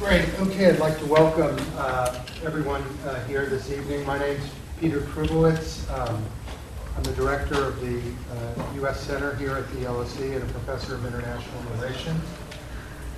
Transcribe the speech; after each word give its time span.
Great. 0.00 0.32
Okay, 0.40 0.70
I'd 0.70 0.78
like 0.78 0.96
to 1.00 1.06
welcome 1.06 1.56
uh, 1.76 2.24
everyone 2.44 2.82
uh, 3.04 3.22
here 3.24 3.46
this 3.46 3.68
evening. 3.70 4.06
My 4.06 4.16
name's 4.16 4.48
Peter 4.78 5.00
Trubowitz. 5.00 5.90
Um, 5.90 6.24
I'm 6.96 7.02
the 7.02 7.12
director 7.14 7.64
of 7.64 7.80
the 7.80 8.00
uh, 8.32 8.74
U.S. 8.76 9.00
Center 9.00 9.34
here 9.34 9.56
at 9.56 9.68
the 9.72 9.80
LSE 9.80 10.36
and 10.36 10.48
a 10.48 10.52
professor 10.52 10.94
of 10.94 11.04
international 11.04 11.60
relations. 11.72 12.22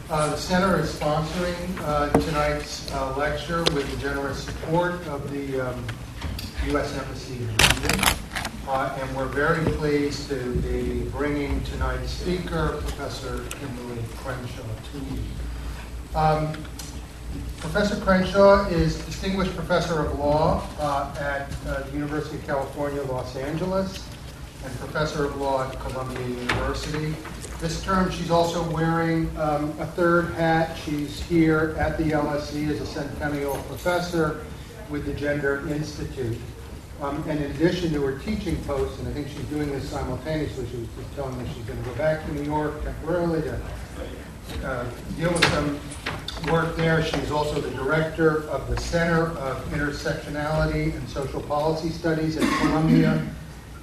Uh, 0.09 0.31
the 0.31 0.39
center 0.39 0.81
is 0.81 0.91
sponsoring 0.95 1.79
uh, 1.83 2.09
tonight's 2.21 2.91
uh, 2.95 3.15
lecture 3.15 3.63
with 3.75 3.89
the 3.91 3.97
generous 3.99 4.43
support 4.43 5.07
of 5.07 5.31
the 5.31 5.61
um, 5.61 5.87
U.S. 6.69 6.97
Embassy 6.97 7.37
in 7.37 7.57
London. 7.59 8.17
And 8.67 9.17
we're 9.17 9.27
very 9.27 9.71
pleased 9.73 10.31
to 10.31 10.55
be 10.63 11.03
bringing 11.11 11.61
tonight's 11.65 12.11
speaker, 12.11 12.79
Professor 12.81 13.37
Kimberlé 13.51 14.03
Crenshaw, 14.17 14.63
to 14.93 14.99
you. 15.15 15.21
Um, 16.15 16.53
Professor 17.59 17.95
Crenshaw 18.01 18.67
is 18.69 18.99
Distinguished 19.05 19.55
Professor 19.55 20.05
of 20.05 20.19
Law 20.19 20.67
uh, 20.81 21.15
at 21.21 21.49
uh, 21.69 21.83
the 21.83 21.93
University 21.93 22.37
of 22.37 22.47
California, 22.47 23.01
Los 23.03 23.37
Angeles, 23.37 24.05
and 24.65 24.77
Professor 24.81 25.27
of 25.27 25.37
Law 25.37 25.69
at 25.71 25.79
Columbia 25.79 26.27
University. 26.27 27.15
This 27.61 27.85
term, 27.85 28.11
she's 28.11 28.33
also 28.33 28.69
wearing 28.73 29.31
um, 29.39 29.71
a 29.79 29.87
third 29.87 30.35
hat. 30.35 30.77
She's 30.77 31.23
here 31.23 31.77
at 31.79 31.97
the 31.97 32.11
LSE 32.11 32.71
as 32.71 32.81
a 32.81 32.87
Centennial 32.87 33.55
Professor 33.69 34.45
with 34.89 35.07
the 35.07 35.15
Gender 35.15 35.69
Institute. 35.69 36.39
Um, 37.01 37.23
and 37.29 37.39
in 37.39 37.53
addition 37.53 37.93
to 37.93 38.03
her 38.03 38.19
teaching 38.19 38.57
post, 38.65 38.99
and 38.99 39.07
I 39.07 39.13
think 39.13 39.29
she's 39.29 39.45
doing 39.45 39.71
this 39.71 39.89
simultaneously, 39.89 40.67
she 40.71 40.79
was 40.79 40.89
just 40.99 41.15
telling 41.15 41.41
me 41.41 41.49
she's 41.55 41.65
going 41.65 41.81
to 41.83 41.89
go 41.89 41.95
back 41.95 42.27
to 42.27 42.35
New 42.35 42.43
York 42.43 42.83
temporarily 42.83 43.43
to 43.43 43.61
uh, 44.65 44.85
deal 45.17 45.33
with 45.33 45.45
some 45.47 45.81
work 46.51 46.77
there. 46.77 47.03
She's 47.03 47.31
also 47.31 47.61
the 47.61 47.71
director 47.71 48.49
of 48.49 48.69
the 48.69 48.81
Center 48.81 49.29
of 49.39 49.63
Intersectionality 49.71 50.95
and 50.95 51.09
Social 51.09 51.41
Policy 51.43 51.91
Studies 51.91 52.37
at 52.37 52.61
Columbia 52.61 53.27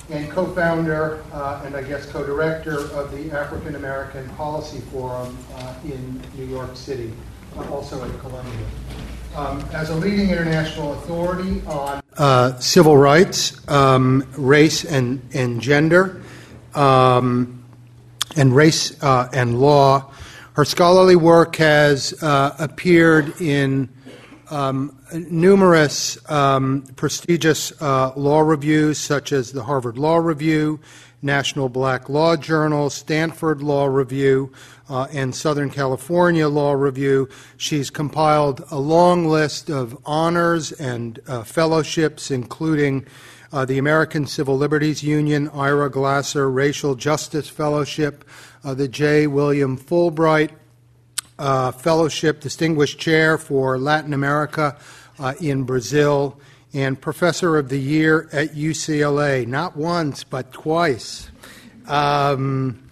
and 0.09 0.29
co-founder 0.31 1.23
uh, 1.33 1.63
and 1.65 1.75
I 1.75 1.83
guess 1.83 2.05
co-director 2.05 2.79
of 2.91 3.11
the 3.11 3.31
African 3.31 3.75
American 3.75 4.27
Policy 4.29 4.79
Forum 4.91 5.37
uh, 5.55 5.73
in 5.83 6.21
New 6.35 6.45
York 6.45 6.75
City, 6.75 7.11
uh, 7.57 7.69
also 7.71 8.03
at 8.03 8.19
Columbia. 8.19 8.65
Um, 9.35 9.59
as 9.73 9.89
a 9.89 9.95
leading 9.95 10.29
international 10.29 10.93
authority 10.93 11.61
on 11.67 12.01
uh, 12.17 12.57
civil 12.59 12.97
rights, 12.97 13.67
um, 13.69 14.27
race 14.37 14.83
and, 14.85 15.21
and 15.33 15.61
gender, 15.61 16.21
um, 16.73 17.63
and 18.35 18.55
race 18.55 19.01
uh, 19.03 19.29
and 19.33 19.59
law, 19.59 20.11
her 20.57 20.65
scholarly 20.65 21.15
work 21.15 21.57
has 21.57 22.15
uh, 22.23 22.55
appeared 22.57 23.39
in 23.39 23.87
um, 24.49 24.99
numerous 25.13 26.17
um, 26.31 26.81
prestigious 26.95 27.79
uh, 27.79 28.11
law 28.15 28.39
reviews, 28.39 28.97
such 28.97 29.31
as 29.31 29.51
the 29.51 29.61
Harvard 29.61 29.99
Law 29.99 30.17
Review, 30.17 30.79
National 31.21 31.69
Black 31.69 32.09
Law 32.09 32.35
Journal, 32.35 32.89
Stanford 32.89 33.61
Law 33.61 33.85
Review, 33.85 34.51
uh, 34.89 35.05
and 35.11 35.35
Southern 35.35 35.69
California 35.69 36.49
Law 36.49 36.73
Review. 36.73 37.29
She's 37.57 37.91
compiled 37.91 38.63
a 38.71 38.79
long 38.79 39.27
list 39.27 39.69
of 39.69 39.95
honors 40.07 40.71
and 40.71 41.19
uh, 41.27 41.43
fellowships, 41.43 42.31
including 42.31 43.05
uh, 43.53 43.63
the 43.65 43.77
American 43.77 44.25
Civil 44.25 44.57
Liberties 44.57 45.03
Union, 45.03 45.49
Ira 45.49 45.91
Glasser 45.91 46.49
Racial 46.49 46.95
Justice 46.95 47.47
Fellowship, 47.47 48.25
the 48.73 48.87
J. 48.87 49.27
William 49.27 49.77
Fulbright 49.77 50.51
uh, 51.39 51.71
Fellowship, 51.71 52.39
Distinguished 52.39 52.99
Chair 52.99 53.37
for 53.37 53.77
Latin 53.77 54.13
America 54.13 54.77
uh, 55.19 55.33
in 55.39 55.63
Brazil, 55.63 56.39
and 56.73 56.99
Professor 56.99 57.57
of 57.57 57.69
the 57.69 57.79
Year 57.79 58.29
at 58.31 58.49
UCLA, 58.49 59.47
not 59.47 59.75
once, 59.75 60.23
but 60.23 60.51
twice. 60.51 61.29
Um, 61.87 62.89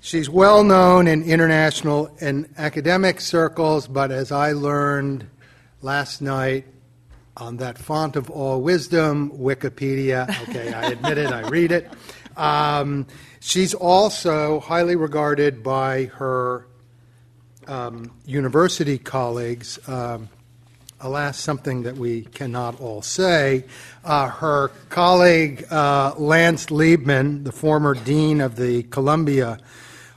she's 0.00 0.28
well 0.28 0.64
known 0.64 1.06
in 1.06 1.22
international 1.22 2.14
and 2.20 2.48
academic 2.58 3.20
circles, 3.20 3.86
but 3.86 4.10
as 4.10 4.32
I 4.32 4.52
learned 4.52 5.26
last 5.82 6.20
night, 6.20 6.66
on 7.36 7.56
that 7.56 7.78
font 7.78 8.16
of 8.16 8.28
all 8.30 8.60
wisdom, 8.60 9.30
Wikipedia. 9.30 10.28
Okay, 10.48 10.72
I 10.74 10.90
admit 10.90 11.16
it, 11.16 11.32
I 11.32 11.48
read 11.48 11.72
it. 11.72 11.90
Um, 12.36 13.06
she's 13.40 13.74
also 13.74 14.60
highly 14.60 14.96
regarded 14.96 15.62
by 15.62 16.06
her 16.06 16.66
um, 17.66 18.12
university 18.24 18.98
colleagues. 18.98 19.78
Um, 19.88 20.28
alas, 21.00 21.38
something 21.38 21.82
that 21.84 21.96
we 21.96 22.22
cannot 22.22 22.80
all 22.80 23.02
say. 23.02 23.64
Uh, 24.04 24.28
her 24.28 24.68
colleague, 24.88 25.66
uh, 25.70 26.14
Lance 26.16 26.66
Liebman, 26.66 27.44
the 27.44 27.52
former 27.52 27.94
dean 27.94 28.40
of 28.40 28.56
the 28.56 28.82
Columbia 28.84 29.58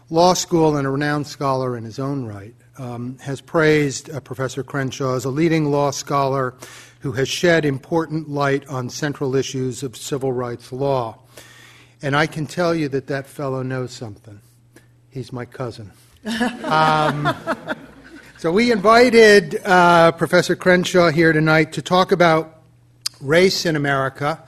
Law 0.09 0.33
School 0.33 0.75
and 0.75 0.85
a 0.85 0.89
renowned 0.89 1.27
scholar 1.27 1.77
in 1.77 1.83
his 1.83 1.99
own 1.99 2.25
right, 2.25 2.53
um, 2.77 3.17
has 3.19 3.39
praised 3.39 4.09
uh, 4.09 4.19
Professor 4.19 4.63
Crenshaw 4.63 5.15
as 5.15 5.25
a 5.25 5.29
leading 5.29 5.71
law 5.71 5.91
scholar 5.91 6.55
who 6.99 7.13
has 7.13 7.29
shed 7.29 7.65
important 7.65 8.29
light 8.29 8.67
on 8.67 8.89
central 8.89 9.35
issues 9.35 9.83
of 9.83 9.95
civil 9.95 10.31
rights 10.31 10.71
law. 10.71 11.17
And 12.03 12.15
I 12.15 12.27
can 12.27 12.45
tell 12.45 12.75
you 12.75 12.89
that 12.89 13.07
that 13.07 13.25
fellow 13.25 13.63
knows 13.63 13.91
something. 13.91 14.39
He's 15.09 15.33
my 15.33 15.45
cousin. 15.45 15.91
um, 16.63 17.35
so 18.37 18.51
we 18.51 18.71
invited 18.71 19.59
uh, 19.65 20.11
Professor 20.11 20.55
Crenshaw 20.55 21.09
here 21.09 21.33
tonight 21.33 21.73
to 21.73 21.81
talk 21.81 22.11
about 22.11 22.61
race 23.21 23.65
in 23.65 23.75
America 23.75 24.43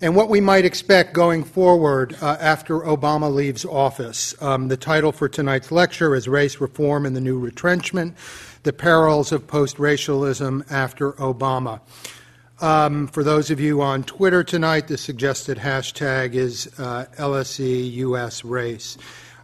and 0.00 0.16
what 0.16 0.28
we 0.28 0.40
might 0.40 0.64
expect 0.64 1.12
going 1.12 1.44
forward 1.44 2.16
uh, 2.20 2.36
after 2.40 2.80
Obama 2.80 3.32
leaves 3.32 3.64
office. 3.64 4.34
Um, 4.42 4.68
the 4.68 4.76
title 4.76 5.12
for 5.12 5.28
tonight's 5.28 5.70
lecture 5.70 6.14
is 6.14 6.26
Race 6.26 6.60
Reform 6.60 7.06
and 7.06 7.14
the 7.14 7.20
New 7.20 7.38
Retrenchment 7.38 8.16
the 8.64 8.72
perils 8.72 9.30
of 9.30 9.46
post 9.46 9.78
racialism 9.78 10.64
after 10.70 11.12
Obama. 11.12 11.80
Um, 12.64 13.08
for 13.08 13.22
those 13.22 13.50
of 13.50 13.60
you 13.60 13.82
on 13.82 14.04
Twitter 14.04 14.42
tonight, 14.42 14.88
the 14.88 14.96
suggested 14.96 15.58
hashtag 15.58 16.32
is 16.32 16.66
uh, 16.80 17.04
LSE 17.18 17.92
US 17.92 18.42
Race. 18.42 18.96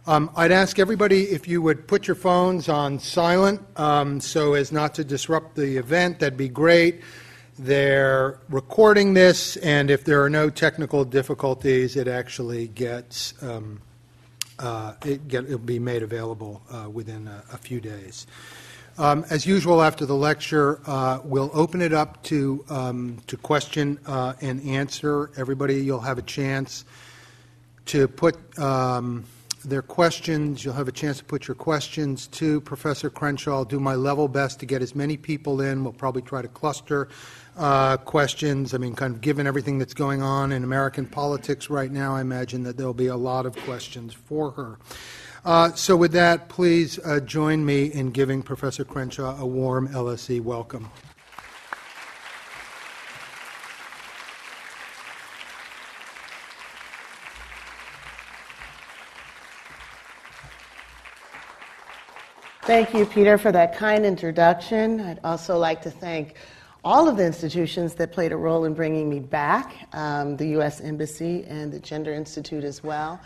Um, 0.07 0.31
I'd 0.35 0.51
ask 0.51 0.79
everybody 0.79 1.25
if 1.25 1.47
you 1.47 1.61
would 1.61 1.87
put 1.87 2.07
your 2.07 2.15
phones 2.15 2.67
on 2.67 2.97
silent 2.97 3.61
um, 3.79 4.21
so 4.21 4.55
as 4.55 4.71
not 4.71 4.95
to 4.95 5.03
disrupt 5.03 5.55
the 5.55 5.77
event. 5.77 6.17
That'd 6.17 6.35
be 6.35 6.49
great. 6.49 7.01
They're 7.59 8.39
recording 8.49 9.13
this, 9.13 9.55
and 9.57 9.91
if 9.91 10.03
there 10.03 10.23
are 10.23 10.29
no 10.29 10.49
technical 10.49 11.05
difficulties, 11.05 11.95
it 11.95 12.07
actually 12.07 12.69
gets 12.69 13.35
um, 13.43 13.81
uh, 14.57 14.93
it 15.05 15.27
get, 15.27 15.45
it'll 15.45 15.59
be 15.59 15.77
made 15.77 16.01
available 16.01 16.63
uh, 16.71 16.89
within 16.89 17.27
a, 17.27 17.43
a 17.53 17.57
few 17.59 17.79
days. 17.79 18.25
Um, 19.01 19.25
as 19.31 19.47
usual, 19.47 19.81
after 19.81 20.05
the 20.05 20.13
lecture, 20.13 20.79
uh, 20.85 21.21
we'll 21.23 21.49
open 21.55 21.81
it 21.81 21.91
up 21.91 22.21
to 22.25 22.63
um, 22.69 23.17
to 23.25 23.35
question 23.35 23.97
uh, 24.05 24.33
and 24.41 24.61
answer. 24.63 25.31
Everybody, 25.37 25.81
you'll 25.81 26.01
have 26.01 26.19
a 26.19 26.21
chance 26.21 26.85
to 27.87 28.07
put 28.07 28.37
um, 28.59 29.23
their 29.65 29.81
questions. 29.81 30.63
You'll 30.63 30.75
have 30.75 30.87
a 30.87 30.91
chance 30.91 31.17
to 31.17 31.23
put 31.23 31.47
your 31.47 31.55
questions 31.55 32.27
to 32.27 32.61
Professor 32.61 33.09
Crenshaw. 33.09 33.53
I'll 33.53 33.65
do 33.65 33.79
my 33.79 33.95
level 33.95 34.27
best 34.27 34.59
to 34.59 34.67
get 34.67 34.83
as 34.83 34.93
many 34.93 35.17
people 35.17 35.61
in. 35.61 35.83
We'll 35.83 35.93
probably 35.93 36.21
try 36.21 36.43
to 36.43 36.47
cluster 36.47 37.07
uh, 37.57 37.97
questions. 37.97 38.75
I 38.75 38.77
mean, 38.77 38.93
kind 38.93 39.15
of 39.15 39.21
given 39.21 39.47
everything 39.47 39.79
that's 39.79 39.95
going 39.95 40.21
on 40.21 40.51
in 40.51 40.63
American 40.63 41.07
politics 41.07 41.71
right 41.71 41.91
now, 41.91 42.15
I 42.15 42.21
imagine 42.21 42.61
that 42.65 42.77
there'll 42.77 42.93
be 42.93 43.07
a 43.07 43.17
lot 43.17 43.47
of 43.47 43.55
questions 43.65 44.13
for 44.13 44.51
her. 44.51 44.77
Uh, 45.43 45.73
so, 45.73 45.97
with 45.97 46.11
that, 46.11 46.49
please 46.49 46.99
uh, 46.99 47.19
join 47.19 47.65
me 47.65 47.85
in 47.85 48.11
giving 48.11 48.43
Professor 48.43 48.85
Crenshaw 48.85 49.41
a 49.41 49.45
warm 49.45 49.87
LSE 49.87 50.39
welcome. 50.39 50.91
Thank 62.61 62.93
you, 62.93 63.07
Peter, 63.07 63.39
for 63.39 63.51
that 63.51 63.75
kind 63.75 64.05
introduction. 64.05 65.01
I'd 65.01 65.19
also 65.23 65.57
like 65.57 65.81
to 65.81 65.89
thank 65.89 66.35
all 66.83 67.09
of 67.09 67.17
the 67.17 67.25
institutions 67.25 67.95
that 67.95 68.11
played 68.11 68.31
a 68.31 68.37
role 68.37 68.65
in 68.65 68.75
bringing 68.75 69.09
me 69.09 69.19
back 69.19 69.87
um, 69.93 70.37
the 70.37 70.49
U.S. 70.49 70.81
Embassy 70.81 71.43
and 71.47 71.73
the 71.73 71.79
Gender 71.79 72.13
Institute 72.13 72.63
as 72.63 72.83
well. 72.83 73.19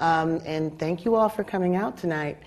Um, 0.00 0.40
and 0.44 0.76
thank 0.78 1.04
you 1.04 1.14
all 1.14 1.28
for 1.28 1.44
coming 1.44 1.76
out 1.76 1.96
tonight. 1.96 2.38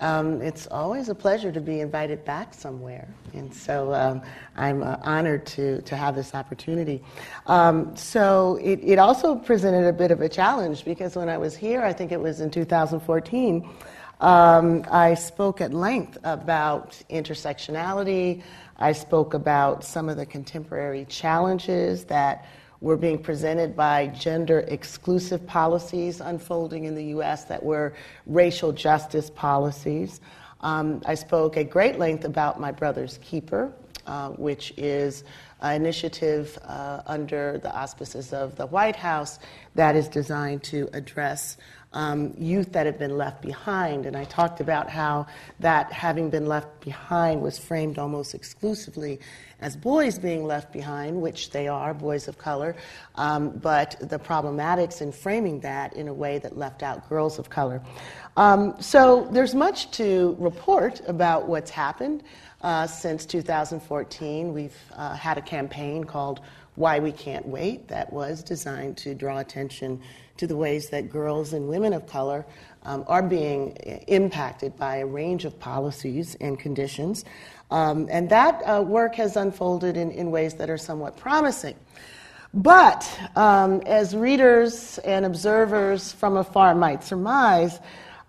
Um, 0.00 0.40
it's 0.40 0.66
always 0.66 1.08
a 1.10 1.14
pleasure 1.14 1.52
to 1.52 1.60
be 1.60 1.80
invited 1.80 2.24
back 2.24 2.54
somewhere. 2.54 3.06
And 3.34 3.54
so 3.54 3.92
um, 3.94 4.22
I'm 4.56 4.82
uh, 4.82 4.96
honored 5.02 5.46
to, 5.46 5.82
to 5.82 5.96
have 5.96 6.14
this 6.14 6.34
opportunity. 6.34 7.02
Um, 7.46 7.94
so 7.96 8.58
it, 8.62 8.80
it 8.82 8.98
also 8.98 9.36
presented 9.36 9.86
a 9.86 9.92
bit 9.92 10.10
of 10.10 10.20
a 10.20 10.28
challenge 10.28 10.84
because 10.84 11.14
when 11.14 11.28
I 11.28 11.38
was 11.38 11.56
here, 11.56 11.82
I 11.82 11.92
think 11.92 12.10
it 12.10 12.20
was 12.20 12.40
in 12.40 12.50
2014, 12.50 13.68
Um, 14.22 14.84
I 14.88 15.14
spoke 15.14 15.60
at 15.60 15.74
length 15.74 16.16
about 16.22 16.96
intersectionality. 17.10 18.42
I 18.78 18.92
spoke 18.92 19.34
about 19.34 19.82
some 19.82 20.08
of 20.08 20.16
the 20.16 20.26
contemporary 20.26 21.06
challenges 21.06 22.04
that 22.04 22.46
were 22.82 22.96
being 22.96 23.16
presented 23.16 23.76
by 23.76 24.08
gender 24.08 24.64
exclusive 24.66 25.46
policies 25.46 26.20
unfolding 26.20 26.84
in 26.84 26.96
the 26.96 27.04
US 27.16 27.44
that 27.44 27.62
were 27.62 27.94
racial 28.26 28.72
justice 28.72 29.30
policies. 29.30 30.20
Um, 30.60 31.00
I 31.06 31.14
spoke 31.14 31.56
at 31.56 31.70
great 31.70 32.00
length 32.00 32.24
about 32.24 32.58
My 32.60 32.72
Brother's 32.72 33.18
Keeper, 33.22 33.72
uh, 34.04 34.30
which 34.30 34.74
is 34.76 35.22
an 35.60 35.76
initiative 35.76 36.58
uh, 36.64 37.02
under 37.06 37.58
the 37.58 37.72
auspices 37.72 38.32
of 38.32 38.56
the 38.56 38.66
White 38.66 38.96
House 38.96 39.38
that 39.76 39.94
is 39.94 40.08
designed 40.08 40.64
to 40.64 40.88
address 40.92 41.58
um, 41.94 42.34
youth 42.38 42.72
that 42.72 42.86
have 42.86 42.98
been 42.98 43.16
left 43.16 43.42
behind. 43.42 44.06
And 44.06 44.16
I 44.16 44.24
talked 44.24 44.60
about 44.60 44.88
how 44.88 45.26
that 45.60 45.92
having 45.92 46.30
been 46.30 46.46
left 46.46 46.80
behind 46.80 47.42
was 47.42 47.58
framed 47.58 47.98
almost 47.98 48.34
exclusively 48.34 49.20
as 49.60 49.76
boys 49.76 50.18
being 50.18 50.44
left 50.44 50.72
behind, 50.72 51.20
which 51.20 51.50
they 51.50 51.68
are, 51.68 51.94
boys 51.94 52.26
of 52.26 52.36
color, 52.36 52.74
um, 53.14 53.50
but 53.50 53.96
the 54.00 54.18
problematics 54.18 55.00
in 55.00 55.12
framing 55.12 55.60
that 55.60 55.94
in 55.94 56.08
a 56.08 56.14
way 56.14 56.38
that 56.38 56.58
left 56.58 56.82
out 56.82 57.08
girls 57.08 57.38
of 57.38 57.48
color. 57.48 57.80
Um, 58.36 58.74
so 58.80 59.28
there's 59.30 59.54
much 59.54 59.90
to 59.92 60.36
report 60.38 61.00
about 61.06 61.46
what's 61.46 61.70
happened 61.70 62.22
uh, 62.62 62.86
since 62.86 63.26
2014. 63.26 64.52
We've 64.52 64.76
uh, 64.96 65.14
had 65.14 65.38
a 65.38 65.42
campaign 65.42 66.04
called 66.04 66.40
Why 66.74 66.98
We 66.98 67.12
Can't 67.12 67.46
Wait 67.46 67.88
that 67.88 68.12
was 68.12 68.42
designed 68.42 68.96
to 68.98 69.14
draw 69.14 69.38
attention 69.38 70.00
to 70.36 70.46
the 70.46 70.56
ways 70.56 70.88
that 70.90 71.10
girls 71.10 71.52
and 71.52 71.68
women 71.68 71.92
of 71.92 72.06
color 72.06 72.44
um, 72.84 73.04
are 73.06 73.22
being 73.22 73.72
impacted 74.08 74.76
by 74.76 74.96
a 74.96 75.06
range 75.06 75.44
of 75.44 75.58
policies 75.58 76.36
and 76.40 76.58
conditions. 76.58 77.24
Um, 77.70 78.08
and 78.10 78.28
that 78.30 78.60
uh, 78.62 78.82
work 78.82 79.14
has 79.14 79.36
unfolded 79.36 79.96
in, 79.96 80.10
in 80.10 80.30
ways 80.30 80.54
that 80.54 80.68
are 80.68 80.78
somewhat 80.78 81.16
promising. 81.16 81.76
But 82.54 83.08
um, 83.34 83.80
as 83.86 84.14
readers 84.14 84.98
and 84.98 85.24
observers 85.24 86.12
from 86.12 86.36
afar 86.36 86.74
might 86.74 87.02
surmise, 87.02 87.80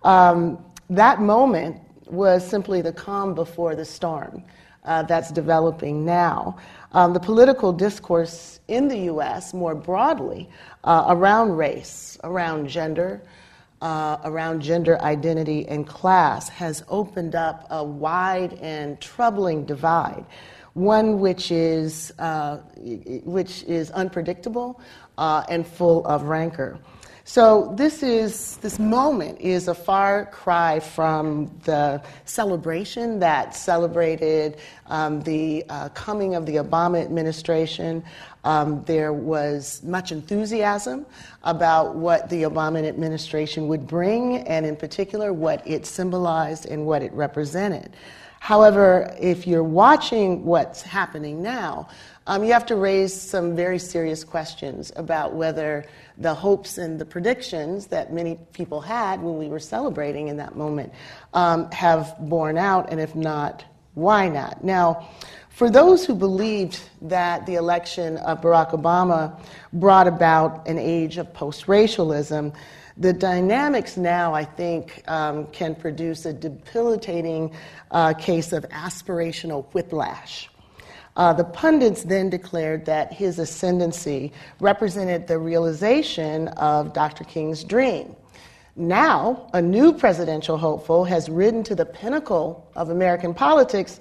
um, 0.02 0.64
that 0.88 1.20
moment 1.20 1.80
was 2.06 2.46
simply 2.46 2.80
the 2.80 2.92
calm 2.92 3.34
before 3.34 3.74
the 3.74 3.84
storm 3.84 4.42
uh, 4.84 5.02
that's 5.02 5.30
developing 5.30 6.04
now. 6.04 6.56
Um, 6.94 7.12
the 7.12 7.18
political 7.18 7.72
discourse 7.72 8.60
in 8.68 8.86
the 8.86 8.98
US 9.12 9.52
more 9.52 9.74
broadly 9.74 10.48
uh, 10.84 11.06
around 11.08 11.56
race, 11.56 12.16
around 12.22 12.68
gender, 12.68 13.20
uh, 13.82 14.18
around 14.22 14.62
gender 14.62 15.02
identity 15.02 15.66
and 15.66 15.88
class 15.88 16.48
has 16.48 16.84
opened 16.88 17.34
up 17.34 17.66
a 17.70 17.82
wide 17.82 18.52
and 18.62 19.00
troubling 19.00 19.64
divide, 19.64 20.24
one 20.74 21.18
which 21.18 21.50
is, 21.50 22.12
uh, 22.20 22.58
which 23.24 23.64
is 23.64 23.90
unpredictable 23.90 24.80
uh, 25.18 25.42
and 25.48 25.66
full 25.66 26.06
of 26.06 26.22
rancor. 26.22 26.78
So 27.26 27.72
this 27.74 28.02
is 28.02 28.58
this 28.58 28.78
moment 28.78 29.40
is 29.40 29.68
a 29.68 29.74
far 29.74 30.26
cry 30.26 30.78
from 30.78 31.50
the 31.64 32.02
celebration 32.26 33.18
that 33.20 33.54
celebrated 33.54 34.58
um, 34.88 35.22
the 35.22 35.64
uh, 35.70 35.88
coming 35.90 36.34
of 36.34 36.44
the 36.44 36.56
Obama 36.56 37.02
administration. 37.02 38.04
Um, 38.44 38.84
there 38.84 39.14
was 39.14 39.82
much 39.82 40.12
enthusiasm 40.12 41.06
about 41.44 41.96
what 41.96 42.28
the 42.28 42.42
Obama 42.42 42.86
administration 42.86 43.68
would 43.68 43.86
bring, 43.86 44.46
and 44.46 44.66
in 44.66 44.76
particular, 44.76 45.32
what 45.32 45.66
it 45.66 45.86
symbolized 45.86 46.66
and 46.66 46.84
what 46.84 47.02
it 47.02 47.12
represented. 47.14 47.96
However, 48.40 49.16
if 49.18 49.46
you're 49.46 49.64
watching 49.64 50.44
what's 50.44 50.82
happening 50.82 51.42
now, 51.42 51.88
um, 52.26 52.44
you 52.44 52.52
have 52.52 52.66
to 52.66 52.76
raise 52.76 53.18
some 53.18 53.56
very 53.56 53.78
serious 53.78 54.24
questions 54.24 54.92
about 54.96 55.32
whether 55.32 55.86
the 56.18 56.34
hopes 56.34 56.78
and 56.78 56.98
the 56.98 57.04
predictions 57.04 57.86
that 57.88 58.12
many 58.12 58.38
people 58.52 58.80
had 58.80 59.20
when 59.20 59.36
we 59.36 59.48
were 59.48 59.58
celebrating 59.58 60.28
in 60.28 60.36
that 60.36 60.56
moment 60.56 60.92
um, 61.32 61.70
have 61.72 62.16
borne 62.20 62.56
out, 62.56 62.90
and 62.90 63.00
if 63.00 63.14
not, 63.14 63.64
why 63.94 64.28
not? 64.28 64.62
Now, 64.62 65.08
for 65.50 65.70
those 65.70 66.04
who 66.04 66.14
believed 66.14 66.80
that 67.02 67.46
the 67.46 67.54
election 67.54 68.16
of 68.18 68.40
Barack 68.40 68.70
Obama 68.70 69.40
brought 69.72 70.08
about 70.08 70.66
an 70.66 70.78
age 70.78 71.16
of 71.16 71.32
post 71.32 71.68
racialism, 71.68 72.52
the 72.96 73.12
dynamics 73.12 73.96
now, 73.96 74.34
I 74.34 74.44
think, 74.44 75.02
um, 75.08 75.46
can 75.48 75.74
produce 75.74 76.26
a 76.26 76.32
debilitating 76.32 77.54
uh, 77.90 78.14
case 78.14 78.52
of 78.52 78.68
aspirational 78.70 79.66
whiplash. 79.72 80.48
Uh, 81.16 81.32
the 81.32 81.44
pundits 81.44 82.02
then 82.02 82.28
declared 82.28 82.84
that 82.86 83.12
his 83.12 83.38
ascendancy 83.38 84.32
represented 84.60 85.26
the 85.26 85.38
realization 85.38 86.48
of 86.48 86.92
Dr. 86.92 87.24
King's 87.24 87.62
dream. 87.62 88.16
Now, 88.76 89.48
a 89.52 89.62
new 89.62 89.92
presidential 89.92 90.58
hopeful 90.58 91.04
has 91.04 91.28
risen 91.28 91.62
to 91.64 91.76
the 91.76 91.86
pinnacle 91.86 92.68
of 92.74 92.90
American 92.90 93.32
politics 93.32 94.00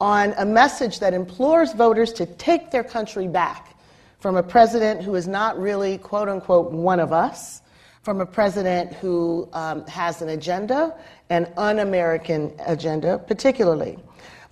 on 0.00 0.32
a 0.38 0.46
message 0.46 0.98
that 1.00 1.12
implores 1.12 1.74
voters 1.74 2.12
to 2.14 2.26
take 2.26 2.70
their 2.70 2.84
country 2.84 3.28
back 3.28 3.76
from 4.18 4.36
a 4.36 4.42
president 4.42 5.02
who 5.02 5.14
is 5.14 5.28
not 5.28 5.60
really, 5.60 5.98
quote 5.98 6.30
unquote, 6.30 6.72
one 6.72 6.98
of 6.98 7.12
us, 7.12 7.60
from 8.02 8.22
a 8.22 8.26
president 8.26 8.94
who 8.94 9.46
um, 9.52 9.86
has 9.86 10.22
an 10.22 10.30
agenda, 10.30 10.94
an 11.28 11.52
un 11.58 11.80
American 11.80 12.50
agenda, 12.66 13.18
particularly. 13.18 13.98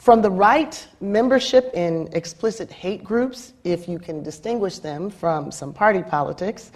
From 0.02 0.20
the 0.20 0.32
right, 0.32 0.84
membership 1.00 1.70
in 1.74 2.08
explicit 2.10 2.72
hate 2.72 3.04
groups, 3.04 3.52
if 3.62 3.88
you 3.88 4.00
can 4.00 4.24
distinguish 4.24 4.80
them 4.80 5.10
from 5.10 5.52
some 5.52 5.72
party 5.72 6.02
politics, 6.02 6.72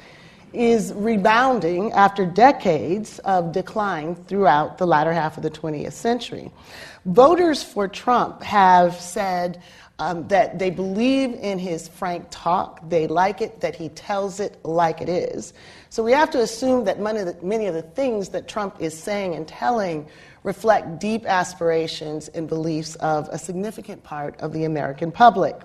is 0.52 0.92
rebounding 0.92 1.90
after 1.90 2.24
decades 2.24 3.18
of 3.24 3.50
decline 3.50 4.14
throughout 4.14 4.78
the 4.78 4.86
latter 4.86 5.12
half 5.12 5.36
of 5.36 5.42
the 5.42 5.50
20th 5.50 5.94
century. 5.94 6.52
Voters 7.04 7.64
for 7.64 7.88
Trump 7.88 8.44
have 8.44 8.94
said 8.94 9.60
um, 9.98 10.28
that 10.28 10.58
they 10.58 10.70
believe 10.70 11.32
in 11.34 11.58
his 11.58 11.88
frank 11.88 12.26
talk, 12.30 12.86
they 12.88 13.06
like 13.06 13.40
it, 13.40 13.60
that 13.60 13.74
he 13.74 13.88
tells 13.90 14.40
it 14.40 14.62
like 14.64 15.00
it 15.00 15.08
is. 15.08 15.54
So 15.88 16.02
we 16.02 16.12
have 16.12 16.30
to 16.30 16.40
assume 16.42 16.84
that 16.84 17.00
many 17.00 17.20
of 17.20 17.26
the, 17.26 17.46
many 17.46 17.66
of 17.66 17.74
the 17.74 17.82
things 17.82 18.28
that 18.30 18.46
Trump 18.46 18.76
is 18.80 18.96
saying 18.96 19.34
and 19.34 19.48
telling 19.48 20.06
reflect 20.42 20.98
deep 20.98 21.24
aspirations 21.24 22.28
and 22.28 22.46
beliefs 22.46 22.94
of 22.96 23.28
a 23.30 23.38
significant 23.38 24.02
part 24.04 24.38
of 24.40 24.52
the 24.52 24.64
American 24.64 25.10
public. 25.10 25.56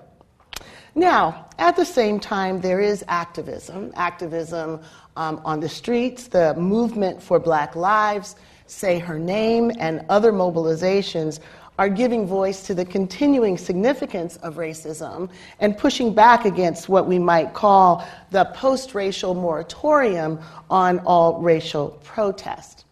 Now, 0.94 1.48
at 1.58 1.76
the 1.76 1.84
same 1.84 2.20
time, 2.20 2.60
there 2.60 2.80
is 2.80 3.04
activism, 3.08 3.92
activism 3.96 4.80
um, 5.16 5.40
on 5.44 5.60
the 5.60 5.68
streets, 5.68 6.28
the 6.28 6.54
movement 6.54 7.22
for 7.22 7.38
Black 7.38 7.76
Lives, 7.76 8.36
Say 8.66 8.98
Her 8.98 9.18
Name, 9.18 9.70
and 9.78 10.04
other 10.08 10.32
mobilizations 10.32 11.38
are 11.82 11.88
giving 11.88 12.28
voice 12.28 12.62
to 12.62 12.74
the 12.74 12.84
continuing 12.84 13.58
significance 13.58 14.36
of 14.36 14.54
racism 14.54 15.28
and 15.58 15.76
pushing 15.76 16.14
back 16.14 16.44
against 16.44 16.88
what 16.88 17.08
we 17.08 17.18
might 17.18 17.54
call 17.54 18.06
the 18.30 18.44
post 18.54 18.94
racial 18.94 19.34
moratorium 19.34 20.38
on 20.70 21.00
all 21.00 21.40
racial 21.40 21.88
protest. 22.04 22.84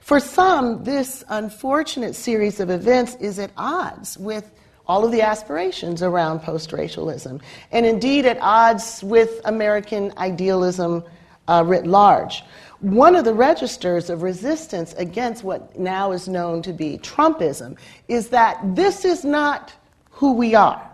For 0.00 0.18
some, 0.18 0.82
this 0.82 1.22
unfortunate 1.28 2.16
series 2.16 2.58
of 2.58 2.70
events 2.70 3.14
is 3.20 3.38
at 3.38 3.52
odds 3.56 4.18
with 4.18 4.50
all 4.88 5.04
of 5.04 5.12
the 5.12 5.22
aspirations 5.22 6.02
around 6.02 6.40
post 6.40 6.72
racialism, 6.72 7.40
and 7.70 7.86
indeed 7.86 8.26
at 8.26 8.38
odds 8.40 9.00
with 9.04 9.42
American 9.44 10.12
idealism 10.18 11.04
uh, 11.46 11.62
writ 11.64 11.86
large. 11.86 12.42
One 12.84 13.16
of 13.16 13.24
the 13.24 13.32
registers 13.32 14.10
of 14.10 14.20
resistance 14.20 14.92
against 14.98 15.42
what 15.42 15.78
now 15.78 16.12
is 16.12 16.28
known 16.28 16.60
to 16.60 16.72
be 16.74 16.98
Trumpism 16.98 17.78
is 18.08 18.28
that 18.28 18.60
this 18.76 19.06
is 19.06 19.24
not 19.24 19.72
who 20.10 20.34
we 20.34 20.54
are. 20.54 20.86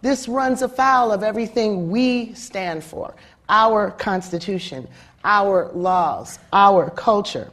This 0.00 0.26
runs 0.26 0.62
afoul 0.62 1.12
of 1.12 1.22
everything 1.22 1.92
we 1.92 2.34
stand 2.34 2.82
for 2.82 3.14
our 3.48 3.92
Constitution, 3.92 4.88
our 5.22 5.70
laws, 5.74 6.40
our 6.52 6.90
culture. 6.90 7.52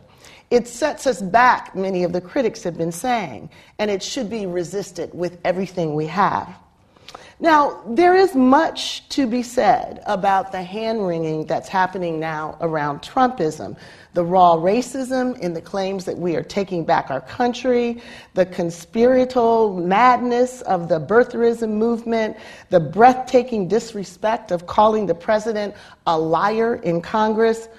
It 0.49 0.67
sets 0.67 1.05
us 1.05 1.21
back, 1.21 1.75
many 1.75 2.03
of 2.03 2.11
the 2.11 2.21
critics 2.21 2.63
have 2.63 2.75
been 2.75 2.91
saying, 2.91 3.51
and 3.77 3.91
it 3.91 4.01
should 4.01 4.31
be 4.31 4.47
resisted 4.47 5.13
with 5.13 5.37
everything 5.45 5.93
we 5.93 6.07
have. 6.07 6.49
Now, 7.41 7.81
there 7.87 8.15
is 8.15 8.35
much 8.35 9.07
to 9.09 9.25
be 9.25 9.43
said 9.43 10.03
about 10.05 10.51
the 10.51 10.61
hand 10.61 11.07
wringing 11.07 11.45
that's 11.45 11.69
happening 11.69 12.19
now 12.19 12.57
around 12.59 13.01
Trumpism. 13.01 13.77
The 14.13 14.25
raw 14.25 14.57
racism 14.57 15.39
in 15.39 15.53
the 15.53 15.61
claims 15.61 16.03
that 16.03 16.17
we 16.17 16.35
are 16.35 16.43
taking 16.43 16.83
back 16.83 17.09
our 17.09 17.21
country, 17.21 18.01
the 18.33 18.45
conspiratorial 18.45 19.73
madness 19.73 20.61
of 20.63 20.89
the 20.89 20.99
birtherism 20.99 21.69
movement, 21.69 22.35
the 22.71 22.79
breathtaking 22.81 23.69
disrespect 23.69 24.51
of 24.51 24.67
calling 24.67 25.05
the 25.05 25.15
president 25.15 25.75
a 26.07 26.19
liar 26.19 26.75
in 26.75 26.99
Congress 27.01 27.69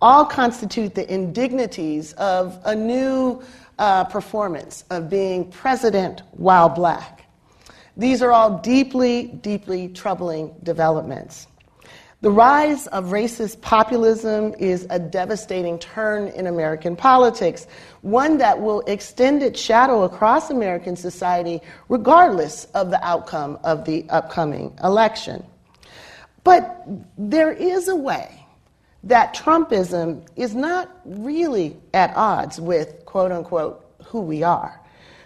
all 0.00 0.24
constitute 0.24 0.94
the 0.94 1.12
indignities 1.12 2.14
of 2.14 2.58
a 2.64 2.74
new 2.74 3.42
uh, 3.78 4.04
performance 4.04 4.84
of 4.88 5.10
being 5.10 5.50
president 5.50 6.22
while 6.32 6.70
black. 6.70 7.19
These 7.96 8.22
are 8.22 8.32
all 8.32 8.58
deeply, 8.58 9.24
deeply 9.24 9.88
troubling 9.88 10.54
developments. 10.62 11.46
The 12.22 12.30
rise 12.30 12.86
of 12.88 13.06
racist 13.06 13.62
populism 13.62 14.54
is 14.58 14.86
a 14.90 14.98
devastating 14.98 15.78
turn 15.78 16.28
in 16.28 16.46
American 16.46 16.94
politics, 16.94 17.66
one 18.02 18.36
that 18.38 18.60
will 18.60 18.82
extend 18.82 19.42
its 19.42 19.58
shadow 19.58 20.02
across 20.02 20.50
American 20.50 20.96
society 20.96 21.62
regardless 21.88 22.66
of 22.74 22.90
the 22.90 23.02
outcome 23.02 23.58
of 23.64 23.86
the 23.86 24.04
upcoming 24.10 24.76
election. 24.84 25.42
But 26.44 26.84
there 27.16 27.52
is 27.52 27.88
a 27.88 27.96
way 27.96 28.46
that 29.04 29.34
Trumpism 29.34 30.26
is 30.36 30.54
not 30.54 30.90
really 31.04 31.76
at 31.94 32.14
odds 32.16 32.60
with, 32.60 33.04
quote 33.06 33.32
unquote, 33.32 33.86
who 34.04 34.20
we 34.20 34.42
are, 34.42 34.79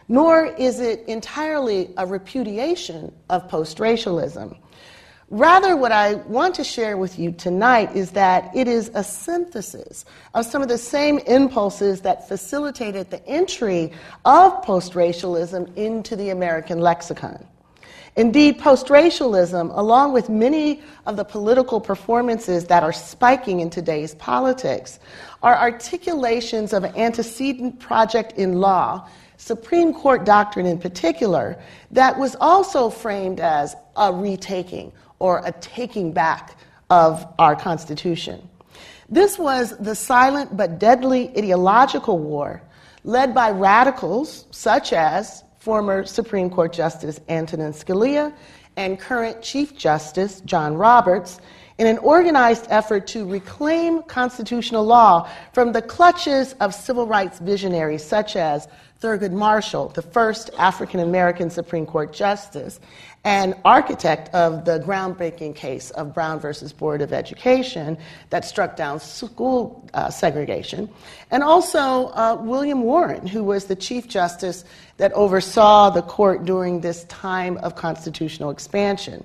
nor 0.08 0.46
is 0.46 0.80
it 0.80 1.04
entirely 1.08 1.92
a 1.96 2.06
repudiation 2.06 3.12
of 3.30 3.48
post 3.48 3.80
racialism. 3.80 4.56
Rather, 5.30 5.74
what 5.76 5.90
I 5.90 6.14
want 6.14 6.54
to 6.56 6.64
share 6.64 6.96
with 6.96 7.18
you 7.18 7.32
tonight 7.32 7.96
is 7.96 8.10
that 8.10 8.54
it 8.54 8.68
is 8.68 8.90
a 8.94 9.02
synthesis 9.02 10.04
of 10.34 10.44
some 10.44 10.60
of 10.62 10.68
the 10.68 10.78
same 10.78 11.18
impulses 11.20 12.02
that 12.02 12.28
facilitated 12.28 13.10
the 13.10 13.26
entry 13.26 13.90
of 14.24 14.62
post 14.62 14.94
racialism 14.94 15.72
into 15.76 16.14
the 16.14 16.28
American 16.28 16.78
lexicon. 16.78 17.46
Indeed, 18.16 18.60
post 18.60 18.90
racialism, 18.90 19.70
along 19.70 20.12
with 20.12 20.28
many 20.28 20.82
of 21.06 21.16
the 21.16 21.24
political 21.24 21.80
performances 21.80 22.66
that 22.66 22.84
are 22.84 22.92
spiking 22.92 23.58
in 23.58 23.70
today's 23.70 24.14
politics, 24.14 25.00
are 25.42 25.56
articulations 25.56 26.72
of 26.72 26.84
an 26.84 26.94
antecedent 26.94 27.80
project 27.80 28.34
in 28.34 28.60
law, 28.60 29.08
Supreme 29.36 29.92
Court 29.92 30.24
doctrine 30.24 30.66
in 30.66 30.78
particular, 30.78 31.58
that 31.90 32.18
was 32.18 32.36
also 32.40 32.90
framed 32.90 33.40
as 33.40 33.76
a 33.96 34.12
retaking 34.12 34.92
or 35.18 35.42
a 35.44 35.52
taking 35.52 36.12
back 36.12 36.58
of 36.90 37.26
our 37.38 37.56
Constitution. 37.56 38.48
This 39.08 39.38
was 39.38 39.76
the 39.78 39.94
silent 39.94 40.56
but 40.56 40.78
deadly 40.78 41.30
ideological 41.36 42.18
war 42.18 42.62
led 43.04 43.34
by 43.34 43.50
radicals 43.50 44.46
such 44.50 44.92
as 44.92 45.44
former 45.58 46.04
Supreme 46.04 46.50
Court 46.50 46.72
Justice 46.72 47.20
Antonin 47.28 47.72
Scalia 47.72 48.34
and 48.76 48.98
current 48.98 49.42
Chief 49.42 49.76
Justice 49.76 50.40
John 50.44 50.74
Roberts 50.74 51.40
in 51.78 51.86
an 51.86 51.98
organized 51.98 52.66
effort 52.70 53.06
to 53.08 53.28
reclaim 53.28 54.02
constitutional 54.04 54.84
law 54.84 55.28
from 55.52 55.72
the 55.72 55.82
clutches 55.82 56.52
of 56.60 56.72
civil 56.74 57.06
rights 57.06 57.38
visionaries 57.40 58.04
such 58.04 58.36
as 58.36 58.68
Thurgood 59.00 59.32
Marshall, 59.32 59.88
the 59.88 60.02
first 60.02 60.50
African 60.56 61.00
American 61.00 61.50
Supreme 61.50 61.84
Court 61.84 62.12
Justice, 62.12 62.80
and 63.24 63.54
architect 63.64 64.32
of 64.34 64.64
the 64.64 64.78
groundbreaking 64.80 65.56
case 65.56 65.90
of 65.90 66.14
Brown 66.14 66.38
versus 66.38 66.72
Board 66.72 67.02
of 67.02 67.12
Education 67.12 67.98
that 68.30 68.44
struck 68.44 68.76
down 68.76 69.00
school 69.00 69.86
uh, 69.92 70.08
segregation, 70.08 70.88
and 71.30 71.42
also 71.42 72.08
uh, 72.12 72.38
William 72.40 72.82
Warren, 72.82 73.26
who 73.26 73.44
was 73.44 73.64
the 73.64 73.76
Chief 73.76 74.08
Justice 74.08 74.64
that 74.96 75.12
oversaw 75.12 75.90
the 75.90 76.02
court 76.02 76.44
during 76.44 76.80
this 76.80 77.04
time 77.04 77.58
of 77.58 77.74
constitutional 77.74 78.50
expansion. 78.50 79.24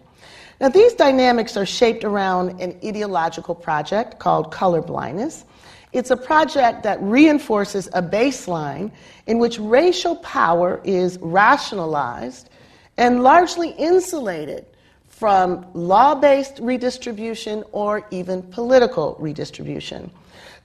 Now, 0.60 0.68
these 0.68 0.94
dynamics 0.94 1.56
are 1.56 1.66
shaped 1.66 2.04
around 2.04 2.62
an 2.62 2.78
ideological 2.84 3.56
project 3.56 4.20
called 4.20 4.52
colorblindness. 4.52 5.46
It's 5.94 6.12
a 6.12 6.18
project 6.18 6.84
that 6.84 7.02
reinforces 7.02 7.88
a 7.94 8.02
baseline 8.02 8.92
in 9.26 9.40
which 9.40 9.58
racial 9.58 10.18
power 10.18 10.82
is 10.84 11.18
rationalized 11.22 12.50
and 12.98 13.24
largely 13.24 13.70
insulated 13.72 14.66
from 15.08 15.66
law 15.74 16.14
based 16.14 16.60
redistribution 16.62 17.64
or 17.72 18.06
even 18.12 18.44
political 18.44 19.16
redistribution. 19.20 20.12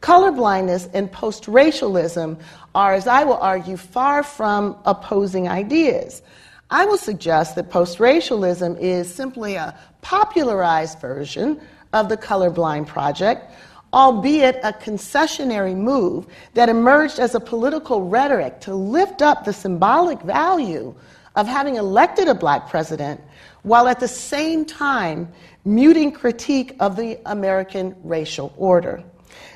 Colorblindness 0.00 0.90
and 0.92 1.10
post 1.10 1.48
racialism 1.48 2.36
are, 2.74 2.94
as 2.94 3.06
I 3.06 3.24
will 3.24 3.38
argue, 3.38 3.76
far 3.76 4.22
from 4.22 4.76
opposing 4.84 5.48
ideas. 5.48 6.22
I 6.74 6.86
will 6.86 6.98
suggest 6.98 7.54
that 7.54 7.70
post 7.70 8.00
racialism 8.00 8.76
is 8.78 9.14
simply 9.14 9.54
a 9.54 9.78
popularized 10.02 10.98
version 10.98 11.60
of 11.92 12.08
the 12.08 12.16
colorblind 12.16 12.88
project, 12.88 13.52
albeit 13.92 14.56
a 14.64 14.72
concessionary 14.72 15.76
move 15.76 16.26
that 16.54 16.68
emerged 16.68 17.20
as 17.20 17.36
a 17.36 17.38
political 17.38 18.08
rhetoric 18.08 18.60
to 18.62 18.74
lift 18.74 19.22
up 19.22 19.44
the 19.44 19.52
symbolic 19.52 20.20
value 20.22 20.92
of 21.36 21.46
having 21.46 21.76
elected 21.76 22.26
a 22.26 22.34
black 22.34 22.68
president 22.68 23.20
while 23.62 23.86
at 23.86 24.00
the 24.00 24.08
same 24.08 24.64
time 24.64 25.32
muting 25.64 26.10
critique 26.10 26.74
of 26.80 26.96
the 26.96 27.20
American 27.26 27.94
racial 28.02 28.52
order. 28.56 29.00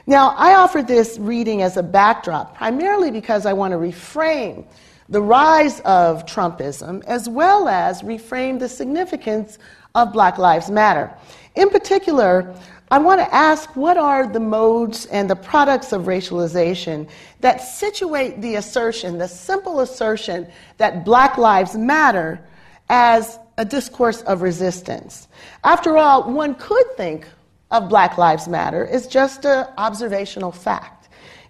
Now, 0.06 0.37
I 0.37 0.54
offer 0.54 0.82
this 0.82 1.18
reading 1.18 1.62
as 1.62 1.76
a 1.76 1.82
backdrop 1.82 2.56
primarily 2.56 3.10
because 3.10 3.44
I 3.44 3.54
want 3.54 3.72
to 3.72 3.76
reframe 3.76 4.64
the 5.08 5.22
rise 5.22 5.80
of 5.80 6.26
Trumpism 6.26 7.04
as 7.04 7.28
well 7.28 7.68
as 7.68 8.02
reframe 8.02 8.58
the 8.58 8.68
significance 8.68 9.58
of 9.94 10.12
Black 10.12 10.38
Lives 10.38 10.70
Matter. 10.70 11.12
In 11.54 11.70
particular, 11.70 12.54
I 12.90 12.98
want 12.98 13.20
to 13.20 13.34
ask 13.34 13.74
what 13.76 13.96
are 13.96 14.26
the 14.26 14.40
modes 14.40 15.06
and 15.06 15.28
the 15.28 15.36
products 15.36 15.92
of 15.92 16.02
racialization 16.02 17.08
that 17.40 17.60
situate 17.60 18.40
the 18.40 18.54
assertion, 18.56 19.18
the 19.18 19.28
simple 19.28 19.80
assertion, 19.80 20.46
that 20.78 21.04
Black 21.04 21.36
Lives 21.36 21.76
Matter 21.76 22.40
as 22.88 23.38
a 23.58 23.64
discourse 23.64 24.22
of 24.22 24.40
resistance. 24.40 25.28
After 25.64 25.98
all, 25.98 26.32
one 26.32 26.54
could 26.54 26.86
think 26.96 27.26
of 27.70 27.88
Black 27.88 28.16
Lives 28.16 28.48
Matter 28.48 28.86
as 28.86 29.06
just 29.06 29.44
an 29.44 29.66
observational 29.76 30.52
fact. 30.52 30.97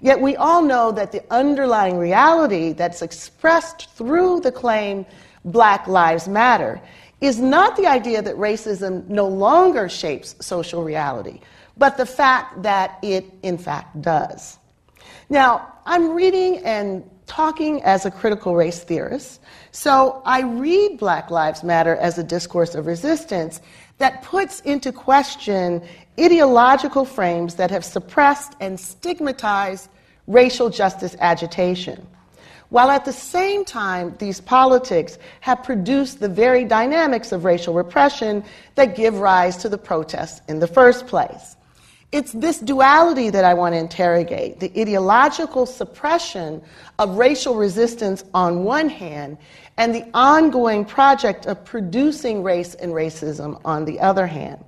Yet 0.00 0.20
we 0.20 0.36
all 0.36 0.62
know 0.62 0.92
that 0.92 1.12
the 1.12 1.24
underlying 1.30 1.98
reality 1.98 2.72
that's 2.72 3.02
expressed 3.02 3.90
through 3.90 4.40
the 4.40 4.52
claim 4.52 5.04
Black 5.44 5.86
Lives 5.88 6.28
Matter 6.28 6.80
is 7.20 7.40
not 7.40 7.76
the 7.76 7.86
idea 7.86 8.22
that 8.22 8.36
racism 8.36 9.08
no 9.08 9.26
longer 9.26 9.88
shapes 9.88 10.36
social 10.40 10.84
reality, 10.84 11.40
but 11.76 11.96
the 11.96 12.06
fact 12.06 12.62
that 12.62 12.98
it, 13.02 13.24
in 13.42 13.58
fact, 13.58 14.00
does. 14.00 14.58
Now, 15.28 15.72
I'm 15.84 16.14
reading 16.14 16.58
and 16.58 17.08
talking 17.26 17.82
as 17.82 18.06
a 18.06 18.10
critical 18.10 18.54
race 18.54 18.82
theorist, 18.84 19.40
so 19.72 20.22
I 20.24 20.42
read 20.42 20.98
Black 20.98 21.30
Lives 21.30 21.62
Matter 21.62 21.96
as 21.96 22.18
a 22.18 22.24
discourse 22.24 22.74
of 22.74 22.86
resistance 22.86 23.60
that 23.98 24.22
puts 24.22 24.60
into 24.60 24.92
question 24.92 25.82
ideological 26.20 27.04
frames 27.04 27.54
that 27.56 27.70
have 27.70 27.84
suppressed 27.84 28.54
and 28.60 28.78
stigmatized 28.78 29.88
racial 30.26 30.70
justice 30.70 31.16
agitation 31.20 32.06
while 32.70 32.90
at 32.90 33.04
the 33.06 33.12
same 33.12 33.64
time, 33.64 34.14
these 34.18 34.40
politics 34.40 35.18
have 35.40 35.62
produced 35.62 36.20
the 36.20 36.28
very 36.28 36.64
dynamics 36.64 37.32
of 37.32 37.44
racial 37.44 37.72
repression 37.72 38.44
that 38.74 38.94
give 38.94 39.18
rise 39.18 39.56
to 39.58 39.70
the 39.70 39.78
protests 39.78 40.42
in 40.48 40.58
the 40.58 40.66
first 40.66 41.06
place. 41.06 41.56
It's 42.12 42.32
this 42.32 42.58
duality 42.58 43.30
that 43.30 43.44
I 43.44 43.54
want 43.54 43.74
to 43.74 43.78
interrogate 43.78 44.60
the 44.60 44.70
ideological 44.78 45.66
suppression 45.66 46.62
of 46.98 47.16
racial 47.16 47.54
resistance 47.54 48.24
on 48.34 48.64
one 48.64 48.88
hand, 48.88 49.38
and 49.76 49.94
the 49.94 50.04
ongoing 50.12 50.84
project 50.84 51.46
of 51.46 51.64
producing 51.64 52.42
race 52.42 52.74
and 52.74 52.92
racism 52.92 53.60
on 53.64 53.84
the 53.84 54.00
other 54.00 54.26
hand. 54.26 54.62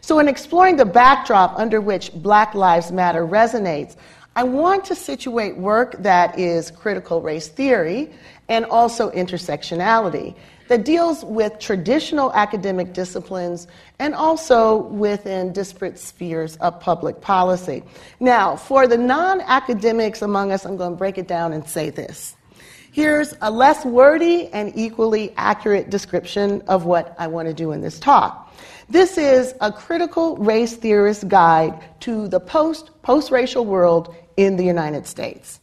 So, 0.00 0.18
in 0.18 0.28
exploring 0.28 0.76
the 0.76 0.84
backdrop 0.84 1.58
under 1.58 1.80
which 1.80 2.12
Black 2.14 2.54
Lives 2.54 2.92
Matter 2.92 3.26
resonates, 3.26 3.96
I 4.34 4.44
want 4.44 4.84
to 4.86 4.94
situate 4.94 5.58
work 5.58 5.96
that 5.98 6.38
is 6.38 6.70
critical 6.70 7.20
race 7.20 7.48
theory 7.48 8.10
and 8.48 8.64
also 8.64 9.10
intersectionality 9.10 10.34
that 10.68 10.86
deals 10.86 11.22
with 11.24 11.58
traditional 11.58 12.32
academic 12.32 12.94
disciplines 12.94 13.66
and 13.98 14.14
also 14.14 14.84
within 14.84 15.52
disparate 15.52 15.98
spheres 15.98 16.56
of 16.56 16.80
public 16.80 17.20
policy. 17.20 17.82
Now, 18.20 18.56
for 18.56 18.86
the 18.86 18.96
non 18.96 19.42
academics 19.42 20.22
among 20.22 20.50
us, 20.50 20.64
I'm 20.64 20.78
going 20.78 20.92
to 20.92 20.96
break 20.96 21.18
it 21.18 21.28
down 21.28 21.52
and 21.52 21.68
say 21.68 21.90
this. 21.90 22.34
Here's 22.90 23.34
a 23.42 23.50
less 23.50 23.84
wordy 23.84 24.48
and 24.48 24.72
equally 24.74 25.34
accurate 25.36 25.90
description 25.90 26.62
of 26.68 26.86
what 26.86 27.14
I 27.18 27.26
want 27.26 27.48
to 27.48 27.54
do 27.54 27.72
in 27.72 27.82
this 27.82 27.98
talk. 27.98 28.41
This 28.92 29.16
is 29.16 29.54
a 29.62 29.72
critical 29.72 30.36
race 30.36 30.76
theorist 30.76 31.26
guide 31.26 31.82
to 32.00 32.28
the 32.28 32.38
post 32.38 32.90
post 33.00 33.30
racial 33.30 33.64
world 33.64 34.14
in 34.36 34.56
the 34.56 34.64
United 34.64 35.06
States. 35.06 35.60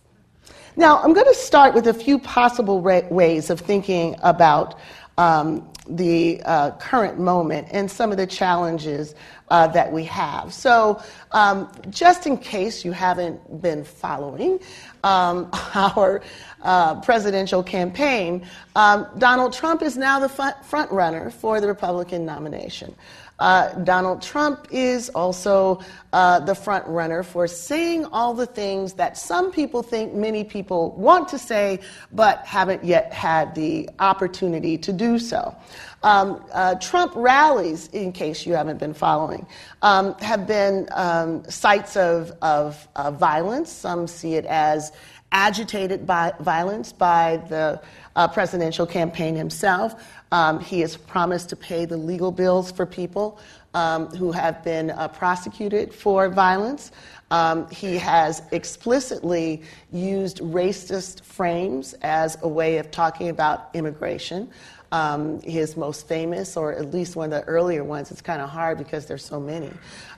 Now, 0.76 0.98
I'm 0.98 1.14
going 1.14 1.28
to 1.28 1.36
start 1.36 1.76
with 1.76 1.86
a 1.86 1.94
few 1.94 2.18
possible 2.18 2.82
ra- 2.82 3.08
ways 3.12 3.52
of 3.52 3.60
thinking 3.60 4.16
about 4.24 4.80
um, 5.20 5.70
the 5.88 6.42
uh, 6.46 6.72
current 6.78 7.20
moment 7.20 7.68
and 7.72 7.90
some 7.90 8.12
of 8.12 8.18
the 8.18 8.26
challenges 8.26 9.14
uh, 9.50 9.68
that 9.68 9.92
we 9.92 10.04
have. 10.06 10.54
So, 10.54 11.02
um, 11.32 11.72
just 11.90 12.26
in 12.26 12.38
case 12.38 12.86
you 12.86 12.92
haven't 12.94 13.62
been 13.62 13.84
following 13.84 14.60
um, 15.04 15.50
our 15.76 16.22
uh, 16.62 17.00
presidential 17.02 17.64
campaign, 17.64 18.46
um, 18.76 19.08
Donald 19.18 19.54
Trump 19.54 19.82
is 19.82 19.98
now 19.98 20.20
the 20.20 20.30
front 20.30 20.92
runner 20.92 21.30
for 21.30 21.60
the 21.60 21.68
Republican 21.68 22.26
nomination. 22.26 22.96
Uh, 23.40 23.74
Donald 23.84 24.22
Trump 24.22 24.68
is 24.70 25.10
also 25.10 25.80
uh, 26.12 26.40
the 26.42 26.54
front 26.54 26.86
runner 26.88 27.24
for 27.24 27.48
saying 27.48 28.06
all 28.06 28.34
the 28.34 28.46
things 28.46 28.94
that 28.94 29.18
some 29.18 29.52
people 29.52 29.82
think 29.82 30.14
many 30.14 30.44
people 30.44 30.92
want 30.92 31.28
to 31.30 31.40
say 31.40 31.80
but 32.12 32.46
haven't 32.46 32.84
yet 32.84 33.14
had 33.14 33.56
the 33.56 33.90
opportunity 34.00 34.78
to 34.78 34.92
do 34.92 35.18
so. 35.18 35.56
Um, 36.04 36.44
uh, 36.54 36.76
Trump 36.76 37.14
rallies, 37.16 37.88
in 37.88 38.12
case 38.12 38.46
you 38.46 38.54
haven't 38.54 38.80
been 38.80 38.94
following, 38.94 39.46
um, 39.82 40.14
have 40.20 40.48
been 40.48 40.88
um, 40.92 41.44
sites 41.50 41.98
of, 41.98 42.32
of 42.42 42.88
violence. 43.18 43.72
Some 43.72 44.08
see 44.08 44.36
it 44.36 44.46
as 44.46 44.92
agitated 45.32 46.08
by 46.08 46.34
violence 46.40 46.92
by 46.92 47.38
the 47.50 47.82
uh, 48.16 48.28
presidential 48.28 48.86
campaign 48.86 49.36
himself. 49.36 49.96
Um, 50.32 50.60
he 50.60 50.82
has 50.82 50.96
promised 50.96 51.50
to 51.50 51.56
pay 51.56 51.86
the 51.86 51.98
legal 51.98 52.32
bills 52.32 52.72
for 52.72 52.86
people 52.86 53.40
um, 53.74 54.08
who 54.08 54.32
have 54.32 54.64
been 54.64 54.92
uh, 54.92 55.08
prosecuted 55.08 55.94
for 55.94 56.30
violence. 56.30 56.92
Um, 57.32 57.70
he 57.70 57.98
has 57.98 58.42
explicitly 58.52 59.62
used 59.92 60.40
racist 60.40 61.24
frames 61.24 61.94
as 62.02 62.38
a 62.42 62.48
way 62.48 62.78
of 62.78 62.90
talking 62.92 63.30
about 63.30 63.70
immigration. 63.74 64.50
Um, 64.92 65.40
his 65.42 65.78
most 65.78 66.08
famous, 66.08 66.58
or 66.58 66.74
at 66.74 66.92
least 66.92 67.16
one 67.16 67.32
of 67.32 67.46
the 67.46 67.48
earlier 67.48 67.84
ones, 67.84 68.10
it's 68.10 68.24
kind 68.24 68.42
of 68.42 68.50
hard 68.50 68.80
because 68.80 69.06
there's 69.06 69.24
so 69.24 69.40
many. 69.40 69.70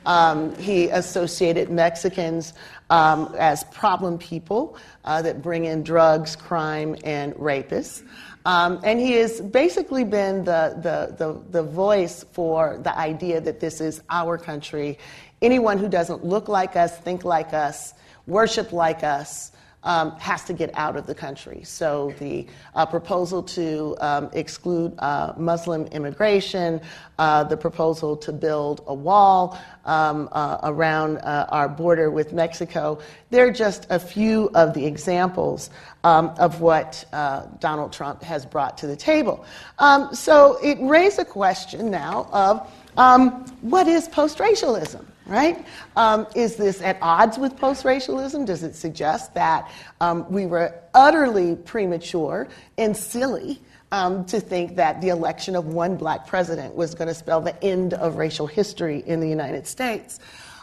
Um, 0.06 0.56
he 0.56 0.88
associated 0.88 1.70
Mexicans 1.70 2.54
um, 2.90 3.36
as 3.38 3.66
problem 3.66 4.18
people 4.18 4.78
uh, 5.04 5.22
that 5.24 5.42
bring 5.42 5.66
in 5.66 5.84
drugs, 5.84 6.38
crime, 6.38 6.96
and 7.04 7.34
rapists. 7.36 8.04
Um, 8.46 8.80
and 8.84 9.00
he 9.00 9.14
has 9.14 9.40
basically 9.40 10.04
been 10.04 10.44
the, 10.44 10.76
the, 10.82 11.16
the, 11.16 11.40
the, 11.52 11.64
voice 11.64 12.26
for 12.32 12.80
the 12.82 12.98
idea 12.98 13.40
that 13.40 13.60
this 13.60 13.80
is 13.80 14.02
our 14.10 14.38
country. 14.38 14.98
Anyone 15.44 15.78
who 15.78 15.88
doesn't 15.88 16.26
look 16.26 16.48
like 16.48 16.76
us, 16.76 16.98
think 16.98 17.24
like 17.24 17.54
us, 17.54 17.94
worship 18.26 18.72
like 18.72 19.04
us, 19.04 19.51
um, 19.84 20.12
has 20.20 20.44
to 20.46 20.54
get 20.54 20.70
out 20.76 20.96
of 20.96 21.08
the 21.08 21.16
country. 21.16 21.62
So 21.64 22.14
the 22.20 22.48
uh, 22.76 22.86
proposal 22.86 23.44
to 23.44 23.96
um, 24.00 24.30
exclude 24.34 24.94
uh, 25.00 25.34
Muslim 25.38 25.88
immigration, 25.88 26.82
uh, 27.18 27.44
the 27.44 27.58
proposal 27.58 28.16
to 28.18 28.32
build 28.32 28.84
a 28.88 28.94
wall 28.94 29.60
um, 29.86 30.30
uh, 30.32 30.60
around 30.64 31.18
uh, 31.18 31.48
our 31.50 31.68
border 31.68 32.12
with 32.12 32.34
Mexico, 32.34 33.00
they're 33.30 33.52
just 33.52 33.88
a 33.90 34.00
few 34.00 34.50
of 34.54 34.74
the 34.74 34.86
examples 34.86 35.70
um, 36.04 36.34
of 36.38 36.62
what 36.62 37.04
uh, 37.14 37.46
Donald 37.60 37.92
Trump 37.94 38.22
has 38.24 38.46
brought 38.46 38.78
to 38.80 38.88
the 38.88 38.96
table. 38.96 39.46
Um, 39.80 40.14
so 40.14 40.58
it 40.64 40.78
raised 40.82 41.20
a 41.20 41.26
question 41.26 41.90
now 41.90 42.28
of 42.32 42.72
um, 42.98 43.46
what 43.62 43.88
is 43.88 44.08
post-racialism? 44.08 45.11
Right? 45.26 45.66
Um, 45.96 46.28
is 46.36 46.56
this 46.56 46.82
at 46.82 46.98
odds 47.02 47.38
with 47.38 47.58
post 47.58 47.86
racialism? 47.86 48.46
Does 48.46 48.64
it 48.64 48.76
suggest 48.76 49.34
that 49.36 49.70
um, 50.00 50.30
we 50.32 50.46
were 50.46 50.74
utterly 50.94 51.56
premature 51.56 52.48
and 52.78 52.96
silly? 52.96 53.62
Um, 53.94 54.24
to 54.28 54.40
think 54.40 54.78
that 54.78 55.02
the 55.02 55.10
election 55.10 55.54
of 55.54 55.66
one 55.66 55.98
black 55.98 56.26
president 56.26 56.76
was 56.76 56.96
going 56.96 57.10
to 57.10 57.14
spell 57.14 57.42
the 57.42 57.62
end 57.62 57.94
of 57.94 58.16
racial 58.16 58.48
history 58.48 59.04
in 59.06 59.20
the 59.20 59.28
United 59.28 59.68
States. 59.68 60.18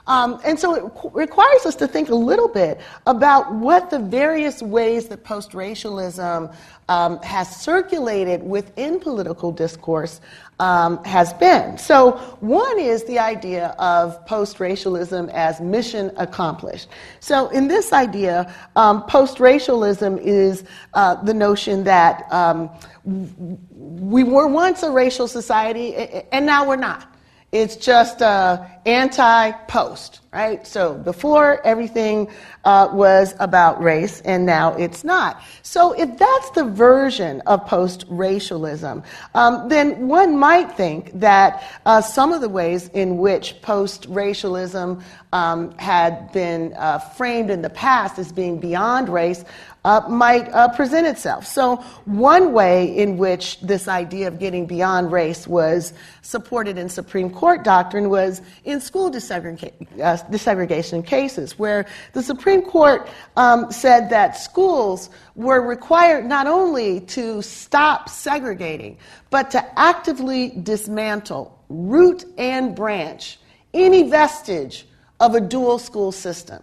Um, 0.08 0.40
and 0.42 0.58
so 0.58 0.74
it 0.74 0.94
qu- 0.94 1.10
requires 1.10 1.66
us 1.66 1.76
to 1.76 1.86
think 1.86 2.08
a 2.08 2.14
little 2.14 2.48
bit 2.48 2.80
about 3.06 3.52
what 3.52 3.90
the 3.90 3.98
various 3.98 4.62
ways 4.62 5.08
that 5.08 5.22
post 5.22 5.52
racialism 5.52 6.48
um, 6.88 7.20
has 7.22 7.54
circulated 7.54 8.42
within 8.42 8.98
political 8.98 9.52
discourse 9.52 10.22
um, 10.60 11.02
has 11.04 11.32
been. 11.34 11.78
So, 11.78 12.12
one 12.40 12.78
is 12.78 13.04
the 13.04 13.18
idea 13.18 13.68
of 13.78 14.24
post 14.26 14.60
racialism 14.60 15.28
as 15.30 15.60
mission 15.60 16.10
accomplished. 16.16 16.88
So, 17.20 17.48
in 17.48 17.68
this 17.68 17.92
idea, 17.92 18.52
um, 18.76 19.04
post 19.06 19.40
racialism 19.40 20.18
is 20.18 20.64
uh, 20.94 21.22
the 21.22 21.34
notion 21.34 21.84
that 21.84 22.26
um, 22.32 22.70
we 23.04 24.24
were 24.24 24.46
once 24.46 24.82
a 24.82 24.90
racial 24.90 25.28
society 25.28 25.94
and 26.32 26.44
now 26.44 26.66
we're 26.66 26.76
not. 26.76 27.17
It's 27.50 27.76
just 27.76 28.20
uh, 28.20 28.62
anti 28.84 29.52
post, 29.68 30.20
right? 30.34 30.66
So 30.66 30.92
before 30.92 31.66
everything 31.66 32.28
uh, 32.64 32.90
was 32.92 33.34
about 33.40 33.82
race, 33.82 34.20
and 34.20 34.44
now 34.44 34.74
it's 34.74 35.02
not. 35.02 35.40
So 35.62 35.92
if 35.92 36.18
that's 36.18 36.50
the 36.50 36.64
version 36.64 37.40
of 37.46 37.64
post 37.66 38.04
racialism, 38.10 39.02
um, 39.34 39.66
then 39.70 40.08
one 40.08 40.36
might 40.36 40.72
think 40.72 41.18
that 41.18 41.64
uh, 41.86 42.02
some 42.02 42.34
of 42.34 42.42
the 42.42 42.50
ways 42.50 42.88
in 42.88 43.16
which 43.16 43.62
post 43.62 44.04
racialism 44.10 45.02
um, 45.32 45.72
had 45.78 46.30
been 46.32 46.74
uh, 46.76 46.98
framed 46.98 47.48
in 47.48 47.62
the 47.62 47.70
past 47.70 48.18
as 48.18 48.30
being 48.30 48.60
beyond 48.60 49.08
race 49.08 49.42
uh, 49.88 50.06
might 50.06 50.52
uh, 50.52 50.68
present 50.68 51.06
itself. 51.06 51.46
So, 51.46 51.76
one 52.04 52.52
way 52.52 52.94
in 52.94 53.16
which 53.16 53.58
this 53.62 53.88
idea 53.88 54.28
of 54.28 54.38
getting 54.38 54.66
beyond 54.66 55.10
race 55.10 55.48
was 55.48 55.94
supported 56.20 56.76
in 56.76 56.90
Supreme 56.90 57.30
Court 57.30 57.64
doctrine 57.64 58.10
was 58.10 58.42
in 58.64 58.82
school 58.82 59.10
desegrega- 59.10 59.72
uh, 59.98 60.18
desegregation 60.30 61.06
cases, 61.06 61.58
where 61.58 61.86
the 62.12 62.22
Supreme 62.22 62.60
Court 62.60 63.08
um, 63.38 63.72
said 63.72 64.10
that 64.10 64.36
schools 64.36 65.08
were 65.36 65.62
required 65.66 66.26
not 66.26 66.46
only 66.46 67.00
to 67.16 67.40
stop 67.40 68.10
segregating, 68.10 68.98
but 69.30 69.50
to 69.52 69.78
actively 69.78 70.50
dismantle, 70.50 71.58
root 71.70 72.26
and 72.36 72.76
branch, 72.76 73.38
any 73.72 74.10
vestige 74.10 74.86
of 75.18 75.34
a 75.34 75.40
dual 75.40 75.78
school 75.78 76.12
system. 76.12 76.60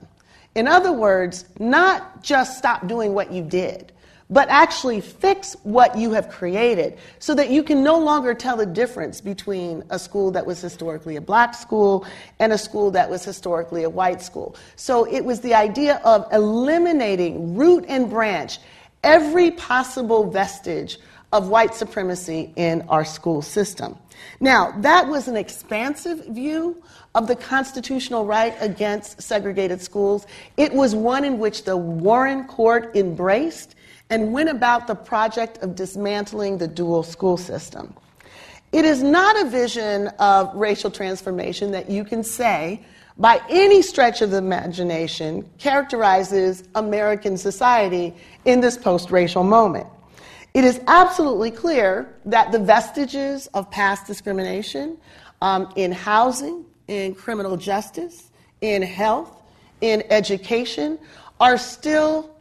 In 0.55 0.67
other 0.67 0.93
words, 0.93 1.45
not 1.59 2.23
just 2.23 2.57
stop 2.57 2.87
doing 2.87 3.13
what 3.13 3.31
you 3.31 3.43
did, 3.43 3.91
but 4.29 4.49
actually 4.49 5.01
fix 5.01 5.55
what 5.63 5.95
you 5.97 6.11
have 6.11 6.29
created 6.29 6.97
so 7.19 7.35
that 7.35 7.49
you 7.49 7.61
can 7.61 7.83
no 7.83 7.99
longer 7.99 8.33
tell 8.33 8.57
the 8.57 8.65
difference 8.65 9.21
between 9.21 9.83
a 9.89 9.99
school 9.99 10.31
that 10.31 10.45
was 10.45 10.59
historically 10.59 11.15
a 11.17 11.21
black 11.21 11.53
school 11.53 12.05
and 12.39 12.51
a 12.51 12.57
school 12.57 12.89
that 12.89 13.09
was 13.09 13.23
historically 13.23 13.83
a 13.83 13.89
white 13.89 14.21
school. 14.21 14.55
So 14.77 15.05
it 15.05 15.23
was 15.23 15.41
the 15.41 15.53
idea 15.53 16.01
of 16.03 16.25
eliminating 16.31 17.55
root 17.55 17.85
and 17.87 18.09
branch 18.09 18.59
every 19.03 19.51
possible 19.51 20.29
vestige 20.31 20.97
of 21.31 21.49
white 21.49 21.75
supremacy 21.75 22.51
in 22.55 22.81
our 22.89 23.05
school 23.05 23.41
system. 23.41 23.97
Now, 24.39 24.73
that 24.79 25.07
was 25.07 25.27
an 25.27 25.35
expansive 25.35 26.25
view 26.27 26.81
of 27.15 27.27
the 27.27 27.35
constitutional 27.35 28.25
right 28.25 28.53
against 28.59 29.21
segregated 29.21 29.81
schools. 29.81 30.27
It 30.57 30.73
was 30.73 30.93
one 30.93 31.25
in 31.25 31.39
which 31.39 31.63
the 31.63 31.75
Warren 31.75 32.43
Court 32.43 32.95
embraced 32.95 33.73
and 34.09 34.31
went 34.31 34.49
about 34.49 34.85
the 34.85 34.93
project 34.93 35.57
of 35.63 35.75
dismantling 35.75 36.59
the 36.59 36.67
dual 36.67 37.01
school 37.01 37.37
system. 37.37 37.95
It 38.71 38.85
is 38.85 39.01
not 39.01 39.41
a 39.41 39.49
vision 39.49 40.09
of 40.19 40.53
racial 40.53 40.91
transformation 40.91 41.71
that 41.71 41.89
you 41.89 42.03
can 42.03 42.23
say, 42.23 42.81
by 43.17 43.41
any 43.49 43.81
stretch 43.81 44.21
of 44.21 44.31
the 44.31 44.37
imagination, 44.37 45.49
characterizes 45.57 46.65
American 46.75 47.37
society 47.37 48.13
in 48.43 48.59
this 48.59 48.77
post 48.77 49.09
racial 49.09 49.43
moment. 49.43 49.87
It 50.53 50.65
is 50.65 50.81
absolutely 50.87 51.51
clear 51.51 52.13
that 52.25 52.51
the 52.51 52.59
vestiges 52.59 53.47
of 53.47 53.71
past 53.71 54.05
discrimination 54.05 54.97
um, 55.41 55.71
in 55.77 55.93
housing, 55.93 56.64
in 56.87 57.15
criminal 57.15 57.57
justice, 57.57 58.29
in 58.61 58.81
health, 58.81 59.41
in 59.81 60.03
education 60.09 60.99
are 61.39 61.57
still 61.57 62.35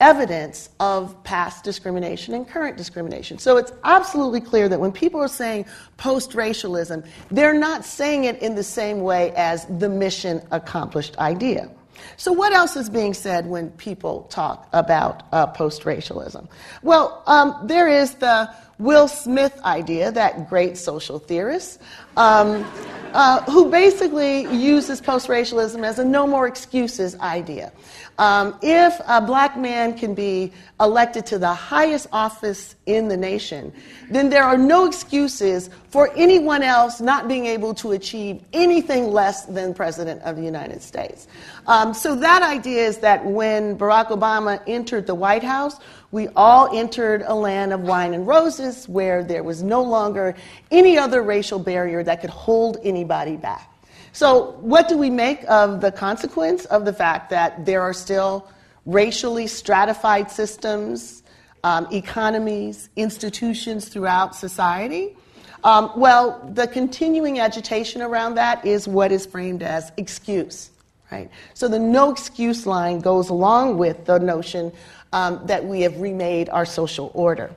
evidence 0.00 0.70
of 0.80 1.22
past 1.24 1.62
discrimination 1.62 2.34
and 2.34 2.48
current 2.48 2.76
discrimination. 2.76 3.38
So 3.38 3.58
it's 3.58 3.72
absolutely 3.84 4.40
clear 4.40 4.68
that 4.68 4.80
when 4.80 4.92
people 4.92 5.20
are 5.20 5.28
saying 5.28 5.66
post 5.98 6.34
racialism, 6.34 7.04
they're 7.30 7.58
not 7.58 7.84
saying 7.84 8.24
it 8.24 8.40
in 8.42 8.54
the 8.54 8.62
same 8.62 9.00
way 9.02 9.32
as 9.36 9.66
the 9.78 9.88
mission 9.88 10.42
accomplished 10.50 11.18
idea. 11.18 11.70
So, 12.16 12.32
what 12.32 12.54
else 12.54 12.76
is 12.76 12.88
being 12.88 13.12
said 13.12 13.46
when 13.46 13.70
people 13.72 14.22
talk 14.30 14.68
about 14.72 15.24
uh, 15.32 15.46
post 15.48 15.84
racialism? 15.84 16.48
Well, 16.82 17.22
um, 17.26 17.54
there 17.64 17.88
is 17.88 18.14
the 18.14 18.50
Will 18.78 19.08
Smith 19.08 19.60
idea, 19.64 20.10
that 20.12 20.48
great 20.48 20.78
social 20.78 21.18
theorist, 21.18 21.80
um, 22.16 22.64
uh, 23.12 23.42
who 23.50 23.70
basically 23.70 24.42
uses 24.54 25.00
post 25.00 25.28
racialism 25.28 25.84
as 25.84 25.98
a 25.98 26.04
no 26.04 26.26
more 26.26 26.46
excuses 26.46 27.18
idea. 27.20 27.72
Um, 28.18 28.58
if 28.60 29.00
a 29.08 29.20
black 29.20 29.56
man 29.56 29.96
can 29.96 30.14
be 30.14 30.52
elected 30.78 31.24
to 31.26 31.38
the 31.38 31.54
highest 31.54 32.06
office 32.12 32.76
in 32.84 33.08
the 33.08 33.16
nation, 33.16 33.72
then 34.10 34.28
there 34.28 34.44
are 34.44 34.58
no 34.58 34.84
excuses 34.86 35.70
for 35.88 36.10
anyone 36.14 36.62
else 36.62 37.00
not 37.00 37.28
being 37.28 37.46
able 37.46 37.72
to 37.74 37.92
achieve 37.92 38.42
anything 38.52 39.10
less 39.10 39.46
than 39.46 39.72
President 39.72 40.20
of 40.22 40.36
the 40.36 40.42
United 40.42 40.82
States. 40.82 41.28
Um, 41.66 41.94
so 41.94 42.14
that 42.16 42.42
idea 42.42 42.86
is 42.86 42.98
that 42.98 43.24
when 43.24 43.78
Barack 43.78 44.08
Obama 44.08 44.60
entered 44.66 45.06
the 45.06 45.14
White 45.14 45.42
House, 45.42 45.76
we 46.12 46.28
all 46.34 46.76
entered 46.76 47.22
a 47.24 47.34
land 47.34 47.72
of 47.72 47.82
wine 47.82 48.14
and 48.14 48.26
roses 48.26 48.88
where 48.88 49.22
there 49.22 49.42
was 49.42 49.62
no 49.62 49.82
longer 49.82 50.34
any 50.70 50.98
other 50.98 51.22
racial 51.22 51.58
barrier 51.58 52.02
that 52.02 52.20
could 52.20 52.30
hold 52.30 52.78
anybody 52.82 53.36
back. 53.36 53.72
So, 54.12 54.56
what 54.60 54.88
do 54.88 54.98
we 54.98 55.08
make 55.08 55.44
of 55.48 55.80
the 55.80 55.92
consequence 55.92 56.64
of 56.64 56.84
the 56.84 56.92
fact 56.92 57.30
that 57.30 57.64
there 57.64 57.80
are 57.80 57.92
still 57.92 58.50
racially 58.86 59.46
stratified 59.46 60.30
systems, 60.30 61.22
um, 61.62 61.86
economies, 61.92 62.88
institutions 62.96 63.88
throughout 63.88 64.34
society? 64.34 65.16
Um, 65.62 65.92
well, 65.94 66.50
the 66.54 66.66
continuing 66.66 67.38
agitation 67.38 68.02
around 68.02 68.34
that 68.34 68.64
is 68.66 68.88
what 68.88 69.12
is 69.12 69.26
framed 69.26 69.62
as 69.62 69.92
excuse, 69.96 70.70
right? 71.12 71.30
So 71.54 71.68
the 71.68 71.78
no 71.78 72.10
excuse 72.10 72.66
line 72.66 73.00
goes 73.00 73.28
along 73.28 73.78
with 73.78 74.06
the 74.06 74.18
notion 74.18 74.72
um, 75.12 75.40
that 75.46 75.64
we 75.64 75.82
have 75.82 76.00
remade 76.00 76.48
our 76.48 76.64
social 76.64 77.10
order. 77.14 77.50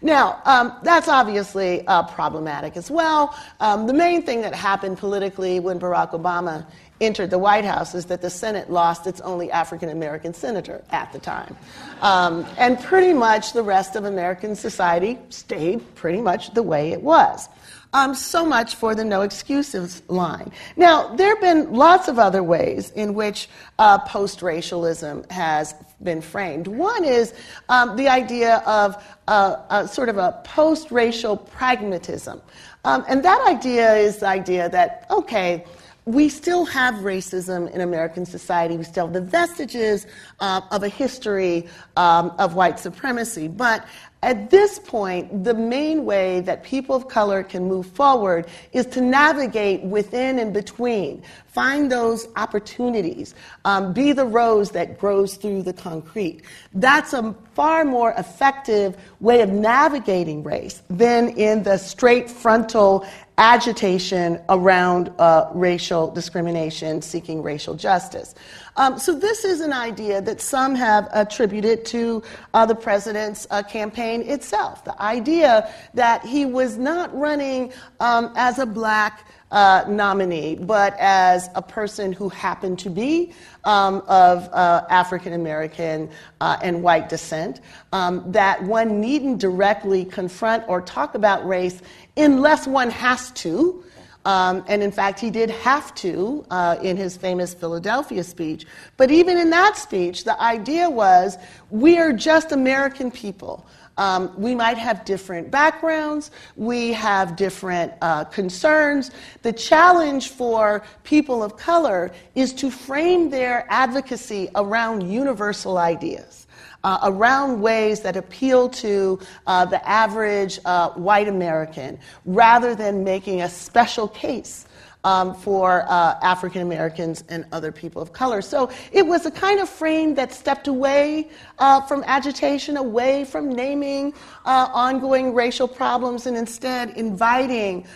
Now, 0.00 0.40
um, 0.44 0.72
that's 0.82 1.08
obviously 1.08 1.84
uh, 1.86 2.04
problematic 2.04 2.76
as 2.76 2.90
well. 2.90 3.36
Um, 3.58 3.86
the 3.86 3.92
main 3.92 4.22
thing 4.22 4.42
that 4.42 4.54
happened 4.54 4.98
politically 4.98 5.58
when 5.58 5.80
Barack 5.80 6.10
Obama 6.10 6.64
entered 7.00 7.30
the 7.30 7.38
White 7.38 7.64
House 7.64 7.94
is 7.94 8.06
that 8.06 8.20
the 8.22 8.30
Senate 8.30 8.70
lost 8.70 9.06
its 9.06 9.20
only 9.20 9.50
African 9.50 9.88
American 9.88 10.34
senator 10.34 10.82
at 10.90 11.12
the 11.12 11.18
time. 11.18 11.56
Um, 12.00 12.46
and 12.58 12.80
pretty 12.80 13.12
much 13.12 13.52
the 13.52 13.62
rest 13.62 13.96
of 13.96 14.04
American 14.04 14.54
society 14.54 15.18
stayed 15.30 15.94
pretty 15.94 16.20
much 16.20 16.54
the 16.54 16.62
way 16.62 16.92
it 16.92 17.02
was. 17.02 17.48
Um, 17.94 18.14
so 18.14 18.44
much 18.44 18.74
for 18.74 18.94
the 18.94 19.04
no 19.04 19.22
excuses 19.22 20.02
line. 20.08 20.52
Now, 20.76 21.14
there 21.14 21.28
have 21.28 21.40
been 21.40 21.72
lots 21.72 22.06
of 22.06 22.18
other 22.18 22.42
ways 22.42 22.90
in 22.90 23.14
which 23.14 23.48
uh, 23.78 23.98
post 23.98 24.42
racialism 24.42 25.24
has 25.30 25.74
been 26.02 26.20
framed. 26.20 26.66
One 26.66 27.02
is 27.02 27.32
um, 27.70 27.96
the 27.96 28.08
idea 28.08 28.56
of 28.66 29.02
uh, 29.26 29.86
sort 29.86 30.10
of 30.10 30.18
a 30.18 30.40
post 30.44 30.90
racial 30.90 31.36
pragmatism. 31.36 32.42
Um, 32.84 33.04
and 33.08 33.24
that 33.24 33.44
idea 33.48 33.94
is 33.96 34.18
the 34.18 34.28
idea 34.28 34.68
that, 34.68 35.06
okay, 35.10 35.64
we 36.08 36.30
still 36.30 36.64
have 36.64 36.94
racism 36.96 37.70
in 37.70 37.82
American 37.82 38.24
society. 38.24 38.78
We 38.78 38.84
still 38.84 39.06
have 39.06 39.12
the 39.12 39.20
vestiges 39.20 40.06
uh, 40.40 40.62
of 40.70 40.82
a 40.82 40.88
history 40.88 41.68
um, 41.98 42.32
of 42.38 42.54
white 42.54 42.78
supremacy. 42.78 43.46
But 43.46 43.86
at 44.22 44.48
this 44.48 44.78
point, 44.78 45.44
the 45.44 45.52
main 45.52 46.06
way 46.06 46.40
that 46.40 46.64
people 46.64 46.96
of 46.96 47.08
color 47.08 47.42
can 47.42 47.68
move 47.68 47.86
forward 47.86 48.46
is 48.72 48.86
to 48.86 49.02
navigate 49.02 49.82
within 49.82 50.38
and 50.38 50.52
between, 50.52 51.22
find 51.46 51.92
those 51.92 52.26
opportunities, 52.36 53.34
um, 53.66 53.92
be 53.92 54.12
the 54.12 54.24
rose 54.24 54.70
that 54.70 54.98
grows 54.98 55.36
through 55.36 55.62
the 55.62 55.74
concrete. 55.74 56.40
That's 56.72 57.12
a 57.12 57.34
far 57.52 57.84
more 57.84 58.12
effective 58.16 58.96
way 59.20 59.42
of 59.42 59.50
navigating 59.50 60.42
race 60.42 60.82
than 60.88 61.28
in 61.36 61.62
the 61.62 61.76
straight 61.76 62.30
frontal 62.30 63.06
agitation 63.38 64.40
around 64.48 65.12
uh, 65.18 65.48
racial 65.54 66.10
discrimination, 66.10 67.00
seeking 67.00 67.42
racial 67.42 67.74
justice. 67.74 68.34
Um, 68.76 68.98
so, 68.98 69.14
this 69.14 69.44
is 69.44 69.60
an 69.60 69.72
idea 69.72 70.20
that 70.20 70.40
some 70.40 70.74
have 70.74 71.08
attributed 71.12 71.84
to 71.86 72.22
uh, 72.52 72.66
the 72.66 72.74
president's 72.74 73.46
uh, 73.50 73.62
campaign 73.62 74.22
itself. 74.22 74.84
The 74.84 75.00
idea 75.00 75.72
that 75.94 76.24
he 76.24 76.44
was 76.44 76.76
not 76.76 77.16
running 77.16 77.72
um, 78.00 78.32
as 78.36 78.58
a 78.58 78.66
black 78.66 79.26
uh, 79.50 79.84
nominee, 79.88 80.56
but 80.56 80.94
as 80.98 81.48
a 81.54 81.62
person 81.62 82.12
who 82.12 82.28
happened 82.28 82.78
to 82.80 82.90
be 82.90 83.32
um, 83.64 84.02
of 84.06 84.48
uh, 84.52 84.84
African 84.90 85.32
American 85.32 86.10
uh, 86.40 86.58
and 86.62 86.82
white 86.82 87.08
descent, 87.08 87.60
um, 87.92 88.30
that 88.30 88.62
one 88.62 89.00
needn't 89.00 89.38
directly 89.38 90.04
confront 90.04 90.68
or 90.68 90.80
talk 90.80 91.14
about 91.14 91.46
race 91.46 91.80
unless 92.18 92.66
one 92.66 92.90
has 92.90 93.30
to. 93.32 93.84
Um, 94.24 94.64
and 94.68 94.82
in 94.82 94.92
fact, 94.92 95.20
he 95.20 95.30
did 95.30 95.48
have 95.48 95.94
to 95.96 96.44
uh, 96.50 96.76
in 96.82 96.96
his 96.96 97.16
famous 97.16 97.54
Philadelphia 97.54 98.22
speech. 98.22 98.66
But 98.96 99.10
even 99.10 99.38
in 99.38 99.48
that 99.50 99.76
speech, 99.76 100.24
the 100.24 100.38
idea 100.40 100.90
was 100.90 101.38
we 101.70 101.98
are 101.98 102.12
just 102.12 102.52
American 102.52 103.10
people. 103.10 103.66
Um, 103.96 104.32
we 104.36 104.54
might 104.54 104.78
have 104.78 105.04
different 105.04 105.50
backgrounds, 105.50 106.30
we 106.56 106.92
have 106.92 107.34
different 107.34 107.92
uh, 108.00 108.24
concerns. 108.24 109.10
The 109.42 109.52
challenge 109.52 110.28
for 110.28 110.84
people 111.02 111.42
of 111.42 111.56
color 111.56 112.12
is 112.36 112.52
to 112.54 112.70
frame 112.70 113.30
their 113.30 113.66
advocacy 113.68 114.50
around 114.54 115.10
universal 115.10 115.78
ideas 115.78 116.46
uh, 116.88 117.00
around 117.02 117.60
ways 117.60 118.00
that 118.00 118.16
appeal 118.16 118.66
to 118.66 119.20
uh, 119.46 119.62
the 119.66 119.86
average 119.86 120.58
uh, 120.64 120.88
white 120.92 121.28
American 121.28 121.98
rather 122.24 122.74
than 122.74 123.04
making 123.04 123.42
a 123.42 123.48
special 123.48 124.08
case. 124.08 124.64
Um, 125.04 125.32
for 125.32 125.84
uh, 125.88 126.18
African 126.22 126.60
Americans 126.60 127.22
and 127.28 127.46
other 127.52 127.70
people 127.70 128.02
of 128.02 128.12
color. 128.12 128.42
So 128.42 128.68
it 128.90 129.06
was 129.06 129.26
a 129.26 129.30
kind 129.30 129.60
of 129.60 129.68
frame 129.68 130.16
that 130.16 130.32
stepped 130.32 130.66
away 130.66 131.30
uh, 131.60 131.80
from 131.82 132.02
agitation, 132.04 132.76
away 132.76 133.24
from 133.24 133.48
naming 133.48 134.12
uh, 134.44 134.68
ongoing 134.74 135.34
racial 135.34 135.68
problems, 135.68 136.26
and 136.26 136.36
instead 136.36 136.90
inviting 136.96 137.86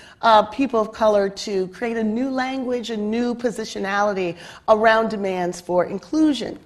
people 0.53 0.81
of 0.81 0.93
color 0.93 1.29
to 1.29 1.67
create 1.69 1.97
a 1.97 2.05
new 2.05 2.31
language, 2.31 2.89
a 2.91 2.97
new 2.97 3.35
positionality 3.35 4.37
around 4.69 5.09
demands 5.09 5.61
for 5.61 5.85
inclusion. 5.85 6.57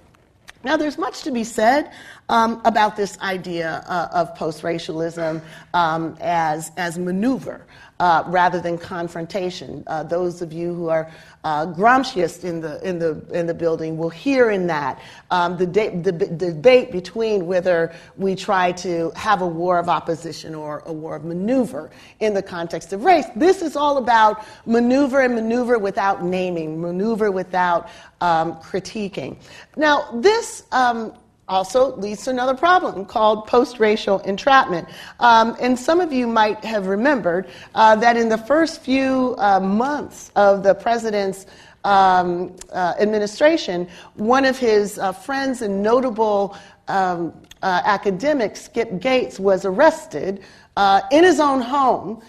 Now, 0.63 0.75
there's 0.75 0.97
much 0.97 1.21
to 1.23 1.31
be 1.31 1.43
said 1.43 1.91
um, 2.29 2.61
about 2.65 2.95
this 2.95 3.17
idea 3.19 3.83
uh, 3.87 4.09
of 4.11 4.35
post 4.35 4.63
racialism 4.63 5.41
um, 5.73 6.17
as, 6.19 6.71
as 6.77 6.97
maneuver. 6.97 7.65
Uh, 7.99 8.23
rather 8.27 8.61
than 8.61 8.77
confrontation. 8.77 9.83
Uh, 9.87 10.03
those 10.03 10.43
of 10.43 10.53
you 10.53 10.71
who 10.71 10.87
are 10.87 11.11
uh, 11.43 11.65
Gramsciists 11.65 12.43
in 12.43 12.61
the, 12.61 12.79
in, 12.87 12.99
the, 12.99 13.19
in 13.33 13.47
the 13.47 13.55
building 13.55 13.97
will 13.97 14.11
hear 14.11 14.51
in 14.51 14.67
that 14.67 15.01
um, 15.31 15.57
the, 15.57 15.65
de- 15.65 15.89
the, 16.01 16.11
the, 16.11 16.27
debate 16.27 16.91
between 16.91 17.47
whether 17.47 17.91
we 18.15 18.35
try 18.35 18.71
to 18.73 19.11
have 19.15 19.41
a 19.41 19.47
war 19.47 19.79
of 19.79 19.89
opposition 19.89 20.53
or 20.53 20.83
a 20.85 20.93
war 20.93 21.15
of 21.15 21.25
maneuver 21.25 21.89
in 22.19 22.35
the 22.35 22.43
context 22.43 22.93
of 22.93 23.03
race. 23.03 23.25
This 23.35 23.63
is 23.63 23.75
all 23.75 23.97
about 23.97 24.45
maneuver 24.67 25.21
and 25.21 25.33
maneuver 25.33 25.79
without 25.79 26.23
naming, 26.23 26.79
maneuver 26.79 27.31
without 27.31 27.89
um, 28.21 28.57
critiquing. 28.57 29.37
Now, 29.75 30.07
this 30.13 30.65
um, 30.71 31.13
also 31.47 31.95
leads 31.95 32.23
to 32.25 32.29
another 32.29 32.53
problem 32.53 33.05
called 33.05 33.47
post 33.47 33.79
racial 33.79 34.19
entrapment. 34.19 34.87
Um, 35.19 35.55
and 35.59 35.77
some 35.77 36.01
of 36.01 36.11
you 36.11 36.27
might 36.27 36.63
have 36.65 36.87
remembered 36.87 37.49
uh, 37.73 37.95
that 37.97 38.17
in 38.17 38.29
the 38.29 38.37
first 38.37 38.81
few 38.81 39.35
uh, 39.37 39.59
months 39.59 40.31
of 40.35 40.63
the 40.63 40.75
president's 40.75 41.45
um, 41.83 42.53
uh, 42.73 42.95
administration, 42.99 43.87
one 44.15 44.43
of 44.43 44.57
his 44.57 44.99
uh, 44.99 45.13
friends 45.13 45.61
and 45.61 45.81
notable 45.81 46.57
um, 46.89 47.33
uh, 47.63 47.81
academic, 47.85 48.57
Skip 48.57 48.99
Gates, 48.99 49.39
was 49.39 49.63
arrested 49.63 50.43
uh, 50.75 51.01
in 51.11 51.23
his 51.23 51.39
own 51.39 51.61
home. 51.61 52.21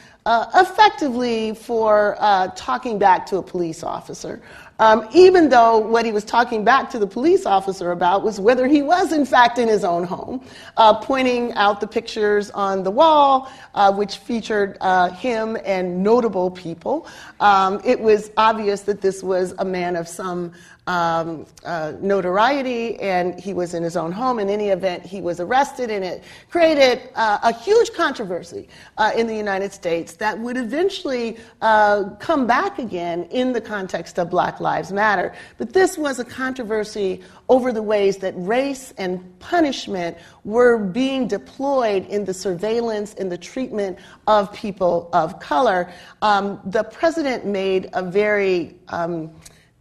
effectively 0.54 1.54
for 1.54 2.16
talking 2.54 2.98
back 2.98 3.26
to 3.26 3.38
a 3.38 3.42
police 3.42 3.82
officer 3.82 4.40
um, 4.78 5.08
even 5.12 5.48
though 5.48 5.78
what 5.78 6.04
he 6.04 6.12
was 6.12 6.24
talking 6.24 6.64
back 6.64 6.88
to 6.90 6.98
the 6.98 7.06
police 7.06 7.46
officer 7.46 7.90
about 7.90 8.22
was 8.22 8.38
whether 8.38 8.66
he 8.66 8.82
was, 8.82 9.12
in 9.12 9.24
fact, 9.24 9.58
in 9.58 9.68
his 9.68 9.84
own 9.84 10.04
home, 10.04 10.44
uh, 10.76 10.94
pointing 10.94 11.52
out 11.54 11.80
the 11.80 11.86
pictures 11.86 12.50
on 12.50 12.82
the 12.84 12.90
wall, 12.90 13.50
uh, 13.74 13.92
which 13.92 14.18
featured 14.18 14.76
uh, 14.80 15.10
him 15.10 15.56
and 15.64 16.02
notable 16.02 16.50
people. 16.50 17.06
Um, 17.40 17.80
it 17.84 17.98
was 17.98 18.30
obvious 18.36 18.82
that 18.82 19.00
this 19.00 19.22
was 19.22 19.54
a 19.58 19.64
man 19.64 19.96
of 19.96 20.06
some 20.06 20.52
um, 20.88 21.44
uh, 21.66 21.92
notoriety, 22.00 22.98
and 22.98 23.38
he 23.38 23.52
was 23.52 23.74
in 23.74 23.82
his 23.82 23.94
own 23.94 24.10
home. 24.10 24.38
In 24.38 24.48
any 24.48 24.70
event, 24.70 25.04
he 25.04 25.20
was 25.20 25.38
arrested, 25.38 25.90
and 25.90 26.02
it 26.02 26.24
created 26.50 27.10
uh, 27.14 27.38
a 27.42 27.52
huge 27.52 27.92
controversy 27.92 28.68
uh, 28.96 29.12
in 29.14 29.26
the 29.26 29.36
United 29.36 29.70
States 29.70 30.14
that 30.14 30.38
would 30.38 30.56
eventually 30.56 31.36
uh, 31.60 32.04
come 32.20 32.46
back 32.46 32.78
again 32.78 33.24
in 33.24 33.52
the 33.52 33.60
context 33.60 34.18
of 34.18 34.30
Black 34.30 34.60
Lives 34.60 34.90
Matter. 34.90 35.34
But 35.58 35.74
this 35.74 35.98
was 35.98 36.20
a 36.20 36.24
controversy 36.24 37.20
over 37.50 37.70
the 37.70 37.82
ways 37.82 38.16
that 38.18 38.32
race 38.36 38.94
and 38.96 39.38
punishment 39.40 40.16
were 40.44 40.78
being 40.78 41.28
deployed 41.28 42.06
in 42.06 42.24
the 42.24 42.32
surveillance 42.32 43.12
and 43.14 43.30
the 43.30 43.36
treatment 43.36 43.98
of 44.26 44.50
people 44.54 45.10
of 45.12 45.38
color. 45.38 45.92
Um, 46.22 46.60
the 46.64 46.84
president 46.84 47.44
made 47.44 47.90
a 47.92 48.02
very 48.02 48.74
um, 48.88 49.30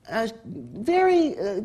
a 0.09 0.31
very, 0.45 1.37
uh, 1.37 1.61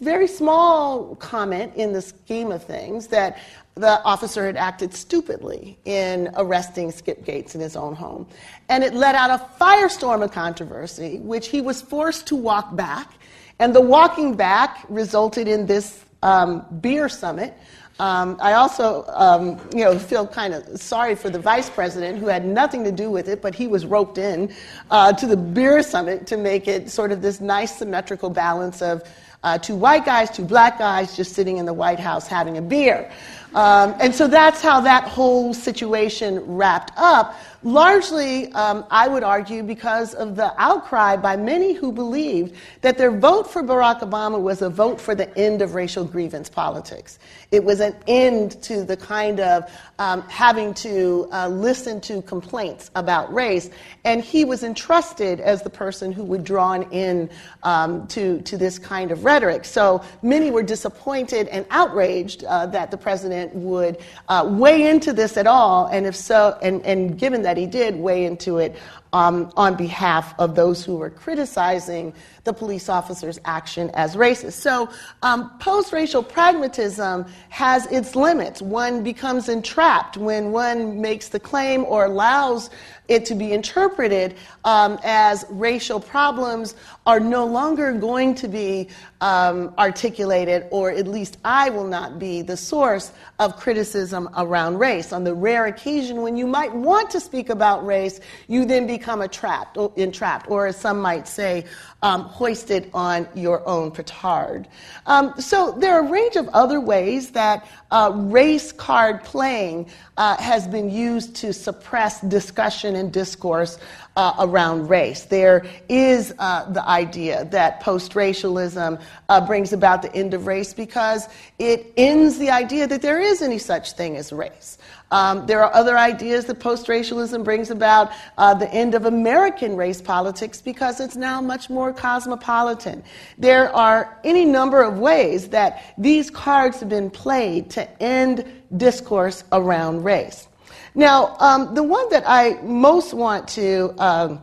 very 0.00 0.26
small 0.26 1.16
comment 1.16 1.74
in 1.76 1.92
the 1.92 2.02
scheme 2.02 2.52
of 2.52 2.62
things 2.62 3.06
that 3.08 3.38
the 3.74 4.02
officer 4.04 4.46
had 4.46 4.56
acted 4.56 4.94
stupidly 4.94 5.78
in 5.84 6.30
arresting 6.36 6.90
Skip 6.90 7.24
Gates 7.24 7.54
in 7.54 7.60
his 7.60 7.76
own 7.76 7.94
home. 7.94 8.26
And 8.68 8.82
it 8.82 8.94
let 8.94 9.14
out 9.14 9.30
a 9.30 9.62
firestorm 9.62 10.22
of 10.22 10.32
controversy, 10.32 11.18
which 11.18 11.48
he 11.48 11.60
was 11.60 11.82
forced 11.82 12.26
to 12.28 12.36
walk 12.36 12.74
back. 12.74 13.12
And 13.58 13.74
the 13.74 13.80
walking 13.80 14.34
back 14.34 14.84
resulted 14.88 15.46
in 15.46 15.66
this 15.66 16.04
um, 16.22 16.64
beer 16.80 17.08
summit 17.08 17.54
um, 17.98 18.36
I 18.40 18.52
also, 18.52 19.04
um, 19.08 19.58
you 19.72 19.84
know, 19.84 19.98
feel 19.98 20.26
kind 20.26 20.52
of 20.52 20.80
sorry 20.80 21.14
for 21.14 21.30
the 21.30 21.38
vice 21.38 21.70
president 21.70 22.18
who 22.18 22.26
had 22.26 22.44
nothing 22.44 22.84
to 22.84 22.92
do 22.92 23.10
with 23.10 23.28
it, 23.28 23.40
but 23.40 23.54
he 23.54 23.66
was 23.66 23.86
roped 23.86 24.18
in 24.18 24.54
uh, 24.90 25.12
to 25.14 25.26
the 25.26 25.36
beer 25.36 25.82
summit 25.82 26.26
to 26.26 26.36
make 26.36 26.68
it 26.68 26.90
sort 26.90 27.10
of 27.10 27.22
this 27.22 27.40
nice 27.40 27.74
symmetrical 27.76 28.28
balance 28.28 28.82
of 28.82 29.02
uh, 29.44 29.56
two 29.56 29.76
white 29.76 30.04
guys, 30.04 30.30
two 30.30 30.44
black 30.44 30.78
guys 30.78 31.16
just 31.16 31.34
sitting 31.34 31.56
in 31.58 31.64
the 31.64 31.72
White 31.72 32.00
House 32.00 32.26
having 32.26 32.58
a 32.58 32.62
beer. 32.62 33.10
Um, 33.54 33.94
and 34.00 34.14
so 34.14 34.26
that's 34.26 34.60
how 34.60 34.80
that 34.80 35.04
whole 35.04 35.54
situation 35.54 36.40
wrapped 36.40 36.92
up 36.96 37.34
largely, 37.66 38.52
um, 38.52 38.86
I 38.90 39.08
would 39.08 39.24
argue, 39.24 39.64
because 39.64 40.14
of 40.14 40.36
the 40.36 40.54
outcry 40.56 41.16
by 41.16 41.36
many 41.36 41.74
who 41.74 41.90
believed 41.90 42.54
that 42.82 42.96
their 42.96 43.10
vote 43.10 43.50
for 43.50 43.62
Barack 43.62 44.00
Obama 44.00 44.40
was 44.40 44.62
a 44.62 44.70
vote 44.70 45.00
for 45.00 45.16
the 45.16 45.36
end 45.36 45.62
of 45.62 45.74
racial 45.74 46.04
grievance 46.04 46.48
politics. 46.48 47.18
It 47.50 47.64
was 47.64 47.80
an 47.80 47.96
end 48.06 48.62
to 48.62 48.84
the 48.84 48.96
kind 48.96 49.40
of 49.40 49.70
um, 49.98 50.22
having 50.28 50.74
to 50.74 51.28
uh, 51.32 51.48
listen 51.48 52.00
to 52.02 52.22
complaints 52.22 52.90
about 52.94 53.32
race. 53.32 53.68
And 54.04 54.22
he 54.22 54.44
was 54.44 54.62
entrusted 54.62 55.40
as 55.40 55.62
the 55.62 55.70
person 55.70 56.12
who 56.12 56.22
would 56.24 56.44
draw 56.44 56.74
in 56.74 57.30
um, 57.62 58.06
to, 58.08 58.40
to 58.42 58.56
this 58.56 58.78
kind 58.78 59.10
of 59.10 59.24
rhetoric. 59.24 59.64
So 59.64 60.04
many 60.22 60.50
were 60.50 60.62
disappointed 60.62 61.48
and 61.48 61.66
outraged 61.70 62.44
uh, 62.44 62.66
that 62.66 62.90
the 62.90 62.96
president 62.96 63.54
would 63.54 63.98
uh, 64.28 64.46
weigh 64.48 64.88
into 64.88 65.12
this 65.12 65.36
at 65.36 65.46
all. 65.46 65.86
And 65.86 66.06
if 66.06 66.14
so, 66.14 66.58
and, 66.62 66.84
and 66.84 67.18
given 67.18 67.42
that 67.42 67.55
he 67.56 67.66
did 67.66 67.96
weigh 67.96 68.24
into 68.24 68.58
it 68.58 68.76
um, 69.12 69.52
on 69.56 69.76
behalf 69.76 70.34
of 70.38 70.54
those 70.54 70.84
who 70.84 70.96
were 70.96 71.10
criticizing 71.10 72.12
the 72.44 72.52
police 72.52 72.88
officer's 72.88 73.38
action 73.44 73.90
as 73.94 74.16
racist. 74.16 74.54
So, 74.54 74.88
um, 75.22 75.56
post 75.58 75.92
racial 75.92 76.22
pragmatism 76.22 77.26
has 77.48 77.86
its 77.86 78.14
limits. 78.14 78.62
One 78.62 79.02
becomes 79.02 79.48
entrapped 79.48 80.16
when 80.16 80.52
one 80.52 81.00
makes 81.00 81.28
the 81.28 81.40
claim 81.40 81.84
or 81.84 82.04
allows 82.06 82.70
it 83.08 83.24
to 83.26 83.34
be 83.34 83.52
interpreted 83.52 84.34
um, 84.64 84.98
as 85.04 85.44
racial 85.48 86.00
problems 86.00 86.74
are 87.06 87.20
no 87.20 87.46
longer 87.46 87.92
going 87.92 88.34
to 88.34 88.48
be 88.48 88.88
um, 89.20 89.72
articulated, 89.78 90.66
or 90.70 90.90
at 90.90 91.06
least 91.06 91.38
I 91.44 91.70
will 91.70 91.86
not 91.86 92.18
be 92.18 92.42
the 92.42 92.56
source 92.56 93.12
of 93.38 93.56
criticism 93.56 94.28
around 94.36 94.78
race. 94.78 95.12
On 95.12 95.24
the 95.24 95.34
rare 95.34 95.66
occasion 95.66 96.22
when 96.22 96.36
you 96.36 96.46
might 96.46 96.74
want 96.74 97.10
to 97.10 97.20
speak 97.20 97.48
about 97.48 97.86
race, 97.86 98.20
you 98.48 98.64
then 98.64 98.86
become 98.98 99.26
trapped, 99.28 99.76
entrapped, 99.96 100.50
or 100.50 100.66
as 100.66 100.76
some 100.76 101.00
might 101.00 101.26
say, 101.28 101.64
um, 102.02 102.22
hoisted 102.22 102.90
on 102.94 103.28
your 103.34 103.66
own 103.66 103.90
petard. 103.90 104.68
Um, 105.06 105.34
so 105.38 105.72
there 105.72 105.94
are 105.94 106.06
a 106.06 106.10
range 106.10 106.36
of 106.36 106.48
other 106.48 106.80
ways 106.80 107.30
that 107.32 107.66
uh, 107.90 108.12
race 108.14 108.72
card 108.72 109.22
playing 109.24 109.88
uh, 110.16 110.36
has 110.38 110.66
been 110.66 110.90
used 110.90 111.36
to 111.36 111.52
suppress 111.52 112.20
discussion 112.22 112.96
and 112.96 113.12
discourse 113.12 113.78
uh, 114.16 114.34
around 114.38 114.88
race. 114.88 115.24
There 115.24 115.66
is 115.88 116.34
uh, 116.38 116.70
the 116.72 116.86
idea 116.88 117.44
that 117.46 117.80
post 117.80 118.14
racialism 118.14 118.98
uh, 119.28 119.46
brings 119.46 119.72
about 119.72 120.02
the 120.02 120.14
end 120.14 120.32
of 120.34 120.46
race 120.46 120.72
because 120.72 121.28
it 121.58 121.92
ends 121.96 122.38
the 122.38 122.50
idea 122.50 122.86
that 122.86 123.02
there 123.02 123.20
is 123.20 123.42
any 123.42 123.58
such 123.58 123.92
thing 123.92 124.16
as 124.16 124.32
race. 124.32 124.78
Um, 125.10 125.46
there 125.46 125.62
are 125.62 125.72
other 125.72 125.96
ideas 125.96 126.46
that 126.46 126.58
post 126.58 126.88
racialism 126.88 127.44
brings 127.44 127.70
about 127.70 128.10
uh, 128.38 128.54
the 128.54 128.72
end 128.74 128.94
of 128.94 129.04
American 129.04 129.76
race 129.76 130.00
politics 130.00 130.60
because 130.60 131.00
it's 131.00 131.16
now 131.16 131.40
much 131.40 131.70
more 131.70 131.92
cosmopolitan. 131.92 133.04
There 133.38 133.74
are 133.74 134.18
any 134.24 134.44
number 134.44 134.82
of 134.82 134.98
ways 134.98 135.48
that 135.50 135.94
these 135.96 136.30
cards 136.30 136.80
have 136.80 136.88
been 136.88 137.10
played 137.10 137.70
to 137.70 138.02
end 138.02 138.44
discourse 138.76 139.44
around 139.52 140.02
race. 140.02 140.48
Now, 140.94 141.36
um, 141.38 141.74
the 141.74 141.82
one 141.82 142.08
that 142.10 142.24
I 142.26 142.60
most 142.62 143.14
want 143.14 143.46
to 143.48 143.94
um, 143.98 144.42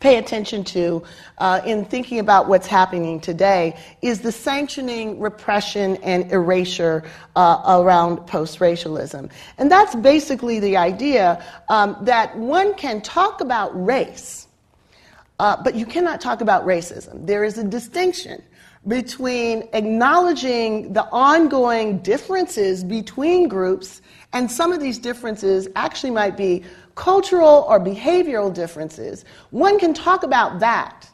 pay 0.00 0.16
attention 0.16 0.64
to 0.64 1.02
uh, 1.38 1.60
in 1.64 1.84
thinking 1.84 2.18
about 2.18 2.48
what's 2.48 2.66
happening 2.66 3.20
today 3.20 3.76
is 4.02 4.20
the 4.20 4.32
sanctioning, 4.32 5.18
repression, 5.20 5.96
and 5.96 6.30
erasure 6.32 7.04
uh, 7.34 7.62
around 7.80 8.26
post 8.26 8.60
racialism. 8.60 9.28
And 9.58 9.70
that's 9.70 9.94
basically 9.94 10.60
the 10.60 10.76
idea 10.76 11.44
um, 11.68 11.96
that 12.02 12.36
one 12.36 12.74
can 12.74 13.00
talk 13.00 13.40
about 13.40 13.70
race, 13.84 14.48
uh, 15.38 15.62
but 15.62 15.74
you 15.74 15.86
cannot 15.86 16.20
talk 16.20 16.40
about 16.40 16.66
racism. 16.66 17.26
There 17.26 17.44
is 17.44 17.58
a 17.58 17.64
distinction 17.64 18.42
between 18.86 19.68
acknowledging 19.72 20.92
the 20.92 21.04
ongoing 21.10 21.98
differences 21.98 22.84
between 22.84 23.48
groups, 23.48 24.00
and 24.32 24.50
some 24.50 24.72
of 24.72 24.80
these 24.80 24.98
differences 24.98 25.68
actually 25.74 26.12
might 26.12 26.36
be 26.36 26.62
cultural 26.96 27.64
or 27.68 27.78
behavioral 27.78 28.52
differences, 28.52 29.24
one 29.50 29.78
can 29.78 29.94
talk 29.94 30.24
about 30.24 30.58
that. 30.58 31.08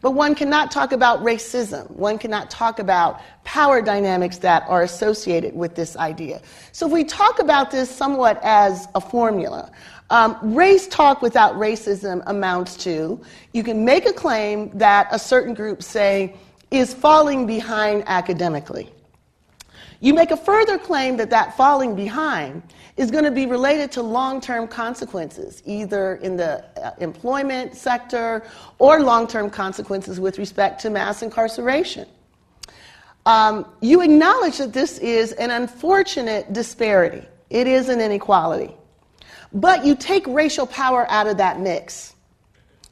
But 0.00 0.12
one 0.12 0.36
cannot 0.36 0.70
talk 0.70 0.92
about 0.92 1.24
racism. 1.24 1.90
One 1.90 2.18
cannot 2.18 2.50
talk 2.50 2.78
about 2.78 3.20
power 3.42 3.82
dynamics 3.82 4.38
that 4.38 4.62
are 4.68 4.82
associated 4.82 5.56
with 5.56 5.74
this 5.74 5.96
idea. 5.96 6.40
So, 6.70 6.86
if 6.86 6.92
we 6.92 7.02
talk 7.02 7.40
about 7.40 7.72
this 7.72 7.90
somewhat 7.90 8.38
as 8.44 8.86
a 8.94 9.00
formula, 9.00 9.72
um, 10.10 10.38
race 10.54 10.86
talk 10.86 11.20
without 11.20 11.54
racism 11.54 12.22
amounts 12.26 12.76
to 12.84 13.20
you 13.52 13.64
can 13.64 13.84
make 13.84 14.06
a 14.06 14.12
claim 14.12 14.70
that 14.78 15.08
a 15.10 15.18
certain 15.18 15.52
group, 15.52 15.82
say, 15.82 16.36
is 16.70 16.94
falling 16.94 17.46
behind 17.46 18.04
academically. 18.06 18.90
You 20.00 20.14
make 20.14 20.30
a 20.30 20.36
further 20.36 20.78
claim 20.78 21.16
that 21.16 21.30
that 21.30 21.56
falling 21.56 21.96
behind 21.96 22.62
is 22.96 23.10
going 23.10 23.24
to 23.24 23.30
be 23.30 23.46
related 23.46 23.90
to 23.92 24.02
long 24.02 24.40
term 24.40 24.68
consequences, 24.68 25.62
either 25.64 26.16
in 26.16 26.36
the 26.36 26.64
uh, 26.80 26.92
employment 26.98 27.74
sector 27.74 28.44
or 28.78 29.00
long 29.00 29.26
term 29.26 29.50
consequences 29.50 30.20
with 30.20 30.38
respect 30.38 30.80
to 30.82 30.90
mass 30.90 31.22
incarceration. 31.22 32.06
Um, 33.26 33.66
you 33.80 34.00
acknowledge 34.00 34.58
that 34.58 34.72
this 34.72 34.98
is 34.98 35.32
an 35.32 35.50
unfortunate 35.50 36.52
disparity, 36.52 37.26
it 37.50 37.66
is 37.66 37.88
an 37.88 38.00
inequality. 38.00 38.74
But 39.52 39.84
you 39.84 39.96
take 39.96 40.26
racial 40.26 40.66
power 40.66 41.06
out 41.10 41.26
of 41.26 41.38
that 41.38 41.60
mix. 41.60 42.14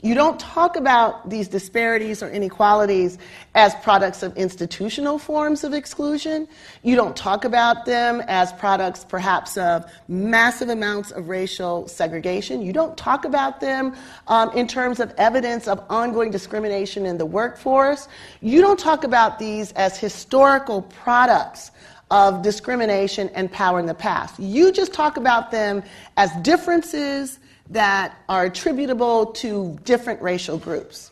You 0.03 0.15
don't 0.15 0.39
talk 0.39 0.77
about 0.77 1.29
these 1.31 1.49
disparities 1.49 2.23
or 2.23 2.29
inequalities 2.29 3.17
as 3.55 3.75
products 3.77 4.23
of 4.23 4.37
institutional 4.37 5.19
forms 5.19 5.65
of 5.65 5.73
exclusion. 5.73 6.47
You 6.83 6.97
don't 6.97 7.17
talk 7.17 7.47
about 7.47 7.87
them 7.87 8.23
as 8.29 8.53
products, 8.53 9.05
perhaps, 9.05 9.57
of 9.57 9.91
massive 10.07 10.69
amounts 10.69 11.13
of 11.13 11.31
racial 11.31 11.89
segregation. 11.89 12.61
You 12.61 12.75
don't 12.75 12.97
talk 12.99 13.25
about 13.25 13.61
them 13.61 13.97
um, 14.29 14.51
in 14.51 14.69
terms 14.69 15.01
of 15.01 15.15
evidence 15.17 15.67
of 15.67 15.83
ongoing 15.89 16.31
discrimination 16.31 17.07
in 17.07 17.17
the 17.17 17.27
workforce. 17.27 18.07
You 18.43 18.61
don't 18.61 18.79
talk 18.79 19.03
about 19.03 19.39
these 19.39 19.73
as 19.73 19.99
historical 19.99 20.83
products 20.83 21.71
of 22.11 22.43
discrimination 22.43 23.31
and 23.31 23.51
power 23.51 23.81
in 23.81 23.87
the 23.87 23.95
past. 23.95 24.39
You 24.39 24.73
just 24.73 24.93
talk 24.93 25.17
about 25.17 25.51
them 25.51 25.83
as 26.19 26.31
differences 26.43 27.41
that 27.71 28.19
are 28.29 28.45
attributable 28.45 29.27
to 29.27 29.79
different 29.85 30.23
racial 30.23 30.59
groups. 30.59 31.11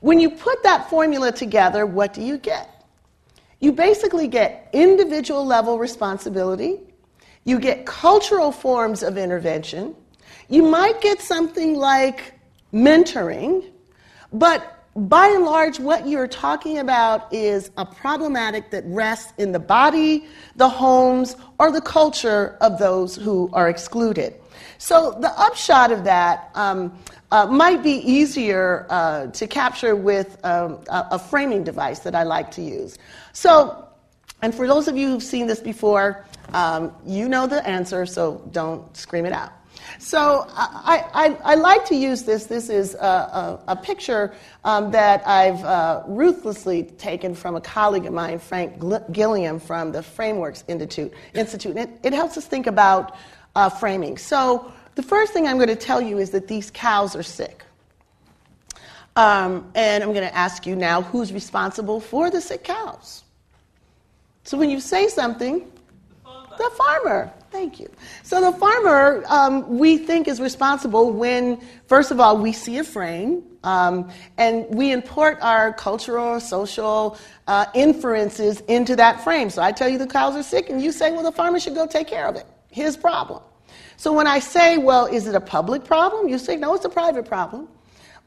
When 0.00 0.18
you 0.18 0.30
put 0.30 0.62
that 0.62 0.88
formula 0.88 1.30
together, 1.32 1.84
what 1.84 2.14
do 2.14 2.22
you 2.22 2.38
get? 2.38 2.84
You 3.60 3.72
basically 3.72 4.28
get 4.28 4.70
individual 4.72 5.44
level 5.44 5.78
responsibility, 5.78 6.80
you 7.44 7.58
get 7.58 7.84
cultural 7.84 8.52
forms 8.52 9.02
of 9.02 9.18
intervention, 9.18 9.94
you 10.48 10.62
might 10.62 11.00
get 11.02 11.20
something 11.20 11.74
like 11.74 12.34
mentoring, 12.72 13.70
but 14.32 14.80
by 14.96 15.28
and 15.28 15.44
large, 15.44 15.78
what 15.78 16.08
you're 16.08 16.26
talking 16.26 16.78
about 16.78 17.32
is 17.32 17.70
a 17.76 17.84
problematic 17.84 18.70
that 18.70 18.82
rests 18.86 19.32
in 19.38 19.52
the 19.52 19.58
body, 19.58 20.26
the 20.56 20.68
homes, 20.68 21.36
or 21.58 21.70
the 21.70 21.80
culture 21.80 22.56
of 22.60 22.78
those 22.78 23.14
who 23.14 23.48
are 23.52 23.68
excluded. 23.68 24.39
So 24.80 25.10
the 25.12 25.28
upshot 25.38 25.92
of 25.92 26.04
that 26.04 26.50
um, 26.54 26.98
uh, 27.30 27.44
might 27.44 27.82
be 27.82 27.96
easier 27.96 28.86
uh, 28.88 29.26
to 29.26 29.46
capture 29.46 29.94
with 29.94 30.42
um, 30.42 30.78
a, 30.88 31.08
a 31.12 31.18
framing 31.18 31.64
device 31.64 31.98
that 31.98 32.14
I 32.14 32.22
like 32.22 32.50
to 32.52 32.62
use. 32.62 32.96
So, 33.34 33.86
and 34.40 34.54
for 34.54 34.66
those 34.66 34.88
of 34.88 34.96
you 34.96 35.08
who've 35.08 35.22
seen 35.22 35.46
this 35.46 35.60
before, 35.60 36.24
um, 36.54 36.94
you 37.04 37.28
know 37.28 37.46
the 37.46 37.64
answer, 37.68 38.06
so 38.06 38.48
don't 38.52 38.96
scream 38.96 39.26
it 39.26 39.34
out. 39.34 39.52
So 39.98 40.46
I, 40.48 41.04
I, 41.12 41.52
I, 41.52 41.54
like 41.56 41.84
to 41.86 41.94
use 41.94 42.22
this. 42.22 42.46
This 42.46 42.70
is 42.70 42.94
a, 42.94 42.98
a, 42.98 43.60
a 43.68 43.76
picture 43.76 44.32
um, 44.64 44.90
that 44.92 45.26
I've 45.26 45.62
uh, 45.62 46.04
ruthlessly 46.06 46.84
taken 46.84 47.34
from 47.34 47.54
a 47.54 47.60
colleague 47.60 48.06
of 48.06 48.12
mine, 48.12 48.38
Frank 48.38 48.80
Gilliam, 49.12 49.60
from 49.60 49.92
the 49.92 50.02
Frameworks 50.02 50.64
Institute. 50.68 51.12
Institute. 51.34 51.76
And 51.76 51.90
it, 51.90 52.00
it 52.02 52.12
helps 52.12 52.38
us 52.38 52.46
think 52.46 52.66
about 52.66 53.16
uh, 53.60 53.68
framing. 53.68 54.16
So 54.16 54.72
the 54.94 55.02
first 55.02 55.32
thing 55.34 55.46
I'm 55.46 55.56
going 55.56 55.68
to 55.68 55.76
tell 55.76 56.00
you 56.00 56.16
is 56.18 56.30
that 56.30 56.48
these 56.48 56.70
cows 56.70 57.14
are 57.14 57.22
sick. 57.22 57.62
Um, 59.16 59.70
and 59.74 60.02
I'm 60.02 60.12
going 60.14 60.26
to 60.26 60.34
ask 60.34 60.66
you 60.66 60.74
now 60.74 61.02
who's 61.02 61.30
responsible 61.32 62.00
for 62.00 62.30
the 62.30 62.40
sick 62.40 62.64
cows? 62.64 63.22
So 64.44 64.56
when 64.56 64.70
you 64.70 64.80
say 64.80 65.08
something, 65.08 65.70
the 66.24 66.70
farmer. 66.76 67.32
Thank 67.50 67.80
you. 67.80 67.88
So 68.22 68.40
the 68.40 68.56
farmer, 68.58 69.24
um, 69.26 69.78
we 69.78 69.98
think, 69.98 70.28
is 70.28 70.40
responsible 70.40 71.12
when, 71.12 71.60
first 71.86 72.10
of 72.10 72.20
all, 72.20 72.38
we 72.38 72.52
see 72.52 72.78
a 72.78 72.84
frame 72.84 73.42
um, 73.64 74.10
and 74.38 74.66
we 74.70 74.92
import 74.92 75.38
our 75.42 75.72
cultural, 75.72 76.38
social 76.40 77.18
uh, 77.46 77.66
inferences 77.74 78.60
into 78.68 78.96
that 78.96 79.22
frame. 79.22 79.50
So 79.50 79.60
I 79.62 79.72
tell 79.72 79.88
you 79.88 79.98
the 79.98 80.06
cows 80.06 80.36
are 80.36 80.42
sick, 80.42 80.70
and 80.70 80.80
you 80.80 80.92
say, 80.92 81.12
well, 81.12 81.24
the 81.24 81.32
farmer 81.32 81.58
should 81.58 81.74
go 81.74 81.86
take 81.86 82.06
care 82.06 82.26
of 82.26 82.36
it. 82.36 82.46
His 82.70 82.96
problem. 82.96 83.42
So 84.00 84.14
when 84.14 84.26
I 84.26 84.38
say, 84.38 84.78
well, 84.78 85.04
is 85.04 85.26
it 85.26 85.34
a 85.34 85.42
public 85.42 85.84
problem? 85.84 86.26
You 86.26 86.38
say, 86.38 86.56
no, 86.56 86.74
it's 86.74 86.86
a 86.86 86.88
private 86.88 87.26
problem. 87.26 87.68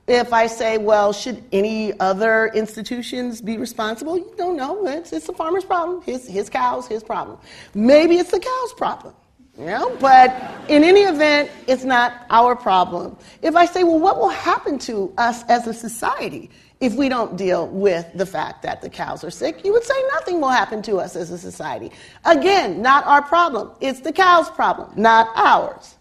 If 0.08 0.32
I 0.32 0.46
say, 0.46 0.78
well, 0.78 1.12
should 1.12 1.44
any 1.52 2.00
other 2.00 2.52
institutions 2.54 3.42
be 3.42 3.58
responsible? 3.58 4.16
You 4.16 4.32
don't 4.38 4.56
know. 4.56 4.86
It's, 4.86 5.12
it's 5.12 5.26
the 5.26 5.34
farmer's 5.34 5.66
problem. 5.66 6.04
His, 6.04 6.28
his 6.28 6.48
cows, 6.48 6.88
his 6.88 7.04
problem. 7.04 7.40
Maybe 7.74 8.18
it's 8.18 8.30
the 8.30 8.40
cow's 8.40 8.74
problem. 8.74 9.16
You 9.58 9.66
know? 9.66 9.98
But 10.00 10.30
in 10.70 10.84
any 10.84 11.02
event, 11.02 11.50
it's 11.66 11.84
not 11.84 12.28
our 12.30 12.56
problem. 12.56 13.18
If 13.42 13.56
I 13.56 13.66
say, 13.66 13.84
well, 13.84 14.00
what 14.00 14.20
will 14.20 14.30
happen 14.30 14.78
to 14.80 15.12
us 15.18 15.44
as 15.50 15.66
a 15.66 15.74
society 15.74 16.52
if 16.84 16.96
we 16.96 17.08
don't 17.08 17.38
deal 17.38 17.67
with 17.67 18.06
the 18.13 18.26
fact 18.26 18.62
that 18.63 18.82
the 18.82 18.89
cows 18.89 19.24
are 19.24 19.32
sick? 19.32 19.63
You 19.63 19.72
would 19.72 19.86
say 19.86 19.96
nothing 20.12 20.41
will 20.41 20.50
happen 20.50 20.82
to 20.84 20.98
us 20.98 21.15
as 21.15 21.32
a 21.32 21.38
society. 21.38 21.91
Again, 22.26 22.82
not 22.82 23.06
our 23.06 23.22
problem. 23.22 23.72
It's 23.80 24.02
the 24.02 24.12
cow's 24.12 24.50
problem, 24.50 24.91
not 24.96 25.30
ours. 25.36 25.96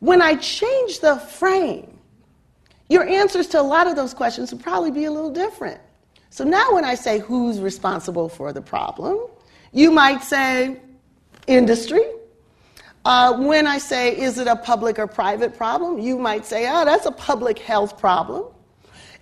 When 0.00 0.20
I 0.20 0.34
change 0.36 1.00
the 1.00 1.16
frame, 1.16 1.98
your 2.90 3.08
answers 3.08 3.46
to 3.48 3.60
a 3.60 3.62
lot 3.62 3.86
of 3.86 3.96
those 3.96 4.12
questions 4.12 4.52
would 4.52 4.62
probably 4.62 4.90
be 4.90 5.06
a 5.06 5.10
little 5.10 5.30
different. 5.30 5.80
So 6.28 6.44
now, 6.44 6.74
when 6.74 6.84
I 6.84 6.96
say 6.96 7.18
who's 7.18 7.58
responsible 7.58 8.28
for 8.28 8.52
the 8.52 8.60
problem, 8.60 9.26
you 9.72 9.90
might 9.90 10.22
say 10.22 10.76
industry. 11.46 12.04
Uh, 13.06 13.38
when 13.38 13.66
I 13.66 13.78
say 13.78 14.14
is 14.16 14.38
it 14.38 14.46
a 14.46 14.56
public 14.56 14.98
or 14.98 15.06
private 15.06 15.56
problem, 15.56 15.98
you 15.98 16.18
might 16.18 16.44
say, 16.44 16.68
oh, 16.70 16.84
that's 16.84 17.06
a 17.06 17.12
public 17.12 17.58
health 17.58 17.98
problem. 17.98 18.44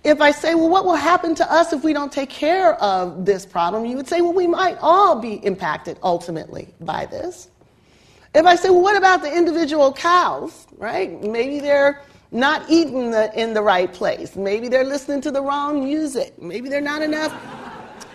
If 0.03 0.21
I 0.21 0.31
say, 0.31 0.55
well, 0.55 0.69
what 0.69 0.85
will 0.85 0.95
happen 0.95 1.35
to 1.35 1.51
us 1.51 1.73
if 1.73 1.83
we 1.83 1.91
don't 1.91 2.11
take 2.11 2.29
care 2.29 2.75
of 2.75 3.25
this 3.25 3.45
problem? 3.45 3.85
You 3.85 3.97
would 3.97 4.07
say, 4.07 4.21
well, 4.21 4.33
we 4.33 4.47
might 4.47 4.77
all 4.79 5.19
be 5.19 5.45
impacted 5.45 5.99
ultimately 6.03 6.73
by 6.79 7.05
this. 7.05 7.49
If 8.33 8.45
I 8.45 8.55
say, 8.55 8.69
well, 8.69 8.81
what 8.81 8.95
about 8.95 9.21
the 9.21 9.35
individual 9.35 9.91
cows, 9.91 10.67
right? 10.77 11.21
Maybe 11.21 11.59
they're 11.59 12.01
not 12.31 12.69
eating 12.69 13.11
the, 13.11 13.37
in 13.39 13.53
the 13.53 13.61
right 13.61 13.91
place. 13.91 14.35
Maybe 14.35 14.69
they're 14.69 14.85
listening 14.85 15.19
to 15.21 15.31
the 15.31 15.41
wrong 15.41 15.83
music. 15.83 16.39
Maybe 16.41 16.69
they're 16.69 16.79
not 16.79 17.01
enough 17.01 17.33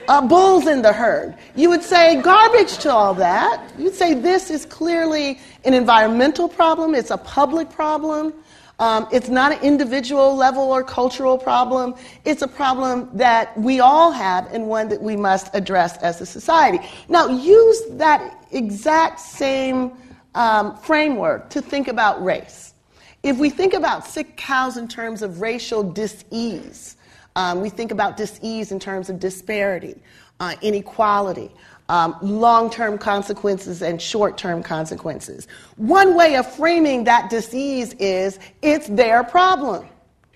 uh, 0.08 0.20
bulls 0.26 0.66
in 0.66 0.82
the 0.82 0.92
herd. 0.92 1.36
You 1.56 1.68
would 1.70 1.82
say 1.82 2.20
garbage 2.22 2.78
to 2.78 2.92
all 2.92 3.14
that. 3.14 3.72
You'd 3.78 3.94
say 3.94 4.14
this 4.14 4.50
is 4.50 4.64
clearly 4.66 5.40
an 5.64 5.74
environmental 5.74 6.48
problem, 6.48 6.94
it's 6.94 7.10
a 7.10 7.18
public 7.18 7.70
problem. 7.70 8.34
Um, 8.78 9.06
it's 9.12 9.28
not 9.28 9.52
an 9.52 9.62
individual 9.62 10.34
level 10.34 10.64
or 10.64 10.82
cultural 10.82 11.38
problem. 11.38 11.94
It's 12.24 12.42
a 12.42 12.48
problem 12.48 13.08
that 13.14 13.56
we 13.58 13.80
all 13.80 14.10
have 14.10 14.52
and 14.52 14.66
one 14.66 14.88
that 14.88 15.00
we 15.00 15.16
must 15.16 15.54
address 15.54 15.96
as 15.98 16.20
a 16.20 16.26
society. 16.26 16.80
Now, 17.08 17.28
use 17.28 17.82
that 17.90 18.46
exact 18.50 19.20
same 19.20 19.92
um, 20.34 20.76
framework 20.78 21.50
to 21.50 21.62
think 21.62 21.88
about 21.88 22.24
race. 22.24 22.74
If 23.22 23.38
we 23.38 23.48
think 23.48 23.74
about 23.74 24.06
sick 24.06 24.36
cows 24.36 24.76
in 24.76 24.88
terms 24.88 25.22
of 25.22 25.40
racial 25.40 25.82
dis-ease, 25.82 26.96
um, 27.36 27.62
we 27.62 27.70
think 27.70 27.90
about 27.90 28.16
dis-ease 28.16 28.70
in 28.70 28.78
terms 28.78 29.08
of 29.08 29.18
disparity, 29.18 29.96
uh, 30.40 30.54
inequality, 30.62 31.50
um, 31.88 32.16
long-term 32.22 32.98
consequences 32.98 33.82
and 33.82 34.00
short-term 34.00 34.62
consequences. 34.62 35.46
One 35.76 36.14
way 36.14 36.36
of 36.36 36.50
framing 36.50 37.04
that 37.04 37.30
dis-ease 37.30 37.94
is 37.94 38.38
it's 38.62 38.88
their 38.88 39.22
problem. 39.24 39.86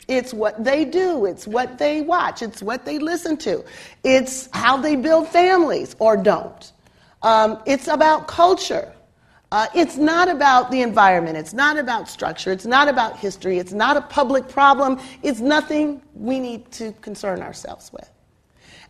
It's 0.09 0.33
what 0.33 0.63
they 0.65 0.85
do. 0.85 1.27
It's 1.27 1.47
what 1.47 1.79
they 1.79 2.01
watch. 2.01 2.43
It's 2.43 2.63
what 2.63 2.85
they 2.85 2.99
listen 2.99 3.37
to. 3.39 3.65
It's 4.05 4.49
how 4.53 4.77
they 4.79 4.97
build 4.97 5.29
families 5.29 5.97
or 5.99 6.17
don't. 6.17 6.73
Um, 7.23 7.63
it's 7.67 7.89
about 7.89 8.27
culture. 8.27 8.93
Uh, 9.51 9.67
it's 9.75 9.97
not 9.97 10.29
about 10.29 10.71
the 10.71 10.83
environment. 10.83 11.37
It's 11.37 11.55
not 11.55 11.79
about 11.79 12.09
structure. 12.09 12.53
It's 12.53 12.67
not 12.67 12.89
about 12.89 13.19
history. 13.19 13.59
It's 13.59 13.73
not 13.73 13.97
a 13.97 14.03
public 14.03 14.49
problem. 14.49 15.01
It's 15.23 15.41
nothing 15.41 16.03
we 16.15 16.39
need 16.39 16.71
to 16.73 16.93
concern 17.01 17.41
ourselves 17.41 17.91
with. 17.93 18.11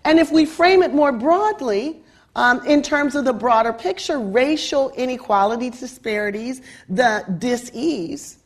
And 0.04 0.18
if 0.18 0.32
we 0.32 0.44
frame 0.44 0.82
it 0.82 0.92
more 0.92 1.12
broadly, 1.12 2.02
um, 2.36 2.64
in 2.66 2.82
terms 2.82 3.14
of 3.14 3.24
the 3.24 3.32
broader 3.32 3.72
picture, 3.72 4.18
racial 4.18 4.90
inequality, 4.90 5.70
disparities, 5.70 6.62
the 6.88 7.24
dis-ease, 7.38 8.38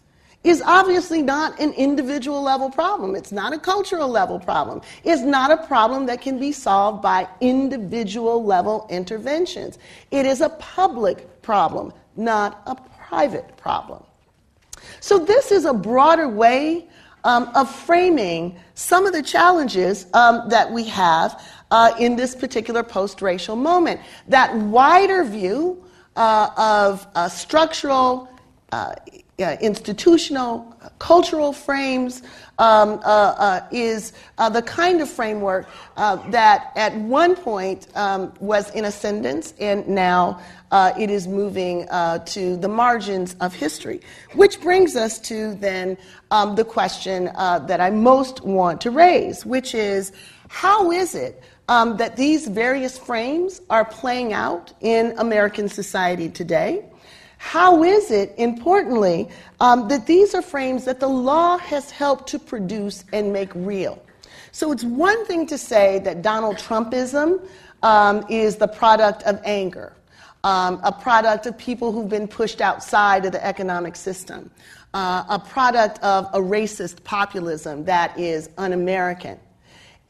is 0.45 0.61
obviously 0.63 1.23
not 1.23 1.59
an 1.61 1.73
individual 1.75 2.43
level 2.43 2.69
problem. 2.69 3.15
It's 3.15 3.31
not 3.31 3.53
a 3.53 3.59
cultural 3.59 4.09
level 4.09 4.41
problem. 4.41 4.81
It's 5.05 5.23
not 5.23 5.53
a 5.53 5.57
problem 5.69 6.07
that 6.07 6.21
can 6.21 6.39
be 6.39 6.51
solved 6.51 7.01
by 7.01 7.29
individual 7.41 8.45
level 8.45 8.87
interventions. 8.91 9.79
It 10.11 10.27
is 10.27 10.41
a 10.41 10.49
public 10.49 11.43
problem 11.43 11.93
not 12.17 12.63
a 12.67 12.75
private 13.09 13.57
problem. 13.57 14.03
So, 15.01 15.19
this 15.19 15.53
is 15.53 15.65
a 15.65 15.73
broader 15.73 16.29
way 16.29 16.87
um, 17.25 17.51
of 17.55 17.73
framing 17.73 18.59
some 18.75 19.07
of 19.07 19.13
the 19.13 19.23
challenges 19.23 20.07
um, 20.13 20.49
that 20.49 20.71
we 20.73 20.85
have 20.85 21.41
uh, 21.73 21.95
in 21.99 22.15
this 22.15 22.37
particular 22.37 22.85
post 22.85 23.23
racial 23.23 23.57
moment. 23.57 23.99
That 24.29 24.55
wider 24.55 25.25
view 25.25 25.83
uh, 26.15 26.51
of 26.57 27.07
uh, 27.15 27.29
structural, 27.31 28.29
uh, 28.71 28.95
institutional, 29.61 30.77
cultural 30.99 31.53
frames 31.53 32.23
um, 32.59 33.01
uh, 33.03 33.35
uh, 33.39 33.67
is 33.73 34.13
the 34.53 34.63
kind 34.63 35.01
of 35.01 35.09
framework 35.09 35.67
that 35.97 36.71
at 36.77 36.95
one 36.97 37.35
point 37.35 37.89
um, 37.97 38.33
was 38.41 38.71
in 38.73 38.85
ascendance 38.85 39.55
and 39.59 39.89
now 39.89 40.41
it 40.99 41.11
is 41.11 41.27
moving 41.27 41.87
to 42.27 42.57
the 42.59 42.69
margins 42.69 43.35
of 43.41 43.55
history. 43.55 44.03
Which 44.35 44.61
brings 44.61 44.95
us 44.95 45.19
to 45.21 45.55
then 45.55 45.97
um, 46.31 46.55
the 46.55 46.65
question 46.65 47.25
that 47.25 47.81
I 47.81 47.89
most 47.89 48.43
want 48.43 48.83
to 48.83 48.91
raise, 48.91 49.47
which 49.47 49.75
is 49.75 50.13
how 50.49 50.93
is 50.93 51.15
it 51.15 51.43
um, 51.69 51.97
that 51.97 52.17
these 52.17 52.49
various 52.49 52.99
frames 52.99 53.61
are 53.71 53.85
playing 53.85 54.33
out 54.33 54.73
in 54.81 55.15
American 55.19 55.69
society 55.69 56.29
today? 56.29 56.85
How 57.39 57.83
is 57.83 58.11
it, 58.11 58.35
importantly, 58.39 59.29
um, 59.61 59.89
that 59.89 60.07
these 60.07 60.35
are 60.35 60.43
frames 60.43 60.85
that 60.85 61.01
the 61.01 61.09
law 61.09 61.59
has 61.59 61.91
helped 61.91 62.29
to 62.29 62.39
produce 62.39 63.05
and 63.13 63.33
make 63.33 63.51
real? 63.55 64.01
So 64.53 64.71
it's 64.71 64.85
one 64.85 65.25
thing 65.27 65.47
to 65.47 65.59
say 65.59 65.99
that 66.01 66.23
Donald 66.23 66.57
Trumpism 66.57 67.49
um, 67.83 68.25
is 68.29 68.57
the 68.57 68.69
product 68.69 69.23
of 69.25 69.41
anger 69.45 69.97
um, 70.45 70.81
a 70.83 70.93
product 70.93 71.47
of 71.47 71.57
people 71.57 71.93
who've 71.93 72.09
been 72.09 72.29
pushed 72.29 72.61
outside 72.61 73.25
of 73.25 73.33
the 73.33 73.45
economic 73.45 73.97
system, 73.97 74.51
uh, 74.95 75.25
a 75.29 75.39
product 75.39 75.99
of 76.01 76.27
a 76.35 76.39
racist 76.39 77.05
populism 77.05 77.85
that 77.85 78.19
is 78.19 78.51
un 78.59 78.73
American. 78.73 79.39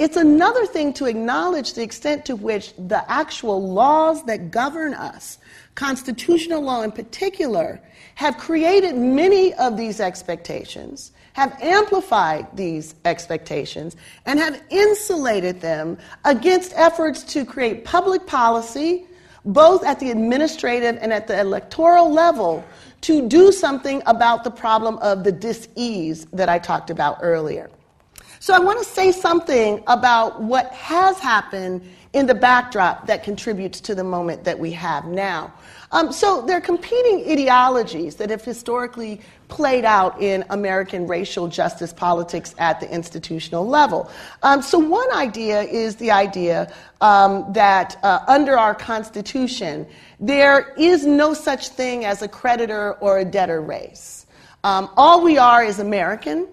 It's 0.03 0.17
another 0.17 0.67
thing 0.67 0.93
to 0.95 1.05
acknowledge 1.07 1.75
the 1.75 1.85
extent 1.85 2.25
to 2.25 2.35
which 2.35 2.75
the 2.77 3.09
actual 3.09 3.73
laws 3.73 4.25
that 4.25 4.51
govern 4.51 4.95
us, 4.95 5.38
constitutional 5.77 6.61
law 6.61 6.83
in 6.83 6.91
particular, 6.91 7.81
have 8.17 8.37
created 8.37 8.97
many 8.97 9.55
of 9.55 9.77
these 9.77 10.01
expectations, 10.01 11.12
have 11.35 11.57
amplified 11.62 12.49
these 12.57 12.97
expectations, 13.05 13.95
and 14.27 14.41
have 14.41 14.61
insulated 14.71 15.61
them 15.61 15.97
against 16.25 16.73
efforts 16.75 17.23
to 17.35 17.45
create 17.45 17.85
public 17.85 18.27
policy 18.27 19.07
both 19.45 19.85
at 19.85 20.00
the 20.00 20.11
administrative 20.11 20.98
and 21.00 21.13
at 21.13 21.29
the 21.29 21.38
electoral 21.38 22.11
level, 22.13 22.65
to 23.03 23.29
do 23.29 23.53
something 23.53 24.03
about 24.07 24.42
the 24.42 24.50
problem 24.50 24.98
of 24.98 25.23
the 25.23 25.31
dis-ease 25.31 26.27
that 26.33 26.48
I 26.48 26.59
talked 26.59 26.90
about 26.90 27.19
earlier. 27.23 27.71
So 28.43 28.53
I 28.53 28.59
want 28.59 28.81
to 28.81 28.85
say 28.85 29.13
something 29.13 29.85
about 29.87 30.43
what 30.43 30.73
has 30.73 31.17
happened 31.21 31.81
in 32.13 32.27
the 32.27 32.35
backdrop 32.35 33.07
that 33.07 33.23
contributes 33.23 33.81
to 33.83 33.95
the 33.95 34.03
moment 34.03 34.43
that 34.43 34.59
we 34.59 34.73
have 34.73 35.05
now. 35.05 35.55
Um, 35.93 36.11
so 36.11 36.43
there 36.45 36.57
are 36.57 36.61
competing 36.61 37.31
ideologies 37.31 38.17
that 38.17 38.31
have 38.31 38.43
historically 38.45 39.21
played 39.47 39.85
out 39.85 40.21
in 40.21 40.45
American 40.51 41.07
racial 41.07 41.47
justice 41.47 41.93
politics 41.93 42.53
at 42.59 42.81
the 42.81 42.93
institutional 42.93 43.65
level. 43.65 44.11
Um, 44.43 44.61
so 44.61 44.77
one 44.77 45.13
idea 45.13 45.63
is 45.63 45.95
the 45.95 46.11
idea 46.11 46.75
um, 47.01 47.47
that 47.53 47.97
uh, 48.03 48.25
under 48.27 48.59
our 48.59 48.75
Constitution, 48.75 49.87
there 50.19 50.75
is 50.77 51.07
no 51.07 51.33
such 51.33 51.69
thing 51.69 52.05
as 52.05 52.23
a 52.23 52.29
creditor 52.29 52.95
or 52.95 53.21
a 53.21 53.25
debtor 53.25 53.61
race. 53.61 54.27
Um, 54.65 54.90
all 54.97 55.23
we 55.23 55.38
are 55.38 55.63
is 55.63 55.79
American, 55.79 56.49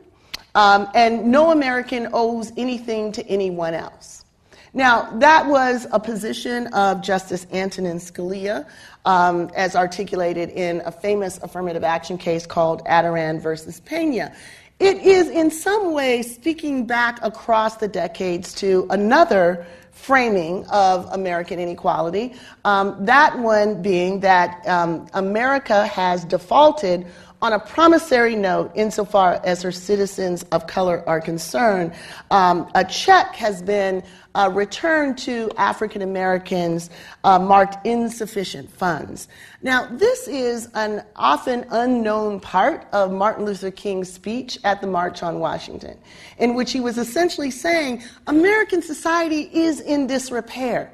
um, 0.56 0.88
and 0.94 1.26
no 1.32 1.52
American 1.52 2.10
owes 2.14 2.52
anything 2.58 3.12
to 3.14 3.26
anyone 3.28 3.74
else. 3.74 4.26
Now, 4.74 5.10
that 5.18 5.48
was 5.48 5.88
a 5.92 6.00
position 6.00 6.68
of 6.68 7.02
Justice 7.02 7.48
Antonin 7.52 7.98
Scalia, 7.98 8.68
um, 9.06 9.50
as 9.56 9.76
articulated 9.76 10.50
in 10.50 10.82
a 10.86 10.92
famous 10.92 11.40
affirmative 11.42 11.84
action 11.84 12.18
case 12.18 12.46
called 12.46 12.86
Adarand 12.86 13.42
versus 13.42 13.80
Pena. 13.80 14.32
It 14.80 14.98
is, 14.98 15.30
in 15.30 15.50
some 15.50 15.94
ways, 15.94 16.34
speaking 16.36 16.86
back 16.86 17.20
across 17.24 17.78
the 17.78 17.88
decades 17.88 18.54
to 18.56 18.88
another 18.92 19.66
framing 19.92 20.66
of 20.68 21.06
American 21.12 21.60
inequality. 21.60 22.34
Um, 22.64 22.96
that 23.06 23.38
one 23.40 23.82
being 23.82 24.22
that 24.22 24.66
um, 24.68 25.08
America 25.14 25.86
has 25.88 26.24
defaulted 26.24 27.06
on 27.42 27.54
a 27.54 27.60
promissory 27.60 28.36
note 28.36 28.72
insofar 28.76 29.40
as 29.44 29.62
her 29.62 29.72
citizens 29.72 30.44
of 30.52 30.68
color 30.68 31.04
are 31.08 31.22
concerned. 31.22 31.94
Um, 32.32 32.70
a 32.76 32.84
check 32.84 33.36
has 33.36 33.62
been 33.62 34.04
uh, 34.36 34.50
returned 34.54 35.18
to 35.18 35.50
African 35.58 36.02
Americans 36.02 36.90
uh, 37.24 37.40
marked 37.40 37.86
insufficient 37.86 38.70
funds. 38.70 39.28
Now, 39.62 39.88
this 39.92 40.28
is 40.28 40.70
an 40.74 41.04
often 41.16 41.66
unknown 41.72 42.40
part 42.40 42.88
of 42.92 43.12
Martin 43.12 43.46
Luther 43.46 43.72
King's 43.72 44.12
speech 44.12 44.60
at 44.64 44.82
the 44.82 44.88
March 44.88 45.24
on 45.24 45.40
Washington, 45.40 45.98
in 46.38 46.54
which 46.56 46.72
he 46.72 46.80
was 46.80 46.98
essentially 46.98 47.52
saying 47.52 48.04
American 48.28 48.82
society 48.82 49.50
is 49.54 49.80
in 49.80 50.08
disrepair. 50.08 50.92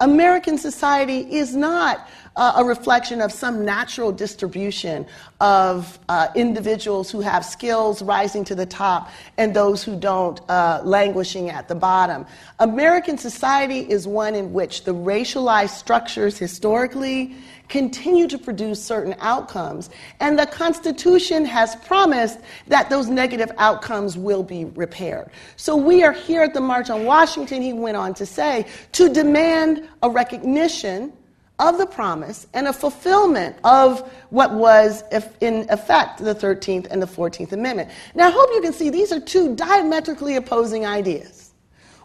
American 0.00 0.56
society 0.56 1.30
is 1.30 1.54
not 1.54 2.08
uh, 2.36 2.54
a 2.56 2.64
reflection 2.64 3.20
of 3.20 3.32
some 3.32 3.64
natural 3.64 4.12
distribution 4.12 5.06
of 5.40 5.98
uh, 6.08 6.28
individuals 6.34 7.10
who 7.10 7.20
have 7.20 7.44
skills 7.44 8.02
rising 8.02 8.44
to 8.44 8.54
the 8.54 8.66
top 8.66 9.10
and 9.36 9.54
those 9.54 9.82
who 9.82 9.96
don't 9.96 10.40
uh, 10.48 10.80
languishing 10.84 11.50
at 11.50 11.68
the 11.68 11.74
bottom. 11.74 12.24
American 12.58 13.18
society 13.18 13.80
is 13.80 14.06
one 14.06 14.34
in 14.34 14.52
which 14.52 14.84
the 14.84 14.94
racialized 14.94 15.70
structures 15.70 16.38
historically 16.38 17.34
continue 17.68 18.26
to 18.26 18.36
produce 18.36 18.82
certain 18.82 19.14
outcomes. 19.20 19.90
And 20.18 20.38
the 20.38 20.46
Constitution 20.46 21.44
has 21.46 21.76
promised 21.76 22.40
that 22.66 22.90
those 22.90 23.08
negative 23.08 23.50
outcomes 23.58 24.18
will 24.18 24.42
be 24.42 24.64
repaired. 24.64 25.30
So 25.56 25.76
we 25.76 26.02
are 26.02 26.12
here 26.12 26.42
at 26.42 26.52
the 26.52 26.60
March 26.60 26.90
on 26.90 27.04
Washington, 27.04 27.62
he 27.62 27.72
went 27.72 27.96
on 27.96 28.12
to 28.14 28.26
say, 28.26 28.66
to 28.92 29.08
demand 29.08 29.88
a 30.02 30.10
recognition 30.10 31.12
of 31.60 31.76
the 31.76 31.86
promise 31.86 32.46
and 32.54 32.66
a 32.66 32.72
fulfillment 32.72 33.54
of 33.64 34.00
what 34.30 34.52
was 34.54 35.04
in 35.40 35.66
effect 35.70 36.18
the 36.18 36.34
13th 36.34 36.86
and 36.90 37.00
the 37.00 37.06
14th 37.06 37.52
Amendment. 37.52 37.90
Now, 38.14 38.28
I 38.28 38.30
hope 38.30 38.48
you 38.54 38.62
can 38.62 38.72
see 38.72 38.88
these 38.88 39.12
are 39.12 39.20
two 39.20 39.54
diametrically 39.54 40.36
opposing 40.36 40.86
ideas. 40.86 41.52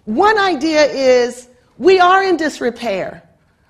One 0.03 0.37
idea 0.37 0.83
is 0.85 1.47
we 1.77 1.99
are 1.99 2.21
in 2.23 2.37
disrepair. 2.37 3.23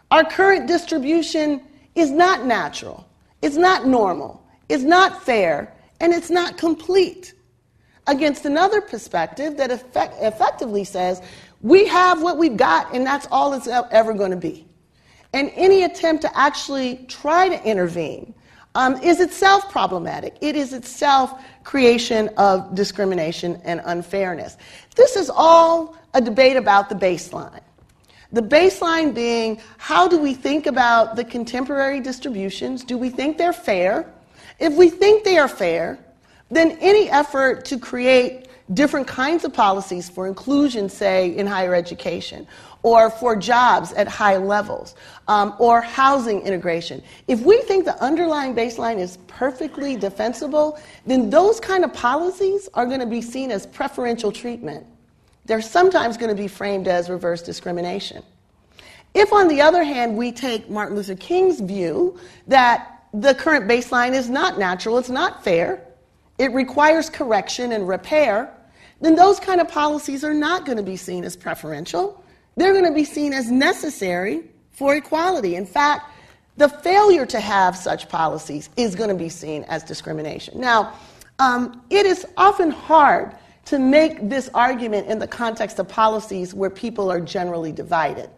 Our 0.09 0.25
current 0.25 0.67
distribution 0.67 1.61
is 1.93 2.09
not 2.11 2.45
natural, 2.45 3.07
it's 3.41 3.55
not 3.55 3.87
normal, 3.87 4.43
it's 4.67 4.83
not 4.83 5.23
fair, 5.23 5.73
and 6.01 6.13
it's 6.13 6.29
not 6.29 6.57
complete. 6.57 7.33
Against 8.07 8.45
another 8.45 8.81
perspective 8.81 9.57
that 9.57 9.71
effect- 9.71 10.15
effectively 10.19 10.83
says 10.83 11.21
we 11.61 11.87
have 11.87 12.21
what 12.21 12.37
we've 12.37 12.57
got, 12.57 12.93
and 12.93 13.05
that's 13.05 13.27
all 13.31 13.53
it's 13.53 13.67
ever 13.67 14.13
going 14.13 14.31
to 14.31 14.37
be. 14.37 14.67
And 15.35 15.51
any 15.55 15.83
attempt 15.83 16.21
to 16.21 16.37
actually 16.37 17.05
try 17.09 17.49
to 17.49 17.61
intervene 17.69 18.33
um, 18.73 18.95
is 19.03 19.19
itself 19.19 19.69
problematic. 19.69 20.37
It 20.39 20.55
is 20.55 20.71
itself 20.71 21.43
creation 21.65 22.29
of 22.37 22.73
discrimination 22.73 23.61
and 23.65 23.81
unfairness. 23.83 24.55
This 24.95 25.17
is 25.17 25.29
all 25.29 25.97
a 26.13 26.21
debate 26.21 26.55
about 26.55 26.87
the 26.87 26.95
baseline. 26.95 27.59
The 28.31 28.41
baseline 28.41 29.13
being 29.13 29.59
how 29.77 30.07
do 30.07 30.17
we 30.17 30.33
think 30.33 30.67
about 30.67 31.17
the 31.17 31.25
contemporary 31.25 31.99
distributions? 31.99 32.85
Do 32.85 32.97
we 32.97 33.09
think 33.09 33.37
they're 33.37 33.51
fair? 33.51 34.09
If 34.57 34.73
we 34.75 34.89
think 34.89 35.25
they 35.25 35.37
are 35.37 35.49
fair, 35.49 35.99
then 36.49 36.77
any 36.79 37.09
effort 37.09 37.65
to 37.65 37.77
create 37.77 38.47
different 38.73 39.05
kinds 39.05 39.43
of 39.43 39.53
policies 39.53 40.09
for 40.09 40.27
inclusion, 40.27 40.87
say, 40.89 41.35
in 41.35 41.45
higher 41.45 41.75
education, 41.75 42.47
or 42.85 43.09
for 43.09 43.35
jobs 43.35 43.93
at 43.93 44.07
high 44.07 44.37
levels, 44.37 44.93
um, 45.27 45.55
or 45.57 45.81
housing 45.81 46.39
integration. 46.41 47.01
If 47.27 47.41
we 47.41 47.59
think 47.63 47.83
the 47.83 47.99
underlying 47.99 48.53
baseline 48.53 48.99
is 48.99 49.17
perfectly 49.25 49.95
defensible, 49.95 50.79
then 51.03 51.31
those 51.31 51.59
kind 51.59 51.83
of 51.83 51.91
policies 51.93 52.69
are 52.75 52.85
going 52.85 52.99
to 52.99 53.07
be 53.07 53.23
seen 53.23 53.49
as 53.49 53.65
preferential 53.65 54.31
treatment. 54.31 54.85
They're 55.45 55.63
sometimes 55.63 56.15
going 56.15 56.29
to 56.29 56.39
be 56.39 56.47
framed 56.47 56.87
as 56.87 57.09
reverse 57.09 57.41
discrimination. 57.41 58.21
If, 59.15 59.33
on 59.33 59.47
the 59.47 59.61
other 59.61 59.83
hand, 59.83 60.15
we 60.15 60.31
take 60.31 60.69
Martin 60.69 60.95
Luther 60.95 61.15
King's 61.15 61.61
view 61.61 62.19
that 62.45 63.01
the 63.15 63.33
current 63.33 63.67
baseline 63.67 64.13
is 64.13 64.29
not 64.29 64.59
natural, 64.59 64.99
it's 64.99 65.09
not 65.09 65.43
fair, 65.43 65.81
it 66.37 66.53
requires 66.53 67.09
correction 67.09 67.71
and 67.71 67.87
repair, 67.87 68.55
then 69.01 69.15
those 69.15 69.39
kind 69.39 69.59
of 69.59 69.67
policies 69.67 70.23
are 70.23 70.35
not 70.35 70.65
going 70.67 70.77
to 70.77 70.83
be 70.83 70.97
seen 70.97 71.23
as 71.23 71.35
preferential 71.35 72.21
they're 72.55 72.73
going 72.73 72.85
to 72.85 72.93
be 72.93 73.05
seen 73.05 73.33
as 73.33 73.51
necessary 73.51 74.43
for 74.71 74.95
equality. 74.95 75.55
In 75.55 75.65
fact, 75.65 76.11
the 76.57 76.69
failure 76.69 77.25
to 77.25 77.39
have 77.39 77.75
such 77.75 78.07
policies 78.07 78.69
is 78.77 78.95
going 78.95 79.09
to 79.09 79.15
be 79.15 79.29
seen 79.29 79.63
as 79.65 79.83
discrimination. 79.83 80.59
Now, 80.59 80.93
um, 81.39 81.83
it 81.89 82.05
is 82.05 82.25
often 82.37 82.71
hard 82.71 83.35
to 83.65 83.79
make 83.79 84.29
this 84.29 84.49
argument 84.53 85.07
in 85.07 85.19
the 85.19 85.27
context 85.27 85.79
of 85.79 85.87
policies 85.87 86.53
where 86.53 86.69
people 86.69 87.11
are 87.11 87.19
generally 87.19 87.71
divided. 87.71 88.29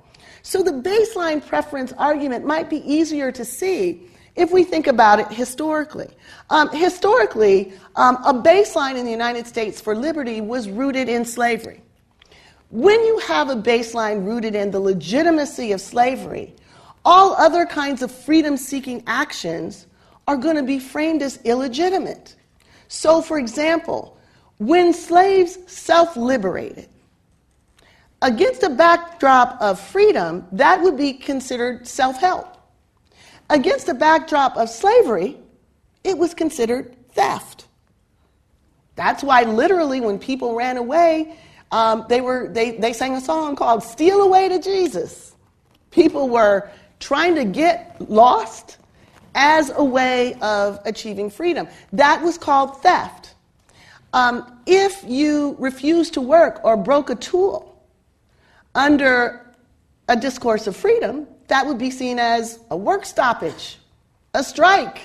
So 0.42 0.64
the 0.64 0.72
baseline 0.72 1.46
preference 1.46 1.92
argument 1.94 2.46
might 2.46 2.70
be 2.70 2.78
easier 2.92 3.32
to 3.34 3.44
see 3.44 4.10
if 4.36 4.52
we 4.52 4.64
think 4.64 4.88
about 4.88 5.20
it 5.20 5.28
historically. 5.28 6.08
Um, 6.50 6.70
historically, 6.70 7.74
um, 7.96 8.18
a 8.24 8.34
baseline 8.34 8.96
in 8.98 9.06
the 9.06 9.12
United 9.12 9.46
States 9.48 9.82
for 9.82 9.96
liberty 9.96 10.42
was 10.42 10.70
rooted 10.70 11.10
in 11.10 11.26
slavery. 11.26 11.82
When 12.70 13.04
you 13.06 13.20
have 13.20 13.50
a 13.50 13.56
baseline 13.56 14.26
rooted 14.26 14.54
in 14.54 14.72
the 14.72 14.80
legitimacy 14.80 15.72
of 15.72 15.80
slavery, 15.80 16.54
all 17.06 17.34
other 17.36 17.66
kinds 17.66 18.02
of 18.02 18.12
freedom 18.12 18.58
seeking 18.58 19.04
actions 19.08 19.88
are 20.28 20.36
going 20.36 20.58
to 20.58 20.64
be 20.64 20.80
framed 20.80 21.22
as 21.22 21.40
illegitimate. 21.46 22.36
So, 22.90 23.22
for 23.22 23.40
example, 23.40 24.18
when 24.58 24.94
slaves 24.94 25.58
self 25.68 26.18
liberated, 26.18 26.90
against 28.22 28.64
a 28.64 28.70
backdrop 28.70 29.62
of 29.62 29.80
freedom, 29.80 30.46
that 30.52 30.82
would 30.82 30.98
be 30.98 31.14
considered 31.14 31.88
self 31.88 32.18
help. 32.20 32.58
Against 33.50 33.88
a 33.88 33.94
backdrop 33.94 34.58
of 34.58 34.70
slavery, 34.70 35.38
it 36.04 36.18
was 36.18 36.34
considered 36.34 36.96
theft. 37.12 37.66
That's 38.96 39.24
why, 39.24 39.44
literally, 39.44 40.02
when 40.02 40.20
people 40.20 40.56
ran 40.56 40.76
away, 40.76 41.38
um, 41.72 42.06
they, 42.08 42.22
were, 42.22 42.50
they, 42.50 42.72
they 42.72 42.94
sang 42.94 43.16
a 43.16 43.22
song 43.22 43.56
called 43.56 43.84
Steal 43.84 44.22
Away 44.22 44.50
to 44.50 44.60
Jesus. 44.62 45.36
People 45.92 46.30
were 46.30 46.70
trying 47.00 47.36
to 47.36 47.46
get 47.46 47.96
lost 48.10 48.78
as 49.36 49.72
a 49.76 49.84
way 49.84 50.34
of 50.42 50.80
achieving 50.86 51.30
freedom. 51.30 51.68
That 51.94 52.22
was 52.24 52.38
called 52.38 52.82
theft. 52.82 53.36
Um, 54.14 54.60
if 54.66 55.04
you 55.06 55.56
refused 55.60 56.14
to 56.16 56.22
work 56.22 56.62
or 56.64 56.78
broke 56.78 57.10
a 57.10 57.16
tool 57.16 57.80
under 58.74 59.46
a 60.08 60.16
discourse 60.16 60.68
of 60.68 60.76
freedom, 60.76 61.28
that 61.48 61.66
would 61.66 61.78
be 61.78 61.92
seen 61.92 62.20
as 62.20 62.60
a 62.72 62.78
work 62.78 63.06
stoppage, 63.06 63.78
a 64.34 64.44
strike. 64.44 65.02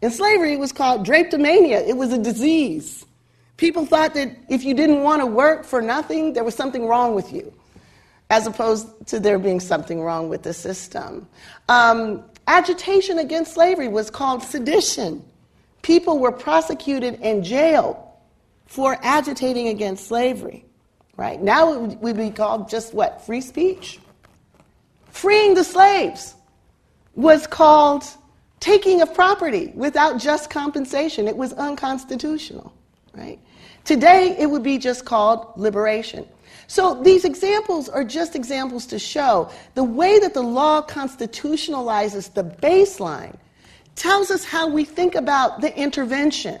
In 0.00 0.10
slavery, 0.10 0.54
it 0.54 0.58
was 0.58 0.72
called 0.72 1.06
drapetomania, 1.06 1.86
it 1.86 1.96
was 1.96 2.12
a 2.12 2.18
disease. 2.18 3.03
People 3.56 3.86
thought 3.86 4.14
that 4.14 4.36
if 4.48 4.64
you 4.64 4.74
didn't 4.74 5.02
want 5.02 5.20
to 5.20 5.26
work 5.26 5.64
for 5.64 5.80
nothing, 5.80 6.32
there 6.32 6.44
was 6.44 6.54
something 6.54 6.86
wrong 6.86 7.14
with 7.14 7.32
you, 7.32 7.52
as 8.30 8.46
opposed 8.46 8.88
to 9.06 9.20
there 9.20 9.38
being 9.38 9.60
something 9.60 10.00
wrong 10.00 10.28
with 10.28 10.42
the 10.42 10.52
system. 10.52 11.28
Um, 11.68 12.24
Agitation 12.46 13.18
against 13.18 13.54
slavery 13.54 13.88
was 13.88 14.10
called 14.10 14.42
sedition. 14.42 15.24
People 15.82 16.18
were 16.18 16.32
prosecuted 16.32 17.18
and 17.22 17.42
jailed 17.42 17.96
for 18.66 18.98
agitating 19.02 19.68
against 19.68 20.06
slavery. 20.06 20.64
Right? 21.16 21.40
Now 21.40 21.84
it 21.84 21.98
would 22.00 22.16
be 22.16 22.30
called 22.30 22.68
just 22.68 22.92
what? 22.92 23.24
Free 23.24 23.40
speech? 23.40 24.00
Freeing 25.10 25.54
the 25.54 25.62
slaves 25.62 26.34
was 27.14 27.46
called 27.46 28.04
taking 28.58 29.00
of 29.00 29.14
property 29.14 29.72
without 29.74 30.18
just 30.18 30.50
compensation. 30.50 31.28
It 31.28 31.36
was 31.36 31.52
unconstitutional, 31.52 32.72
right? 33.14 33.38
Today, 33.84 34.36
it 34.38 34.50
would 34.50 34.62
be 34.62 34.78
just 34.78 35.04
called 35.04 35.52
liberation. 35.56 36.26
So 36.66 37.02
these 37.02 37.24
examples 37.24 37.88
are 37.88 38.04
just 38.04 38.34
examples 38.34 38.86
to 38.86 38.98
show 38.98 39.50
the 39.74 39.84
way 39.84 40.18
that 40.18 40.32
the 40.32 40.42
law 40.42 40.82
constitutionalizes 40.82 42.32
the 42.32 42.44
baseline 42.44 43.36
tells 43.94 44.30
us 44.30 44.44
how 44.44 44.68
we 44.68 44.84
think 44.84 45.14
about 45.14 45.60
the 45.60 45.76
intervention. 45.78 46.58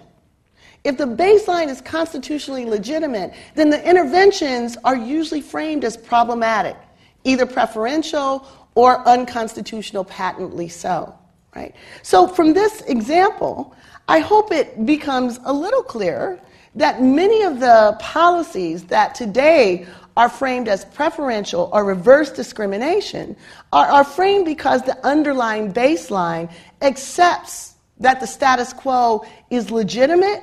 If 0.84 0.98
the 0.98 1.06
baseline 1.06 1.68
is 1.68 1.80
constitutionally 1.80 2.66
legitimate, 2.66 3.32
then 3.54 3.70
the 3.70 3.82
interventions 3.88 4.76
are 4.84 4.96
usually 4.96 5.40
framed 5.40 5.82
as 5.84 5.96
problematic, 5.96 6.76
either 7.24 7.46
preferential 7.46 8.46
or 8.74 9.06
unconstitutional, 9.08 10.04
patently 10.04 10.68
so. 10.68 11.14
Right? 11.56 11.74
So, 12.02 12.26
from 12.26 12.52
this 12.52 12.82
example, 12.82 13.74
I 14.08 14.18
hope 14.18 14.52
it 14.52 14.84
becomes 14.84 15.38
a 15.44 15.52
little 15.52 15.82
clearer 15.82 16.40
that 16.74 17.02
many 17.02 17.42
of 17.42 17.60
the 17.60 17.96
policies 18.00 18.84
that 18.84 19.14
today 19.14 19.86
are 20.16 20.28
framed 20.28 20.68
as 20.68 20.84
preferential 20.84 21.70
or 21.72 21.84
reverse 21.84 22.30
discrimination 22.30 23.36
are, 23.72 23.86
are 23.86 24.04
framed 24.04 24.44
because 24.44 24.82
the 24.82 25.06
underlying 25.06 25.72
baseline 25.72 26.50
accepts 26.82 27.74
that 27.98 28.20
the 28.20 28.26
status 28.26 28.72
quo 28.72 29.24
is 29.50 29.70
legitimate, 29.70 30.42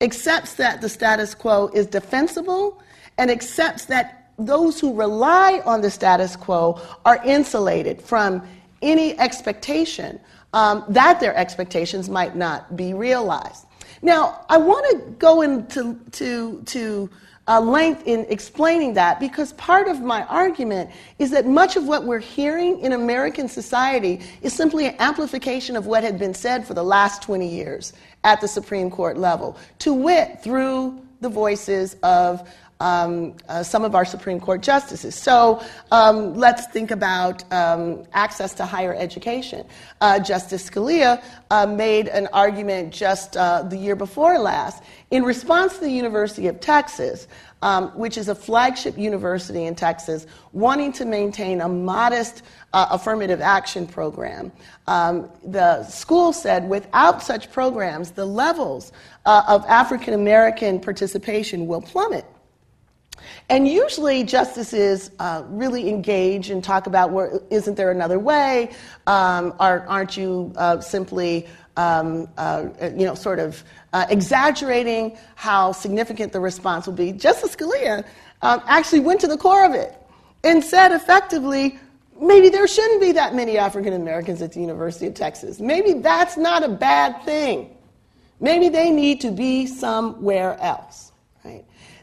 accepts 0.00 0.54
that 0.54 0.80
the 0.80 0.88
status 0.88 1.34
quo 1.34 1.68
is 1.74 1.86
defensible, 1.86 2.80
and 3.18 3.30
accepts 3.30 3.86
that 3.86 4.30
those 4.38 4.78
who 4.78 4.94
rely 4.94 5.60
on 5.64 5.80
the 5.80 5.90
status 5.90 6.36
quo 6.36 6.80
are 7.04 7.20
insulated 7.24 8.00
from 8.00 8.46
any 8.82 9.18
expectation 9.18 10.20
um, 10.52 10.84
that 10.88 11.20
their 11.20 11.36
expectations 11.36 12.08
might 12.08 12.36
not 12.36 12.76
be 12.76 12.94
realized. 12.94 13.66
Now, 14.02 14.44
I 14.48 14.58
want 14.58 14.86
to 14.90 15.10
go 15.12 15.42
into 15.42 15.98
to, 16.12 16.62
to 16.62 17.10
uh, 17.48 17.60
length 17.60 18.02
in 18.06 18.26
explaining 18.28 18.94
that 18.94 19.18
because 19.18 19.54
part 19.54 19.88
of 19.88 20.00
my 20.02 20.22
argument 20.24 20.90
is 21.18 21.30
that 21.30 21.46
much 21.46 21.76
of 21.76 21.86
what 21.86 22.04
we're 22.04 22.18
hearing 22.18 22.78
in 22.80 22.92
American 22.92 23.48
society 23.48 24.20
is 24.42 24.52
simply 24.52 24.86
an 24.86 24.94
amplification 24.98 25.74
of 25.74 25.86
what 25.86 26.04
had 26.04 26.18
been 26.18 26.34
said 26.34 26.66
for 26.66 26.74
the 26.74 26.84
last 26.84 27.22
20 27.22 27.48
years 27.48 27.94
at 28.24 28.40
the 28.40 28.48
Supreme 28.48 28.90
Court 28.90 29.16
level, 29.16 29.56
to 29.78 29.94
wit, 29.94 30.42
through 30.42 31.00
the 31.20 31.28
voices 31.28 31.96
of 32.02 32.48
um, 32.80 33.34
uh, 33.48 33.62
some 33.62 33.84
of 33.84 33.94
our 33.94 34.04
Supreme 34.04 34.40
Court 34.40 34.62
justices. 34.62 35.14
So 35.14 35.62
um, 35.90 36.34
let's 36.34 36.66
think 36.66 36.90
about 36.90 37.50
um, 37.52 38.04
access 38.12 38.54
to 38.54 38.66
higher 38.66 38.94
education. 38.94 39.66
Uh, 40.00 40.18
Justice 40.18 40.68
Scalia 40.68 41.22
uh, 41.50 41.66
made 41.66 42.08
an 42.08 42.28
argument 42.32 42.92
just 42.92 43.36
uh, 43.36 43.62
the 43.62 43.76
year 43.76 43.96
before 43.96 44.38
last 44.38 44.82
in 45.10 45.24
response 45.24 45.74
to 45.74 45.80
the 45.80 45.90
University 45.90 46.46
of 46.46 46.60
Texas. 46.60 47.26
Um, 47.60 47.88
which 47.98 48.16
is 48.16 48.28
a 48.28 48.36
flagship 48.36 48.96
university 48.96 49.64
in 49.64 49.74
Texas, 49.74 50.28
wanting 50.52 50.92
to 50.92 51.04
maintain 51.04 51.60
a 51.60 51.68
modest 51.68 52.42
uh, 52.72 52.86
affirmative 52.90 53.40
action 53.40 53.84
program. 53.84 54.52
Um, 54.86 55.28
the 55.42 55.82
school 55.82 56.32
said 56.32 56.68
without 56.68 57.20
such 57.20 57.50
programs, 57.50 58.12
the 58.12 58.26
levels 58.26 58.92
uh, 59.26 59.42
of 59.48 59.64
African 59.66 60.14
American 60.14 60.78
participation 60.78 61.66
will 61.66 61.82
plummet. 61.82 62.24
And 63.48 63.66
usually 63.66 64.24
justices 64.24 65.10
uh, 65.18 65.42
really 65.48 65.88
engage 65.88 66.50
and 66.50 66.62
talk 66.62 66.86
about 66.86 67.10
where 67.10 67.40
isn't 67.50 67.76
there 67.76 67.90
another 67.90 68.18
way? 68.18 68.70
Um, 69.06 69.54
are, 69.58 69.84
not 69.88 70.16
you 70.16 70.52
uh, 70.56 70.80
simply, 70.80 71.46
um, 71.76 72.28
uh, 72.36 72.68
you 72.96 73.06
know, 73.06 73.14
sort 73.14 73.38
of 73.38 73.62
uh, 73.92 74.06
exaggerating 74.10 75.16
how 75.36 75.72
significant 75.72 76.32
the 76.32 76.40
response 76.40 76.86
will 76.86 76.94
be? 76.94 77.12
Justice 77.12 77.56
Scalia 77.56 78.04
um, 78.42 78.62
actually 78.66 79.00
went 79.00 79.20
to 79.20 79.26
the 79.26 79.38
core 79.38 79.64
of 79.64 79.72
it 79.72 79.94
and 80.44 80.62
said 80.62 80.92
effectively, 80.92 81.78
maybe 82.20 82.48
there 82.48 82.66
shouldn't 82.66 83.00
be 83.00 83.12
that 83.12 83.34
many 83.34 83.58
African 83.58 83.94
Americans 83.94 84.42
at 84.42 84.52
the 84.52 84.60
University 84.60 85.06
of 85.06 85.14
Texas. 85.14 85.60
Maybe 85.60 85.94
that's 85.94 86.36
not 86.36 86.62
a 86.62 86.68
bad 86.68 87.22
thing. 87.24 87.74
Maybe 88.40 88.68
they 88.68 88.90
need 88.90 89.20
to 89.22 89.30
be 89.30 89.66
somewhere 89.66 90.58
else. 90.60 91.07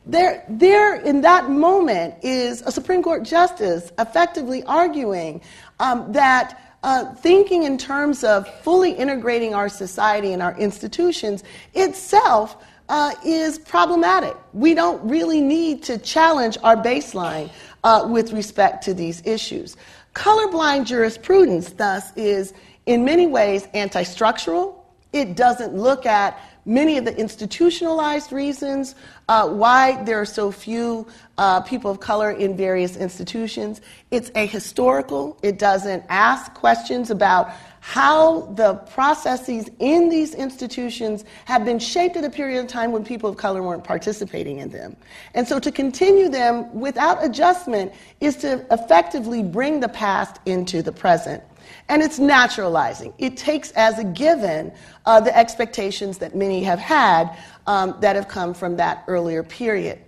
There, 0.05 0.43
there, 0.47 0.95
in 0.95 1.21
that 1.21 1.49
moment, 1.49 2.15
is 2.21 2.61
a 2.61 2.71
Supreme 2.71 3.01
Court 3.01 3.23
justice 3.23 3.91
effectively 3.97 4.63
arguing 4.63 5.41
um, 5.79 6.11
that 6.11 6.61
uh, 6.83 7.15
thinking 7.15 7.63
in 7.63 7.79
terms 7.79 8.23
of 8.23 8.47
fully 8.61 8.91
integrating 8.91 9.55
our 9.55 9.67
society 9.67 10.31
and 10.33 10.43
our 10.43 10.55
institutions 10.59 11.43
itself 11.73 12.63
uh, 12.89 13.13
is 13.25 13.57
problematic. 13.57 14.37
We 14.53 14.75
don't 14.75 15.03
really 15.09 15.41
need 15.41 15.81
to 15.83 15.97
challenge 15.97 16.59
our 16.61 16.77
baseline 16.77 17.49
uh, 17.83 18.07
with 18.07 18.31
respect 18.31 18.83
to 18.83 18.93
these 18.93 19.25
issues. 19.25 19.75
Colorblind 20.13 20.85
jurisprudence, 20.85 21.71
thus, 21.71 22.15
is 22.15 22.53
in 22.85 23.03
many 23.03 23.25
ways 23.25 23.67
anti 23.73 24.03
structural. 24.03 24.85
It 25.11 25.35
doesn't 25.35 25.73
look 25.73 26.05
at 26.05 26.39
many 26.65 26.97
of 26.97 27.05
the 27.05 27.15
institutionalized 27.17 28.31
reasons 28.31 28.95
uh, 29.27 29.49
why 29.49 30.03
there 30.03 30.19
are 30.19 30.25
so 30.25 30.51
few 30.51 31.07
uh, 31.37 31.61
people 31.61 31.91
of 31.91 31.99
color 31.99 32.31
in 32.31 32.55
various 32.55 32.95
institutions. 32.95 33.81
It's 34.11 34.31
a 34.35 34.45
historical. 34.45 35.37
It 35.41 35.57
doesn't 35.57 36.03
ask 36.09 36.53
questions 36.53 37.11
about 37.11 37.51
how 37.81 38.41
the 38.53 38.73
processes 38.73 39.69
in 39.79 40.09
these 40.09 40.33
institutions 40.33 41.23
have 41.45 41.65
been 41.65 41.77
shaped 41.77 42.15
at 42.15 42.23
a 42.23 42.29
period 42.29 42.59
of 42.59 42.67
time 42.67 42.91
when 42.91 43.03
people 43.03 43.29
of 43.29 43.37
color 43.37 43.61
weren't 43.61 43.83
participating 43.83 44.57
in 44.59 44.69
them. 44.69 44.95
And 45.35 45.47
so 45.47 45.59
to 45.59 45.71
continue 45.71 46.29
them 46.29 46.73
without 46.73 47.23
adjustment 47.23 47.93
is 48.21 48.37
to 48.37 48.65
effectively 48.71 49.43
bring 49.43 49.81
the 49.81 49.89
past 49.89 50.39
into 50.45 50.81
the 50.81 50.91
present. 50.91 51.43
And 51.87 52.01
it's 52.01 52.17
naturalizing. 52.17 53.13
It 53.19 53.37
takes 53.37 53.71
as 53.71 53.99
a 53.99 54.03
given 54.03 54.71
uh, 55.05 55.19
the 55.19 55.35
expectations 55.37 56.17
that 56.19 56.35
many 56.35 56.63
have 56.63 56.79
had 56.79 57.37
um, 57.67 57.95
that 58.01 58.15
have 58.15 58.27
come 58.27 58.53
from 58.53 58.77
that 58.77 59.03
earlier 59.07 59.43
period. 59.43 59.99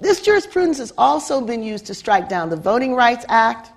This 0.00 0.20
jurisprudence 0.20 0.78
has 0.78 0.92
also 0.98 1.40
been 1.40 1.62
used 1.62 1.86
to 1.86 1.94
strike 1.94 2.28
down 2.28 2.50
the 2.50 2.56
Voting 2.56 2.94
Rights 2.94 3.24
Act, 3.28 3.72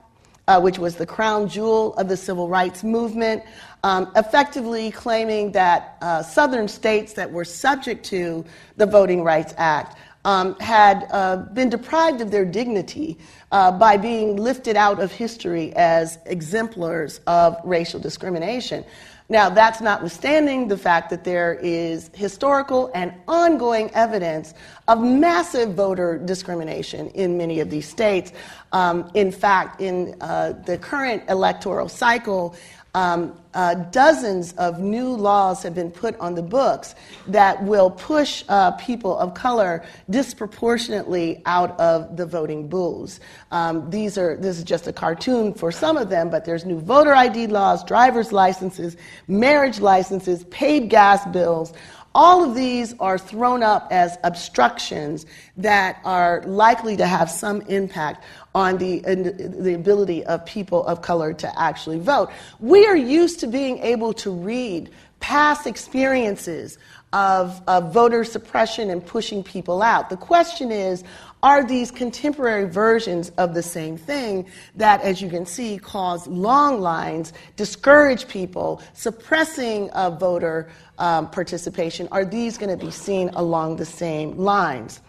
uh, 0.47 0.59
which 0.59 0.79
was 0.79 0.95
the 0.95 1.05
crown 1.05 1.47
jewel 1.47 1.93
of 1.95 2.07
the 2.07 2.17
civil 2.17 2.49
rights 2.49 2.83
movement, 2.83 3.43
um, 3.83 4.11
effectively 4.15 4.91
claiming 4.91 5.51
that 5.53 5.97
uh, 6.01 6.21
southern 6.21 6.67
states 6.67 7.13
that 7.13 7.31
were 7.31 7.45
subject 7.45 8.03
to 8.05 8.43
the 8.77 8.85
Voting 8.85 9.23
Rights 9.23 9.53
Act 9.57 9.97
um, 10.25 10.59
had 10.59 11.07
uh, 11.11 11.37
been 11.37 11.69
deprived 11.69 12.21
of 12.21 12.31
their 12.31 12.45
dignity 12.45 13.17
uh, 13.51 13.71
by 13.71 13.95
being 13.95 14.35
lifted 14.35 14.75
out 14.75 14.99
of 14.99 15.11
history 15.11 15.73
as 15.75 16.17
exemplars 16.25 17.21
of 17.27 17.57
racial 17.63 17.99
discrimination. 17.99 18.83
Now, 19.31 19.47
that's 19.47 19.79
notwithstanding 19.79 20.67
the 20.67 20.77
fact 20.77 21.11
that 21.11 21.23
there 21.23 21.53
is 21.61 22.09
historical 22.15 22.89
and 22.95 23.13
ongoing 23.27 23.91
evidence 23.93 24.55
of 24.87 25.03
massive 25.03 25.75
voter 25.75 26.17
discrimination 26.17 27.09
in 27.09 27.37
many 27.37 27.59
of 27.59 27.69
these 27.69 27.87
states. 27.87 28.31
Um, 28.71 29.11
in 29.13 29.31
fact, 29.31 29.81
in 29.81 30.15
uh, 30.19 30.53
the 30.65 30.79
current 30.79 31.21
electoral 31.29 31.89
cycle, 31.89 32.55
um, 32.99 33.33
uh, 33.53 33.75
dozens 33.75 34.51
of 34.53 34.79
new 34.81 35.07
laws 35.07 35.63
have 35.63 35.73
been 35.73 35.89
put 35.89 36.19
on 36.19 36.35
the 36.35 36.41
books 36.41 36.95
that 37.27 37.63
will 37.63 37.89
push 37.89 38.43
uh, 38.49 38.71
people 38.71 39.17
of 39.17 39.33
color 39.33 39.83
disproportionately 40.09 41.41
out 41.45 41.79
of 41.79 42.17
the 42.17 42.25
voting 42.25 42.67
booths. 42.67 43.21
Um, 43.51 43.89
these 43.89 44.17
are 44.17 44.35
this 44.35 44.57
is 44.57 44.65
just 44.65 44.85
a 44.87 44.93
cartoon 44.93 45.53
for 45.53 45.71
some 45.71 45.95
of 45.95 46.09
them, 46.09 46.29
but 46.29 46.43
there's 46.43 46.65
new 46.65 46.79
voter 46.79 47.15
ID 47.15 47.47
laws, 47.47 47.85
driver's 47.85 48.33
licenses, 48.33 48.97
marriage 49.29 49.79
licenses, 49.79 50.43
paid 50.45 50.89
gas 50.89 51.25
bills. 51.27 51.73
All 52.13 52.43
of 52.43 52.53
these 52.53 52.95
are 52.99 53.17
thrown 53.17 53.63
up 53.63 53.87
as 53.91 54.17
obstructions 54.23 55.25
that 55.57 56.01
are 56.03 56.41
likely 56.45 56.97
to 56.97 57.05
have 57.05 57.29
some 57.29 57.61
impact 57.61 58.25
on 58.59 58.77
the, 58.77 58.99
the 58.99 59.73
ability 59.73 60.23
of 60.25 60.45
people 60.45 60.85
of 60.85 61.01
color 61.01 61.33
to 61.33 61.59
actually 61.59 61.99
vote. 61.99 62.29
We 62.59 62.85
are 62.85 62.97
used 62.97 63.39
to 63.39 63.47
being 63.47 63.79
able 63.79 64.13
to 64.13 64.31
read 64.31 64.91
past 65.19 65.67
experiences 65.67 66.77
of, 67.11 67.61
of 67.67 67.93
voter 67.93 68.23
suppression 68.23 68.89
and 68.89 69.05
pushing 69.05 69.43
people 69.43 69.81
out. 69.81 70.09
The 70.09 70.17
question 70.17 70.71
is, 70.71 71.03
are 71.41 71.63
these 71.63 71.89
contemporary 71.89 72.67
versions 72.67 73.29
of 73.37 73.53
the 73.53 73.63
same 73.63 73.97
thing 73.97 74.45
that, 74.75 75.01
as 75.01 75.21
you 75.21 75.29
can 75.29 75.45
see, 75.45 75.77
cause 75.77 76.27
long 76.27 76.81
lines, 76.81 77.33
discourage 77.55 78.27
people, 78.27 78.81
suppressing 78.93 79.89
uh, 79.91 80.09
voter 80.11 80.69
um, 80.97 81.29
participation? 81.29 82.07
Are 82.11 82.25
these 82.25 82.57
going 82.57 82.77
to 82.77 82.85
be 82.85 82.91
seen 82.91 83.29
along 83.29 83.77
the 83.77 83.85
same 83.85 84.37
lines? 84.37 84.99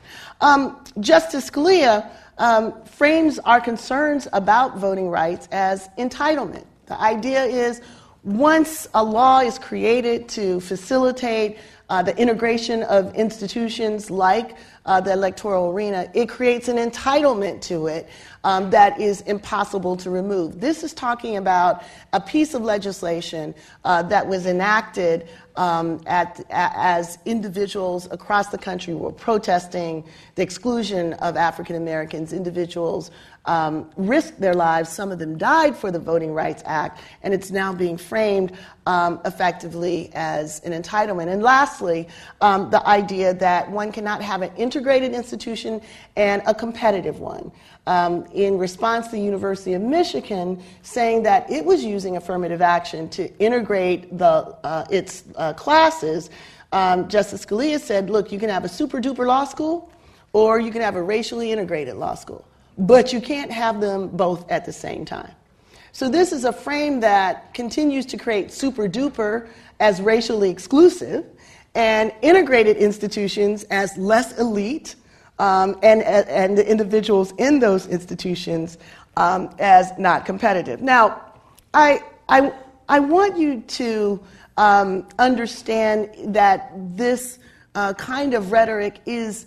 Um, 0.41 0.83
Justice 1.01 1.51
Scalia 1.51 2.09
um, 2.41 2.83
frames 2.85 3.39
our 3.41 3.61
concerns 3.61 4.27
about 4.33 4.79
voting 4.79 5.09
rights 5.09 5.47
as 5.53 5.89
entitlement. 5.99 6.65
The 6.87 7.01
idea 7.01 7.45
is 7.45 7.81
once 8.25 8.89
a 8.95 9.05
law 9.05 9.41
is 9.41 9.59
created 9.59 10.29
to 10.31 10.59
facilitate 10.61 11.59
uh, 11.91 12.03
the 12.03 12.17
integration 12.17 12.83
of 12.85 13.15
institutions 13.15 14.11
like 14.11 14.57
uh, 14.87 15.01
the 15.01 15.13
electoral 15.13 15.71
arena, 15.71 16.11
it 16.15 16.29
creates 16.29 16.69
an 16.69 16.77
entitlement 16.77 17.61
to 17.61 17.87
it 17.87 18.09
um, 18.45 18.71
that 18.71 18.99
is 19.01 19.21
impossible 19.23 19.97
to 19.97 20.11
remove. 20.11 20.61
This 20.61 20.83
is 20.83 20.95
talking 20.95 21.37
about 21.37 21.83
a 22.13 22.21
piece 22.21 22.55
of 22.55 22.63
legislation 22.63 23.55
uh, 23.85 24.03
that 24.05 24.27
was 24.27 24.47
enacted 24.47 25.29
um, 25.57 26.01
at, 26.07 26.41
as 26.49 27.19
individuals 27.27 28.09
across 28.11 28.49
the 28.49 28.59
country 28.59 28.95
were 28.95 29.13
protesting 29.13 30.05
the 30.37 30.43
exclusion 30.43 31.13
of 31.15 31.37
African 31.37 31.77
Americans, 31.77 32.33
individuals 32.33 33.11
um, 33.47 33.91
risked 33.97 34.41
their 34.41 34.55
lives. 34.55 34.91
Some 34.91 35.11
of 35.13 35.19
them 35.19 35.37
died 35.37 35.77
for 35.77 35.91
the 35.91 35.99
Voting 35.99 36.33
Rights 36.33 36.63
Act, 36.67 37.01
and 37.23 37.35
it's 37.35 37.51
now 37.51 37.73
being 37.73 37.97
framed 37.97 38.53
um, 38.87 39.21
effectively 39.25 40.11
as 40.15 40.61
an 40.61 40.73
entitlement. 40.73 41.29
And 41.29 41.43
lastly, 41.43 42.09
um, 42.41 42.71
the 42.71 42.87
idea 42.87 43.35
that 43.35 43.71
one 43.71 43.93
cannot 43.93 44.23
have 44.23 44.43
an 44.43 44.53
integrated 44.71 45.13
institution 45.13 45.83
and 46.15 46.43
a 46.47 46.55
competitive 46.55 47.19
one. 47.19 47.51
Um, 47.89 48.25
in 48.33 48.57
response 48.57 49.09
the 49.09 49.19
University 49.19 49.73
of 49.73 49.83
Michigan 49.83 50.63
saying 50.83 51.25
that 51.25 51.51
it 51.51 51.65
was 51.65 51.83
using 51.83 52.17
affirmative 52.17 52.63
action 52.63 53.09
to 53.11 53.37
integrate 53.39 54.17
the, 54.17 54.57
uh, 54.63 54.85
its 54.91 55.25
uh, 55.35 55.53
classes, 55.55 56.31
um, 56.71 57.09
Justice 57.09 57.45
Scalia 57.45 57.81
said, 57.81 58.11
look, 58.11 58.31
you 58.31 58.39
can 58.39 58.49
have 58.49 58.65
a 58.65 58.69
super 58.69 59.01
duper 59.01 59.27
law 59.27 59.45
school 59.45 59.91
or 60.33 60.61
you 60.61 60.71
can 60.71 60.83
have 60.83 60.95
a 60.95 61.03
racially 61.03 61.51
integrated 61.51 61.97
law 61.97 62.15
school 62.15 62.45
but 62.79 63.13
you 63.13 63.21
can't 63.21 63.51
have 63.51 63.81
them 63.81 64.09
both 64.09 64.51
at 64.51 64.65
the 64.65 64.73
same 64.73 65.05
time. 65.05 65.33
So, 65.93 66.09
this 66.09 66.33
is 66.33 66.45
a 66.45 66.53
frame 66.53 67.01
that 67.01 67.53
continues 67.53 68.07
to 68.07 68.17
create 68.17 68.53
super 68.53 68.89
duper 68.89 69.49
as 69.81 70.01
racially 70.01 70.49
exclusive 70.51 71.27
and 71.75 72.13
integrated 72.23 72.77
institutions 72.77 73.65
as 73.65 73.97
less 73.97 74.39
elite 74.39 74.97
um, 75.39 75.79
and, 75.83 76.03
and 76.03 76.57
the 76.57 76.69
individuals 76.69 77.33
in 77.39 77.59
those 77.59 77.87
institutions 77.87 78.79
um, 79.17 79.55
as 79.59 79.93
not 79.99 80.27
competitive. 80.27 80.83
Now, 80.83 81.21
I, 81.73 82.01
I, 82.29 82.53
I 82.89 83.01
want 83.01 83.39
you 83.39 83.61
to 83.61 84.21
um, 84.57 85.07
understand 85.19 86.35
that 86.35 86.73
this 86.97 87.39
uh, 87.75 87.95
kind 87.95 88.35
of 88.35 88.53
rhetoric 88.53 89.01
is 89.07 89.47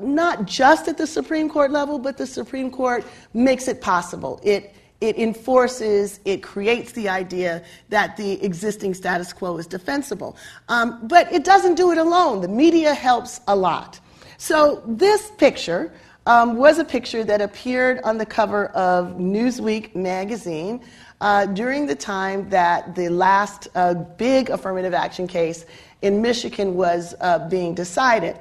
not 0.00 0.46
just 0.46 0.88
at 0.88 0.96
the 0.96 1.06
Supreme 1.06 1.48
Court 1.48 1.70
level, 1.70 1.98
but 1.98 2.16
the 2.16 2.26
Supreme 2.26 2.70
Court 2.70 3.04
makes 3.34 3.68
it 3.68 3.80
possible. 3.80 4.40
It, 4.42 4.74
it 5.04 5.18
enforces, 5.18 6.18
it 6.24 6.42
creates 6.42 6.92
the 6.92 7.10
idea 7.10 7.62
that 7.90 8.16
the 8.16 8.42
existing 8.42 8.94
status 8.94 9.32
quo 9.34 9.58
is 9.58 9.66
defensible. 9.66 10.34
Um, 10.70 11.06
but 11.06 11.30
it 11.30 11.44
doesn't 11.44 11.74
do 11.74 11.92
it 11.92 11.98
alone. 11.98 12.40
The 12.40 12.48
media 12.48 12.94
helps 12.94 13.40
a 13.46 13.54
lot. 13.54 14.00
So 14.38 14.82
this 14.86 15.30
picture 15.32 15.92
um, 16.26 16.56
was 16.56 16.78
a 16.78 16.84
picture 16.84 17.22
that 17.22 17.42
appeared 17.42 18.00
on 18.02 18.16
the 18.16 18.24
cover 18.24 18.68
of 18.68 19.18
Newsweek 19.18 19.94
magazine 19.94 20.80
uh, 21.20 21.46
during 21.46 21.86
the 21.86 21.94
time 21.94 22.48
that 22.48 22.94
the 22.94 23.10
last 23.10 23.68
uh, 23.74 23.92
big 23.94 24.48
affirmative 24.48 24.94
action 24.94 25.26
case 25.26 25.66
in 26.00 26.22
Michigan 26.22 26.74
was 26.74 27.14
uh, 27.20 27.46
being 27.50 27.74
decided. 27.74 28.38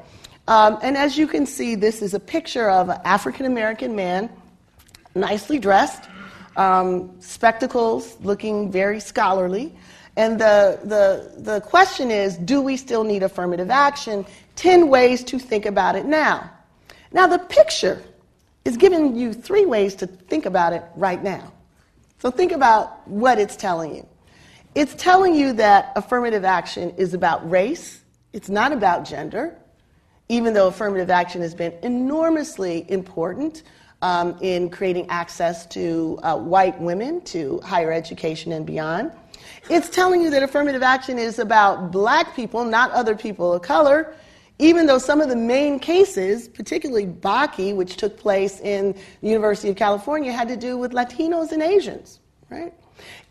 Um, 0.47 0.79
and 0.81 0.95
as 0.95 1.17
you 1.17 1.27
can 1.27 1.45
see, 1.45 1.75
this 1.75 2.01
is 2.01 2.13
a 2.13 2.19
picture 2.19 2.69
of 2.69 2.87
an 2.87 3.01
African 3.03 3.45
American 3.45 3.95
man, 3.95 4.29
nicely 5.13 5.59
dressed, 5.59 6.09
um, 6.55 7.11
spectacles, 7.19 8.17
looking 8.21 8.71
very 8.71 8.99
scholarly. 8.99 9.75
And 10.15 10.39
the, 10.39 10.79
the, 10.83 11.41
the 11.41 11.61
question 11.61 12.11
is 12.11 12.37
do 12.37 12.61
we 12.61 12.77
still 12.77 13.03
need 13.03 13.23
affirmative 13.23 13.69
action? 13.69 14.25
10 14.55 14.87
ways 14.87 15.23
to 15.25 15.39
think 15.39 15.65
about 15.65 15.95
it 15.95 16.05
now. 16.05 16.49
Now, 17.11 17.27
the 17.27 17.39
picture 17.39 18.01
is 18.65 18.77
giving 18.77 19.15
you 19.15 19.33
three 19.33 19.65
ways 19.65 19.95
to 19.95 20.07
think 20.07 20.45
about 20.45 20.73
it 20.73 20.83
right 20.95 21.21
now. 21.21 21.51
So, 22.19 22.31
think 22.31 22.51
about 22.51 23.07
what 23.07 23.39
it's 23.39 23.55
telling 23.55 23.95
you. 23.95 24.07
It's 24.75 24.95
telling 24.95 25.35
you 25.35 25.53
that 25.53 25.91
affirmative 25.95 26.45
action 26.45 26.91
is 26.97 27.13
about 27.13 27.47
race, 27.49 28.01
it's 28.31 28.49
not 28.49 28.71
about 28.71 29.05
gender, 29.05 29.55
even 30.29 30.53
though 30.53 30.67
affirmative 30.67 31.11
action 31.11 31.41
has 31.41 31.53
been 31.53 31.73
enormously 31.83 32.85
important 32.89 33.63
um, 34.03 34.37
in 34.41 34.69
creating 34.69 35.09
access 35.09 35.65
to 35.67 36.19
uh, 36.23 36.37
white 36.37 36.79
women 36.79 37.21
to 37.21 37.59
higher 37.61 37.91
education 37.91 38.51
and 38.51 38.65
beyond. 38.65 39.11
It's 39.69 39.89
telling 39.89 40.21
you 40.21 40.29
that 40.29 40.43
affirmative 40.43 40.83
action 40.83 41.17
is 41.17 41.39
about 41.39 41.91
black 41.91 42.35
people, 42.35 42.65
not 42.65 42.91
other 42.91 43.15
people 43.15 43.53
of 43.53 43.61
color, 43.61 44.13
even 44.59 44.85
though 44.85 44.97
some 44.97 45.21
of 45.21 45.29
the 45.29 45.37
main 45.37 45.79
cases, 45.79 46.49
particularly 46.49 47.07
Bakke, 47.07 47.75
which 47.75 47.95
took 47.95 48.17
place 48.19 48.59
in 48.59 48.93
the 49.21 49.29
University 49.29 49.69
of 49.69 49.77
California, 49.77 50.33
had 50.33 50.49
to 50.49 50.57
do 50.57 50.77
with 50.77 50.91
Latinos 50.91 51.53
and 51.53 51.63
Asians, 51.63 52.19
right? 52.49 52.73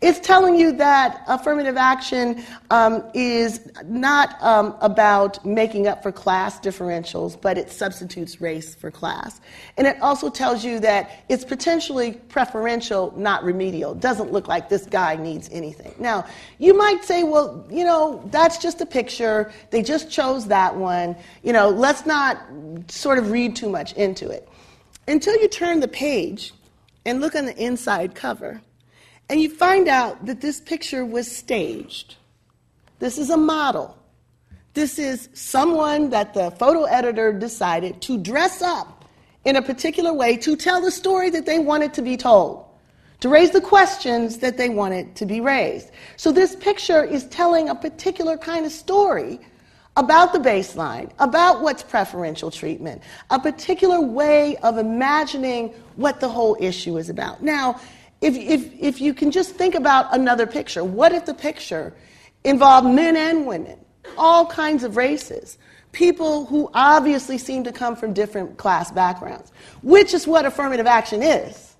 It's 0.01 0.19
telling 0.19 0.55
you 0.55 0.73
that 0.73 1.23
affirmative 1.27 1.77
action 1.77 2.43
um, 2.71 3.05
is 3.13 3.71
not 3.85 4.35
um, 4.41 4.75
about 4.81 5.43
making 5.45 5.87
up 5.87 6.03
for 6.03 6.11
class 6.11 6.59
differentials, 6.59 7.39
but 7.39 7.57
it 7.57 7.71
substitutes 7.71 8.41
race 8.41 8.75
for 8.75 8.91
class. 8.91 9.39
And 9.77 9.87
it 9.87 10.01
also 10.01 10.29
tells 10.29 10.65
you 10.65 10.81
that 10.81 11.23
it's 11.29 11.45
potentially 11.45 12.13
preferential, 12.27 13.13
not 13.15 13.45
remedial. 13.45 13.95
Doesn't 13.95 14.33
look 14.33 14.49
like 14.49 14.67
this 14.67 14.85
guy 14.85 15.15
needs 15.15 15.49
anything. 15.53 15.95
Now, 15.97 16.25
you 16.59 16.77
might 16.77 17.05
say, 17.05 17.23
well, 17.23 17.65
you 17.69 17.85
know, 17.85 18.21
that's 18.29 18.57
just 18.57 18.81
a 18.81 18.85
picture. 18.85 19.53
They 19.69 19.81
just 19.81 20.11
chose 20.11 20.47
that 20.47 20.75
one. 20.75 21.15
You 21.43 21.53
know, 21.53 21.69
let's 21.69 22.05
not 22.05 22.41
sort 22.89 23.19
of 23.19 23.31
read 23.31 23.55
too 23.55 23.69
much 23.69 23.93
into 23.93 24.29
it. 24.29 24.49
Until 25.07 25.39
you 25.39 25.47
turn 25.47 25.79
the 25.79 25.87
page 25.87 26.53
and 27.05 27.21
look 27.21 27.35
on 27.35 27.45
the 27.45 27.55
inside 27.57 28.15
cover 28.15 28.61
and 29.29 29.39
you 29.41 29.49
find 29.49 29.87
out 29.87 30.25
that 30.25 30.41
this 30.41 30.59
picture 30.59 31.05
was 31.05 31.33
staged. 31.33 32.15
This 32.99 33.17
is 33.17 33.29
a 33.29 33.37
model. 33.37 33.97
This 34.73 34.97
is 34.97 35.29
someone 35.33 36.09
that 36.09 36.33
the 36.33 36.51
photo 36.51 36.83
editor 36.83 37.31
decided 37.31 38.01
to 38.03 38.17
dress 38.17 38.61
up 38.61 39.05
in 39.45 39.55
a 39.55 39.61
particular 39.61 40.13
way 40.13 40.37
to 40.37 40.55
tell 40.55 40.81
the 40.81 40.91
story 40.91 41.29
that 41.29 41.45
they 41.45 41.59
wanted 41.59 41.93
to 41.95 42.01
be 42.01 42.17
told, 42.17 42.65
to 43.19 43.29
raise 43.29 43.51
the 43.51 43.61
questions 43.61 44.37
that 44.39 44.57
they 44.57 44.69
wanted 44.69 45.15
to 45.15 45.25
be 45.25 45.41
raised. 45.41 45.91
So 46.17 46.31
this 46.31 46.55
picture 46.55 47.03
is 47.03 47.25
telling 47.27 47.69
a 47.69 47.75
particular 47.75 48.37
kind 48.37 48.65
of 48.65 48.71
story 48.71 49.39
about 49.95 50.33
the 50.33 50.39
baseline, 50.39 51.11
about 51.19 51.61
what's 51.61 51.83
preferential 51.83 52.49
treatment, 52.49 53.03
a 53.29 53.39
particular 53.39 54.01
way 54.01 54.57
of 54.57 54.77
imagining 54.77 55.69
what 55.97 56.19
the 56.19 56.27
whole 56.27 56.57
issue 56.59 56.97
is 56.97 57.09
about. 57.09 57.43
Now, 57.43 57.79
if, 58.23 58.37
if, 58.37 58.73
if 58.79 59.01
you 59.01 59.13
can 59.13 59.31
just 59.31 59.55
think 59.55 59.75
about 59.75 60.15
another 60.15 60.47
picture, 60.47 60.83
what 60.83 61.11
if 61.11 61.25
the 61.25 61.33
picture 61.33 61.93
involved 62.45 62.87
men 62.87 63.17
and 63.17 63.45
women, 63.45 63.77
all 64.17 64.45
kinds 64.45 64.85
of 64.85 64.95
races, 64.95 65.57
people 65.91 66.45
who 66.45 66.69
obviously 66.73 67.37
seem 67.37 67.65
to 67.65 67.73
come 67.73 67.97
from 67.97 68.13
different 68.13 68.57
class 68.57 68.91
backgrounds, 68.91 69.51
which 69.81 70.13
is 70.13 70.25
what 70.25 70.45
affirmative 70.45 70.87
action 70.87 71.21
is? 71.21 71.75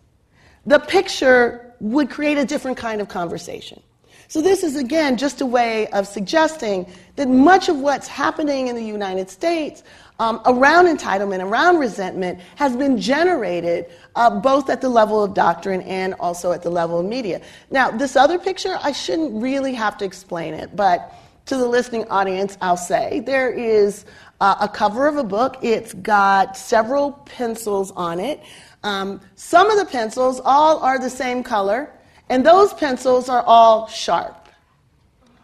The 0.66 0.80
picture 0.80 1.74
would 1.80 2.10
create 2.10 2.38
a 2.38 2.46
different 2.46 2.78
kind 2.78 3.00
of 3.00 3.08
conversation. 3.08 3.82
So, 4.28 4.42
this 4.42 4.64
is 4.64 4.76
again 4.76 5.18
just 5.18 5.42
a 5.42 5.46
way 5.46 5.88
of 5.88 6.08
suggesting 6.08 6.92
that 7.18 7.30
much 7.30 7.70
of 7.70 7.78
what's 7.78 8.08
happening 8.08 8.68
in 8.68 8.76
the 8.76 8.84
United 8.84 9.30
States 9.30 9.84
um, 10.20 10.42
around 10.46 10.86
entitlement, 10.86 11.44
around 11.44 11.80
resentment, 11.80 12.40
has 12.56 12.76
been 12.76 13.00
generated 13.00 13.88
uh, 14.16 14.30
both 14.30 14.70
at 14.70 14.82
the 14.82 14.90
level 14.90 15.24
of 15.24 15.34
doctrine 15.34 15.82
and 15.82 16.14
also 16.20 16.52
at 16.52 16.62
the 16.62 16.70
level 16.70 17.00
of 17.00 17.06
media. 17.06 17.42
Now, 17.72 17.92
this 17.92 18.16
other 18.16 18.38
picture, 18.38 18.78
I 18.82 18.92
shouldn't 18.92 19.42
really 19.42 19.74
have 19.74 19.98
to 19.98 20.06
explain 20.06 20.54
it, 20.54 20.76
but 20.76 21.14
to 21.48 21.58
the 21.58 21.66
listening 21.66 22.08
audience, 22.10 22.58
I'll 22.62 22.78
say 22.78 23.20
there 23.22 23.52
is 23.52 24.06
uh, 24.40 24.56
a 24.62 24.68
cover 24.68 25.08
of 25.08 25.18
a 25.18 25.24
book. 25.24 25.58
It's 25.62 25.94
got 25.94 26.56
several 26.56 27.12
pencils 27.12 27.92
on 27.92 28.20
it. 28.20 28.42
Um, 28.84 29.20
some 29.36 29.70
of 29.70 29.78
the 29.78 29.86
pencils 29.86 30.42
all 30.46 30.80
are 30.80 31.00
the 31.00 31.10
same 31.10 31.44
color, 31.44 31.90
and 32.30 32.46
those 32.46 32.74
pencils 32.74 33.30
are 33.30 33.42
all 33.44 33.88
sharp. 33.88 34.48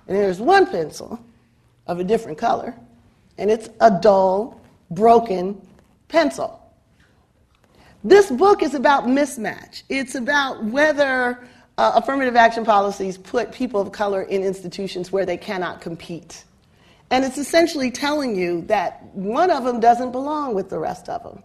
And 0.08 0.18
there's 0.18 0.40
one 0.40 0.66
pencil 0.66 1.20
of 1.88 2.00
a 2.00 2.04
different 2.04 2.38
color 2.38 2.76
and 3.40 3.50
it's 3.50 3.70
a 3.80 3.90
dull, 3.90 4.59
broken 4.92 5.62
pencil. 6.08 6.56
This 8.04 8.32
book 8.32 8.64
is 8.64 8.74
about 8.74 9.06
mismatch. 9.06 9.84
It's 9.90 10.16
about 10.16 10.64
whether 10.64 11.40
uh, 11.78 11.94
affirmative 11.96 12.36
action 12.36 12.66
policies 12.66 13.18
put 13.18 13.52
people 13.52 13.82
of 13.82 13.92
color 13.92 14.22
in 14.24 14.44
institutions 14.44 15.12
where 15.12 15.26
they 15.26 15.38
cannot 15.38 15.82
compete. 15.82 16.44
And 17.12 17.26
it's 17.26 17.38
essentially 17.38 17.92
telling 17.92 18.36
you 18.36 18.62
that 18.64 19.04
one 19.16 19.50
of 19.50 19.64
them 19.64 19.80
doesn't 19.80 20.12
belong 20.12 20.56
with 20.56 20.70
the 20.70 20.80
rest 20.80 21.10
of 21.10 21.24
them. 21.24 21.44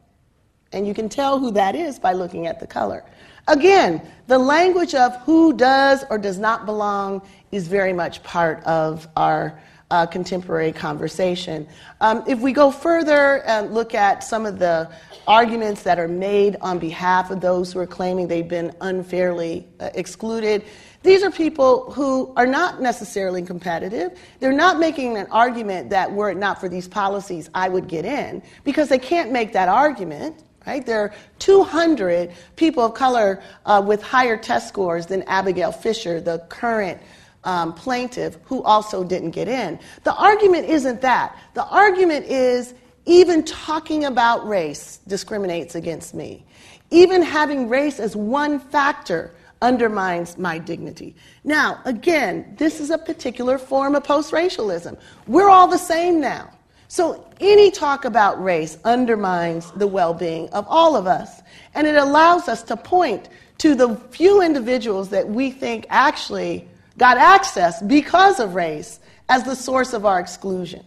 And 0.73 0.87
you 0.87 0.95
can 0.95 1.09
tell 1.09 1.39
who 1.39 1.51
that 1.53 1.75
is 1.75 1.99
by 1.99 2.13
looking 2.13 2.47
at 2.47 2.61
the 2.61 2.67
color. 2.67 3.05
Again, 3.47 4.03
the 4.27 4.39
language 4.39 4.95
of 4.95 5.17
who 5.23 5.53
does 5.53 6.05
or 6.11 6.19
does 6.19 6.39
not 6.39 6.67
belong 6.67 7.23
is 7.53 7.69
very 7.69 7.93
much 7.93 8.23
part 8.23 8.63
of 8.65 9.07
our 9.17 9.61
uh, 9.95 10.05
contemporary 10.07 10.73
conversation. 10.73 11.69
Um, 12.01 12.25
if 12.27 12.41
we 12.41 12.53
go 12.53 12.73
further 12.73 13.45
and 13.45 13.73
look 13.73 13.95
at 13.95 14.25
some 14.25 14.45
of 14.45 14.59
the 14.59 14.91
arguments 15.29 15.85
that 15.85 16.01
are 16.01 16.09
made 16.09 16.57
on 16.61 16.81
behalf 16.81 17.31
of 17.31 17.41
those 17.41 17.73
who 17.73 17.79
are 17.79 17.87
claiming 17.87 18.27
they've 18.27 18.49
been 18.49 18.75
unfairly 18.81 19.69
uh, 19.79 19.91
excluded, 19.95 20.65
these 21.05 21.23
are 21.23 21.31
people 21.31 21.93
who 21.93 22.33
are 22.37 22.47
not 22.47 22.83
necessarily 22.83 23.43
competitive. 23.43 24.19
They're 24.41 24.53
not 24.53 24.81
making 24.81 25.17
an 25.17 25.29
argument 25.31 25.91
that 25.91 26.11
were 26.11 26.31
it 26.31 26.39
not 26.39 26.59
for 26.59 26.69
these 26.69 26.89
policies, 26.89 27.49
I 27.55 27.69
would 27.69 27.87
get 27.87 28.05
in, 28.05 28.43
because 28.65 28.89
they 28.89 28.99
can't 28.99 29.31
make 29.31 29.53
that 29.53 29.69
argument. 29.69 30.43
Right? 30.67 30.85
There 30.85 30.99
are 30.99 31.15
200 31.39 32.33
people 32.57 32.83
of 32.83 32.95
color 32.95 33.43
uh, 33.67 33.85
with 33.87 34.03
higher 34.03 34.37
test 34.37 34.67
scores 34.67 35.07
than 35.07 35.23
Abigail 35.25 35.71
Fisher, 35.71 36.21
the 36.21 36.39
current 36.49 37.01
um, 37.45 37.73
plaintiff 37.73 38.37
who 38.45 38.63
also 38.63 39.05
didn't 39.05 39.31
get 39.31 39.49
in. 39.49 39.79
The 40.05 40.15
argument 40.15 40.69
isn't 40.69 41.01
that. 41.03 41.37
The 41.55 41.65
argument 41.67 42.27
is 42.27 42.75
even 43.07 43.45
talking 43.45 44.05
about 44.05 44.47
race 44.47 44.99
discriminates 45.07 45.75
against 45.75 46.15
me. 46.15 46.45
Even 46.91 47.23
having 47.23 47.69
race 47.69 48.01
as 48.01 48.17
one 48.17 48.59
factor 48.59 49.35
undermines 49.63 50.37
my 50.37 50.59
dignity. 50.59 51.15
Now, 51.43 51.81
again, 51.85 52.55
this 52.59 52.81
is 52.81 52.91
a 52.91 52.99
particular 52.99 53.59
form 53.59 53.95
of 53.95 54.05
post 54.05 54.33
racialism. 54.33 54.97
We're 55.27 55.49
all 55.49 55.67
the 55.67 55.79
same 55.79 56.21
now. 56.21 56.51
So, 56.89 57.27
any 57.41 57.71
talk 57.71 58.05
about 58.05 58.43
race 58.43 58.79
undermines 58.85 59.71
the 59.73 59.87
well 59.87 60.15
being 60.15 60.49
of 60.51 60.67
all 60.69 60.97
of 60.97 61.07
us. 61.07 61.43
And 61.75 61.87
it 61.87 61.97
allows 61.97 62.47
us 62.47 62.63
to 62.65 62.77
point 62.77 63.29
to 63.59 63.75
the 63.75 63.97
few 64.11 64.43
individuals 64.43 65.09
that 65.09 65.29
we 65.29 65.51
think 65.51 65.87
actually 65.89 66.69
got 66.99 67.19
access 67.19 67.83
because 67.83 68.41
of 68.41 68.55
race 68.55 69.01
as 69.29 69.45
the 69.45 69.57
source 69.57 69.93
of 69.93 70.05
our 70.05 70.21
exclusion. 70.21 70.85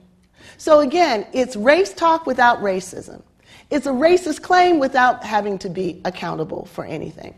So 0.58 0.80
again, 0.80 1.28
it's 1.34 1.56
race 1.56 1.94
talk 1.94 2.26
without 2.26 2.60
racism. 2.60 3.22
It's 3.70 3.86
a 3.86 3.92
racist 3.92 4.42
claim 4.42 4.80
without 4.80 5.24
having 5.24 5.58
to 5.60 5.70
be 5.70 6.02
accountable 6.06 6.66
for 6.66 6.86
anything. 6.86 7.38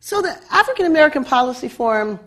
So 0.00 0.22
the 0.22 0.36
African 0.50 0.86
American 0.86 1.24
Policy 1.24 1.68
Forum, 1.68 2.18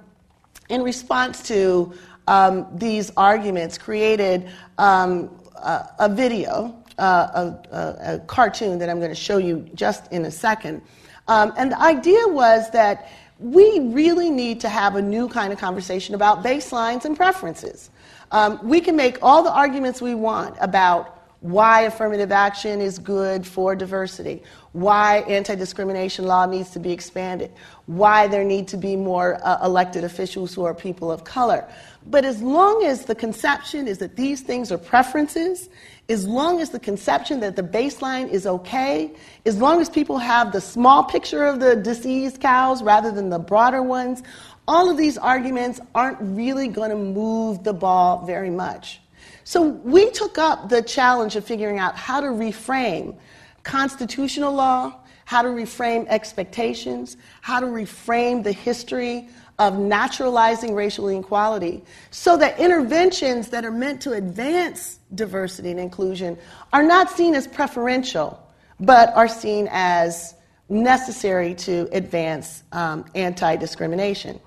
in 0.70 0.84
response 0.84 1.44
to 1.48 1.94
um, 2.28 2.68
these 2.74 3.12
arguments, 3.18 3.78
created 3.78 4.50
um, 4.78 5.30
a, 5.56 5.90
a, 6.00 6.10
video, 6.10 6.76
uh, 6.98 7.52
a, 7.72 8.14
a, 8.14 8.20
cartoon 8.20 8.80
that 8.80 8.90
I'm 8.90 9.00
going 9.00 9.12
to 9.12 9.16
show 9.16 9.38
you 9.38 9.70
just 9.74 10.12
in 10.12 10.26
a 10.26 10.32
second. 10.32 10.82
Um, 11.28 11.52
and 11.58 11.72
the 11.72 11.82
idea 11.82 12.28
was 12.28 12.70
that 12.72 13.10
we 13.40 13.80
really 13.80 14.30
need 14.30 14.62
to 14.62 14.70
have 14.70 14.96
a 14.96 15.02
new 15.02 15.28
kind 15.28 15.52
of 15.52 15.60
conversation 15.60 16.16
about 16.16 16.44
baselines 16.44 17.06
and 17.06 17.18
preferences. 17.18 17.90
Um, 18.32 18.60
we 18.64 18.82
can 18.82 18.96
make 18.96 19.18
all 19.22 19.44
the 19.44 19.52
arguments 19.52 20.02
we 20.02 20.16
want 20.16 20.56
about 20.62 21.16
why 21.42 21.82
affirmative 21.82 22.32
action 22.32 22.82
is 22.82 22.98
good 22.98 23.46
for 23.46 23.76
diversity, 23.76 24.42
why 24.72 25.18
anti 25.28 25.54
discrimination 25.54 26.26
law 26.26 26.46
needs 26.46 26.72
to 26.72 26.80
be 26.80 26.92
expanded, 26.92 27.52
why 27.86 28.28
there 28.28 28.44
need 28.44 28.68
to 28.70 28.78
be 28.78 28.96
more 28.96 29.40
uh, 29.44 29.64
elected 29.64 30.04
officials 30.04 30.56
who 30.56 30.64
are 30.64 30.74
people 30.74 31.12
of 31.12 31.24
color. 31.24 31.68
But 32.08 32.26
as 32.26 32.42
long 32.42 32.84
as 32.84 33.06
the 33.06 33.16
conception 33.16 33.88
is 33.88 34.00
that 34.00 34.16
these 34.16 34.42
things 34.42 34.72
are 34.72 34.78
preferences, 34.78 35.70
as 36.08 36.28
long 36.28 36.62
as 36.62 36.70
the 36.70 36.80
conception 36.80 37.40
that 37.40 37.56
the 37.56 37.64
baseline 37.64 38.30
is 38.30 38.46
okay, 38.46 39.12
as 39.46 39.58
long 39.58 39.82
as 39.82 39.90
people 39.90 40.18
have 40.20 40.52
the 40.52 40.62
small 40.62 41.04
picture 41.04 41.46
of 41.46 41.60
the 41.60 41.76
diseased 41.76 42.40
cows 42.40 42.84
rather 42.84 43.12
than 43.12 43.30
the 43.30 43.40
broader 43.40 43.82
ones, 43.82 44.22
all 44.68 44.90
of 44.90 44.98
these 44.98 45.18
arguments 45.18 45.80
aren't 45.94 46.18
really 46.22 46.68
going 46.68 46.92
to 46.92 46.96
move 46.96 47.64
the 47.64 47.74
ball 47.74 48.26
very 48.26 48.50
much. 48.52 49.00
So 49.44 49.62
we 49.62 50.12
took 50.12 50.38
up 50.38 50.70
the 50.70 50.82
challenge 50.82 51.36
of 51.36 51.46
figuring 51.46 51.80
out 51.80 51.96
how 51.96 52.22
to 52.22 52.28
reframe 52.28 53.18
constitutional 53.64 54.54
law, 54.54 54.96
how 55.26 55.42
to 55.42 55.50
reframe 55.50 56.06
expectations, 56.08 57.18
how 57.42 57.60
to 57.60 57.66
reframe 57.66 58.44
the 58.44 58.52
history 58.52 59.28
of 59.58 59.78
naturalizing 59.80 60.76
racial 60.76 61.08
inequality 61.08 61.82
so 62.12 62.36
that 62.38 62.60
interventions 62.60 63.50
that 63.50 63.64
are 63.64 63.72
meant 63.72 64.02
to 64.02 64.14
advance 64.14 65.00
diversity 65.14 65.72
and 65.72 65.80
inclusion 65.80 66.38
are 66.74 66.84
not 66.84 67.10
seen 67.10 67.36
as 67.36 67.48
preferential, 67.48 68.42
but 68.80 69.16
are 69.16 69.28
seen 69.28 69.70
as 69.72 70.36
necessary 70.68 71.54
to 71.54 71.88
advance 71.92 72.64
um, 72.72 73.06
anti 73.16 73.56
discrimination. 73.56 74.40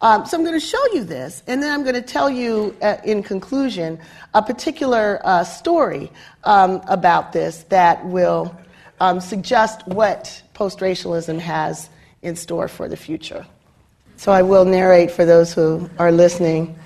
Um, 0.00 0.26
so 0.26 0.36
I'm 0.36 0.44
going 0.44 0.58
to 0.58 0.66
show 0.66 0.84
you 0.92 1.04
this, 1.04 1.42
and 1.46 1.62
then 1.62 1.72
I'm 1.72 1.82
going 1.82 1.94
to 1.94 2.02
tell 2.02 2.28
you, 2.28 2.76
uh, 2.82 2.96
in 3.04 3.22
conclusion, 3.22 3.98
a 4.34 4.42
particular 4.42 5.20
uh, 5.24 5.44
story 5.44 6.10
um, 6.44 6.82
about 6.88 7.32
this 7.32 7.64
that 7.64 8.04
will 8.04 8.54
um, 9.00 9.20
suggest 9.20 9.86
what 9.86 10.42
post 10.52 10.80
racialism 10.80 11.38
has 11.38 11.88
in 12.22 12.36
store 12.36 12.68
for 12.68 12.88
the 12.88 12.96
future. 12.96 13.46
So 14.16 14.32
I 14.32 14.42
will 14.42 14.64
narrate 14.64 15.10
for 15.10 15.24
those 15.24 15.52
who 15.52 15.90
are 15.98 16.12
listening. 16.12 16.78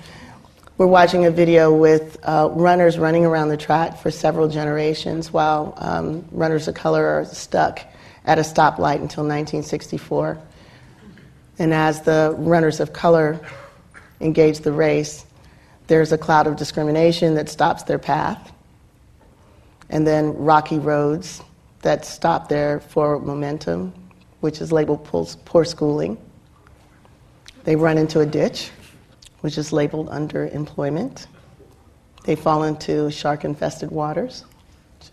We're 0.77 0.87
watching 0.87 1.25
a 1.25 1.31
video 1.31 1.73
with 1.73 2.17
uh, 2.23 2.49
runners 2.51 2.97
running 2.97 3.25
around 3.25 3.49
the 3.49 3.57
track 3.57 3.97
for 3.99 4.11
several 4.11 4.49
generations 4.49 5.31
while 5.31 5.73
um, 5.77 6.25
runners 6.31 6.67
of 6.67 6.75
color 6.75 7.05
are 7.05 7.25
stuck 7.25 7.81
at 8.25 8.39
a 8.39 8.41
stoplight 8.41 9.01
until 9.01 9.23
1964. 9.23 10.37
And 11.59 11.73
as 11.73 12.01
the 12.01 12.35
runners 12.37 12.79
of 12.79 12.93
color 12.93 13.39
engage 14.19 14.59
the 14.59 14.71
race, 14.71 15.25
there's 15.87 16.11
a 16.11 16.17
cloud 16.17 16.47
of 16.47 16.55
discrimination 16.55 17.35
that 17.35 17.49
stops 17.49 17.83
their 17.83 17.99
path, 17.99 18.51
and 19.89 20.05
then 20.05 20.35
rocky 20.35 20.77
roads 20.77 21.41
that 21.81 22.05
stop 22.05 22.49
their 22.49 22.79
forward 22.79 23.25
momentum, 23.25 23.93
which 24.41 24.61
is 24.61 24.71
labeled 24.71 25.03
poor 25.45 25.65
schooling. 25.65 26.17
They 27.63 27.75
run 27.75 27.97
into 27.97 28.21
a 28.21 28.25
ditch, 28.25 28.71
which 29.41 29.57
is 29.57 29.73
labeled 29.73 30.09
underemployment. 30.09 31.27
They 32.23 32.35
fall 32.35 32.63
into 32.63 33.09
shark 33.11 33.45
infested 33.45 33.91
waters, 33.91 34.45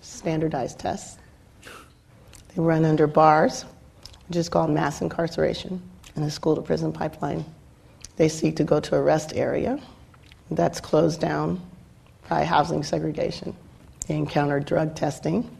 standardized 0.00 0.78
tests. 0.78 1.18
They 2.54 2.62
run 2.62 2.84
under 2.84 3.06
bars, 3.06 3.64
which 4.28 4.36
is 4.36 4.48
called 4.48 4.70
mass 4.70 5.02
incarceration 5.02 5.82
and 6.14 6.24
the 6.24 6.30
school 6.30 6.56
to 6.56 6.62
prison 6.62 6.92
pipeline. 6.92 7.44
They 8.16 8.28
seek 8.28 8.56
to 8.56 8.64
go 8.64 8.80
to 8.80 8.96
a 8.96 9.02
rest 9.02 9.32
area 9.34 9.78
that's 10.50 10.80
closed 10.80 11.20
down 11.20 11.60
by 12.28 12.44
housing 12.44 12.82
segregation. 12.82 13.54
They 14.06 14.14
encounter 14.14 14.60
drug 14.60 14.94
testing 14.94 15.50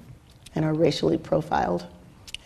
and 0.54 0.64
are 0.64 0.74
racially 0.74 1.18
profiled. 1.18 1.86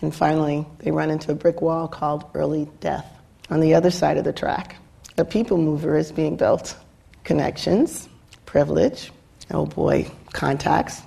And 0.00 0.14
finally, 0.14 0.66
they 0.78 0.90
run 0.90 1.10
into 1.10 1.32
a 1.32 1.34
brick 1.34 1.60
wall 1.60 1.86
called 1.86 2.24
early 2.34 2.68
death. 2.80 3.19
On 3.50 3.60
the 3.60 3.74
other 3.74 3.90
side 3.90 4.16
of 4.16 4.24
the 4.24 4.32
track, 4.32 4.76
a 5.18 5.24
people 5.24 5.58
mover 5.58 5.96
is 5.96 6.12
being 6.12 6.36
built. 6.36 6.76
Connections, 7.24 8.08
privilege, 8.46 9.12
oh 9.50 9.66
boy, 9.66 10.10
contacts, 10.32 11.02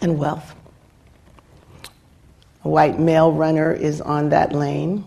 and 0.00 0.18
wealth. 0.18 0.54
A 2.64 2.68
white 2.68 2.98
male 2.98 3.32
runner 3.32 3.72
is 3.72 4.00
on 4.00 4.30
that 4.30 4.52
lane 4.52 5.04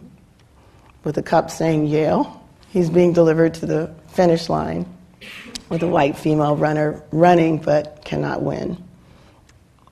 with 1.04 1.18
a 1.18 1.24
cup 1.24 1.52
saying 1.52 1.88
Yale. 1.88 2.42
He's 2.70 2.90
being 2.90 3.14
delivered 3.14 3.54
to 3.56 3.66
the 3.66 3.94
finish 4.08 4.48
line 4.48 4.86
with 5.68 5.84
a 5.84 5.88
white 5.88 6.18
female 6.18 6.56
runner 6.56 7.04
running 7.12 7.58
but 7.58 8.04
cannot 8.06 8.42
win. 8.42 8.82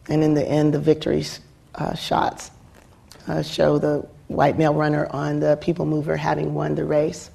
And 0.10 0.24
in 0.24 0.34
the 0.34 0.48
end, 0.48 0.74
the 0.74 0.80
victory 0.80 1.26
uh, 1.76 1.94
shots 1.96 2.52
uh, 3.28 3.44
show 3.44 3.78
the 3.78 4.08
white 4.28 4.58
male 4.58 4.74
runner 4.74 5.08
on 5.12 5.40
the 5.40 5.58
people 5.58 5.86
mover 5.86 6.18
having 6.18 6.54
won 6.54 6.76
the 6.76 6.86
race. 6.86 7.32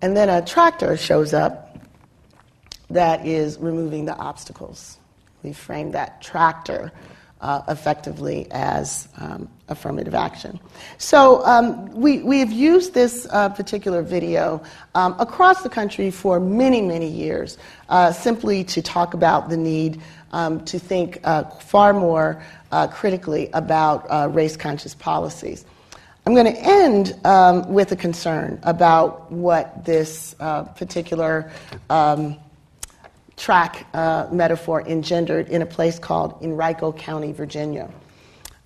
And 0.00 0.16
then 0.16 0.28
a 0.28 0.44
tractor 0.44 0.96
shows 0.96 1.32
up 1.32 1.78
that 2.90 3.26
is 3.26 3.58
removing 3.58 4.04
the 4.04 4.16
obstacles. 4.16 4.98
We 5.42 5.52
frame 5.52 5.92
that 5.92 6.20
tractor 6.20 6.92
uh, 7.40 7.62
effectively 7.68 8.46
as 8.52 9.08
um, 9.18 9.48
affirmative 9.68 10.14
action. 10.14 10.60
So 10.98 11.44
um, 11.44 11.92
we, 11.92 12.22
we 12.22 12.38
have 12.38 12.52
used 12.52 12.94
this 12.94 13.26
uh, 13.30 13.48
particular 13.48 14.02
video 14.02 14.62
um, 14.94 15.16
across 15.18 15.62
the 15.62 15.68
country 15.68 16.10
for 16.10 16.38
many, 16.38 16.80
many 16.80 17.08
years, 17.08 17.58
uh, 17.88 18.12
simply 18.12 18.62
to 18.64 18.80
talk 18.80 19.14
about 19.14 19.48
the 19.48 19.56
need 19.56 20.00
um, 20.32 20.64
to 20.66 20.78
think 20.78 21.20
uh, 21.24 21.44
far 21.44 21.92
more 21.92 22.42
uh, 22.70 22.86
critically 22.86 23.50
about 23.52 24.06
uh, 24.08 24.28
race 24.30 24.56
conscious 24.56 24.94
policies. 24.94 25.64
I'm 26.24 26.34
going 26.34 26.54
to 26.54 26.60
end 26.60 27.18
um, 27.24 27.72
with 27.72 27.90
a 27.90 27.96
concern 27.96 28.60
about 28.62 29.32
what 29.32 29.84
this 29.84 30.36
uh, 30.38 30.62
particular 30.62 31.50
um, 31.90 32.38
track 33.36 33.88
uh, 33.92 34.28
metaphor 34.30 34.86
engendered 34.86 35.48
in 35.48 35.62
a 35.62 35.66
place 35.66 35.98
called 35.98 36.38
Henrico 36.40 36.92
County, 36.92 37.32
Virginia. 37.32 37.90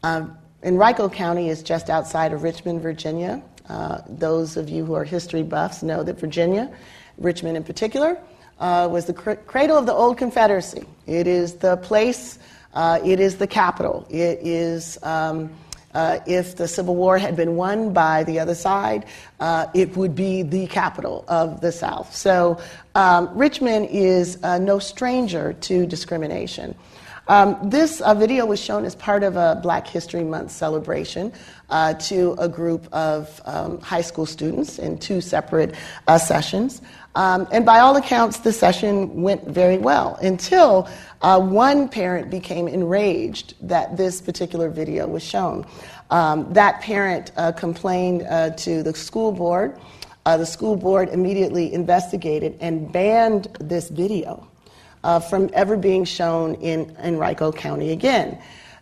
Um, 0.03 0.37
Henrico 0.63 1.09
County 1.09 1.49
is 1.49 1.63
just 1.63 1.89
outside 1.89 2.35
of 2.35 2.43
Richmond, 2.43 2.83
Virginia. 2.83 3.43
Uh, 3.71 4.03
those 4.07 4.59
of 4.59 4.69
you 4.69 4.85
who 4.85 4.93
are 4.93 5.05
history 5.05 5.43
buffs 5.43 5.83
know 5.83 6.03
that 6.03 6.21
Virginia, 6.21 6.71
Richmond 7.17 7.57
in 7.57 7.65
particular, 7.65 8.19
uh, 8.61 8.87
was 8.91 9.07
the 9.07 9.15
cr- 9.15 9.33
cradle 9.47 9.79
of 9.79 9.87
the 9.87 9.95
old 9.95 10.19
Confederacy. 10.19 10.85
It 11.07 11.27
is 11.27 11.55
the 11.55 11.79
place, 11.79 12.39
uh, 12.75 13.01
it 13.03 13.19
is 13.19 13.37
the 13.37 13.47
capital. 13.47 14.07
It 14.11 14.41
is, 14.43 14.99
um, 15.03 15.51
uh, 15.97 16.21
if 16.27 16.57
the 16.57 16.69
Civil 16.69 16.95
War 16.95 17.17
had 17.17 17.35
been 17.37 17.57
won 17.57 17.95
by 17.95 18.23
the 18.25 18.39
other 18.39 18.55
side, 18.55 19.07
uh, 19.41 19.67
it 19.75 19.97
would 19.97 20.15
be 20.15 20.43
the 20.43 20.67
capital 20.67 21.25
of 21.27 21.63
the 21.63 21.73
South. 21.73 22.15
So 22.15 22.61
um, 22.95 23.31
Richmond 23.33 23.89
is 23.91 24.39
uh, 24.43 24.59
no 24.59 24.79
stranger 24.79 25.55
to 25.55 25.87
discrimination. 25.87 26.75
Um, 27.29 27.59
this 27.65 28.01
uh, 28.03 28.15
video 28.15 28.47
was 28.47 28.61
shown 28.61 28.85
as 28.85 28.95
part 28.95 29.25
of 29.25 29.37
a 29.37 29.59
Black 29.61 29.89
History 29.89 30.23
Month 30.23 30.53
celebration 30.53 31.33
uh, 31.71 31.95
to 31.95 32.37
a 32.39 32.49
group 32.49 32.87
of 32.93 33.41
um, 33.47 33.81
high 33.81 34.03
school 34.03 34.27
students 34.27 34.79
in 34.79 34.99
two 34.99 35.21
separate 35.21 35.75
uh, 36.07 36.19
sessions. 36.19 36.83
Um, 37.17 37.49
and 37.51 37.65
by 37.65 37.81
all 37.81 37.97
accounts, 37.97 38.39
the 38.41 38.53
session 38.53 39.23
went 39.23 39.43
very 39.49 39.79
well 39.79 40.17
until 40.21 40.87
uh, 41.23 41.41
one 41.41 41.89
parent 41.89 42.31
became 42.31 42.69
enraged 42.69 43.55
that 43.67 43.97
this 43.97 44.21
particular 44.21 44.69
video 44.69 45.07
was 45.09 45.23
shown. 45.23 45.67
Um, 46.11 46.53
that 46.53 46.83
parent 46.83 47.33
uh, 47.39 47.53
complained 47.53 48.23
uh, 48.29 48.51
to 48.51 48.83
the 48.83 48.95
school 48.95 49.33
board. 49.33 49.81
the 50.25 50.45
school 50.45 50.77
board 50.77 51.09
immediately 51.09 51.73
investigated 51.73 52.59
and 52.61 52.93
banned 52.93 53.49
this 53.61 53.89
video 53.89 54.47
uh, 55.03 55.21
from 55.21 55.49
ever 55.55 55.77
being 55.77 56.05
shown 56.05 56.55
in 56.57 56.95
Henrico 57.03 57.51
County 57.51 57.93
again. 57.93 58.39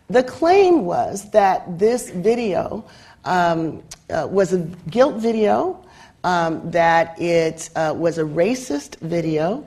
The 0.09 0.23
claim 0.23 0.83
was 0.83 1.29
that 1.31 1.79
this 1.79 2.09
video 2.09 2.83
um, 3.23 3.83
uh, 4.09 4.27
was 4.29 4.53
a 4.53 4.59
guilt 4.89 5.15
video, 5.15 5.84
um, 6.25 6.71
that 6.71 7.21
it 7.21 7.69
uh, 7.75 7.93
was 7.95 8.17
a 8.17 8.23
racist 8.23 8.99
video, 8.99 9.63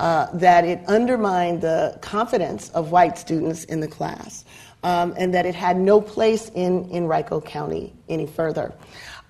uh, 0.00 0.26
that 0.32 0.64
it 0.64 0.80
undermined 0.88 1.60
the 1.60 1.98
confidence 2.00 2.70
of 2.70 2.90
white 2.90 3.18
students 3.18 3.64
in 3.64 3.80
the 3.80 3.86
class, 3.86 4.46
um, 4.82 5.14
and 5.18 5.34
that 5.34 5.44
it 5.44 5.54
had 5.54 5.76
no 5.76 6.00
place 6.00 6.50
in 6.54 6.88
Henrico 6.92 7.42
County 7.42 7.92
any 8.08 8.26
further. 8.26 8.72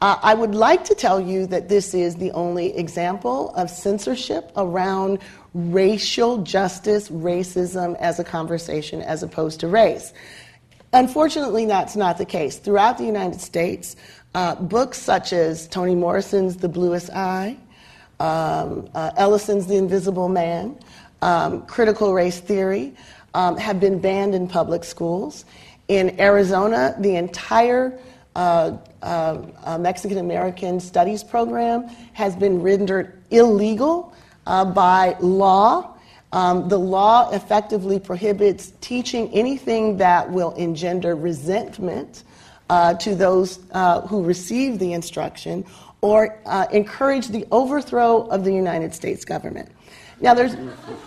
Uh, 0.00 0.16
I 0.22 0.34
would 0.34 0.54
like 0.54 0.84
to 0.84 0.94
tell 0.94 1.20
you 1.20 1.46
that 1.46 1.68
this 1.68 1.94
is 1.94 2.14
the 2.14 2.30
only 2.30 2.76
example 2.76 3.50
of 3.56 3.68
censorship 3.68 4.52
around 4.56 5.18
racial 5.54 6.38
justice, 6.38 7.08
racism 7.08 7.96
as 7.96 8.20
a 8.20 8.24
conversation 8.24 9.02
as 9.02 9.24
opposed 9.24 9.58
to 9.60 9.66
race. 9.66 10.12
Unfortunately, 10.93 11.66
that's 11.66 11.97
not 11.97 12.16
the 12.16 12.24
case. 12.24 12.57
Throughout 12.57 12.97
the 12.97 13.05
United 13.05 13.41
States, 13.41 13.97
uh, 14.34 14.55
books 14.55 14.99
such 14.99 15.32
as 15.32 15.68
Toni 15.68 15.95
Morrison's 15.95 16.57
The 16.57 16.68
Bluest 16.68 17.11
Eye, 17.11 17.57
um, 18.20 18.89
uh, 18.95 19.11
Ellison's 19.16 19.66
The 19.66 19.76
Invisible 19.76 20.28
Man, 20.28 20.78
um, 21.20 21.66
Critical 21.66 22.14
Race 22.14 22.41
Theory 22.41 22.95
um, 23.34 23.57
have 23.57 23.80
been 23.80 24.01
banned 24.01 24.34
in 24.34 24.49
public 24.49 24.84
schools. 24.84 25.45
In 25.89 26.18
Arizona, 26.20 26.95
the 26.99 27.16
entire 27.16 27.99
uh, 28.36 28.76
uh, 29.03 29.43
uh 29.64 29.78
Mexican 29.78 30.18
American 30.18 30.80
Studies 30.80 31.24
program 31.24 31.89
has 32.12 32.36
been 32.36 32.62
rendered 32.62 33.20
illegal 33.30 34.14
uh, 34.47 34.64
by 34.64 35.16
law. 35.20 35.97
Um, 36.32 36.68
the 36.68 36.78
law 36.78 37.30
effectively 37.30 37.98
prohibits 37.98 38.72
teaching 38.80 39.30
anything 39.32 39.96
that 39.96 40.30
will 40.30 40.52
engender 40.54 41.16
resentment 41.16 42.24
uh, 42.68 42.94
to 42.94 43.14
those 43.14 43.60
uh, 43.72 44.02
who 44.02 44.22
receive 44.22 44.78
the 44.78 44.92
instruction 44.92 45.64
or 46.00 46.38
uh, 46.44 46.66
encourage 46.70 47.28
the 47.28 47.46
overthrow 47.50 48.26
of 48.28 48.44
the 48.44 48.52
United 48.52 48.94
States 48.94 49.24
government. 49.24 49.70
Now, 50.20 50.34
there's 50.34 50.56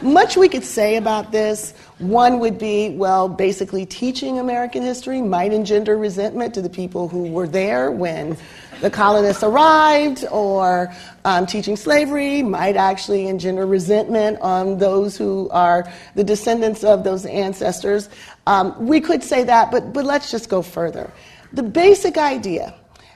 much 0.01 0.37
we 0.37 0.47
could 0.47 0.63
say 0.63 0.95
about 0.95 1.33
this. 1.33 1.73
One 1.99 2.39
would 2.39 2.57
be, 2.57 2.95
well, 2.95 3.27
basically 3.27 3.85
teaching 3.85 4.39
American 4.39 4.81
history 4.83 5.21
might 5.21 5.51
engender 5.51 5.97
resentment 5.97 6.53
to 6.53 6.61
the 6.61 6.69
people 6.69 7.09
who 7.09 7.23
were 7.23 7.47
there 7.47 7.91
when 7.91 8.37
the 8.81 8.89
colonists 8.89 9.43
arrived, 9.43 10.25
or 10.31 10.91
um, 11.23 11.45
teaching 11.45 11.75
slavery 11.75 12.41
might 12.41 12.75
actually 12.75 13.27
engender 13.27 13.65
resentment 13.65 14.39
on 14.41 14.79
those 14.79 15.15
who 15.15 15.49
are 15.51 15.89
the 16.15 16.23
descendants 16.23 16.83
of 16.83 17.03
those 17.03 17.25
ancestors. 17.25 18.09
Um, 18.47 18.87
we 18.87 18.99
could 18.99 19.23
say 19.23 19.43
that, 19.43 19.71
but, 19.71 19.93
but 19.93 20.03
let's 20.03 20.31
just 20.31 20.49
go 20.49 20.61
further. 20.61 21.11
The 21.53 21.63
basic 21.63 22.17
idea 22.17 22.73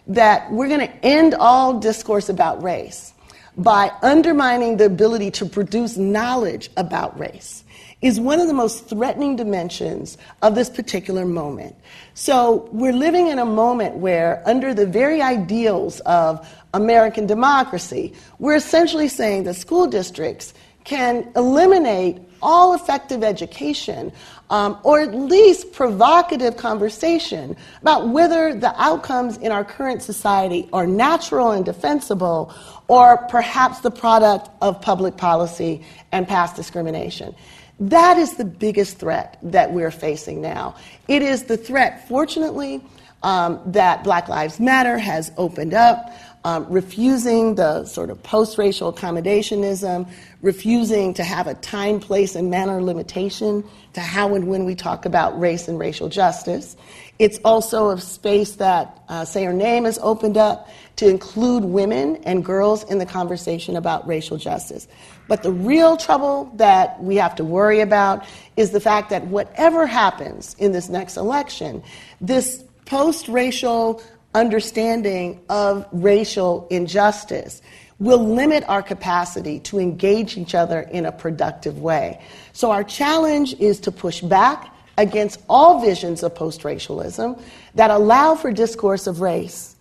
that 0.08 0.52
we're 0.52 0.68
going 0.68 0.88
to 0.88 1.06
end 1.06 1.34
all 1.34 1.80
discourse 1.80 2.30
about 2.30 2.62
race 2.62 3.14
by 3.58 3.92
undermining 4.02 4.78
the 4.78 4.86
ability 4.86 5.32
to 5.32 5.46
produce 5.46 5.98
knowledge 5.98 6.70
about 6.78 7.18
race 7.20 7.64
is 8.02 8.20
one 8.20 8.40
of 8.40 8.48
the 8.48 8.54
most 8.54 8.88
threatening 8.88 9.36
dimensions 9.36 10.18
of 10.42 10.56
this 10.56 10.70
particular 10.70 11.26
moment. 11.26 11.76
So, 12.14 12.70
we're 12.72 12.94
living 12.94 13.28
in 13.28 13.40
a 13.40 13.46
moment 13.46 13.96
where, 13.98 14.44
under 14.46 14.74
the 14.74 14.86
very 14.86 15.22
ideals 15.22 16.02
of 16.02 16.48
American 16.74 17.26
democracy, 17.26 18.14
we're 18.40 18.56
essentially 18.56 19.08
saying 19.08 19.44
that 19.46 19.56
school 19.56 19.88
districts 19.88 20.54
can 20.84 21.32
eliminate 21.36 22.20
all 22.42 22.74
effective 22.74 23.24
education, 23.24 24.12
um, 24.52 24.78
or 24.84 25.00
at 25.00 25.16
least 25.16 25.74
provocative 25.74 26.58
conversation 26.58 27.58
about 27.82 28.10
whether 28.10 28.54
the 28.54 28.74
outcomes 28.80 29.38
in 29.38 29.52
our 29.52 29.66
current 29.66 30.04
society 30.04 30.70
are 30.72 30.86
natural 30.86 31.52
and 31.52 31.66
defensible, 31.66 32.54
or 32.88 33.18
perhaps 33.30 33.80
the 33.80 33.90
product 33.90 34.48
of 34.62 34.80
public 34.80 35.18
policy 35.18 35.84
and 36.12 36.28
past 36.28 36.56
discrimination. 36.56 37.34
That 37.80 38.18
is 38.18 38.36
the 38.36 38.46
biggest 38.46 38.98
threat 38.98 39.38
that 39.44 39.74
we're 39.74 39.92
facing 39.92 40.42
now. 40.42 40.76
It 41.08 41.22
is 41.22 41.44
the 41.44 41.58
threat, 41.58 42.08
fortunately, 42.08 42.82
um, 43.22 43.60
that 43.66 44.04
Black 44.04 44.30
Lives 44.30 44.60
Matter 44.60 44.98
has 44.98 45.32
opened 45.38 45.74
up, 45.74 46.14
um, 46.46 46.68
refusing 46.70 47.56
the 47.56 47.84
sort 47.86 48.12
of 48.12 48.22
post 48.22 48.58
racial 48.58 48.94
accommodationism, 48.94 50.08
refusing 50.42 51.14
to 51.16 51.24
have 51.24 51.48
a 51.48 51.56
time, 51.56 52.00
place, 52.00 52.36
and 52.36 52.50
manner 52.52 52.82
limitation 52.82 53.64
to 53.94 54.00
how 54.00 54.36
and 54.36 54.48
when 54.48 54.64
we 54.64 54.76
talk 54.76 55.06
about 55.06 55.38
race 55.40 55.68
and 55.68 55.80
racial 55.80 56.08
justice. 56.08 56.78
It's 57.18 57.40
also 57.44 57.90
a 57.90 58.00
space 58.00 58.56
that 58.58 59.02
uh, 59.10 59.26
Say 59.26 59.44
Her 59.44 59.54
Name 59.54 59.86
has 59.86 59.98
opened 60.02 60.38
up 60.38 60.70
to 60.98 61.10
include 61.10 61.66
women 61.66 62.18
and 62.24 62.46
girls 62.46 62.84
in 62.84 63.00
the 63.00 63.06
conversation 63.06 63.76
about 63.76 64.08
racial 64.08 64.38
justice. 64.38 64.88
But 65.28 65.44
the 65.44 65.52
real 65.52 65.98
trouble 65.98 66.52
that 66.56 67.02
we 67.02 67.16
have 67.16 67.36
to 67.36 67.44
worry 67.44 67.82
about 67.82 68.26
is 68.58 68.72
the 68.72 68.80
fact 68.80 69.10
that 69.10 69.26
whatever 69.28 69.88
happens 69.88 70.56
in 70.60 70.72
this 70.72 70.90
next 70.90 71.18
election, 71.18 71.84
this 72.22 72.64
post 72.86 73.28
racial 73.28 74.02
understanding 74.36 75.42
of 75.50 75.88
racial 75.92 76.68
injustice 76.70 77.62
will 77.98 78.24
limit 78.24 78.64
our 78.68 78.84
capacity 78.84 79.60
to 79.62 79.80
engage 79.80 80.38
each 80.38 80.54
other 80.54 80.82
in 80.82 81.06
a 81.06 81.12
productive 81.12 81.80
way. 81.80 82.22
So, 82.54 82.72
our 82.72 82.84
challenge 82.84 83.54
is 83.56 83.80
to 83.82 83.92
push 83.92 84.22
back 84.22 84.74
against 84.98 85.42
all 85.50 85.82
visions 85.82 86.22
of 86.24 86.36
post 86.36 86.64
racialism 86.64 87.42
that 87.76 87.92
allow 87.92 88.36
for 88.36 88.52
discourse 88.52 89.08
of 89.08 89.22
race 89.22 89.76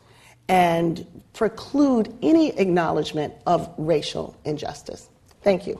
and 0.49 1.07
preclude 1.33 2.15
any 2.23 2.57
acknowledgement 2.59 3.35
of 3.47 3.73
racial 3.79 4.37
injustice. 4.45 5.09
Thank 5.45 5.67
you. 5.67 5.79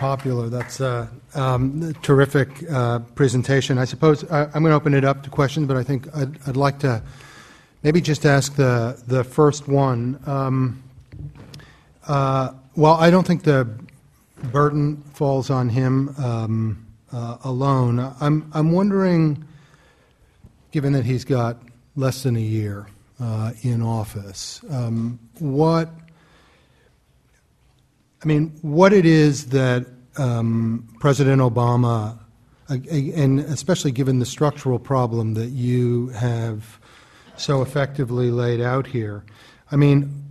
Popular. 0.00 0.48
That's 0.48 0.80
a 0.80 1.10
um, 1.34 1.92
terrific 2.00 2.48
uh, 2.70 3.00
presentation. 3.14 3.76
I 3.76 3.84
suppose 3.84 4.24
I, 4.30 4.44
am 4.44 4.62
going 4.62 4.64
to 4.64 4.72
open 4.72 4.94
it 4.94 5.04
up 5.04 5.22
to 5.24 5.30
questions, 5.30 5.68
but 5.68 5.76
I 5.76 5.84
think 5.84 6.08
I'd, 6.16 6.38
I'd 6.48 6.56
like 6.56 6.78
to 6.78 7.02
maybe 7.82 8.00
just 8.00 8.24
ask 8.24 8.56
the, 8.56 9.00
the 9.06 9.22
first 9.22 9.68
one. 9.68 10.18
Um, 10.26 10.82
uh, 12.08 12.52
well, 12.74 12.94
I 12.94 13.10
don't 13.10 13.26
think 13.26 13.42
the 13.42 13.68
burden 14.44 14.96
falls 15.12 15.50
on 15.50 15.68
him 15.68 16.14
um, 16.16 16.86
uh, 17.12 17.36
alone. 17.44 17.98
I'm, 18.22 18.50
I'm 18.54 18.72
wondering, 18.72 19.44
given 20.72 20.94
that 20.94 21.04
he's 21.04 21.26
got 21.26 21.58
less 21.94 22.22
than 22.22 22.36
a 22.36 22.40
year 22.40 22.86
uh, 23.20 23.52
in 23.60 23.82
office, 23.82 24.62
um, 24.70 25.18
what 25.40 25.90
I 28.22 28.26
mean, 28.26 28.50
what 28.60 28.92
it 28.92 29.06
is 29.06 29.46
that 29.46 29.86
um, 30.18 30.86
President 31.00 31.40
Obama, 31.40 32.18
and 32.68 33.40
especially 33.40 33.92
given 33.92 34.18
the 34.18 34.26
structural 34.26 34.78
problem 34.78 35.34
that 35.34 35.48
you 35.48 36.08
have 36.08 36.78
so 37.36 37.62
effectively 37.62 38.30
laid 38.30 38.60
out 38.60 38.86
here, 38.86 39.24
I 39.72 39.76
mean, 39.76 40.24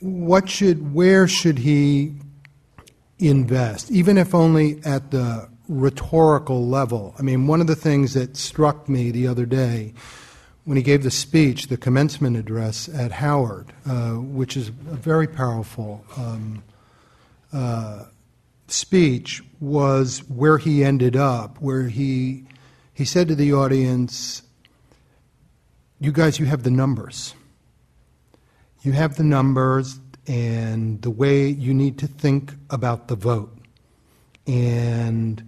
what 0.00 0.48
should, 0.48 0.92
where 0.92 1.26
should 1.26 1.58
he 1.58 2.12
invest, 3.18 3.90
even 3.90 4.18
if 4.18 4.34
only 4.34 4.80
at 4.84 5.10
the 5.10 5.48
rhetorical 5.68 6.66
level? 6.68 7.14
I 7.18 7.22
mean, 7.22 7.46
one 7.46 7.62
of 7.62 7.66
the 7.66 7.76
things 7.76 8.12
that 8.12 8.36
struck 8.36 8.88
me 8.88 9.10
the 9.10 9.26
other 9.26 9.46
day 9.46 9.94
when 10.64 10.76
he 10.76 10.82
gave 10.82 11.02
the 11.02 11.10
speech, 11.10 11.66
the 11.66 11.76
commencement 11.76 12.36
address 12.36 12.88
at 12.88 13.12
Howard, 13.12 13.72
uh, 13.84 14.12
which 14.12 14.56
is 14.56 14.68
a 14.68 14.72
very 14.72 15.26
powerful 15.26 16.04
um, 16.16 16.62
uh, 17.52 18.04
speech, 18.68 19.42
was 19.60 20.20
where 20.28 20.58
he 20.58 20.84
ended 20.84 21.16
up, 21.16 21.60
where 21.60 21.88
he 21.88 22.44
he 22.94 23.04
said 23.04 23.28
to 23.28 23.34
the 23.34 23.52
audience, 23.52 24.42
"You 25.98 26.12
guys, 26.12 26.38
you 26.38 26.46
have 26.46 26.62
the 26.62 26.70
numbers. 26.70 27.34
You 28.82 28.92
have 28.92 29.16
the 29.16 29.24
numbers, 29.24 29.98
and 30.26 31.02
the 31.02 31.10
way 31.10 31.48
you 31.48 31.74
need 31.74 31.98
to 31.98 32.06
think 32.06 32.54
about 32.70 33.08
the 33.08 33.16
vote, 33.16 33.56
and." 34.46 35.42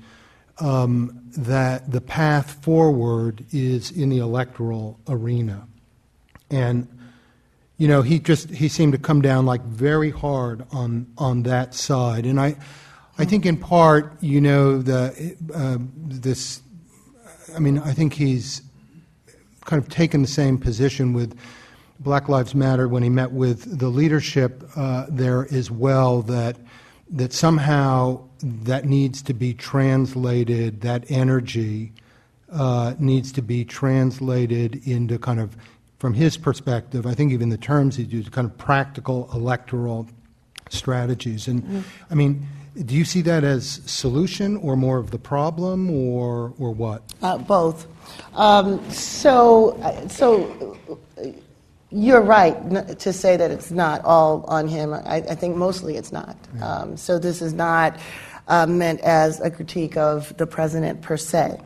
Um, 0.61 1.25
that 1.37 1.91
the 1.91 2.01
path 2.01 2.63
forward 2.63 3.45
is 3.53 3.91
in 3.91 4.09
the 4.09 4.19
electoral 4.19 5.01
arena. 5.09 5.67
And 6.51 6.89
you 7.77 7.89
know, 7.89 8.03
he 8.03 8.21
just 8.21 8.51
he 8.51 8.69
seemed 8.69 8.93
to 8.93 8.99
come 8.99 9.21
down 9.21 9.47
like 9.47 9.63
very 9.63 10.11
hard 10.11 10.65
on 10.71 11.07
on 11.19 11.43
that 11.43 11.75
side. 11.75 12.25
And 12.25 12.41
I 12.41 12.57
I 13.19 13.25
think 13.25 13.47
in 13.47 13.57
part, 13.57 14.23
you 14.23 14.41
know, 14.41 14.81
the 14.81 15.37
uh, 15.53 15.79
this 15.97 16.63
I 17.55 17.59
mean, 17.59 17.79
I 17.79 17.93
think 17.93 18.15
he's 18.15 18.63
kind 19.65 19.83
of 19.83 19.89
taken 19.89 20.23
the 20.23 20.29
same 20.29 20.59
position 20.59 21.13
with 21.13 21.37
Black 22.01 22.29
Lives 22.29 22.55
Matter 22.55 22.89
when 22.89 23.03
he 23.03 23.09
met 23.09 23.33
with 23.33 23.79
the 23.79 23.89
leadership 23.89 24.63
uh, 24.77 25.07
there 25.09 25.53
as 25.53 25.71
well 25.71 26.23
that 26.23 26.57
that 27.11 27.33
somehow 27.33 28.21
that 28.43 28.85
needs 28.85 29.23
to 29.23 29.35
be 29.35 29.55
translated, 29.55 30.81
that 30.81 31.11
energy 31.11 31.93
uh, 32.53 32.95
needs 32.99 33.33
to 33.33 33.43
be 33.43 33.65
translated 33.65 34.87
into 34.87 35.19
kind 35.19 35.41
of, 35.41 35.57
from 35.99 36.15
his 36.15 36.37
perspective, 36.37 37.07
I 37.07 37.15
think 37.15 37.33
even 37.33 37.49
the 37.49 37.59
terms 37.59 37.97
he 37.97 38.05
used, 38.05 38.33
kind 38.33 38.47
of 38.47 38.57
practical 38.59 39.29
electoral 39.33 40.09
strategies. 40.71 41.49
And 41.49 41.63
mm-hmm. 41.63 41.81
I 42.11 42.15
mean, 42.15 42.47
do 42.85 42.95
you 42.95 43.05
see 43.05 43.23
that 43.23 43.45
as 43.45 43.81
solution 43.87 44.57
or 44.57 44.77
more 44.77 44.99
of 44.99 45.11
the 45.11 45.19
problem 45.19 45.91
or, 45.91 46.53
or 46.59 46.73
what? 46.73 47.03
Uh, 47.23 47.39
both. 47.39 47.87
Um, 48.35 48.91
so, 48.91 49.77
uh, 49.83 50.09
so 50.09 50.77
you're 51.95 52.23
right 52.23 52.99
to 52.99 53.13
say 53.13 53.37
that 53.37 53.53
it's 53.53 53.71
not 53.71 54.05
all 54.05 54.45
on 54.49 54.67
him. 54.67 54.93
I, 54.93 55.17
I 55.17 55.35
think 55.37 55.57
mostly 55.57 55.97
it's 55.97 56.11
not. 56.11 56.37
Yeah. 56.57 56.69
Um, 56.69 56.97
so 56.97 57.21
this 57.21 57.41
is 57.41 57.53
not 57.53 57.99
uh, 58.49 58.67
meant 58.67 59.01
as 59.01 59.41
a 59.41 59.51
critique 59.51 59.97
of 59.97 60.37
the 60.37 60.47
president 60.47 61.03
per 61.03 61.17
se. 61.17 61.61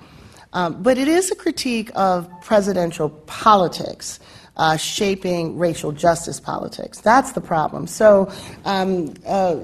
Um, 0.52 0.82
but 0.82 0.98
it 0.98 1.08
is 1.08 1.30
a 1.30 1.34
critique 1.34 1.90
of 1.94 2.28
presidential 2.42 3.10
politics. 3.10 4.20
Uh, 4.56 4.76
shaping 4.76 5.56
racial 5.56 5.92
justice 5.92 6.40
politics. 6.40 7.00
That's 7.00 7.30
the 7.30 7.40
problem. 7.40 7.86
So, 7.86 8.28
um, 8.64 9.14
uh, 9.24 9.58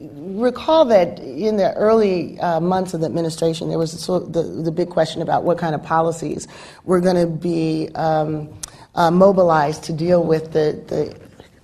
recall 0.00 0.86
that 0.86 1.18
in 1.18 1.58
the 1.58 1.74
early 1.74 2.40
uh, 2.40 2.58
months 2.58 2.94
of 2.94 3.00
the 3.00 3.06
administration, 3.06 3.68
there 3.68 3.76
was 3.78 4.06
the, 4.06 4.20
the, 4.20 4.42
the, 4.42 4.72
big 4.72 4.88
question 4.88 5.20
about 5.20 5.44
what 5.44 5.58
kind 5.58 5.74
of 5.74 5.82
policies 5.82 6.48
were 6.84 6.98
going 6.98 7.16
to 7.16 7.26
be 7.26 7.90
um, 7.94 8.48
uh, 8.98 9.12
mobilized 9.12 9.84
to 9.84 9.92
deal 9.92 10.24
with 10.24 10.52
the, 10.52 10.82
the 10.88 11.16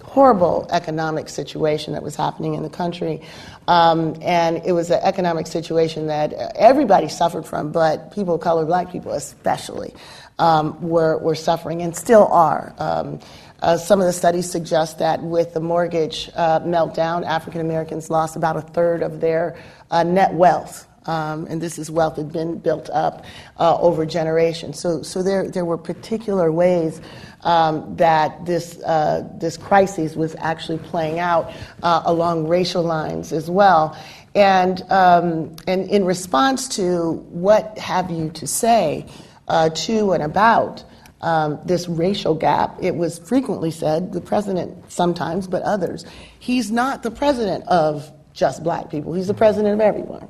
horrible 0.05 0.69
economic 0.71 1.29
situation 1.29 1.93
that 1.93 2.03
was 2.03 2.15
happening 2.15 2.55
in 2.55 2.63
the 2.63 2.71
country. 2.71 3.21
Um, 3.67 4.15
and 4.23 4.63
it 4.65 4.71
was 4.71 4.91
an 4.91 5.01
economic 5.03 5.49
situation 5.49 6.07
that 6.07 6.33
everybody 6.55 7.09
suffered 7.09 7.45
from, 7.45 7.73
but 7.73 8.13
people 8.13 8.37
of 8.37 8.41
color, 8.41 8.65
black 8.65 8.93
people 8.93 9.13
especially, 9.13 9.93
um, 10.39 10.81
were, 10.81 11.19
were 11.19 11.35
suffering 11.35 11.83
and 11.83 11.97
still 11.97 12.29
are. 12.29 12.73
Um, 12.79 13.19
uh, 13.61 13.79
some 13.79 14.01
of 14.01 14.07
the 14.07 14.13
studies 14.13 14.49
suggest 14.49 15.01
that 15.01 15.21
with 15.21 15.55
the 15.55 15.61
mortgage 15.61 16.31
uh, 16.37 16.61
meltdown, 16.61 17.27
African 17.27 17.61
Americans 17.61 18.11
lost 18.11 18.37
about 18.37 18.57
a 18.57 18.61
third 18.61 19.03
of 19.03 19.21
their 19.21 19.57
uh, 19.91 20.05
net 20.05 20.35
wealth. 20.35 20.87
Um, 21.07 21.47
and 21.51 21.61
this 21.61 21.79
is 21.79 21.91
wealth 21.91 22.17
that 22.17 22.23
had 22.23 22.33
been 22.33 22.59
built 22.59 22.89
up 22.91 23.25
uh, 23.59 23.79
over 23.79 24.07
generations. 24.07 24.79
So, 24.79 25.03
so 25.03 25.23
there, 25.23 25.49
there 25.49 25.65
were 25.65 25.77
particular 25.77 26.51
ways 26.51 27.01
um, 27.43 27.97
that 27.97 28.47
this, 28.47 28.81
uh, 28.83 29.29
this 29.39 29.57
crisis 29.57 30.17
was 30.17 30.35
actually 30.39 30.79
playing 30.79 31.19
out 31.19 31.53
uh, 31.83 32.03
along 32.07 32.49
racial 32.49 32.83
lines 32.83 33.33
as 33.33 33.51
well. 33.51 33.97
And, 34.35 34.83
um, 34.91 35.55
and 35.67 35.89
in 35.91 36.05
response 36.05 36.69
to 36.77 37.13
what 37.31 37.79
have 37.79 38.11
you 38.11 38.31
to 38.31 38.47
say 38.47 39.07
uh, 39.47 39.69
to 39.71 40.13
and 40.13 40.23
about 40.23 40.83
um, 41.21 41.61
this 41.65 41.89
racial 41.89 42.35
gap, 42.35 42.77
it 42.83 42.97
was 42.97 43.19
frequently 43.19 43.71
said, 43.71 44.13
the 44.13 44.21
president 44.21 44.91
sometimes, 44.91 45.47
but 45.47 45.63
others, 45.63 46.05
he's 46.39 46.71
not 46.71 47.03
the 47.03 47.11
president 47.11 47.67
of 47.69 48.11
just 48.33 48.65
black 48.65 48.91
people, 48.91 49.13
he's 49.13 49.29
the 49.29 49.35
president 49.35 49.75
of 49.75 49.81
everyone. 49.81 50.29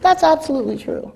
That's 0.00 0.22
absolutely 0.22 0.78
true. 0.78 1.12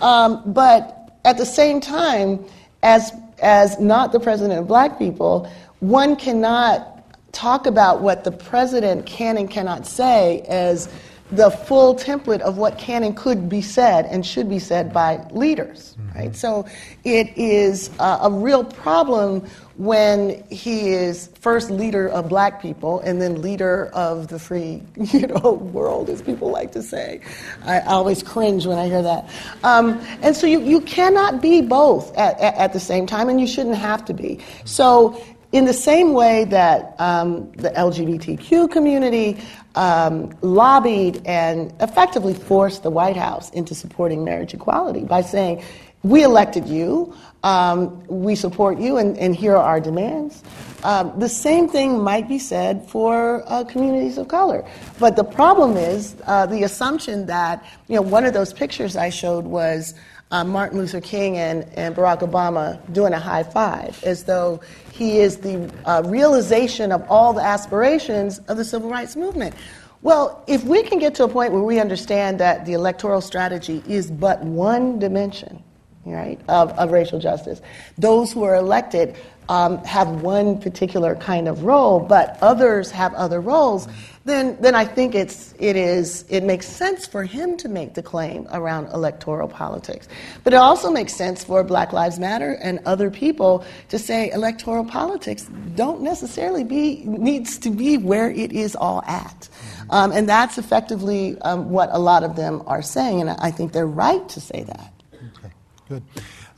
Um, 0.00 0.42
but 0.46 1.18
at 1.24 1.36
the 1.36 1.46
same 1.46 1.80
time, 1.80 2.44
as, 2.82 3.12
as 3.42 3.78
not 3.78 4.12
the 4.12 4.20
president 4.20 4.60
of 4.60 4.68
black 4.68 4.98
people, 4.98 5.50
one 5.80 6.16
cannot 6.16 6.86
talk 7.32 7.66
about 7.66 8.00
what 8.00 8.24
the 8.24 8.32
president 8.32 9.06
can 9.06 9.36
and 9.36 9.50
cannot 9.50 9.86
say 9.86 10.42
as 10.48 10.88
the 11.32 11.50
full 11.50 11.94
template 11.94 12.40
of 12.40 12.58
what 12.58 12.78
can 12.78 13.04
and 13.04 13.16
could 13.16 13.48
be 13.48 13.62
said 13.62 14.06
and 14.06 14.26
should 14.26 14.48
be 14.48 14.58
said 14.58 14.92
by 14.92 15.24
leaders, 15.30 15.96
mm-hmm. 15.98 16.18
right? 16.18 16.36
So 16.36 16.66
it 17.04 17.36
is 17.36 17.90
uh, 17.98 18.18
a 18.22 18.30
real 18.30 18.64
problem 18.64 19.46
when 19.76 20.44
he 20.50 20.90
is 20.90 21.28
first 21.40 21.70
leader 21.70 22.08
of 22.08 22.28
black 22.28 22.60
people 22.60 23.00
and 23.00 23.22
then 23.22 23.40
leader 23.40 23.86
of 23.94 24.28
the 24.28 24.38
free, 24.38 24.82
you 24.96 25.26
know, 25.26 25.52
world, 25.72 26.10
as 26.10 26.20
people 26.20 26.50
like 26.50 26.72
to 26.72 26.82
say. 26.82 27.20
I 27.64 27.80
always 27.80 28.22
cringe 28.22 28.66
when 28.66 28.78
I 28.78 28.88
hear 28.88 29.02
that. 29.02 29.30
Um, 29.62 30.00
and 30.22 30.36
so 30.36 30.46
you, 30.46 30.60
you 30.60 30.80
cannot 30.82 31.40
be 31.40 31.62
both 31.62 32.14
at, 32.18 32.38
at, 32.40 32.54
at 32.56 32.72
the 32.72 32.80
same 32.80 33.06
time, 33.06 33.28
and 33.28 33.40
you 33.40 33.46
shouldn't 33.46 33.76
have 33.76 34.04
to 34.06 34.12
be. 34.12 34.40
So 34.64 35.22
in 35.52 35.64
the 35.64 35.72
same 35.72 36.12
way 36.12 36.44
that 36.44 36.94
um, 36.98 37.50
the 37.52 37.70
LGBTQ 37.70 38.70
community 38.70 39.36
um, 39.74 40.36
lobbied 40.42 41.22
and 41.26 41.72
effectively 41.80 42.34
forced 42.34 42.82
the 42.82 42.90
White 42.90 43.16
House 43.16 43.50
into 43.50 43.74
supporting 43.74 44.24
marriage 44.24 44.54
equality 44.54 45.04
by 45.04 45.22
saying, 45.22 45.62
we 46.02 46.22
elected 46.22 46.66
you, 46.66 47.14
um, 47.42 48.06
we 48.06 48.34
support 48.34 48.78
you, 48.78 48.96
and, 48.96 49.18
and, 49.18 49.36
here 49.36 49.54
are 49.54 49.62
our 49.62 49.80
demands. 49.80 50.42
Um, 50.82 51.18
the 51.18 51.28
same 51.28 51.68
thing 51.68 52.02
might 52.02 52.26
be 52.26 52.38
said 52.38 52.88
for 52.88 53.44
uh, 53.46 53.64
communities 53.64 54.16
of 54.16 54.28
color. 54.28 54.66
But 54.98 55.16
the 55.16 55.24
problem 55.24 55.76
is 55.76 56.16
uh, 56.26 56.46
the 56.46 56.62
assumption 56.62 57.26
that, 57.26 57.62
you 57.88 57.96
know, 57.96 58.02
one 58.02 58.24
of 58.24 58.32
those 58.32 58.52
pictures 58.52 58.96
I 58.96 59.10
showed 59.10 59.44
was 59.44 59.94
uh, 60.30 60.44
Martin 60.44 60.78
Luther 60.78 61.00
King 61.00 61.36
and, 61.36 61.66
and 61.74 61.94
Barack 61.94 62.20
Obama 62.20 62.80
doing 62.92 63.12
a 63.12 63.18
high 63.18 63.42
five, 63.42 64.02
as 64.04 64.24
though 64.24 64.60
he 64.92 65.18
is 65.18 65.38
the 65.38 65.72
uh, 65.84 66.02
realization 66.06 66.92
of 66.92 67.04
all 67.10 67.32
the 67.32 67.42
aspirations 67.42 68.38
of 68.48 68.56
the 68.56 68.64
civil 68.64 68.90
rights 68.90 69.16
movement. 69.16 69.54
Well, 70.02 70.42
if 70.46 70.64
we 70.64 70.82
can 70.82 70.98
get 70.98 71.14
to 71.16 71.24
a 71.24 71.28
point 71.28 71.52
where 71.52 71.62
we 71.62 71.78
understand 71.78 72.40
that 72.40 72.64
the 72.64 72.72
electoral 72.72 73.20
strategy 73.20 73.82
is 73.86 74.10
but 74.10 74.42
one 74.42 74.98
dimension, 74.98 75.62
right, 76.06 76.40
of, 76.48 76.70
of 76.78 76.90
racial 76.90 77.18
justice. 77.18 77.60
Those 77.98 78.32
who 78.32 78.44
are 78.44 78.54
elected 78.54 79.16
um, 79.50 79.84
have 79.84 80.22
one 80.22 80.60
particular 80.60 81.16
kind 81.16 81.48
of 81.48 81.64
role, 81.64 82.00
but 82.00 82.38
others 82.40 82.90
have 82.92 83.12
other 83.14 83.40
roles, 83.40 83.88
then, 84.24 84.58
then 84.60 84.74
I 84.74 84.84
think 84.84 85.14
it's, 85.14 85.54
it, 85.58 85.76
is, 85.76 86.26
it 86.28 86.42
makes 86.42 86.66
sense 86.66 87.06
for 87.06 87.24
him 87.24 87.56
to 87.56 87.70
make 87.70 87.94
the 87.94 88.02
claim 88.02 88.46
around 88.52 88.88
electoral 88.88 89.48
politics. 89.48 90.08
But 90.44 90.52
it 90.52 90.56
also 90.56 90.90
makes 90.90 91.14
sense 91.14 91.42
for 91.42 91.64
Black 91.64 91.94
Lives 91.94 92.18
Matter 92.18 92.58
and 92.62 92.80
other 92.84 93.10
people 93.10 93.64
to 93.88 93.98
say 93.98 94.30
electoral 94.30 94.84
politics 94.84 95.48
don't 95.74 96.02
necessarily 96.02 96.64
be, 96.64 97.02
needs 97.06 97.56
to 97.58 97.70
be 97.70 97.96
where 97.96 98.30
it 98.30 98.52
is 98.52 98.76
all 98.76 99.02
at. 99.04 99.48
Um, 99.88 100.12
and 100.12 100.28
that's 100.28 100.58
effectively 100.58 101.38
um, 101.40 101.70
what 101.70 101.88
a 101.90 101.98
lot 101.98 102.22
of 102.22 102.36
them 102.36 102.62
are 102.66 102.82
saying, 102.82 103.22
and 103.22 103.30
I 103.30 103.50
think 103.50 103.72
they're 103.72 103.86
right 103.86 104.28
to 104.28 104.40
say 104.40 104.64
that. 104.64 104.92
Okay, 105.38 105.52
good. 105.88 106.02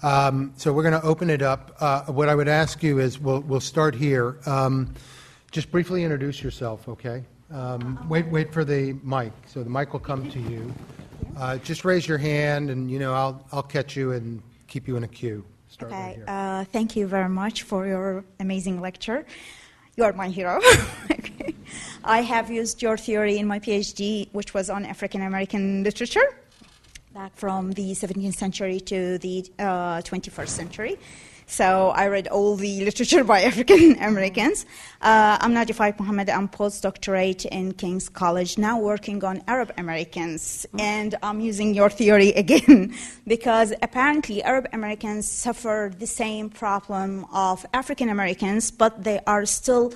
Um, 0.02 0.52
so 0.56 0.72
we're 0.72 0.82
going 0.82 1.00
to 1.00 1.06
open 1.06 1.30
it 1.30 1.42
up. 1.42 1.76
Uh, 1.78 2.02
what 2.06 2.28
I 2.28 2.34
would 2.34 2.48
ask 2.48 2.82
you 2.82 2.98
is 2.98 3.20
we'll, 3.20 3.40
we'll 3.42 3.60
start 3.60 3.94
here. 3.94 4.38
Um, 4.46 4.94
just 5.52 5.70
briefly 5.70 6.02
introduce 6.02 6.42
yourself, 6.42 6.88
okay? 6.88 7.22
Um, 7.52 8.06
wait, 8.08 8.26
wait 8.28 8.52
for 8.52 8.64
the 8.64 8.94
mic. 9.02 9.32
So 9.46 9.62
the 9.62 9.70
mic 9.70 9.92
will 9.92 10.00
come 10.00 10.30
to 10.30 10.38
you. 10.38 10.72
Uh, 11.36 11.58
just 11.58 11.84
raise 11.84 12.06
your 12.06 12.18
hand, 12.18 12.70
and 12.70 12.90
you 12.90 12.98
know 12.98 13.14
I'll 13.14 13.46
I'll 13.52 13.62
catch 13.62 13.96
you 13.96 14.12
and 14.12 14.42
keep 14.68 14.88
you 14.88 14.96
in 14.96 15.04
a 15.04 15.08
queue. 15.08 15.44
Start 15.68 15.92
okay. 15.92 16.18
Right 16.26 16.28
uh, 16.28 16.64
thank 16.64 16.96
you 16.96 17.06
very 17.06 17.28
much 17.28 17.62
for 17.62 17.86
your 17.86 18.24
amazing 18.40 18.80
lecture. 18.80 19.24
You 19.96 20.04
are 20.04 20.12
my 20.12 20.28
hero. 20.28 20.60
okay. 21.10 21.54
I 22.04 22.22
have 22.22 22.50
used 22.50 22.82
your 22.82 22.96
theory 22.96 23.38
in 23.38 23.46
my 23.46 23.58
PhD, 23.58 24.28
which 24.32 24.54
was 24.54 24.68
on 24.68 24.84
African 24.84 25.22
American 25.22 25.82
literature 25.84 26.28
back 27.12 27.32
from 27.36 27.72
the 27.72 27.92
17th 27.92 28.34
century 28.34 28.80
to 28.80 29.18
the 29.18 29.44
uh, 29.58 30.00
21st 30.00 30.48
century. 30.48 30.98
So 31.52 31.90
I 31.90 32.06
read 32.06 32.28
all 32.28 32.56
the 32.56 32.82
literature 32.82 33.24
by 33.32 33.42
African 33.42 33.98
Americans. 34.02 34.64
Uh, 35.02 35.36
I'm 35.38 35.52
Nadia 35.52 35.76
Faik 35.76 36.00
Mohammed. 36.00 36.30
I'm 36.30 36.48
postdoctorate 36.48 37.44
in 37.44 37.74
King's 37.74 38.08
College, 38.08 38.56
now 38.56 38.80
working 38.80 39.22
on 39.22 39.42
Arab 39.46 39.70
Americans. 39.76 40.64
And 40.78 41.14
I'm 41.22 41.40
using 41.40 41.74
your 41.74 41.90
theory 41.90 42.30
again 42.44 42.94
because 43.26 43.74
apparently 43.82 44.42
Arab 44.42 44.66
Americans 44.72 45.28
suffer 45.28 45.92
the 45.98 46.06
same 46.06 46.48
problem 46.48 47.26
of 47.34 47.66
African 47.74 48.08
Americans, 48.08 48.70
but 48.70 49.04
they 49.04 49.20
are 49.26 49.44
still 49.44 49.92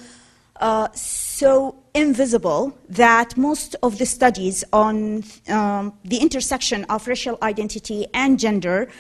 uh, 0.61 0.89
so 0.93 1.75
invisible 1.95 2.77
that 2.91 3.35
most 3.39 3.77
of 3.83 3.97
the 3.97 4.05
studies 4.05 4.63
on 4.75 5.25
um, 5.49 5.95
the 6.05 6.19
intersection 6.19 6.85
of 6.91 7.09
racial 7.09 7.39
identity 7.41 8.07
and 8.13 8.39
gender 8.39 8.91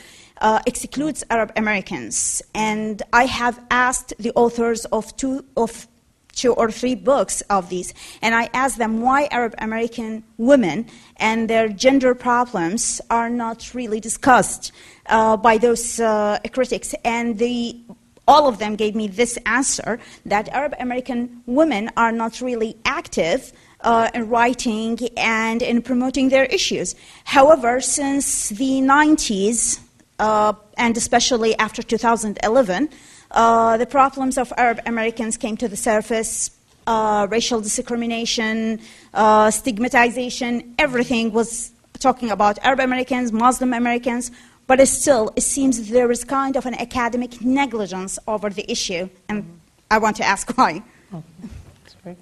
uh, 0.41 0.61
excludes 0.66 1.24
Arab 1.30 1.53
Americans. 1.57 2.43
And 2.55 3.03
I 3.12 3.24
have 3.26 3.61
asked 3.70 4.14
the 4.18 4.32
authors 4.34 4.84
of 4.87 5.16
two 5.16 5.45
of 5.57 5.89
two 6.32 6.53
or 6.53 6.70
three 6.70 6.95
books 6.95 7.41
of 7.49 7.70
these, 7.70 7.95
and 8.20 8.34
I 8.34 8.51
asked 8.53 8.76
them 8.76 9.01
why 9.01 9.26
Arab 9.30 9.55
American 9.59 10.22
women 10.37 10.87
and 11.16 11.49
their 11.49 11.66
gender 11.66 12.14
problems 12.14 13.01
are 13.09 13.30
not 13.30 13.74
really 13.74 14.01
discussed 14.01 14.70
uh, 15.07 15.39
by 15.39 15.57
those 15.57 15.99
uh, 15.99 16.39
critics. 16.53 16.95
And 17.05 17.39
the 17.39 17.80
all 18.28 18.49
of 18.49 18.59
them 18.59 18.74
gave 18.76 18.95
me 18.95 19.07
this 19.07 19.39
answer 19.47 19.99
that 20.26 20.49
Arab 20.49 20.74
American 20.80 21.43
women 21.47 21.91
are 21.97 22.12
not 22.12 22.41
really 22.41 22.76
active 22.84 23.53
uh, 23.82 24.11
in 24.14 24.28
writing 24.28 24.99
and 25.16 25.62
in 25.62 25.80
promoting 25.80 26.28
their 26.28 26.45
issues. 26.47 26.97
However, 27.24 27.80
since 27.80 28.49
the 28.49 28.80
90s, 28.80 29.78
uh, 30.18 30.52
and 30.76 30.96
especially 30.96 31.56
after 31.58 31.82
2011, 31.82 32.88
uh, 33.30 33.76
the 33.76 33.86
problems 33.86 34.38
of 34.38 34.52
Arab 34.56 34.80
Americans 34.86 35.36
came 35.36 35.56
to 35.56 35.68
the 35.68 35.76
surface. 35.76 36.50
Uh, 36.86 37.26
racial 37.30 37.60
discrimination, 37.60 38.78
uh, 39.12 39.50
stigmatization, 39.50 40.72
everything 40.78 41.32
was 41.32 41.72
talking 41.98 42.30
about 42.30 42.60
Arab 42.62 42.78
Americans, 42.78 43.32
Muslim 43.32 43.72
Americans, 43.72 44.30
but 44.68 44.86
still, 44.86 45.32
it 45.34 45.42
seems 45.42 45.90
there 45.90 46.10
is 46.12 46.22
kind 46.22 46.56
of 46.56 46.64
an 46.64 46.74
academic 46.74 47.40
negligence 47.40 48.20
over 48.28 48.50
the 48.50 48.70
issue, 48.70 49.08
and 49.28 49.42
mm-hmm. 49.42 49.52
I 49.90 49.98
want 49.98 50.16
to 50.16 50.24
ask 50.24 50.56
why. 50.56 50.82
Oh, 51.12 51.22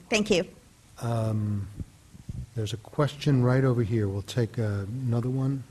Thank 0.09 0.31
you. 0.31 0.47
Um, 1.01 1.69
there's 2.55 2.73
a 2.73 2.79
question 2.79 3.43
right 3.43 3.65
over 3.65 3.83
here. 3.83 4.09
We'll 4.09 4.23
take 4.23 4.59
uh, 4.59 4.87
another 5.07 5.29
one. 5.29 5.65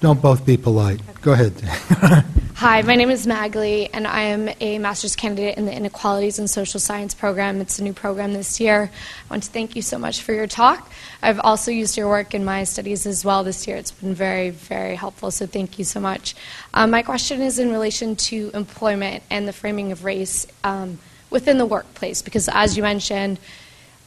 Don't 0.00 0.22
both 0.22 0.46
be 0.46 0.56
polite. 0.56 1.02
Go 1.20 1.32
ahead. 1.32 1.52
Hi, 2.54 2.80
my 2.80 2.96
name 2.96 3.10
is 3.10 3.26
Magley, 3.26 3.90
and 3.92 4.06
I 4.06 4.22
am 4.22 4.48
a 4.58 4.78
master's 4.78 5.14
candidate 5.14 5.58
in 5.58 5.66
the 5.66 5.74
Inequalities 5.74 6.38
and 6.38 6.48
Social 6.48 6.80
Science 6.80 7.12
program. 7.12 7.60
It's 7.60 7.78
a 7.78 7.84
new 7.84 7.92
program 7.92 8.32
this 8.32 8.58
year. 8.58 8.90
I 8.90 9.32
want 9.32 9.42
to 9.42 9.50
thank 9.50 9.76
you 9.76 9.82
so 9.82 9.98
much 9.98 10.22
for 10.22 10.32
your 10.32 10.46
talk. 10.46 10.90
I've 11.22 11.38
also 11.40 11.70
used 11.70 11.98
your 11.98 12.08
work 12.08 12.32
in 12.32 12.46
my 12.46 12.64
studies 12.64 13.04
as 13.04 13.26
well 13.26 13.44
this 13.44 13.66
year. 13.66 13.76
It's 13.76 13.90
been 13.90 14.14
very, 14.14 14.48
very 14.48 14.96
helpful, 14.96 15.30
so 15.30 15.46
thank 15.46 15.78
you 15.78 15.84
so 15.84 16.00
much. 16.00 16.34
Um, 16.72 16.90
my 16.90 17.02
question 17.02 17.42
is 17.42 17.58
in 17.58 17.70
relation 17.70 18.16
to 18.16 18.50
employment 18.54 19.22
and 19.28 19.46
the 19.46 19.52
framing 19.52 19.92
of 19.92 20.04
race 20.04 20.46
um, 20.64 20.98
within 21.28 21.58
the 21.58 21.66
workplace, 21.66 22.22
because 22.22 22.48
as 22.48 22.74
you 22.74 22.82
mentioned, 22.82 23.38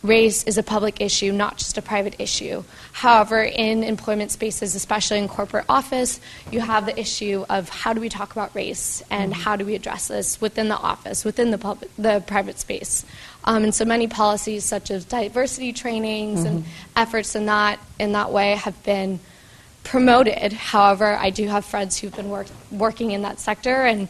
race 0.03 0.43
is 0.43 0.57
a 0.57 0.63
public 0.63 0.99
issue, 0.99 1.31
not 1.31 1.57
just 1.57 1.77
a 1.77 1.81
private 1.81 2.15
issue. 2.19 2.63
However, 2.91 3.41
in 3.41 3.83
employment 3.83 4.31
spaces, 4.31 4.75
especially 4.75 5.17
in 5.17 5.29
corporate 5.29 5.65
office, 5.69 6.19
you 6.51 6.59
have 6.59 6.85
the 6.85 6.99
issue 6.99 7.45
of 7.49 7.69
how 7.69 7.93
do 7.93 8.01
we 8.01 8.09
talk 8.09 8.33
about 8.33 8.53
race 8.53 9.01
and 9.09 9.31
mm-hmm. 9.31 9.41
how 9.41 9.55
do 9.55 9.65
we 9.65 9.75
address 9.75 10.09
this 10.09 10.41
within 10.41 10.67
the 10.67 10.77
office, 10.77 11.23
within 11.23 11.51
the, 11.51 11.57
public, 11.57 11.89
the 11.97 12.21
private 12.27 12.59
space. 12.59 13.05
Um, 13.45 13.63
and 13.63 13.73
so 13.73 13.85
many 13.85 14.07
policies, 14.07 14.65
such 14.65 14.91
as 14.91 15.05
diversity 15.05 15.71
trainings 15.71 16.39
mm-hmm. 16.39 16.47
and 16.47 16.65
efforts 16.95 17.35
in 17.35 17.45
that 17.45 17.79
in 17.99 18.11
that 18.11 18.31
way, 18.31 18.55
have 18.55 18.81
been 18.83 19.19
promoted. 19.83 20.53
However, 20.53 21.15
I 21.15 21.29
do 21.29 21.47
have 21.47 21.65
friends 21.65 21.97
who've 21.97 22.15
been 22.15 22.29
work, 22.29 22.47
working 22.71 23.11
in 23.11 23.21
that 23.23 23.39
sector 23.39 23.83
and 23.83 24.07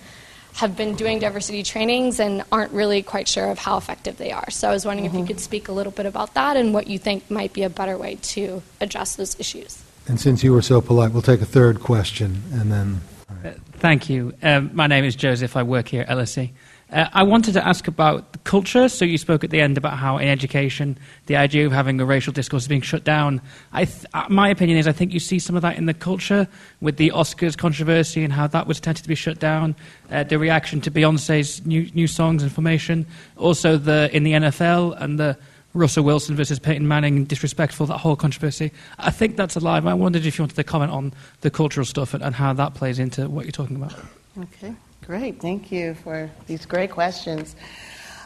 have 0.56 0.78
been 0.78 0.96
doing 0.96 1.20
diversity 1.20 1.64
trainings 1.64 2.20
and 2.20 2.44
aren't 2.52 2.72
really 2.72 3.02
quite 3.02 3.28
sure 3.28 3.50
of 3.50 3.58
how 3.58 3.78
effective 3.78 4.18
they 4.18 4.32
are. 4.32 4.50
So 4.52 4.70
I 4.70 4.72
was 4.72 4.86
wondering 4.86 5.10
mm-hmm. 5.10 5.16
if 5.16 5.20
you 5.20 5.26
mm-hmm. 5.26 5.34
could 5.34 5.40
speak 5.40 5.68
a 5.68 5.72
little 5.72 5.92
bit 5.92 6.06
about 6.06 6.34
that 6.36 6.58
and 6.58 6.74
what 6.74 6.88
you 6.88 7.00
think 7.00 7.30
might 7.30 7.54
be 7.54 7.64
a 7.64 7.70
better 7.70 7.98
way 7.98 8.16
to 8.16 8.62
address 8.80 9.16
those 9.16 9.40
issues. 9.40 9.84
And 10.08 10.20
since 10.20 10.44
you 10.44 10.52
were 10.52 10.62
so 10.62 10.82
polite, 10.82 11.12
we'll 11.12 11.22
take 11.22 11.42
a 11.42 11.46
third 11.46 11.80
question 11.80 12.44
and 12.54 12.72
then. 12.72 13.02
Uh, 13.44 13.52
thank 13.74 14.10
you. 14.10 14.34
Um, 14.44 14.70
my 14.74 14.88
name 14.88 15.06
is 15.06 15.16
Joseph. 15.16 15.58
I 15.58 15.64
work 15.64 15.88
here 15.88 16.04
at 16.04 16.10
LSE. 16.10 16.52
Uh, 16.94 17.10
I 17.12 17.24
wanted 17.24 17.54
to 17.54 17.68
ask 17.68 17.88
about 17.88 18.32
the 18.34 18.38
culture. 18.40 18.88
So 18.88 19.04
you 19.04 19.18
spoke 19.18 19.44
at 19.44 19.50
the 19.50 19.60
end 19.60 19.78
about 19.78 19.98
how 19.98 20.18
in 20.20 20.28
education 20.28 20.98
the 21.26 21.36
idea 21.36 21.66
of 21.66 21.72
having 21.72 22.00
a 22.00 22.06
racial 22.06 22.32
discourse 22.32 22.64
is 22.64 22.68
being 22.68 22.82
shut 22.82 23.04
down. 23.04 23.42
Th- 23.76 23.90
uh, 24.14 24.26
my 24.30 24.48
opinion 24.50 24.78
is 24.78 24.88
I 24.88 24.92
think 24.92 25.12
you 25.12 25.20
see 25.20 25.40
some 25.40 25.56
of 25.56 25.64
that 25.64 25.78
in 25.78 25.88
the 25.88 25.94
culture 25.94 26.48
with 26.82 26.98
the 26.98 27.10
Oscars 27.10 27.58
controversy 27.58 28.24
and 28.24 28.32
how 28.32 28.46
that 28.48 28.68
was 28.68 28.78
attempted 28.78 29.04
to 29.04 29.10
be 29.10 29.16
shut 29.16 29.40
down. 29.40 29.76
Uh, 30.12 30.24
the 30.24 30.38
reaction 30.38 30.82
to 30.82 30.92
Beyonce's 30.92 31.66
new, 31.66 31.90
new 31.96 32.08
songs 32.08 32.44
and 32.44 32.52
formation. 32.52 33.08
Also 33.38 33.76
the 33.78 34.16
in 34.16 34.24
the 34.24 34.34
NFL 34.34 35.02
and 35.02 35.20
the 35.20 35.36
Russell 35.74 36.04
Wilson 36.04 36.36
versus 36.36 36.60
Peyton 36.60 36.88
Manning, 36.88 37.26
disrespectful, 37.26 37.88
that 37.88 37.98
whole 37.98 38.16
controversy. 38.16 38.72
I 39.00 39.10
think 39.10 39.38
that's 39.38 39.56
alive. 39.56 39.88
I 39.88 39.96
wondered 39.96 40.28
if 40.28 40.38
you 40.38 40.44
wanted 40.44 40.56
to 40.58 40.64
comment 40.64 40.92
on 40.92 41.14
the 41.42 41.50
cultural 41.50 41.86
stuff 41.86 42.14
and, 42.14 42.24
and 42.24 42.36
how 42.36 42.54
that 42.54 42.76
plays 42.76 43.00
into 43.00 43.28
what 43.28 43.46
you're 43.46 43.52
talking 43.52 43.78
about. 43.78 43.96
Okay. 44.40 44.76
Great, 45.06 45.42
thank 45.42 45.70
you 45.70 45.96
for 45.96 46.32
these 46.48 46.66
great 46.66 46.90
questions. 46.90 47.58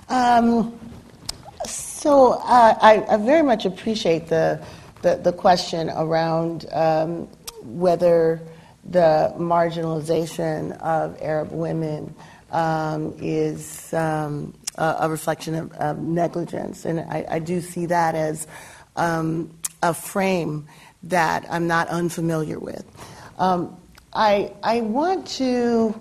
Um, 0.10 0.80
so 1.66 2.34
uh, 2.34 2.78
I, 2.80 3.04
I, 3.10 3.18
very 3.18 3.42
much 3.42 3.66
appreciate 3.66 4.28
the, 4.28 4.64
the, 5.02 5.16
the 5.16 5.34
question 5.34 5.90
around 5.90 6.68
um, 6.72 7.28
whether 7.64 8.40
the 8.86 9.34
marginalization 9.40 10.78
of 10.78 11.20
Arab 11.20 11.52
women 11.52 12.14
um, 12.52 13.16
is 13.20 13.92
um, 13.96 14.54
a, 14.76 14.98
a, 15.00 15.10
reflection 15.10 15.56
of, 15.56 15.72
of 15.74 15.98
negligence. 15.98 16.86
And 16.86 17.00
I, 17.00 17.26
I, 17.28 17.40
do 17.40 17.60
see 17.60 17.88
that 17.88 18.14
as 18.14 18.46
um, 18.96 19.52
a 19.82 19.96
frame 19.96 20.68
that 21.04 21.44
I'm 21.50 21.66
not 21.66 21.88
unfamiliar 21.88 22.60
with. 22.60 22.86
Um, 23.40 23.76
I, 24.14 24.54
I 24.62 24.82
want 24.82 25.26
to 25.38 26.00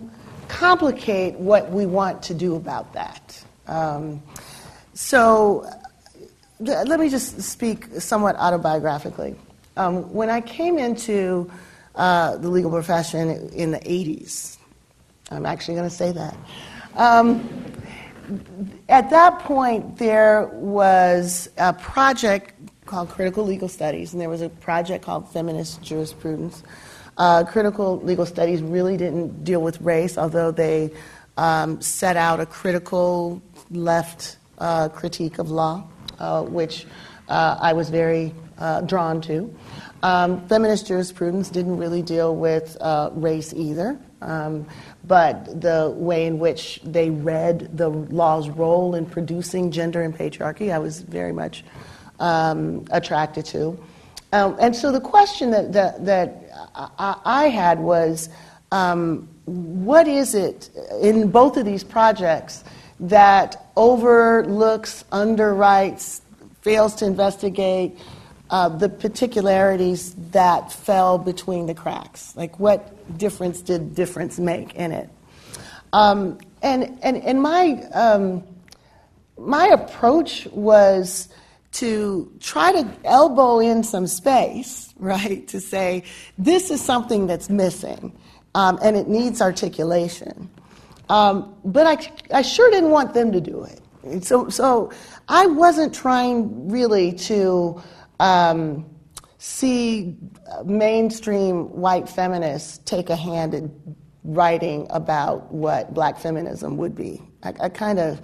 complicate 0.48 1.34
what 1.34 1.70
we 1.70 1.86
want 1.86 2.22
to 2.24 2.34
do 2.34 2.56
about 2.56 2.92
that. 2.94 3.44
Um, 3.66 4.22
so 4.94 5.68
th- 6.64 6.86
let 6.86 7.00
me 7.00 7.08
just 7.08 7.40
speak 7.42 7.86
somewhat 7.98 8.36
autobiographically. 8.36 9.36
Um, 9.76 10.12
when 10.12 10.30
I 10.30 10.40
came 10.40 10.78
into 10.78 11.50
uh, 11.94 12.36
the 12.36 12.48
legal 12.48 12.70
profession 12.70 13.50
in 13.50 13.70
the 13.70 13.80
80s, 13.80 14.56
I'm 15.30 15.46
actually 15.46 15.74
going 15.74 15.88
to 15.88 15.94
say 15.94 16.12
that. 16.12 16.36
Um, 16.94 17.48
at 18.88 19.10
that 19.10 19.40
point, 19.40 19.98
there 19.98 20.46
was 20.52 21.48
a 21.58 21.72
project 21.72 22.54
called 22.86 23.10
Critical 23.10 23.44
Legal 23.44 23.68
Studies, 23.68 24.12
and 24.12 24.20
there 24.20 24.30
was 24.30 24.42
a 24.42 24.48
project 24.48 25.04
called 25.04 25.28
Feminist 25.30 25.82
Jurisprudence 25.82 26.62
Uh, 27.18 27.44
critical 27.44 27.98
legal 28.00 28.26
studies 28.26 28.62
really 28.62 28.96
didn't 28.96 29.42
deal 29.42 29.62
with 29.62 29.80
race, 29.80 30.18
although 30.18 30.50
they 30.50 30.90
um, 31.36 31.80
set 31.80 32.16
out 32.16 32.40
a 32.40 32.46
critical 32.46 33.42
left 33.70 34.36
uh, 34.58 34.88
critique 34.90 35.38
of 35.38 35.50
law, 35.50 35.86
uh, 36.18 36.42
which 36.42 36.86
uh, 37.28 37.58
I 37.60 37.72
was 37.72 37.88
very 37.88 38.34
uh, 38.58 38.82
drawn 38.82 39.20
to. 39.22 39.54
Um, 40.02 40.46
feminist 40.46 40.86
jurisprudence 40.86 41.48
didn't 41.48 41.78
really 41.78 42.02
deal 42.02 42.36
with 42.36 42.76
uh, 42.80 43.10
race 43.12 43.52
either, 43.54 43.98
um, 44.20 44.66
but 45.06 45.60
the 45.60 45.92
way 45.96 46.26
in 46.26 46.38
which 46.38 46.80
they 46.84 47.10
read 47.10 47.76
the 47.76 47.88
law's 47.88 48.48
role 48.48 48.94
in 48.94 49.06
producing 49.06 49.70
gender 49.70 50.02
and 50.02 50.16
patriarchy, 50.16 50.72
I 50.72 50.78
was 50.78 51.00
very 51.00 51.32
much 51.32 51.64
um, 52.20 52.84
attracted 52.90 53.46
to. 53.46 53.78
Um, 54.32 54.56
and 54.60 54.74
so 54.74 54.92
the 54.92 55.00
question 55.00 55.50
that, 55.50 55.72
that, 55.72 56.04
that 56.04 56.44
I, 56.74 57.16
I 57.24 57.48
had 57.48 57.78
was 57.78 58.28
um, 58.72 59.28
what 59.44 60.08
is 60.08 60.34
it 60.34 60.70
in 61.00 61.30
both 61.30 61.56
of 61.56 61.64
these 61.64 61.84
projects 61.84 62.64
that 62.98 63.70
overlooks, 63.76 65.04
underwrites, 65.12 66.20
fails 66.62 66.94
to 66.96 67.06
investigate 67.06 67.96
uh, 68.50 68.68
the 68.68 68.88
particularities 68.88 70.14
that 70.32 70.72
fell 70.72 71.18
between 71.18 71.66
the 71.66 71.74
cracks? 71.74 72.36
Like, 72.36 72.58
what 72.58 73.16
difference 73.18 73.60
did 73.60 73.94
difference 73.94 74.38
make 74.38 74.74
in 74.74 74.92
it? 74.92 75.08
Um, 75.92 76.38
and, 76.62 76.98
and, 77.02 77.18
and 77.18 77.40
my, 77.40 77.82
um, 77.92 78.42
my 79.38 79.68
approach 79.68 80.46
was 80.46 81.28
to 81.76 82.32
try 82.40 82.72
to 82.72 82.90
elbow 83.04 83.58
in 83.58 83.82
some 83.82 84.06
space, 84.06 84.94
right, 84.98 85.46
to 85.48 85.60
say, 85.60 86.02
this 86.38 86.70
is 86.70 86.80
something 86.80 87.26
that's 87.26 87.50
missing 87.50 88.16
um, 88.54 88.78
and 88.82 88.96
it 88.96 89.06
needs 89.08 89.42
articulation. 89.42 90.50
Um, 91.10 91.54
but 91.64 91.86
I, 91.86 92.38
I 92.38 92.42
sure 92.42 92.70
didn't 92.70 92.90
want 92.90 93.14
them 93.14 93.30
to 93.32 93.40
do 93.40 93.64
it. 93.64 94.24
So, 94.24 94.48
so 94.48 94.90
I 95.28 95.46
wasn't 95.46 95.94
trying 95.94 96.68
really 96.68 97.12
to 97.12 97.82
um, 98.18 98.86
see 99.38 100.16
mainstream 100.64 101.64
white 101.70 102.08
feminists 102.08 102.78
take 102.78 103.10
a 103.10 103.16
hand 103.16 103.52
in 103.52 103.96
writing 104.24 104.86
about 104.90 105.52
what 105.52 105.92
black 105.92 106.18
feminism 106.18 106.76
would 106.78 106.94
be. 106.94 107.22
I, 107.42 107.52
I 107.60 107.68
kind 107.68 107.98
of 107.98 108.20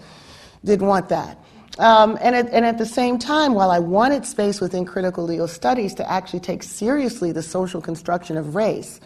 didn't 0.64 0.86
want 0.86 1.08
that. 1.10 1.41
Um, 1.78 2.18
and, 2.20 2.36
at, 2.36 2.50
and 2.50 2.66
at 2.66 2.78
the 2.78 2.86
same 2.86 3.18
time, 3.18 3.54
while 3.54 3.70
I 3.70 3.78
wanted 3.78 4.26
space 4.26 4.60
within 4.60 4.84
critical 4.84 5.24
legal 5.24 5.48
studies 5.48 5.94
to 5.94 6.10
actually 6.10 6.40
take 6.40 6.62
seriously 6.62 7.32
the 7.32 7.42
social 7.42 7.80
construction 7.80 8.36
of 8.36 8.54
race, 8.54 9.00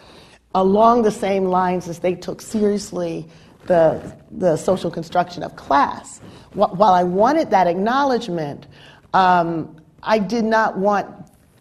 along 0.53 1.03
the 1.03 1.11
same 1.11 1.45
lines 1.45 1.87
as 1.87 1.99
they 1.99 2.13
took 2.13 2.41
seriously 2.41 3.27
the, 3.67 4.15
the 4.31 4.57
social 4.57 4.91
construction 4.91 5.43
of 5.43 5.55
class, 5.55 6.19
while 6.53 6.93
I 6.93 7.03
wanted 7.03 7.51
that 7.51 7.67
acknowledgement, 7.67 8.67
um, 9.13 9.79
I 10.03 10.19
did 10.19 10.43
not 10.43 10.77
want 10.77 11.07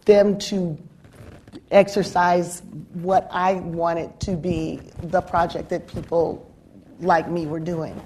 them 0.07 0.39
to 0.39 0.79
exercise 1.71 2.63
what 2.95 3.29
I 3.31 3.55
wanted 3.55 4.19
to 4.21 4.37
be 4.37 4.81
the 5.03 5.21
project 5.21 5.69
that 5.71 5.87
people 5.87 6.51
like 7.01 7.29
me 7.29 7.47
were 7.47 7.61
doing. 7.61 8.01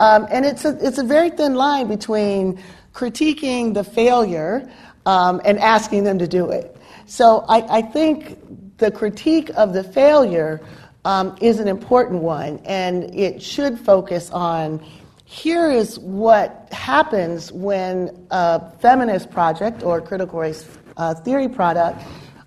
Um, 0.00 0.26
and 0.30 0.46
it's 0.46 0.64
a, 0.64 0.76
it's 0.84 0.98
a 0.98 1.04
very 1.04 1.30
thin 1.30 1.54
line 1.54 1.86
between 1.86 2.60
critiquing 2.94 3.74
the 3.74 3.84
failure 3.84 4.68
um, 5.06 5.40
and 5.44 5.58
asking 5.58 6.04
them 6.04 6.18
to 6.18 6.26
do 6.26 6.50
it. 6.50 6.76
So 7.06 7.44
I, 7.48 7.78
I 7.78 7.82
think 7.82 8.78
the 8.78 8.90
critique 8.90 9.50
of 9.56 9.72
the 9.74 9.84
failure 9.84 10.60
um, 11.04 11.36
is 11.40 11.60
an 11.60 11.68
important 11.68 12.22
one, 12.22 12.60
and 12.64 13.14
it 13.14 13.42
should 13.42 13.78
focus 13.78 14.30
on 14.30 14.84
here 15.24 15.70
is 15.70 15.98
what 16.00 16.68
happens 16.72 17.52
when 17.52 18.26
a 18.30 18.70
feminist 18.78 19.30
project 19.30 19.82
or 19.84 20.00
critical 20.00 20.40
race 20.40 20.66
uh, 20.96 21.14
theory 21.14 21.48
product 21.48 22.02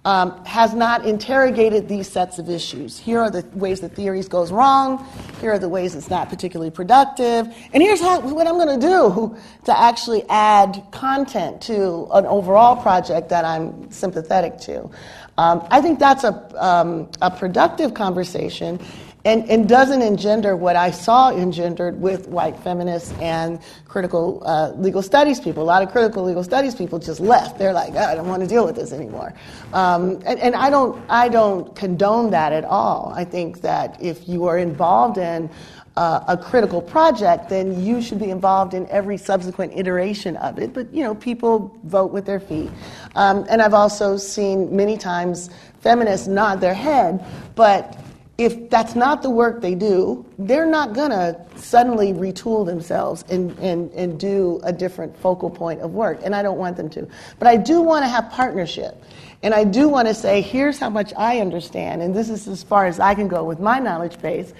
um, 0.05 0.43
has 0.45 0.73
not 0.73 1.05
interrogated 1.05 1.87
these 1.87 2.09
sets 2.09 2.37
of 2.37 2.49
issues. 2.49 2.99
Here 2.99 3.19
are 3.19 3.29
the 3.29 3.45
ways 3.53 3.79
the 3.79 3.89
theories 3.89 4.27
goes 4.27 4.51
wrong. 4.51 5.05
Here 5.39 5.53
are 5.53 5.59
the 5.59 5.69
ways 5.69 5.95
it's 5.95 6.09
not 6.09 6.29
particularly 6.29 6.71
productive. 6.71 7.47
And 7.73 7.81
here's 7.81 8.01
how, 8.01 8.19
what 8.19 8.45
I'm 8.47 8.57
going 8.57 8.79
to 8.79 8.85
do 8.85 9.37
to 9.65 9.79
actually 9.79 10.23
add 10.29 10.83
content 10.91 11.61
to 11.63 12.07
an 12.13 12.25
overall 12.25 12.75
project 12.75 13.29
that 13.29 13.45
I'm 13.45 13.89
sympathetic 13.91 14.57
to. 14.61 14.89
Um, 15.37 15.65
I 15.71 15.81
think 15.81 15.99
that's 15.99 16.23
a, 16.23 16.63
um, 16.63 17.09
a 17.21 17.31
productive 17.31 17.93
conversation 17.93 18.79
and, 19.25 19.49
and 19.49 19.69
doesn't 19.69 20.01
engender 20.01 20.55
what 20.55 20.75
I 20.75 20.91
saw 20.91 21.31
engendered 21.31 21.99
with 21.99 22.27
white 22.27 22.57
feminists 22.59 23.13
and 23.21 23.59
critical 23.87 24.43
uh, 24.45 24.71
legal 24.71 25.01
studies 25.01 25.39
people. 25.39 25.63
A 25.63 25.65
lot 25.65 25.81
of 25.81 25.91
critical 25.91 26.23
legal 26.23 26.43
studies 26.43 26.75
people 26.75 26.99
just 26.99 27.19
left. 27.19 27.57
They're 27.57 27.73
like, 27.73 27.93
oh, 27.93 27.99
I 27.99 28.15
don't 28.15 28.27
want 28.27 28.41
to 28.41 28.47
deal 28.47 28.65
with 28.65 28.75
this 28.75 28.91
anymore. 28.91 29.33
Um, 29.71 30.21
and, 30.25 30.39
and 30.39 30.55
I 30.55 30.69
don't, 30.69 31.01
I 31.09 31.29
don't 31.29 31.73
condone 31.75 32.31
that 32.31 32.51
at 32.51 32.65
all. 32.65 33.13
I 33.15 33.23
think 33.23 33.61
that 33.61 34.01
if 34.01 34.27
you 34.27 34.45
are 34.45 34.57
involved 34.57 35.17
in 35.17 35.49
uh, 35.95 36.23
a 36.27 36.37
critical 36.37 36.81
project, 36.81 37.49
then 37.49 37.83
you 37.83 38.01
should 38.01 38.19
be 38.19 38.29
involved 38.29 38.73
in 38.73 38.87
every 38.89 39.15
subsequent 39.15 39.73
iteration 39.75 40.35
of 40.37 40.57
it. 40.57 40.73
But 40.73 40.91
you 40.93 41.03
know, 41.03 41.15
people 41.15 41.77
vote 41.83 42.11
with 42.11 42.25
their 42.25 42.39
feet, 42.39 42.71
um, 43.15 43.45
and 43.47 43.61
I've 43.61 43.75
also 43.75 44.17
seen 44.17 44.75
many 44.75 44.97
times 44.97 45.51
feminists 45.81 46.27
nod 46.27 46.61
their 46.61 46.73
head, 46.73 47.23
but 47.53 48.02
if 48.43 48.69
that's 48.69 48.95
not 48.95 49.21
the 49.21 49.29
work 49.29 49.61
they 49.61 49.75
do, 49.75 50.25
they're 50.37 50.65
not 50.65 50.93
going 50.93 51.11
to 51.11 51.39
suddenly 51.55 52.13
retool 52.13 52.65
themselves 52.65 53.23
and, 53.29 53.57
and, 53.59 53.91
and 53.91 54.19
do 54.19 54.59
a 54.63 54.71
different 54.73 55.17
focal 55.17 55.49
point 55.49 55.81
of 55.81 55.93
work. 55.93 56.19
And 56.23 56.35
I 56.35 56.41
don't 56.41 56.57
want 56.57 56.77
them 56.77 56.89
to. 56.91 57.07
But 57.39 57.47
I 57.47 57.57
do 57.57 57.81
want 57.81 58.03
to 58.03 58.09
have 58.09 58.29
partnership. 58.31 59.03
And 59.43 59.53
I 59.53 59.65
do 59.65 59.89
want 59.89 60.07
to 60.07 60.13
say, 60.13 60.41
here's 60.41 60.79
how 60.79 60.89
much 60.89 61.13
I 61.17 61.41
understand, 61.41 62.01
and 62.01 62.15
this 62.15 62.29
is 62.29 62.47
as 62.47 62.63
far 62.63 62.85
as 62.85 62.99
I 62.99 63.13
can 63.13 63.27
go 63.27 63.43
with 63.43 63.59
my 63.59 63.77
knowledge 63.77 64.21
base. 64.21 64.53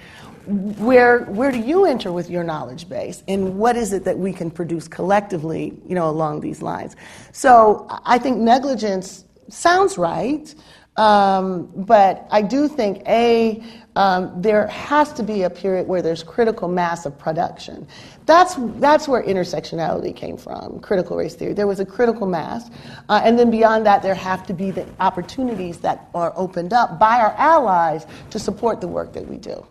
Where, 0.46 1.20
where 1.24 1.50
do 1.50 1.58
you 1.58 1.86
enter 1.86 2.12
with 2.12 2.28
your 2.28 2.44
knowledge 2.44 2.86
base? 2.86 3.22
And 3.26 3.58
what 3.58 3.76
is 3.76 3.94
it 3.94 4.04
that 4.04 4.18
we 4.18 4.30
can 4.30 4.50
produce 4.50 4.86
collectively, 4.86 5.72
you 5.88 5.94
know, 5.94 6.10
along 6.10 6.40
these 6.42 6.60
lines? 6.60 6.96
So 7.32 7.86
I 8.04 8.18
think 8.18 8.36
negligence 8.36 9.24
sounds 9.48 9.96
right. 9.96 10.54
Um, 10.96 11.72
but 11.74 12.26
I 12.30 12.42
do 12.42 12.68
think, 12.68 13.02
A, 13.08 13.62
um, 13.96 14.32
there 14.40 14.66
has 14.68 15.12
to 15.14 15.22
be 15.22 15.42
a 15.42 15.50
period 15.50 15.88
where 15.88 16.02
there's 16.02 16.22
critical 16.22 16.68
mass 16.68 17.06
of 17.06 17.18
production. 17.18 17.86
That's, 18.26 18.54
that's 18.76 19.06
where 19.06 19.22
intersectionality 19.22 20.14
came 20.14 20.36
from, 20.36 20.80
critical 20.80 21.16
race 21.16 21.34
theory. 21.34 21.52
There 21.52 21.66
was 21.66 21.80
a 21.80 21.84
critical 21.86 22.26
mass. 22.26 22.70
Uh, 23.08 23.20
and 23.24 23.38
then 23.38 23.50
beyond 23.50 23.86
that, 23.86 24.02
there 24.02 24.14
have 24.14 24.46
to 24.46 24.54
be 24.54 24.70
the 24.70 24.86
opportunities 25.00 25.78
that 25.78 26.08
are 26.14 26.32
opened 26.36 26.72
up 26.72 26.98
by 26.98 27.20
our 27.20 27.32
allies 27.32 28.06
to 28.30 28.38
support 28.38 28.80
the 28.80 28.88
work 28.88 29.12
that 29.12 29.26
we 29.26 29.36
do. 29.36 29.64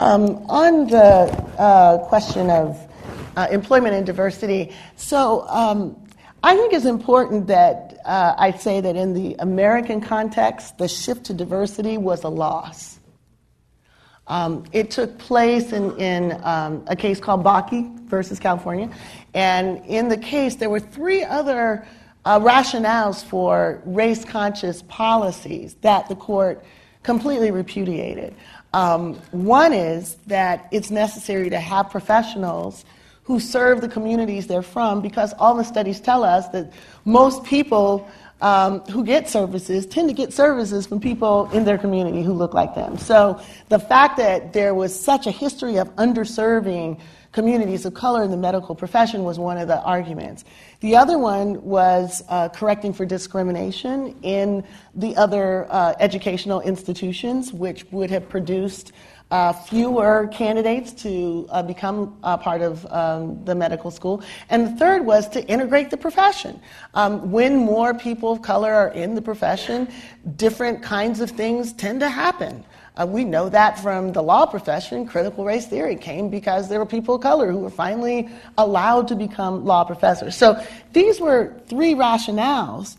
Um, 0.00 0.44
on 0.48 0.86
the 0.86 1.32
uh, 1.58 1.98
question 2.06 2.50
of 2.50 2.78
uh, 3.36 3.48
employment 3.50 3.94
and 3.94 4.06
diversity, 4.06 4.74
so 4.96 5.46
um, 5.48 6.05
I 6.46 6.54
think 6.54 6.72
it's 6.72 6.84
important 6.84 7.48
that 7.48 7.98
uh, 8.04 8.36
I 8.38 8.52
say 8.52 8.80
that 8.80 8.94
in 8.94 9.14
the 9.14 9.34
American 9.40 10.00
context, 10.00 10.78
the 10.78 10.86
shift 10.86 11.24
to 11.24 11.34
diversity 11.34 11.98
was 11.98 12.22
a 12.22 12.28
loss. 12.28 13.00
Um, 14.28 14.62
it 14.70 14.92
took 14.92 15.18
place 15.18 15.72
in, 15.72 15.98
in 15.98 16.40
um, 16.44 16.84
a 16.86 16.94
case 16.94 17.18
called 17.18 17.42
Bakke 17.42 17.98
versus 18.02 18.38
California. 18.38 18.88
And 19.34 19.84
in 19.86 20.06
the 20.06 20.16
case, 20.16 20.54
there 20.54 20.70
were 20.70 20.78
three 20.78 21.24
other 21.24 21.84
uh, 22.24 22.38
rationales 22.38 23.24
for 23.24 23.82
race 23.84 24.24
conscious 24.24 24.82
policies 24.82 25.74
that 25.80 26.08
the 26.08 26.14
court 26.14 26.64
completely 27.02 27.50
repudiated. 27.50 28.36
Um, 28.72 29.14
one 29.32 29.72
is 29.72 30.14
that 30.28 30.68
it's 30.70 30.92
necessary 30.92 31.50
to 31.50 31.58
have 31.58 31.90
professionals 31.90 32.84
who 33.26 33.40
serve 33.40 33.80
the 33.80 33.88
communities 33.88 34.46
they're 34.46 34.62
from 34.62 35.02
because 35.02 35.34
all 35.40 35.54
the 35.54 35.64
studies 35.64 36.00
tell 36.00 36.22
us 36.22 36.48
that 36.48 36.72
most 37.04 37.42
people 37.44 38.08
um, 38.40 38.80
who 38.82 39.04
get 39.04 39.28
services 39.28 39.84
tend 39.84 40.08
to 40.08 40.14
get 40.14 40.32
services 40.32 40.86
from 40.86 41.00
people 41.00 41.50
in 41.50 41.64
their 41.64 41.78
community 41.78 42.22
who 42.22 42.32
look 42.32 42.54
like 42.54 42.74
them. 42.74 42.96
So 42.96 43.40
the 43.68 43.80
fact 43.80 44.16
that 44.18 44.52
there 44.52 44.74
was 44.74 44.98
such 44.98 45.26
a 45.26 45.32
history 45.32 45.76
of 45.76 45.88
underserving 45.96 47.00
communities 47.32 47.84
of 47.84 47.94
color 47.94 48.22
in 48.22 48.30
the 48.30 48.36
medical 48.36 48.74
profession 48.74 49.24
was 49.24 49.38
one 49.38 49.58
of 49.58 49.68
the 49.68 49.82
arguments. 49.82 50.44
The 50.80 50.96
other 50.96 51.18
one 51.18 51.62
was 51.62 52.22
uh, 52.28 52.48
correcting 52.50 52.92
for 52.92 53.04
discrimination 53.04 54.16
in 54.22 54.64
the 54.94 55.16
other 55.16 55.66
uh, 55.68 55.94
educational 55.98 56.60
institutions, 56.60 57.52
which 57.52 57.84
would 57.90 58.10
have 58.10 58.28
produced 58.28 58.92
uh, 59.30 59.52
fewer 59.52 60.28
candidates 60.32 60.92
to 60.92 61.46
uh, 61.50 61.62
become 61.62 62.16
uh, 62.22 62.36
part 62.36 62.62
of 62.62 62.86
um, 62.92 63.44
the 63.44 63.54
medical 63.54 63.90
school. 63.90 64.22
And 64.50 64.66
the 64.66 64.78
third 64.78 65.04
was 65.04 65.28
to 65.30 65.44
integrate 65.46 65.90
the 65.90 65.96
profession. 65.96 66.60
Um, 66.94 67.32
when 67.32 67.56
more 67.56 67.92
people 67.92 68.32
of 68.32 68.42
color 68.42 68.72
are 68.72 68.90
in 68.90 69.14
the 69.14 69.22
profession, 69.22 69.88
different 70.36 70.82
kinds 70.82 71.20
of 71.20 71.30
things 71.30 71.72
tend 71.72 72.00
to 72.00 72.08
happen. 72.08 72.64
Uh, 72.96 73.04
we 73.06 73.24
know 73.24 73.48
that 73.48 73.78
from 73.80 74.12
the 74.12 74.22
law 74.22 74.46
profession. 74.46 75.06
Critical 75.06 75.44
race 75.44 75.66
theory 75.66 75.96
came 75.96 76.30
because 76.30 76.68
there 76.68 76.78
were 76.78 76.86
people 76.86 77.16
of 77.16 77.20
color 77.20 77.50
who 77.50 77.58
were 77.58 77.70
finally 77.70 78.28
allowed 78.56 79.08
to 79.08 79.14
become 79.14 79.64
law 79.64 79.84
professors. 79.84 80.34
So 80.36 80.62
these 80.92 81.20
were 81.20 81.52
three 81.66 81.94
rationales 81.94 82.96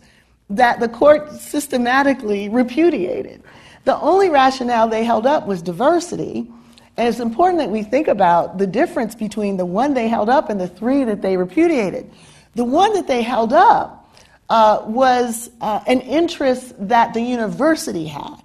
that 0.50 0.80
the 0.80 0.88
court 0.88 1.32
systematically 1.34 2.48
repudiated. 2.48 3.44
The 3.88 3.98
only 4.02 4.30
rationale 4.30 4.90
they 4.90 5.06
held 5.06 5.26
up 5.26 5.48
was 5.48 5.62
diversity. 5.62 6.52
And 6.98 7.08
it's 7.08 7.22
important 7.22 7.60
that 7.60 7.70
we 7.70 7.84
think 7.84 8.10
about 8.10 8.58
the 8.58 8.68
difference 8.68 9.16
between 9.16 9.56
the 9.56 9.66
one 9.66 9.94
they 9.94 10.10
held 10.10 10.28
up 10.28 10.50
and 10.50 10.60
the 10.60 10.68
three 10.68 11.06
that 11.06 11.22
they 11.22 11.38
repudiated. 11.38 12.12
The 12.56 12.66
one 12.66 12.94
that 12.96 13.08
they 13.08 13.22
held 13.22 13.54
up 13.54 14.14
uh, 14.50 14.84
was 14.88 15.50
uh, 15.62 15.80
an 15.88 16.02
interest 16.02 16.74
that 16.90 17.14
the 17.14 17.22
university 17.22 18.08
had. 18.08 18.42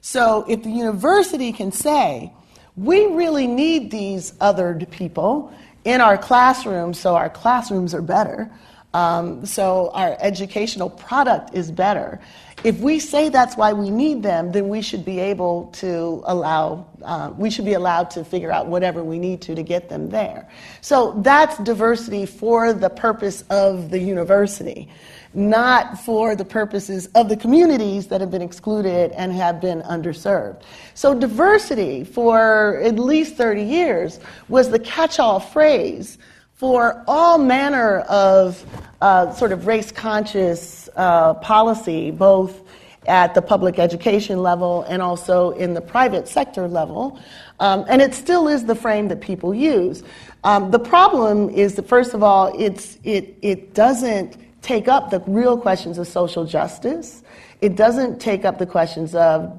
So 0.00 0.46
if 0.48 0.62
the 0.62 0.70
university 0.70 1.52
can 1.52 1.70
say, 1.70 2.32
we 2.74 3.04
really 3.08 3.46
need 3.46 3.90
these 3.90 4.32
othered 4.40 4.90
people 4.90 5.52
in 5.84 6.00
our 6.00 6.16
classrooms 6.16 6.98
so 6.98 7.16
our 7.16 7.28
classrooms 7.28 7.92
are 7.92 8.00
better, 8.00 8.50
um, 8.94 9.44
so 9.44 9.90
our 9.90 10.16
educational 10.20 10.88
product 10.88 11.52
is 11.52 11.70
better. 11.70 12.18
If 12.64 12.80
we 12.80 12.98
say 12.98 13.28
that's 13.28 13.58
why 13.58 13.74
we 13.74 13.90
need 13.90 14.22
them, 14.22 14.50
then 14.50 14.70
we 14.70 14.80
should 14.80 15.04
be 15.04 15.20
able 15.20 15.66
to 15.74 16.22
allow, 16.24 16.86
uh, 17.02 17.30
we 17.36 17.50
should 17.50 17.66
be 17.66 17.74
allowed 17.74 18.10
to 18.12 18.24
figure 18.24 18.50
out 18.50 18.68
whatever 18.68 19.04
we 19.04 19.18
need 19.18 19.42
to 19.42 19.54
to 19.54 19.62
get 19.62 19.90
them 19.90 20.08
there. 20.08 20.48
So 20.80 21.12
that's 21.18 21.58
diversity 21.58 22.24
for 22.24 22.72
the 22.72 22.88
purpose 22.88 23.44
of 23.50 23.90
the 23.90 23.98
university 23.98 24.88
not 25.36 25.98
for 25.98 26.36
the 26.36 26.44
purposes 26.44 27.08
of 27.16 27.28
the 27.28 27.36
communities 27.36 28.06
that 28.06 28.20
have 28.20 28.30
been 28.30 28.40
excluded 28.40 29.10
and 29.12 29.32
have 29.32 29.60
been 29.60 29.82
underserved. 29.82 30.62
So, 30.94 31.12
diversity 31.12 32.04
for 32.04 32.80
at 32.82 32.98
least 32.98 33.34
30 33.34 33.62
years 33.62 34.20
was 34.48 34.70
the 34.70 34.78
catch 34.78 35.18
all 35.18 35.40
phrase 35.40 36.18
for 36.54 37.02
all 37.08 37.36
manner 37.38 38.00
of 38.00 38.64
uh, 39.00 39.32
sort 39.32 39.52
of 39.52 39.66
race 39.66 39.90
conscious 39.90 40.88
uh, 40.96 41.34
policy, 41.34 42.10
both 42.10 42.62
at 43.06 43.34
the 43.34 43.42
public 43.42 43.78
education 43.78 44.38
level 44.38 44.82
and 44.84 45.02
also 45.02 45.50
in 45.50 45.74
the 45.74 45.80
private 45.80 46.26
sector 46.26 46.66
level. 46.68 47.20
Um, 47.60 47.84
and 47.88 48.00
it 48.00 48.14
still 48.14 48.48
is 48.48 48.64
the 48.64 48.74
frame 48.74 49.08
that 49.08 49.20
people 49.20 49.54
use. 49.54 50.02
Um, 50.42 50.70
the 50.70 50.78
problem 50.78 51.50
is 51.50 51.74
that, 51.74 51.86
first 51.86 52.14
of 52.14 52.22
all, 52.22 52.52
it's, 52.58 52.98
it, 53.04 53.36
it 53.42 53.74
doesn't 53.74 54.36
take 54.62 54.88
up 54.88 55.10
the 55.10 55.20
real 55.26 55.58
questions 55.58 55.98
of 55.98 56.06
social 56.08 56.44
justice. 56.46 57.22
It 57.60 57.76
doesn't 57.76 58.20
take 58.20 58.44
up 58.44 58.58
the 58.58 58.66
questions 58.66 59.14
of 59.14 59.52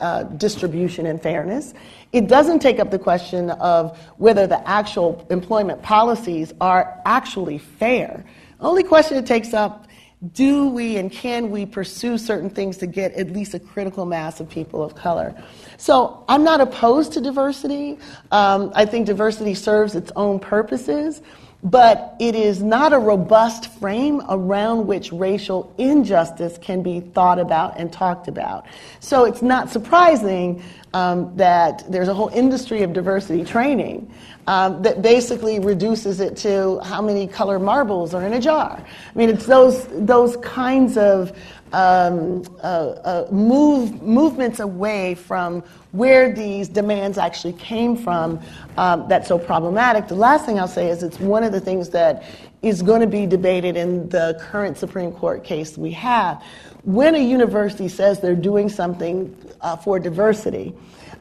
uh, 0.00 0.24
distribution 0.24 1.06
and 1.06 1.20
fairness. 1.20 1.74
It 2.12 2.28
doesn't 2.28 2.60
take 2.60 2.78
up 2.78 2.90
the 2.90 2.98
question 2.98 3.50
of 3.50 3.98
whether 4.18 4.46
the 4.46 4.66
actual 4.68 5.26
employment 5.30 5.82
policies 5.82 6.52
are 6.60 7.00
actually 7.06 7.58
fair. 7.58 8.24
Only 8.60 8.82
question 8.82 9.16
it 9.16 9.26
takes 9.26 9.54
up 9.54 9.86
do 10.34 10.68
we 10.68 10.98
and 10.98 11.10
can 11.10 11.50
we 11.50 11.66
pursue 11.66 12.16
certain 12.16 12.48
things 12.48 12.76
to 12.76 12.86
get 12.86 13.12
at 13.14 13.32
least 13.32 13.54
a 13.54 13.58
critical 13.58 14.06
mass 14.06 14.38
of 14.38 14.48
people 14.48 14.80
of 14.80 14.94
color? 14.94 15.34
So 15.78 16.24
I'm 16.28 16.44
not 16.44 16.60
opposed 16.60 17.12
to 17.14 17.20
diversity. 17.20 17.98
Um, 18.30 18.70
I 18.76 18.84
think 18.84 19.06
diversity 19.06 19.54
serves 19.54 19.96
its 19.96 20.12
own 20.14 20.38
purposes 20.38 21.22
but 21.62 22.16
it 22.18 22.34
is 22.34 22.62
not 22.62 22.92
a 22.92 22.98
robust 22.98 23.70
frame 23.74 24.20
around 24.28 24.86
which 24.86 25.12
racial 25.12 25.72
injustice 25.78 26.58
can 26.58 26.82
be 26.82 27.00
thought 27.00 27.38
about 27.38 27.78
and 27.78 27.92
talked 27.92 28.26
about. 28.26 28.66
So 28.98 29.24
it's 29.24 29.42
not 29.42 29.70
surprising 29.70 30.62
um, 30.92 31.36
that 31.36 31.84
there's 31.90 32.08
a 32.08 32.14
whole 32.14 32.28
industry 32.28 32.82
of 32.82 32.92
diversity 32.92 33.44
training 33.44 34.12
um, 34.48 34.82
that 34.82 35.02
basically 35.02 35.60
reduces 35.60 36.18
it 36.20 36.36
to 36.38 36.80
how 36.80 37.00
many 37.00 37.28
color 37.28 37.58
marbles 37.58 38.12
are 38.12 38.26
in 38.26 38.32
a 38.32 38.40
jar. 38.40 38.84
I 38.84 39.18
mean, 39.18 39.30
it's 39.30 39.46
those, 39.46 39.86
those 39.92 40.36
kinds 40.38 40.96
of 40.96 41.36
um, 41.72 42.44
uh, 42.62 42.66
uh, 42.66 43.28
move, 43.30 44.02
movements 44.02 44.60
away 44.60 45.14
from 45.14 45.62
where 45.92 46.32
these 46.32 46.68
demands 46.68 47.18
actually 47.18 47.52
came 47.54 47.96
from 47.96 48.40
um, 48.76 49.06
that's 49.08 49.28
so 49.28 49.38
problematic. 49.38 50.08
The 50.08 50.14
last 50.14 50.46
thing 50.46 50.58
I'll 50.58 50.68
say 50.68 50.88
is 50.88 51.02
it's 51.02 51.20
one 51.20 51.44
of 51.44 51.52
the 51.52 51.60
things 51.60 51.90
that 51.90 52.24
is 52.62 52.82
going 52.82 53.00
to 53.00 53.06
be 53.06 53.26
debated 53.26 53.76
in 53.76 54.08
the 54.08 54.38
current 54.40 54.78
Supreme 54.78 55.12
Court 55.12 55.44
case 55.44 55.76
we 55.76 55.90
have. 55.92 56.42
When 56.84 57.14
a 57.14 57.18
university 57.18 57.88
says 57.88 58.20
they're 58.20 58.34
doing 58.34 58.68
something 58.68 59.36
uh, 59.60 59.76
for 59.76 59.98
diversity, 59.98 60.74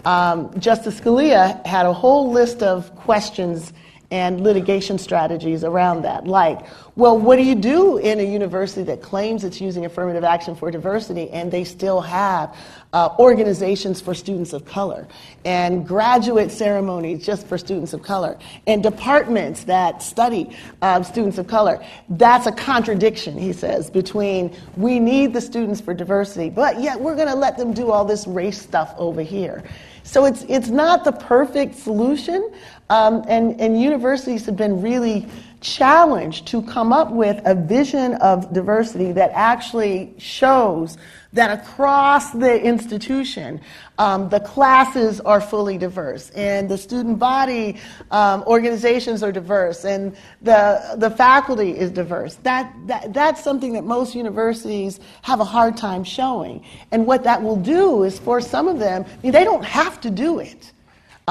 um, 0.06 0.58
Justice 0.60 1.00
Scalia 1.00 1.64
had 1.66 1.86
a 1.86 1.94
whole 1.94 2.32
list 2.32 2.64
of 2.64 2.96
questions 2.96 3.74
and 4.12 4.42
litigation 4.42 4.98
strategies 4.98 5.64
around 5.64 6.02
that. 6.02 6.28
Like, 6.28 6.68
well, 6.98 7.18
what 7.18 7.38
do 7.38 7.44
you 7.44 7.56
do 7.56 7.98
in 7.98 8.20
a 8.20 8.24
university 8.24 8.84
that 8.84 9.02
claims 9.02 9.46
it's 9.46 9.62
using 9.62 9.86
affirmative 9.86 10.26
action 10.26 10.54
for 10.54 10.70
diversity 10.70 11.30
and 11.30 11.50
they 11.50 11.64
still 11.64 12.02
have 12.02 12.56
uh, 12.92 13.16
organizations 13.18 14.02
for 14.02 14.14
students 14.14 14.52
of 14.52 14.66
color 14.66 15.08
and 15.46 15.88
graduate 15.88 16.52
ceremonies 16.52 17.26
just 17.26 17.48
for 17.48 17.58
students 17.58 17.94
of 17.94 18.04
color 18.04 18.38
and 18.68 18.84
departments 18.84 19.64
that 19.64 20.04
study 20.04 20.56
uh, 20.82 21.02
students 21.02 21.38
of 21.38 21.48
color? 21.48 21.82
That's 22.10 22.48
a 22.48 22.52
contradiction, 22.52 23.38
he 23.38 23.54
says, 23.54 23.90
between 23.90 24.54
we 24.76 25.00
need 25.00 25.32
the 25.32 25.42
students 25.42 25.80
for 25.80 25.94
diversity, 25.94 26.50
but 26.50 26.82
yet 26.82 27.00
we're 27.00 27.16
going 27.16 27.30
to 27.30 27.36
let 27.36 27.58
them 27.58 27.72
do 27.72 27.92
all 27.92 28.04
this 28.04 28.28
race 28.28 28.62
stuff 28.62 28.94
over 28.98 29.22
here. 29.22 29.64
So 30.04 30.26
it's, 30.26 30.44
it's 30.50 30.70
not 30.70 31.04
the 31.04 31.12
perfect 31.12 31.76
solution, 31.76 32.52
um, 32.92 33.24
and, 33.30 33.60
and 33.62 33.82
universities 33.82 34.46
have 34.46 34.58
been 34.58 34.82
really 34.82 35.26
challenged 35.62 36.48
to 36.48 36.62
come 36.64 36.92
up 36.92 37.10
with 37.10 37.42
a 37.46 37.56
vision 37.56 38.16
of 38.16 38.52
diversity 38.52 39.14
that 39.14 39.32
actually 39.34 40.14
shows 40.18 40.98
that 41.32 41.58
across 41.58 42.32
the 42.32 42.62
institution, 42.62 43.62
um, 43.98 44.28
the 44.28 44.42
classes 44.42 45.22
are 45.22 45.40
fully 45.40 45.78
diverse, 45.78 46.32
and 46.32 46.68
the 46.68 46.78
student 46.78 47.18
body 47.18 47.78
um, 48.10 48.44
organizations 48.46 49.24
are 49.24 49.32
diverse, 49.32 49.86
and 49.86 50.14
the, 50.42 50.96
the 50.98 51.12
faculty 51.12 51.72
is 51.78 51.92
diverse. 51.92 52.36
That, 52.44 52.76
that, 52.88 53.14
that's 53.14 53.42
something 53.42 53.72
that 53.74 53.86
most 53.86 54.16
universities 54.16 55.00
have 55.22 55.40
a 55.40 55.46
hard 55.46 55.78
time 55.78 56.04
showing. 56.04 56.66
And 56.92 57.08
what 57.08 57.24
that 57.24 57.42
will 57.42 57.56
do 57.56 58.04
is 58.04 58.20
for 58.20 58.42
some 58.42 58.68
of 58.68 58.80
them, 58.80 59.06
I 59.08 59.22
mean, 59.24 59.32
they 59.32 59.46
don't 59.46 59.64
have 59.64 60.02
to 60.02 60.10
do 60.10 60.40
it. 60.40 60.71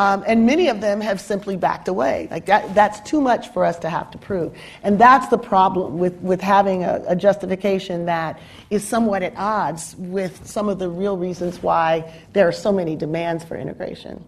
Um, 0.00 0.24
and 0.26 0.46
many 0.46 0.68
of 0.68 0.80
them 0.80 1.02
have 1.02 1.20
simply 1.20 1.58
backed 1.58 1.86
away. 1.86 2.26
Like 2.30 2.46
that, 2.46 2.74
that's 2.74 3.00
too 3.00 3.20
much 3.20 3.48
for 3.48 3.66
us 3.66 3.78
to 3.80 3.90
have 3.90 4.10
to 4.12 4.16
prove. 4.18 4.56
And 4.82 4.98
that's 4.98 5.28
the 5.28 5.36
problem 5.36 5.98
with, 5.98 6.14
with 6.22 6.40
having 6.40 6.84
a, 6.84 7.02
a 7.06 7.14
justification 7.14 8.06
that 8.06 8.40
is 8.70 8.82
somewhat 8.82 9.22
at 9.22 9.34
odds 9.36 9.94
with 9.98 10.46
some 10.46 10.70
of 10.70 10.78
the 10.78 10.88
real 10.88 11.18
reasons 11.18 11.62
why 11.62 12.10
there 12.32 12.48
are 12.48 12.52
so 12.52 12.72
many 12.72 12.96
demands 12.96 13.44
for 13.44 13.58
integration. 13.58 14.24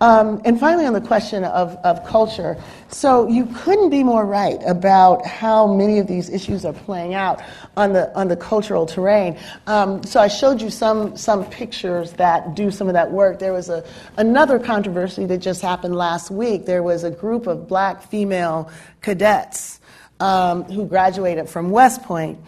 Um, 0.00 0.40
and 0.44 0.60
finally, 0.60 0.86
on 0.86 0.92
the 0.92 1.00
question 1.00 1.44
of, 1.44 1.76
of 1.84 2.04
culture, 2.06 2.56
so 2.88 3.26
you 3.26 3.46
couldn't 3.46 3.90
be 3.90 4.04
more 4.04 4.24
right 4.24 4.60
about 4.66 5.26
how 5.26 5.66
many 5.66 5.98
of 5.98 6.06
these 6.06 6.30
issues 6.30 6.64
are 6.64 6.72
playing 6.72 7.14
out 7.14 7.42
on 7.76 7.92
the, 7.92 8.14
on 8.16 8.28
the 8.28 8.36
cultural 8.36 8.86
terrain. 8.86 9.36
Um, 9.66 10.02
so 10.04 10.20
I 10.20 10.28
showed 10.28 10.62
you 10.62 10.70
some, 10.70 11.16
some 11.16 11.44
pictures 11.46 12.12
that 12.12 12.54
do 12.54 12.70
some 12.70 12.86
of 12.86 12.94
that 12.94 13.10
work. 13.10 13.38
There 13.40 13.52
was 13.52 13.68
a, 13.68 13.84
another 14.16 14.58
controversy 14.58 15.26
that 15.26 15.38
just 15.38 15.62
happened 15.62 15.96
last 15.96 16.30
week. 16.30 16.66
There 16.66 16.82
was 16.82 17.04
a 17.04 17.10
group 17.10 17.46
of 17.46 17.66
black 17.66 18.02
female 18.02 18.70
cadets 19.02 19.80
um, 20.20 20.64
who 20.64 20.86
graduated 20.86 21.48
from 21.48 21.70
West 21.70 22.02
Point. 22.02 22.38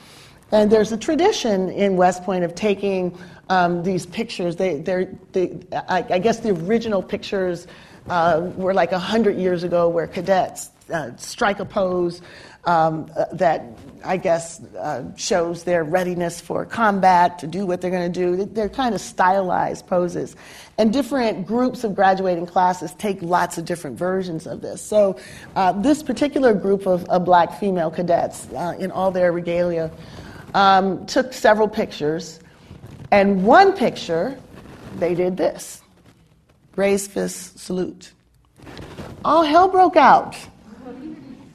And 0.52 0.70
there's 0.70 0.90
a 0.90 0.96
tradition 0.96 1.70
in 1.70 1.96
West 1.96 2.24
Point 2.24 2.42
of 2.42 2.54
taking 2.54 3.16
um, 3.50 3.82
these 3.82 4.06
pictures. 4.06 4.56
They, 4.56 4.78
they're, 4.78 5.12
they, 5.32 5.58
I, 5.72 6.06
I, 6.08 6.18
guess 6.18 6.38
the 6.38 6.50
original 6.50 7.02
pictures 7.02 7.66
uh, 8.08 8.50
were 8.56 8.72
like 8.72 8.92
100 8.92 9.36
years 9.36 9.64
ago 9.64 9.88
where 9.88 10.06
cadets 10.06 10.70
uh, 10.90 11.14
strike 11.16 11.60
a 11.60 11.64
pose 11.64 12.22
um, 12.64 13.10
uh, 13.16 13.24
that 13.32 13.64
I 14.04 14.18
guess 14.18 14.62
uh, 14.76 15.04
shows 15.16 15.64
their 15.64 15.82
readiness 15.82 16.40
for 16.40 16.64
combat 16.64 17.40
to 17.40 17.46
do 17.46 17.66
what 17.66 17.80
they're 17.80 17.90
going 17.90 18.12
to 18.12 18.20
do. 18.20 18.44
They're 18.44 18.68
kind 18.68 18.94
of 18.94 19.00
stylized 19.00 19.86
poses. 19.86 20.36
And 20.78 20.92
different 20.92 21.46
groups 21.46 21.84
of 21.84 21.94
graduating 21.94 22.46
classes 22.46 22.94
take 22.94 23.20
lots 23.20 23.58
of 23.58 23.64
different 23.64 23.98
versions 23.98 24.46
of 24.46 24.60
this. 24.60 24.80
So, 24.80 25.18
uh, 25.56 25.72
this 25.72 26.02
particular 26.02 26.54
group 26.54 26.86
of, 26.86 27.04
of 27.06 27.24
black 27.24 27.58
female 27.58 27.90
cadets, 27.90 28.48
uh, 28.52 28.76
in 28.78 28.90
all 28.90 29.10
their 29.10 29.32
regalia, 29.32 29.90
um, 30.54 31.04
took 31.06 31.32
several 31.32 31.68
pictures. 31.68 32.40
And 33.10 33.44
one 33.44 33.72
picture, 33.72 34.38
they 34.98 35.14
did 35.14 35.36
this 35.36 35.82
raised 36.76 37.10
fist 37.10 37.58
salute. 37.58 38.12
All 39.24 39.42
hell 39.42 39.68
broke 39.68 39.96
out 39.96 40.36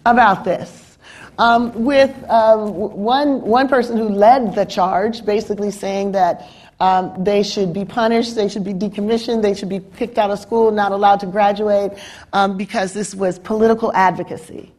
about 0.06 0.44
this. 0.44 0.98
Um, 1.38 1.84
with 1.84 2.11
um, 2.30 2.73
one, 2.73 3.41
one 3.41 3.68
person 3.68 3.98
who 3.98 4.07
led 4.07 4.56
the 4.56 4.65
charge 4.65 5.26
basically 5.26 5.72
saying 5.72 6.14
that 6.14 6.48
um, 6.80 7.14
they 7.23 7.44
should 7.44 7.73
be 7.73 7.86
punished, 7.86 8.36
they 8.36 8.48
should 8.48 8.64
be 8.64 8.73
decommissioned, 8.73 9.41
they 9.41 9.53
should 9.53 9.69
be 9.69 9.82
kicked 9.98 10.18
out 10.18 10.30
of 10.30 10.40
school, 10.40 10.72
not 10.72 10.91
allowed 10.91 11.22
to 11.22 11.26
graduate, 11.26 11.91
um, 12.34 12.57
because 12.57 12.94
this 12.94 13.15
was 13.15 13.40
political 13.40 13.94
advocacy. 13.94 14.72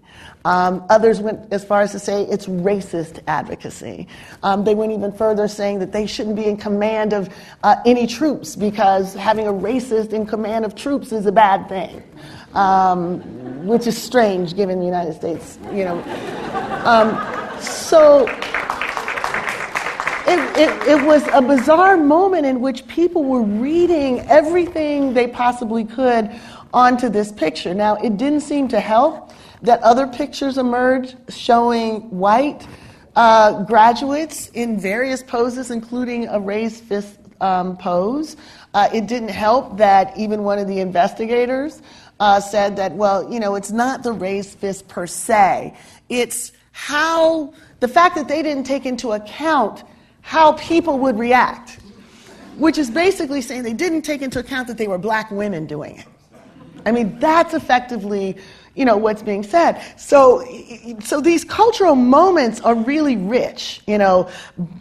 Um, 0.46 0.84
others 0.88 1.18
went 1.18 1.52
as 1.52 1.64
far 1.64 1.80
as 1.80 1.90
to 1.90 1.98
say 1.98 2.22
it's 2.22 2.46
racist 2.46 3.20
advocacy. 3.26 4.06
Um, 4.44 4.62
they 4.62 4.76
went 4.76 4.92
even 4.92 5.10
further, 5.10 5.48
saying 5.48 5.80
that 5.80 5.90
they 5.90 6.06
shouldn't 6.06 6.36
be 6.36 6.44
in 6.44 6.56
command 6.56 7.12
of 7.12 7.28
uh, 7.64 7.76
any 7.84 8.06
troops 8.06 8.54
because 8.54 9.12
having 9.14 9.48
a 9.48 9.52
racist 9.52 10.12
in 10.12 10.24
command 10.24 10.64
of 10.64 10.76
troops 10.76 11.10
is 11.10 11.26
a 11.26 11.32
bad 11.32 11.68
thing 11.68 12.02
um, 12.56 13.66
which 13.66 13.86
is 13.86 14.00
strange 14.00 14.56
given 14.56 14.78
the 14.78 14.84
United 14.84 15.14
States, 15.14 15.58
you 15.72 15.84
know. 15.84 16.02
Um, 16.84 17.60
so 17.60 18.26
it, 20.26 20.38
it, 20.58 20.88
it, 20.88 21.06
was 21.06 21.26
a 21.32 21.42
bizarre 21.42 21.96
moment 21.96 22.46
in 22.46 22.60
which 22.60 22.86
people 22.88 23.24
were 23.24 23.42
reading 23.42 24.20
everything 24.20 25.12
they 25.12 25.28
possibly 25.28 25.84
could 25.84 26.30
onto 26.72 27.08
this 27.08 27.30
picture. 27.30 27.74
Now, 27.74 27.96
it 27.96 28.16
didn't 28.16 28.40
seem 28.40 28.68
to 28.68 28.80
help 28.80 29.32
that 29.66 29.82
other 29.82 30.06
pictures 30.06 30.58
emerged 30.58 31.16
showing 31.28 32.00
white 32.10 32.66
uh, 33.16 33.64
graduates 33.64 34.48
in 34.54 34.78
various 34.78 35.22
poses, 35.22 35.70
including 35.70 36.28
a 36.28 36.38
raised 36.38 36.84
fist 36.84 37.18
um, 37.40 37.76
pose. 37.76 38.36
Uh, 38.74 38.88
it 38.94 39.06
didn't 39.06 39.30
help 39.30 39.76
that 39.76 40.16
even 40.16 40.44
one 40.44 40.58
of 40.58 40.68
the 40.68 40.78
investigators 40.80 41.82
uh, 42.20 42.40
said 42.40 42.76
that, 42.76 42.92
well, 42.92 43.30
you 43.32 43.40
know, 43.40 43.56
it's 43.56 43.72
not 43.72 44.02
the 44.02 44.12
raised 44.12 44.58
fist 44.58 44.86
per 44.88 45.06
se. 45.06 45.76
It's 46.08 46.52
how, 46.72 47.52
the 47.80 47.88
fact 47.88 48.14
that 48.14 48.28
they 48.28 48.42
didn't 48.42 48.64
take 48.64 48.86
into 48.86 49.12
account 49.12 49.82
how 50.20 50.52
people 50.52 50.98
would 50.98 51.18
react, 51.18 51.78
which 52.56 52.78
is 52.78 52.90
basically 52.90 53.40
saying 53.40 53.62
they 53.64 53.72
didn't 53.72 54.02
take 54.02 54.22
into 54.22 54.38
account 54.38 54.68
that 54.68 54.78
they 54.78 54.88
were 54.88 54.98
black 54.98 55.30
women 55.30 55.66
doing 55.66 55.98
it. 55.98 56.06
I 56.84 56.92
mean, 56.92 57.18
that's 57.18 57.52
effectively, 57.52 58.36
you 58.76 58.84
know, 58.84 58.96
what's 58.96 59.22
being 59.22 59.42
said. 59.42 59.82
So, 59.96 60.44
so 61.02 61.20
these 61.20 61.44
cultural 61.44 61.96
moments 61.96 62.60
are 62.60 62.74
really 62.74 63.16
rich. 63.16 63.80
You 63.86 63.98
know, 63.98 64.30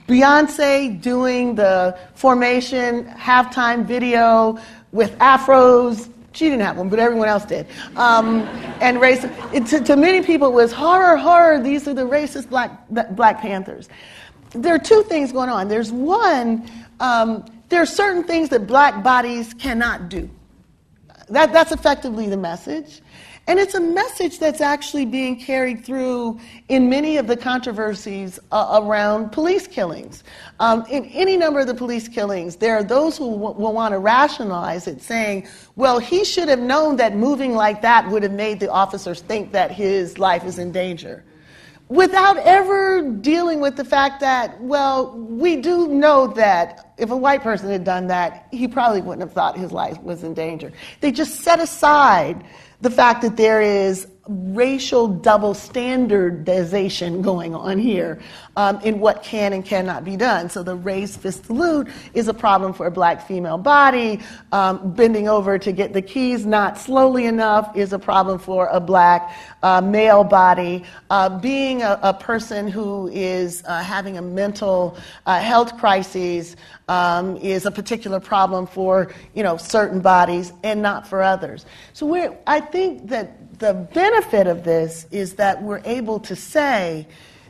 Beyonce 0.07 1.01
doing 1.01 1.55
the 1.55 1.97
formation 2.13 3.05
halftime 3.05 3.85
video 3.85 4.59
with 4.91 5.17
afros, 5.19 6.11
she 6.33 6.49
didn't 6.49 6.61
have 6.61 6.77
one, 6.77 6.89
but 6.89 6.99
everyone 6.99 7.29
else 7.29 7.45
did. 7.45 7.65
Um, 7.95 8.41
and 8.81 8.99
race, 8.99 9.25
it, 9.53 9.65
to, 9.67 9.79
to, 9.79 9.95
many 9.95 10.21
people, 10.21 10.49
it 10.49 10.53
was 10.53 10.73
horror, 10.73 11.15
horror. 11.15 11.61
These 11.61 11.87
are 11.87 11.93
the 11.93 12.05
racist 12.05 12.49
Black 12.49 12.71
Black 12.89 13.39
Panthers. 13.39 13.87
There 14.51 14.75
are 14.75 14.79
two 14.79 15.03
things 15.03 15.31
going 15.31 15.49
on. 15.49 15.69
There's 15.69 15.91
one. 15.91 16.69
Um, 16.99 17.45
there 17.69 17.81
are 17.81 17.85
certain 17.85 18.23
things 18.23 18.49
that 18.49 18.67
black 18.67 19.03
bodies 19.03 19.53
cannot 19.53 20.09
do. 20.09 20.29
That, 21.29 21.51
that's 21.51 21.71
effectively 21.71 22.29
the 22.29 22.37
message. 22.37 23.01
And 23.47 23.59
it's 23.59 23.75
a 23.75 23.79
message 23.79 24.39
that's 24.39 24.59
actually 24.59 25.05
being 25.05 25.39
carried 25.39 25.85
through 25.85 26.39
in 26.67 26.89
many 26.89 27.17
of 27.17 27.27
the 27.27 27.37
controversies 27.37 28.39
uh, 28.51 28.81
around 28.81 29.31
police 29.31 29.67
killings. 29.67 30.23
Um, 30.59 30.83
in 30.89 31.05
any 31.05 31.37
number 31.37 31.59
of 31.59 31.67
the 31.67 31.75
police 31.75 32.07
killings, 32.07 32.55
there 32.55 32.75
are 32.75 32.83
those 32.83 33.17
who 33.17 33.31
w- 33.31 33.53
will 33.53 33.73
want 33.73 33.91
to 33.91 33.99
rationalize 33.99 34.87
it, 34.87 34.99
saying, 34.99 35.47
well, 35.75 35.99
he 35.99 36.25
should 36.25 36.49
have 36.49 36.59
known 36.59 36.95
that 36.95 37.15
moving 37.15 37.53
like 37.53 37.83
that 37.83 38.09
would 38.09 38.23
have 38.23 38.31
made 38.31 38.59
the 38.59 38.71
officers 38.71 39.21
think 39.21 39.51
that 39.51 39.69
his 39.69 40.17
life 40.17 40.43
is 40.43 40.57
in 40.57 40.71
danger. 40.71 41.23
Without 41.87 42.37
ever 42.37 43.03
dealing 43.03 43.59
with 43.59 43.75
the 43.75 43.85
fact 43.85 44.19
that, 44.21 44.59
well, 44.59 45.15
we 45.15 45.57
do 45.57 45.87
know 45.87 46.25
that 46.25 46.95
if 46.97 47.11
a 47.11 47.15
white 47.15 47.43
person 47.43 47.69
had 47.69 47.83
done 47.83 48.07
that, 48.07 48.47
he 48.51 48.67
probably 48.67 49.01
wouldn't 49.01 49.21
have 49.21 49.33
thought 49.33 49.55
his 49.55 49.71
life 49.71 50.01
was 50.01 50.23
in 50.23 50.33
danger. 50.33 50.71
They 51.01 51.11
just 51.11 51.41
set 51.41 51.59
aside 51.59 52.43
the 52.85 52.91
fact 52.91 53.23
that 53.23 53.35
there 53.35 53.63
is 53.63 54.07
racial 54.27 55.07
double 55.07 55.53
standardization 55.53 57.21
going 57.21 57.53
on 57.53 57.77
here 57.77 58.19
um, 58.55 58.79
in 58.81 58.99
what 58.99 59.21
can 59.21 59.53
and 59.53 59.63
cannot 59.63 60.03
be 60.03 60.17
done. 60.17 60.49
So 60.49 60.63
the 60.63 60.75
raised 60.75 61.19
fist 61.19 61.45
salute 61.45 61.89
is 62.15 62.27
a 62.27 62.33
problem 62.33 62.73
for 62.73 62.87
a 62.87 62.91
black 62.91 63.27
female 63.27 63.59
body. 63.59 64.19
Um, 64.51 64.93
bending 64.93 65.27
over 65.27 65.59
to 65.59 65.71
get 65.71 65.93
the 65.93 66.01
keys 66.01 66.45
not 66.45 66.77
slowly 66.77 67.25
enough 67.25 67.75
is 67.75 67.93
a 67.93 67.99
problem 67.99 68.39
for 68.39 68.67
a 68.67 68.79
black 68.79 69.35
uh, 69.61 69.81
male 69.81 70.23
body. 70.23 70.83
Uh, 71.11 71.37
being 71.39 71.83
a, 71.83 71.99
a, 72.01 72.13
person 72.15 72.67
who 72.67 73.07
is 73.09 73.61
uh, 73.65 73.83
having 73.83 74.17
a 74.17 74.21
mental 74.21 74.97
uh, 75.25 75.39
health 75.39 75.77
crisis 75.77 76.55
um, 76.87 77.35
is 77.37 77.65
a 77.65 77.71
particular 77.71 78.19
problem 78.19 78.65
for 78.65 79.11
you 79.33 79.43
know 79.43 79.57
certain 79.57 79.99
bodies 79.99 80.53
and 80.63 80.81
not 80.81 81.07
for 81.07 81.21
others. 81.21 81.65
So 81.93 82.37
I 82.47 82.59
think 82.59 83.07
that 83.09 83.44
the 83.55 83.73
benefit 83.73 84.47
of 84.47 84.63
this 84.63 85.07
is 85.11 85.35
that 85.35 85.61
we're 85.61 85.81
able 85.85 86.19
to 86.21 86.35
say 86.35 87.07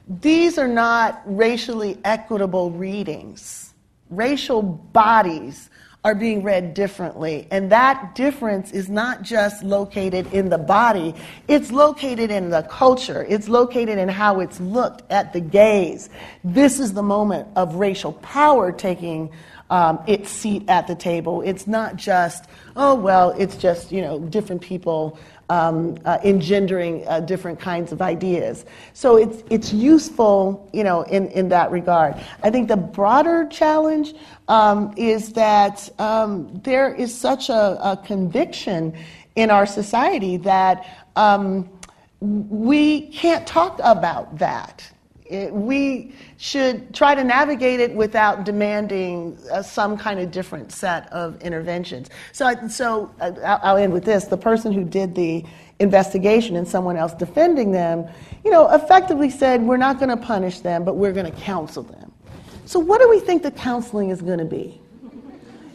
these 0.08 0.58
are 0.58 0.68
not 0.68 1.22
racially 1.26 1.98
equitable 2.04 2.72
readings. 2.72 3.74
Racial 4.10 4.62
bodies 4.62 5.70
are 6.06 6.14
being 6.14 6.44
read 6.44 6.76
differently. 6.76 7.48
And 7.50 7.72
that 7.72 8.14
difference 8.14 8.72
is 8.72 8.90
not 8.90 9.24
just 9.24 9.64
located 9.64 10.32
in 10.32 10.50
the 10.50 10.58
body, 10.60 11.16
it's 11.48 11.72
located 11.72 12.30
in 12.30 12.52
the 12.52 12.62
culture, 12.62 13.26
it's 13.28 13.50
located 13.50 13.98
in 13.98 14.08
how 14.08 14.40
it's 14.40 14.60
looked 14.60 15.02
at 15.12 15.34
the 15.34 15.40
gaze. 15.40 16.12
This 16.44 16.80
is 16.80 16.94
the 16.94 17.02
moment 17.02 17.48
of 17.56 17.74
racial 17.76 18.14
power 18.14 18.72
taking 18.72 19.32
um, 19.72 20.00
its 20.06 20.30
seat 20.30 20.70
at 20.70 20.86
the 20.86 20.94
table. 20.94 21.42
It's 21.42 21.66
not 21.66 21.96
just, 21.96 22.46
oh, 22.76 22.94
well, 22.94 23.32
it's 23.32 23.58
just, 23.58 23.92
you 23.92 24.02
know, 24.02 24.20
different 24.20 24.62
people 24.62 25.18
um, 25.50 25.98
uh, 26.06 26.18
engendering 26.24 27.08
uh, 27.08 27.20
different 27.20 27.60
kinds 27.60 27.92
of 27.92 28.02
ideas. 28.02 28.66
So 28.94 29.18
it's, 29.18 29.44
it's 29.50 29.74
useful, 29.74 30.70
you 30.74 30.84
know, 30.84 31.04
in, 31.04 31.28
in 31.30 31.50
that 31.50 31.72
regard. 31.72 32.16
I 32.44 32.50
think 32.50 32.68
the 32.68 32.78
broader 32.78 33.48
challenge 33.50 34.14
um, 34.48 34.94
is 34.98 35.34
that 35.34 35.90
um, 36.00 36.62
there 36.64 36.94
is 36.94 37.14
such 37.14 37.50
a, 37.50 37.78
a, 37.82 37.98
conviction 38.06 38.96
in 39.36 39.50
our 39.50 39.66
society 39.66 40.38
that 40.38 41.08
um, 41.16 41.70
we 42.22 43.08
can't 43.08 43.46
talk 43.48 43.80
about 43.84 44.38
that. 44.38 44.90
It, 45.26 45.52
we 45.52 46.14
should 46.38 46.94
try 46.94 47.16
to 47.16 47.24
navigate 47.24 47.80
it 47.80 47.94
without 47.94 48.44
demanding 48.44 49.38
uh, 49.52 49.64
some 49.64 49.98
kind 49.98 50.20
of 50.20 50.30
different 50.32 50.72
set 50.72 51.12
of 51.12 51.42
interventions. 51.42 52.10
So, 52.32 52.46
I, 52.46 52.68
so 52.68 53.12
uh, 53.20 53.60
I'll 53.64 53.78
end 53.78 53.92
with 53.92 54.06
this: 54.06 54.26
the 54.26 54.38
person 54.38 54.72
who 54.72 54.84
did 54.84 55.16
the 55.16 55.44
investigation 55.80 56.56
and 56.56 56.68
someone 56.68 56.96
else 56.96 57.14
defending 57.14 57.72
them, 57.72 58.08
you 58.44 58.52
know, 58.52 58.70
effectively 58.76 59.32
said, 59.32 59.64
"We're 59.64 59.78
not 59.78 59.98
going 59.98 60.10
to 60.10 60.18
punish 60.18 60.60
them, 60.60 60.84
but 60.86 60.96
we're 60.96 61.14
going 61.14 61.32
to 61.32 61.38
counsel 61.40 61.84
them." 61.84 62.12
So, 62.66 62.80
what 62.80 63.02
do 63.02 63.10
we 63.10 63.20
think 63.20 63.42
the 63.42 63.52
counseling 63.52 64.12
is 64.12 64.22
going 64.22 64.40
to 64.40 64.46
be? 64.46 64.80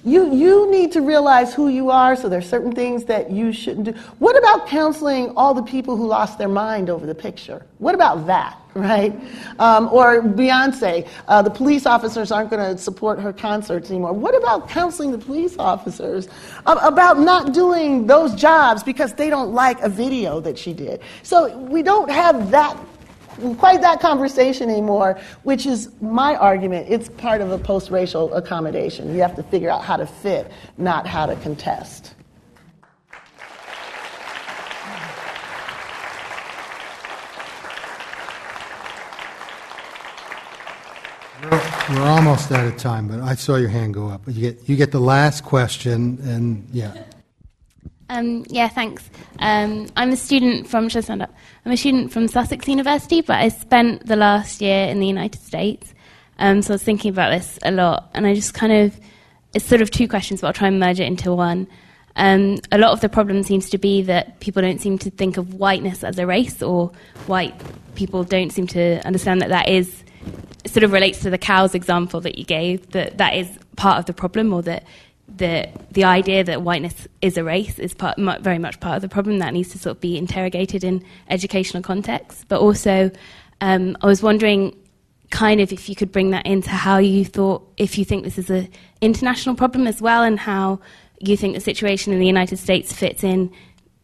You, 0.05 0.33
you 0.35 0.71
need 0.71 0.93
to 0.93 1.03
realize 1.03 1.53
who 1.53 1.69
you 1.69 1.91
are, 1.91 2.17
so 2.17 2.29
there's 2.29 2.49
certain 2.49 2.73
things 2.73 3.05
that 3.05 3.31
you 3.31 3.53
shouldn't 3.53 3.85
do. 3.85 3.93
What 4.19 4.37
about 4.39 4.67
counseling 4.67 5.31
all 5.37 5.53
the 5.53 5.63
people 5.63 5.95
who 5.95 6.07
lost 6.07 6.39
their 6.39 6.49
mind 6.49 6.89
over 6.89 7.05
the 7.05 7.15
picture? 7.15 7.67
What 7.79 7.95
about 7.95 8.27
that, 8.27 8.59
right? 8.75 9.15
Um, 9.59 9.89
or 9.93 10.23
Beyonce, 10.23 11.07
uh, 11.29 11.43
the 11.43 11.51
police 11.51 11.85
officers 11.85 12.33
aren't 12.33 12.49
going 12.49 12.75
to 12.75 12.81
support 12.81 13.21
her 13.21 13.33
concerts 13.33 13.91
anymore. 13.91 14.15
What 14.15 14.35
about 14.35 14.71
counseling 14.71 15.13
the 15.13 15.19
police 15.19 15.57
officers 15.59 16.29
about 16.65 17.19
not 17.19 17.53
doing 17.53 18.07
those 18.07 18.35
jobs 18.35 18.83
because 18.83 19.13
they 19.13 19.29
don't 19.29 19.53
like 19.53 19.81
a 19.83 19.89
video 19.89 20.41
that 20.41 20.57
she 20.57 20.73
did? 20.73 21.03
So 21.23 21.59
we 21.59 21.83
don't 21.83 22.11
have 22.11 22.51
that 22.53 22.75
quite 23.59 23.81
that 23.81 24.01
conversation 24.01 24.71
anymore, 24.71 25.19
which 25.43 25.67
is 25.67 25.91
my 26.01 26.37
argument. 26.37 26.87
It's 26.89 27.09
part 27.09 27.41
of 27.41 27.51
a 27.51 27.59
post 27.59 27.91
racial 27.91 28.33
accommodation. 28.35 29.15
You 29.15 29.21
have 29.23 29.37
to 29.37 29.43
figure 29.43 29.71
out 29.71 29.85
how 29.85 29.97
to 29.97 30.07
fit, 30.07 30.51
not 30.79 31.07
how 31.07 31.27
to 31.27 31.37
contest. 31.37 32.15
We're 41.91 42.03
almost 42.03 42.53
out 42.53 42.67
of 42.67 42.77
time, 42.77 43.09
but 43.09 43.21
I 43.21 43.35
saw 43.35 43.57
your 43.57 43.69
hand 43.69 43.95
go 43.95 44.09
up. 44.09 44.23
You 44.29 44.53
get 44.53 44.69
you 44.69 44.77
get 44.77 44.93
the 44.93 45.01
last 45.01 45.43
question, 45.43 46.19
and 46.23 46.69
yeah. 46.73 47.03
Um, 48.11 48.45
yeah, 48.49 48.67
thanks. 48.67 49.09
Um, 49.39 49.87
I'm 49.97 50.11
a 50.11 50.17
student 50.17 50.67
from, 50.67 50.87
I 50.87 50.89
stand 50.89 51.23
up? 51.23 51.33
I'm 51.65 51.71
a 51.71 51.77
student 51.77 52.13
from 52.13 52.27
Sussex 52.27 52.67
University, 52.67 53.21
but 53.21 53.37
I 53.37 53.49
spent 53.49 54.05
the 54.05 54.17
last 54.17 54.61
year 54.61 54.87
in 54.87 54.99
the 54.99 55.07
United 55.07 55.41
States. 55.41 55.95
Um, 56.41 56.61
so 56.61 56.73
I 56.73 56.75
was 56.75 56.83
thinking 56.83 57.11
about 57.11 57.31
this 57.31 57.57
a 57.63 57.71
lot, 57.71 58.11
and 58.13 58.27
I 58.27 58.35
just 58.35 58.53
kind 58.53 58.73
of, 58.73 58.99
it's 59.55 59.65
sort 59.65 59.81
of 59.81 59.93
two 59.93 60.09
questions, 60.09 60.41
but 60.41 60.49
I'll 60.49 60.53
try 60.53 60.67
and 60.67 60.81
merge 60.81 60.99
it 60.99 61.07
into 61.07 61.33
one. 61.33 61.69
Um, 62.17 62.59
a 62.73 62.79
lot 62.79 62.91
of 62.91 63.01
the 63.01 63.09
problem 63.09 63.45
seems 63.45 63.71
to 63.71 63.79
be 63.79 64.03
that 64.03 64.41
people 64.41 64.61
don't 64.61 64.81
seem 64.81 64.99
to 64.99 65.11
think 65.11 65.37
of 65.37 65.55
whiteness 65.55 66.03
as 66.03 66.19
a 66.19 66.27
race, 66.27 66.63
or 66.63 66.91
white 67.29 67.55
people 67.95 68.25
don't 68.25 68.51
seem 68.51 68.67
to 68.69 69.07
understand 69.07 69.41
that 69.41 69.51
that 69.51 69.69
is 69.69 70.03
sort 70.67 70.83
of 70.83 70.91
relates 70.91 71.21
to 71.21 71.31
the 71.31 71.39
cows 71.39 71.77
example 71.77 72.21
that 72.23 72.37
you 72.37 72.45
gave, 72.45 72.91
that 72.91 73.19
that 73.19 73.37
is 73.37 73.57
part 73.77 74.01
of 74.01 74.07
the 74.07 74.13
problem, 74.13 74.53
or 74.53 74.63
that 74.63 74.85
the 75.37 75.69
the 75.91 76.05
idea 76.05 76.45
that 76.45 76.63
whiteness 76.63 77.09
is 77.23 77.37
a 77.37 77.45
race 77.45 77.79
is 77.79 77.95
part, 77.95 78.19
very 78.41 78.59
much 78.59 78.81
part 78.81 78.97
of 78.97 79.03
the 79.03 79.09
problem 79.09 79.39
that 79.39 79.53
needs 79.53 79.71
to 79.71 79.79
sort 79.79 79.97
of 79.97 80.01
be 80.01 80.17
interrogated 80.17 80.85
in 80.85 81.05
educational 81.29 81.83
contexts. 81.83 82.45
But 82.49 82.61
also, 82.61 83.11
um, 83.61 83.97
I 84.01 84.07
was 84.07 84.23
wondering, 84.23 84.77
kind 85.31 85.61
of, 85.61 85.73
if 85.73 85.89
you 85.89 85.97
could 85.97 86.13
bring 86.13 86.31
that 86.31 86.47
into 86.47 86.71
how 86.71 86.99
you 86.99 87.25
thought, 87.25 87.67
if 87.77 87.99
you 87.99 88.05
think 88.05 88.25
this 88.25 88.39
is 88.39 88.51
an 88.51 88.69
international 89.01 89.55
problem 89.55 89.87
as 89.87 90.01
well, 90.01 90.23
and 90.23 90.39
how 90.39 90.81
you 91.21 91.37
think 91.37 91.55
the 91.55 91.61
situation 91.61 92.13
in 92.13 92.19
the 92.19 92.27
United 92.27 92.59
States 92.59 92.93
fits 92.93 93.25
in 93.25 93.51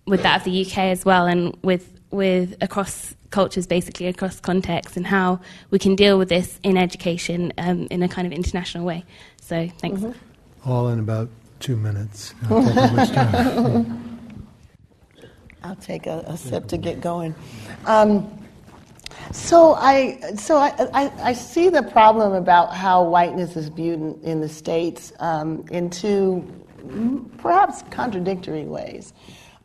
with 0.06 0.22
that 0.22 0.38
of 0.38 0.44
the 0.44 0.64
UK 0.64 0.78
as 0.78 1.04
well, 1.04 1.26
and 1.26 1.56
with 1.62 1.92
with 2.10 2.56
across 2.60 3.14
cultures, 3.30 3.66
basically 3.66 4.06
across 4.06 4.40
contexts, 4.40 4.96
and 4.96 5.06
how 5.06 5.40
we 5.70 5.78
can 5.78 5.96
deal 5.96 6.18
with 6.18 6.28
this 6.28 6.58
in 6.62 6.76
education 6.76 7.52
um, 7.58 7.88
in 7.90 8.02
a 8.02 8.08
kind 8.08 8.26
of 8.26 8.32
international 8.32 8.84
way. 8.84 9.04
So, 9.40 9.68
thanks. 9.78 10.00
Mm-hmm 10.00 10.25
all 10.66 10.88
in 10.88 10.98
about 10.98 11.30
two 11.60 11.76
minutes. 11.76 12.34
I'll 15.62 15.76
take, 15.80 16.06
a, 16.06 16.24
a, 16.26 16.36
sip 16.36 16.66
to 16.68 16.76
get 16.76 17.00
going. 17.00 17.34
Um, 17.86 18.44
so 19.32 19.74
I, 19.74 20.20
so 20.36 20.58
I, 20.58 20.74
I, 20.92 21.12
I, 21.30 21.32
see 21.32 21.68
the 21.68 21.82
problem 21.82 22.32
about 22.32 22.74
how 22.74 23.02
whiteness 23.04 23.56
is 23.56 23.68
viewed 23.68 23.98
in, 23.98 24.20
in 24.22 24.40
the 24.40 24.48
states 24.48 25.12
um, 25.18 25.64
in 25.70 25.90
two 25.90 26.44
perhaps 27.38 27.82
contradictory 27.90 28.64
ways. 28.64 29.12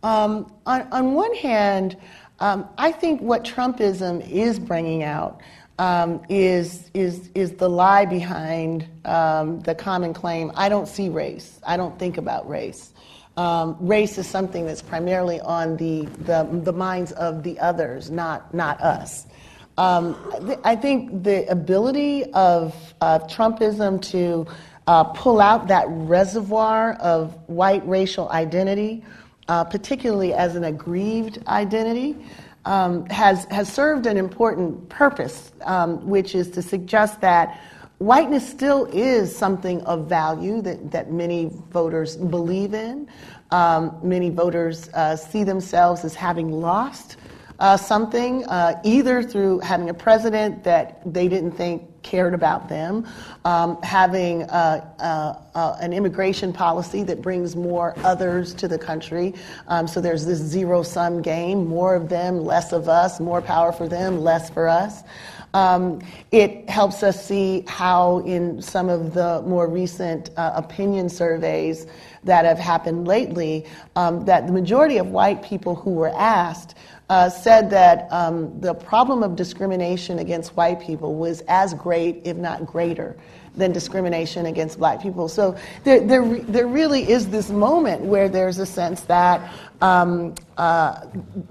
Um, 0.02 0.52
on, 0.65 0.88
on 0.91 1.14
one 1.14 1.36
hand, 1.36 1.98
um, 2.40 2.68
I 2.80 2.91
think 2.91 3.22
what 3.22 3.44
Trumpism 3.44 4.28
is 4.28 4.57
bringing 4.57 5.03
out 5.03 5.41
um, 5.82 6.22
is, 6.30 6.91
is, 6.94 7.32
is 7.34 7.53
the 7.53 7.68
lie 7.68 8.06
behind 8.06 8.88
um, 9.03 9.62
the 9.62 9.74
common 9.74 10.14
claim 10.14 10.52
I 10.56 10.70
don't 10.70 10.88
see 10.88 11.10
race, 11.10 11.60
I 11.66 11.76
don't 11.76 11.98
think 11.98 12.18
about 12.18 12.48
race. 12.48 12.94
Um, 13.36 13.76
race 13.80 14.20
is 14.20 14.28
something 14.28 14.68
that's 14.68 14.84
primarily 14.84 15.40
on 15.41 15.78
the, 15.78 16.06
the, 16.20 16.48
the 16.52 16.72
minds 16.72 17.14
of 17.14 17.41
the 17.41 17.60
others, 17.60 18.12
not, 18.12 18.53
not 18.53 18.80
us. 18.80 19.26
Um, 19.80 20.60
I 20.64 20.76
think 20.76 21.24
the 21.24 21.49
ability 21.49 22.26
of, 22.34 22.76
of 23.02 23.24
Trumpism 23.24 24.03
to 24.12 24.45
uh, 24.86 25.06
pull 25.06 25.41
out 25.41 25.68
that 25.70 25.86
reservoir 25.88 26.94
of 26.99 27.34
white 27.49 27.88
racial 27.88 28.30
identity, 28.30 29.03
uh, 29.48 29.64
particularly 29.64 30.32
as 30.36 30.56
an 30.56 30.64
aggrieved 30.64 31.40
identity, 31.48 32.18
um, 32.66 33.06
has, 33.08 33.46
has 33.46 33.72
served 33.72 34.06
an 34.06 34.18
important 34.18 34.88
purpose, 34.90 35.52
um, 35.62 36.08
which 36.08 36.36
is 36.36 36.50
to 36.52 36.62
suggest 36.62 37.22
that 37.22 37.60
whiteness 37.98 38.48
still 38.48 38.86
is 38.86 39.36
something 39.36 39.82
of 39.82 40.08
value 40.08 40.62
that, 40.62 40.92
that 40.92 41.12
many 41.12 41.52
voters 41.70 42.18
believe 42.18 42.74
in. 42.74 43.08
Um, 43.52 43.98
many 44.02 44.30
voters 44.30 44.90
uh, 44.90 45.16
see 45.16 45.44
themselves 45.44 46.06
as 46.06 46.16
having 46.16 46.52
lost 46.52 47.18
uh, 47.62 47.78
something, 47.78 48.44
uh, 48.46 48.82
either 48.84 49.22
through 49.22 49.60
having 49.60 49.90
a 49.90 49.94
president 49.94 50.64
that 50.64 51.02
they 51.06 51.28
didn't 51.28 51.52
think 51.52 51.84
cared 52.02 52.34
about 52.34 52.68
them, 52.68 53.08
um, 53.46 53.80
having 53.84 54.42
uh, 54.50 54.84
uh, 55.00 55.40
uh, 55.54 55.78
an 55.80 55.94
immigration 55.94 56.52
policy 56.52 57.04
that 57.04 57.22
brings 57.22 57.56
more 57.56 57.94
others 58.00 58.56
to 58.56 58.68
the 58.68 58.80
country. 58.80 59.36
Um, 59.68 59.88
so 59.88 60.02
there's 60.02 60.26
this 60.26 60.40
zero 60.40 60.82
sum 60.82 61.22
game 61.22 61.68
more 61.68 61.94
of 61.94 62.10
them, 62.10 62.44
less 62.44 62.74
of 62.74 62.90
us, 62.90 63.20
more 63.20 63.44
power 63.44 63.72
for 63.72 63.88
them, 63.88 64.22
less 64.22 64.50
for 64.50 64.68
us. 64.68 65.04
Um, 65.54 66.02
it 66.32 66.68
helps 66.68 67.04
us 67.04 67.24
see 67.24 67.64
how, 67.68 68.20
in 68.20 68.60
some 68.62 68.90
of 68.90 69.14
the 69.14 69.44
more 69.46 69.68
recent 69.68 70.32
uh, 70.36 70.54
opinion 70.56 71.10
surveys 71.10 71.86
that 72.24 72.46
have 72.46 72.58
happened 72.58 73.08
lately, 73.08 73.68
um, 73.96 74.26
that 74.26 74.48
the 74.48 74.54
majority 74.54 74.98
of 74.98 75.08
white 75.08 75.44
people 75.44 75.76
who 75.76 75.92
were 75.92 76.14
asked 76.16 76.76
uh, 77.12 77.30
said 77.30 77.70
that 77.70 78.08
um, 78.10 78.58
the 78.62 78.74
problem 78.74 79.22
of 79.22 79.36
discrimination 79.36 80.20
against 80.20 80.56
white 80.56 80.80
people 80.80 81.16
was 81.16 81.44
as 81.50 81.74
great, 81.74 82.22
if 82.24 82.38
not 82.38 82.66
greater, 82.66 83.18
than 83.54 83.74
discrimination 83.74 84.46
against 84.46 84.80
black 84.80 85.02
people. 85.02 85.28
So 85.28 85.58
there, 85.84 86.00
there, 86.00 86.24
there 86.40 86.68
really 86.68 87.12
is 87.12 87.30
this 87.30 87.50
moment 87.50 88.02
where 88.04 88.30
there's 88.30 88.60
a 88.60 88.66
sense 88.66 89.02
that, 89.02 89.52
um, 89.82 90.36
uh, 90.56 91.06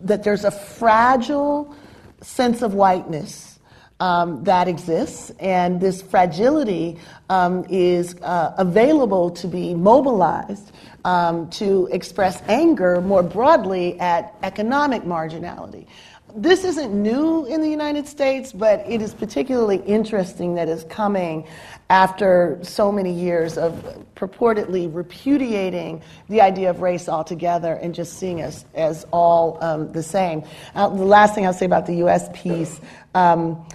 that 0.04 0.24
there's 0.24 0.46
a 0.46 0.50
fragile 0.50 1.76
sense 2.22 2.62
of 2.62 2.72
whiteness 2.72 3.58
um, 4.00 4.42
that 4.44 4.66
exists, 4.66 5.30
and 5.40 5.78
this 5.78 6.00
fragility 6.00 6.96
um, 7.28 7.66
is 7.68 8.16
uh, 8.22 8.54
available 8.56 9.28
to 9.32 9.46
be 9.46 9.74
mobilized 9.74 10.72
um, 11.04 11.48
to 11.50 11.88
express 11.92 12.42
anger 12.48 13.00
more 13.00 13.22
broadly 13.22 13.98
at 14.00 14.34
economic 14.42 15.02
marginality. 15.02 15.86
This 16.34 16.64
isn't 16.64 16.94
new 16.94 17.44
in 17.46 17.60
the 17.60 17.68
United 17.68 18.06
States, 18.06 18.52
but 18.52 18.84
it 18.88 19.02
is 19.02 19.14
particularly 19.14 19.78
interesting 19.78 20.54
that 20.54 20.68
it's 20.68 20.84
coming 20.84 21.46
after 21.88 22.58
so 22.62 22.92
many 22.92 23.12
years 23.12 23.58
of 23.58 24.04
purportedly 24.14 24.92
repudiating 24.94 26.02
the 26.28 26.40
idea 26.40 26.70
of 26.70 26.82
race 26.82 27.08
altogether 27.08 27.74
and 27.74 27.94
just 27.94 28.18
seeing 28.18 28.42
us 28.42 28.64
as 28.74 29.04
all 29.12 29.58
um, 29.60 29.90
the 29.92 30.02
same. 30.02 30.44
Uh, 30.74 30.88
the 30.88 31.04
last 31.04 31.34
thing 31.34 31.46
I'll 31.46 31.52
say 31.52 31.66
about 31.66 31.86
the 31.86 31.96
U.S. 31.96 32.28
piece. 32.32 32.80
Um, 33.14 33.66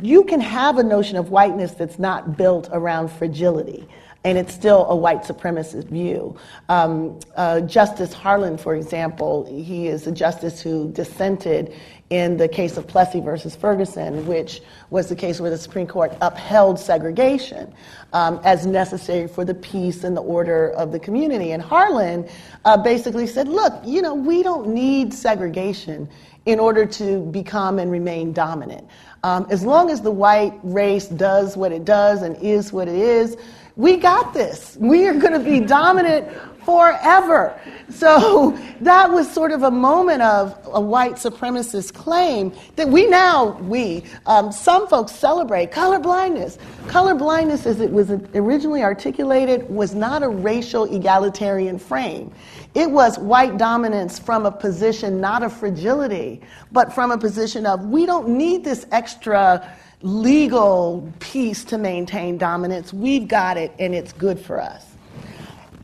you 0.00 0.24
can 0.24 0.40
have 0.40 0.78
a 0.78 0.82
notion 0.82 1.16
of 1.16 1.30
whiteness 1.30 1.72
that's 1.72 1.98
not 1.98 2.36
built 2.36 2.68
around 2.72 3.08
fragility 3.08 3.86
and 4.24 4.38
it's 4.38 4.54
still 4.54 4.86
a 4.88 4.96
white 4.96 5.22
supremacist 5.22 5.88
view. 5.88 6.36
Um, 6.70 7.20
uh, 7.36 7.60
justice 7.60 8.12
Harlan, 8.12 8.56
for 8.56 8.74
example, 8.74 9.44
he 9.44 9.86
is 9.86 10.06
a 10.06 10.12
justice 10.12 10.62
who 10.62 10.90
dissented 10.92 11.74
in 12.10 12.36
the 12.36 12.48
case 12.48 12.76
of 12.76 12.86
Plessy 12.86 13.20
versus 13.20 13.56
Ferguson, 13.56 14.26
which 14.26 14.62
was 14.90 15.08
the 15.08 15.16
case 15.16 15.40
where 15.40 15.50
the 15.50 15.58
Supreme 15.58 15.86
Court 15.86 16.16
upheld 16.20 16.78
segregation 16.78 17.74
um, 18.12 18.40
as 18.44 18.66
necessary 18.66 19.26
for 19.26 19.44
the 19.44 19.54
peace 19.54 20.04
and 20.04 20.16
the 20.16 20.22
order 20.22 20.70
of 20.70 20.92
the 20.92 20.98
community. 20.98 21.52
And 21.52 21.62
Harlan 21.62 22.28
uh, 22.64 22.76
basically 22.76 23.26
said, 23.26 23.48
look, 23.48 23.74
you 23.84 24.00
know, 24.00 24.14
we 24.14 24.42
don't 24.42 24.68
need 24.68 25.12
segregation 25.12 26.08
in 26.46 26.60
order 26.60 26.84
to 26.84 27.20
become 27.30 27.78
and 27.78 27.90
remain 27.90 28.32
dominant. 28.32 28.86
Um, 29.22 29.46
as 29.50 29.64
long 29.64 29.90
as 29.90 30.02
the 30.02 30.10
white 30.10 30.58
race 30.62 31.06
does 31.06 31.56
what 31.56 31.72
it 31.72 31.86
does 31.86 32.20
and 32.22 32.36
is 32.36 32.72
what 32.72 32.86
it 32.86 32.96
is, 32.96 33.38
we 33.76 33.96
got 33.96 34.32
this. 34.32 34.76
We 34.78 35.06
are 35.06 35.14
going 35.14 35.32
to 35.32 35.40
be 35.40 35.58
dominant 35.60 36.28
forever. 36.64 37.58
So 37.90 38.56
that 38.80 39.10
was 39.10 39.30
sort 39.30 39.52
of 39.52 39.64
a 39.64 39.70
moment 39.70 40.22
of 40.22 40.56
a 40.66 40.80
white 40.80 41.14
supremacist 41.14 41.92
claim 41.92 42.52
that 42.76 42.88
we 42.88 43.06
now, 43.06 43.58
we, 43.62 44.04
um, 44.26 44.52
some 44.52 44.86
folks 44.86 45.12
celebrate 45.12 45.72
color 45.72 45.98
blindness. 45.98 46.58
Color 46.86 47.16
blindness, 47.16 47.66
as 47.66 47.80
it 47.80 47.90
was 47.90 48.10
originally 48.34 48.82
articulated, 48.82 49.68
was 49.68 49.94
not 49.94 50.22
a 50.22 50.28
racial 50.28 50.84
egalitarian 50.84 51.78
frame. 51.78 52.32
It 52.74 52.90
was 52.90 53.18
white 53.18 53.58
dominance 53.58 54.18
from 54.18 54.46
a 54.46 54.52
position 54.52 55.20
not 55.20 55.42
of 55.42 55.52
fragility, 55.52 56.40
but 56.72 56.92
from 56.92 57.10
a 57.10 57.18
position 57.18 57.66
of 57.66 57.86
we 57.86 58.06
don't 58.06 58.28
need 58.28 58.64
this 58.64 58.86
extra 58.92 59.76
legal 60.04 61.10
piece 61.18 61.64
to 61.64 61.78
maintain 61.78 62.36
dominance. 62.36 62.92
We've 62.92 63.26
got 63.26 63.56
it, 63.56 63.72
and 63.78 63.94
it's 63.94 64.12
good 64.12 64.38
for 64.38 64.60
us. 64.60 64.84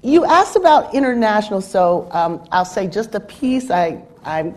You 0.03 0.27
asked 0.27 0.57
about 0.57 0.95
international, 0.95 1.63
so 1.63 2.07
um, 2.13 2.47
I'll 2.53 2.67
say 2.67 2.87
just 2.87 3.15
a 3.15 3.21
piece. 3.21 3.71
I, 3.71 4.03
I, 4.25 4.53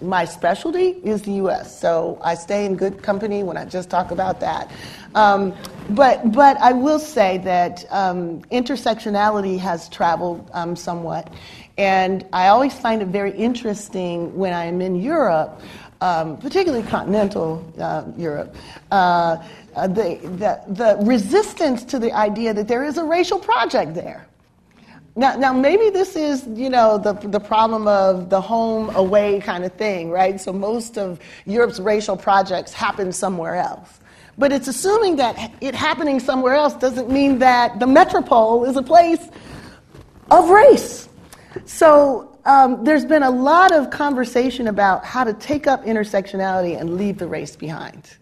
my 0.00 0.24
specialty 0.24 0.88
is 1.04 1.22
the 1.22 1.32
U.S., 1.32 1.78
so 1.78 2.18
I 2.22 2.34
stay 2.34 2.64
in 2.64 2.76
good 2.76 3.02
company 3.02 3.42
when 3.42 3.58
I 3.58 3.66
just 3.66 3.90
talk 3.90 4.10
about 4.10 4.40
that. 4.40 4.70
Um, 5.14 5.54
but, 5.90 6.32
but 6.32 6.56
I 6.58 6.72
will 6.72 6.98
say 6.98 7.38
that 7.38 7.84
um, 7.90 8.40
intersectionality 8.44 9.58
has 9.58 9.88
traveled 9.90 10.50
um, 10.54 10.76
somewhat, 10.76 11.30
and 11.76 12.26
I 12.32 12.48
always 12.48 12.72
find 12.72 13.02
it 13.02 13.08
very 13.08 13.32
interesting 13.32 14.34
when 14.34 14.54
I'm 14.54 14.80
in 14.80 14.96
Europe 14.96 15.60
um, 16.04 16.36
particularly 16.36 16.86
continental 16.86 17.64
uh, 17.80 18.04
Europe, 18.18 18.54
uh, 18.90 19.42
uh, 19.74 19.86
the, 19.86 20.18
the, 20.42 20.60
the 20.68 20.98
resistance 21.00 21.82
to 21.82 21.98
the 21.98 22.12
idea 22.12 22.52
that 22.52 22.68
there 22.68 22.84
is 22.84 22.98
a 22.98 23.04
racial 23.04 23.38
project 23.38 23.94
there. 23.94 24.26
Now, 25.16 25.36
now 25.36 25.54
maybe 25.54 25.88
this 25.88 26.14
is, 26.14 26.46
you 26.48 26.68
know, 26.68 26.98
the, 26.98 27.14
the 27.14 27.40
problem 27.40 27.88
of 27.88 28.28
the 28.28 28.40
home 28.40 28.94
away 28.94 29.40
kind 29.40 29.64
of 29.64 29.72
thing, 29.72 30.10
right? 30.10 30.38
So 30.38 30.52
most 30.52 30.98
of 30.98 31.18
Europe's 31.46 31.80
racial 31.80 32.18
projects 32.18 32.74
happen 32.74 33.10
somewhere 33.10 33.54
else. 33.54 34.00
But 34.36 34.52
it's 34.52 34.68
assuming 34.68 35.16
that 35.16 35.52
it 35.62 35.74
happening 35.74 36.20
somewhere 36.20 36.54
else 36.54 36.74
doesn't 36.74 37.08
mean 37.08 37.38
that 37.38 37.80
the 37.80 37.86
metropole 37.86 38.64
is 38.64 38.76
a 38.76 38.82
place 38.82 39.26
of 40.30 40.50
race. 40.50 41.08
So 41.64 42.33
um, 42.44 42.84
there's 42.84 43.04
been 43.04 43.22
a 43.22 43.30
lot 43.30 43.72
of 43.72 43.90
conversation 43.90 44.68
about 44.68 45.04
how 45.04 45.24
to 45.24 45.32
take 45.34 45.66
up 45.66 45.84
intersectionality 45.84 46.78
and 46.78 46.96
leave 46.96 47.18
the 47.18 47.26
race 47.26 47.56
behind 47.56 48.16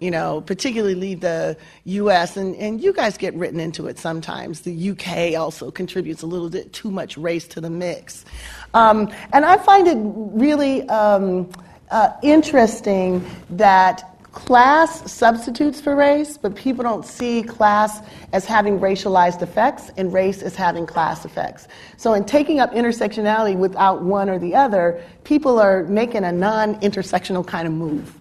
you 0.00 0.10
know, 0.10 0.40
particularly 0.40 0.94
leave 0.94 1.20
the 1.20 1.56
US, 1.84 2.36
and, 2.36 2.56
and 2.56 2.82
you 2.82 2.92
guys 2.92 3.18
get 3.18 3.34
written 3.34 3.60
into 3.60 3.86
it 3.86 3.98
sometimes. 3.98 4.62
The 4.62 4.90
UK 4.90 5.38
also 5.38 5.70
contributes 5.70 6.22
a 6.22 6.26
little 6.26 6.48
bit 6.48 6.72
too 6.72 6.90
much 6.90 7.16
race 7.18 7.46
to 7.48 7.60
the 7.60 7.70
mix. 7.70 8.24
Um, 8.72 9.12
and 9.32 9.44
I 9.44 9.58
find 9.58 9.86
it 9.86 9.98
really 9.98 10.88
um, 10.88 11.50
uh, 11.90 12.12
interesting 12.22 13.24
that 13.50 14.09
class 14.32 15.10
substitutes 15.10 15.80
for 15.80 15.96
race, 15.96 16.36
but 16.36 16.54
people 16.54 16.84
don't 16.84 17.04
see 17.04 17.42
class 17.42 18.00
as 18.32 18.44
having 18.44 18.78
racialized 18.78 19.42
effects 19.42 19.90
and 19.96 20.12
race 20.12 20.42
as 20.42 20.54
having 20.54 20.86
class 20.86 21.24
effects. 21.24 21.68
So, 21.96 22.14
in 22.14 22.24
taking 22.24 22.60
up 22.60 22.72
intersectionality 22.72 23.56
without 23.56 24.02
one 24.02 24.28
or 24.28 24.38
the 24.38 24.54
other, 24.54 25.02
people 25.24 25.58
are 25.58 25.84
making 25.84 26.24
a 26.24 26.32
non 26.32 26.76
intersectional 26.80 27.46
kind 27.46 27.66
of 27.66 27.74
move. 27.74 28.16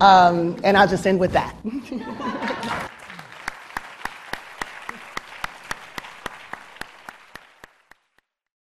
Um, 0.00 0.56
and 0.64 0.76
I'll 0.76 0.88
just 0.88 1.06
end 1.06 1.20
with 1.20 1.32
that. 1.32 2.88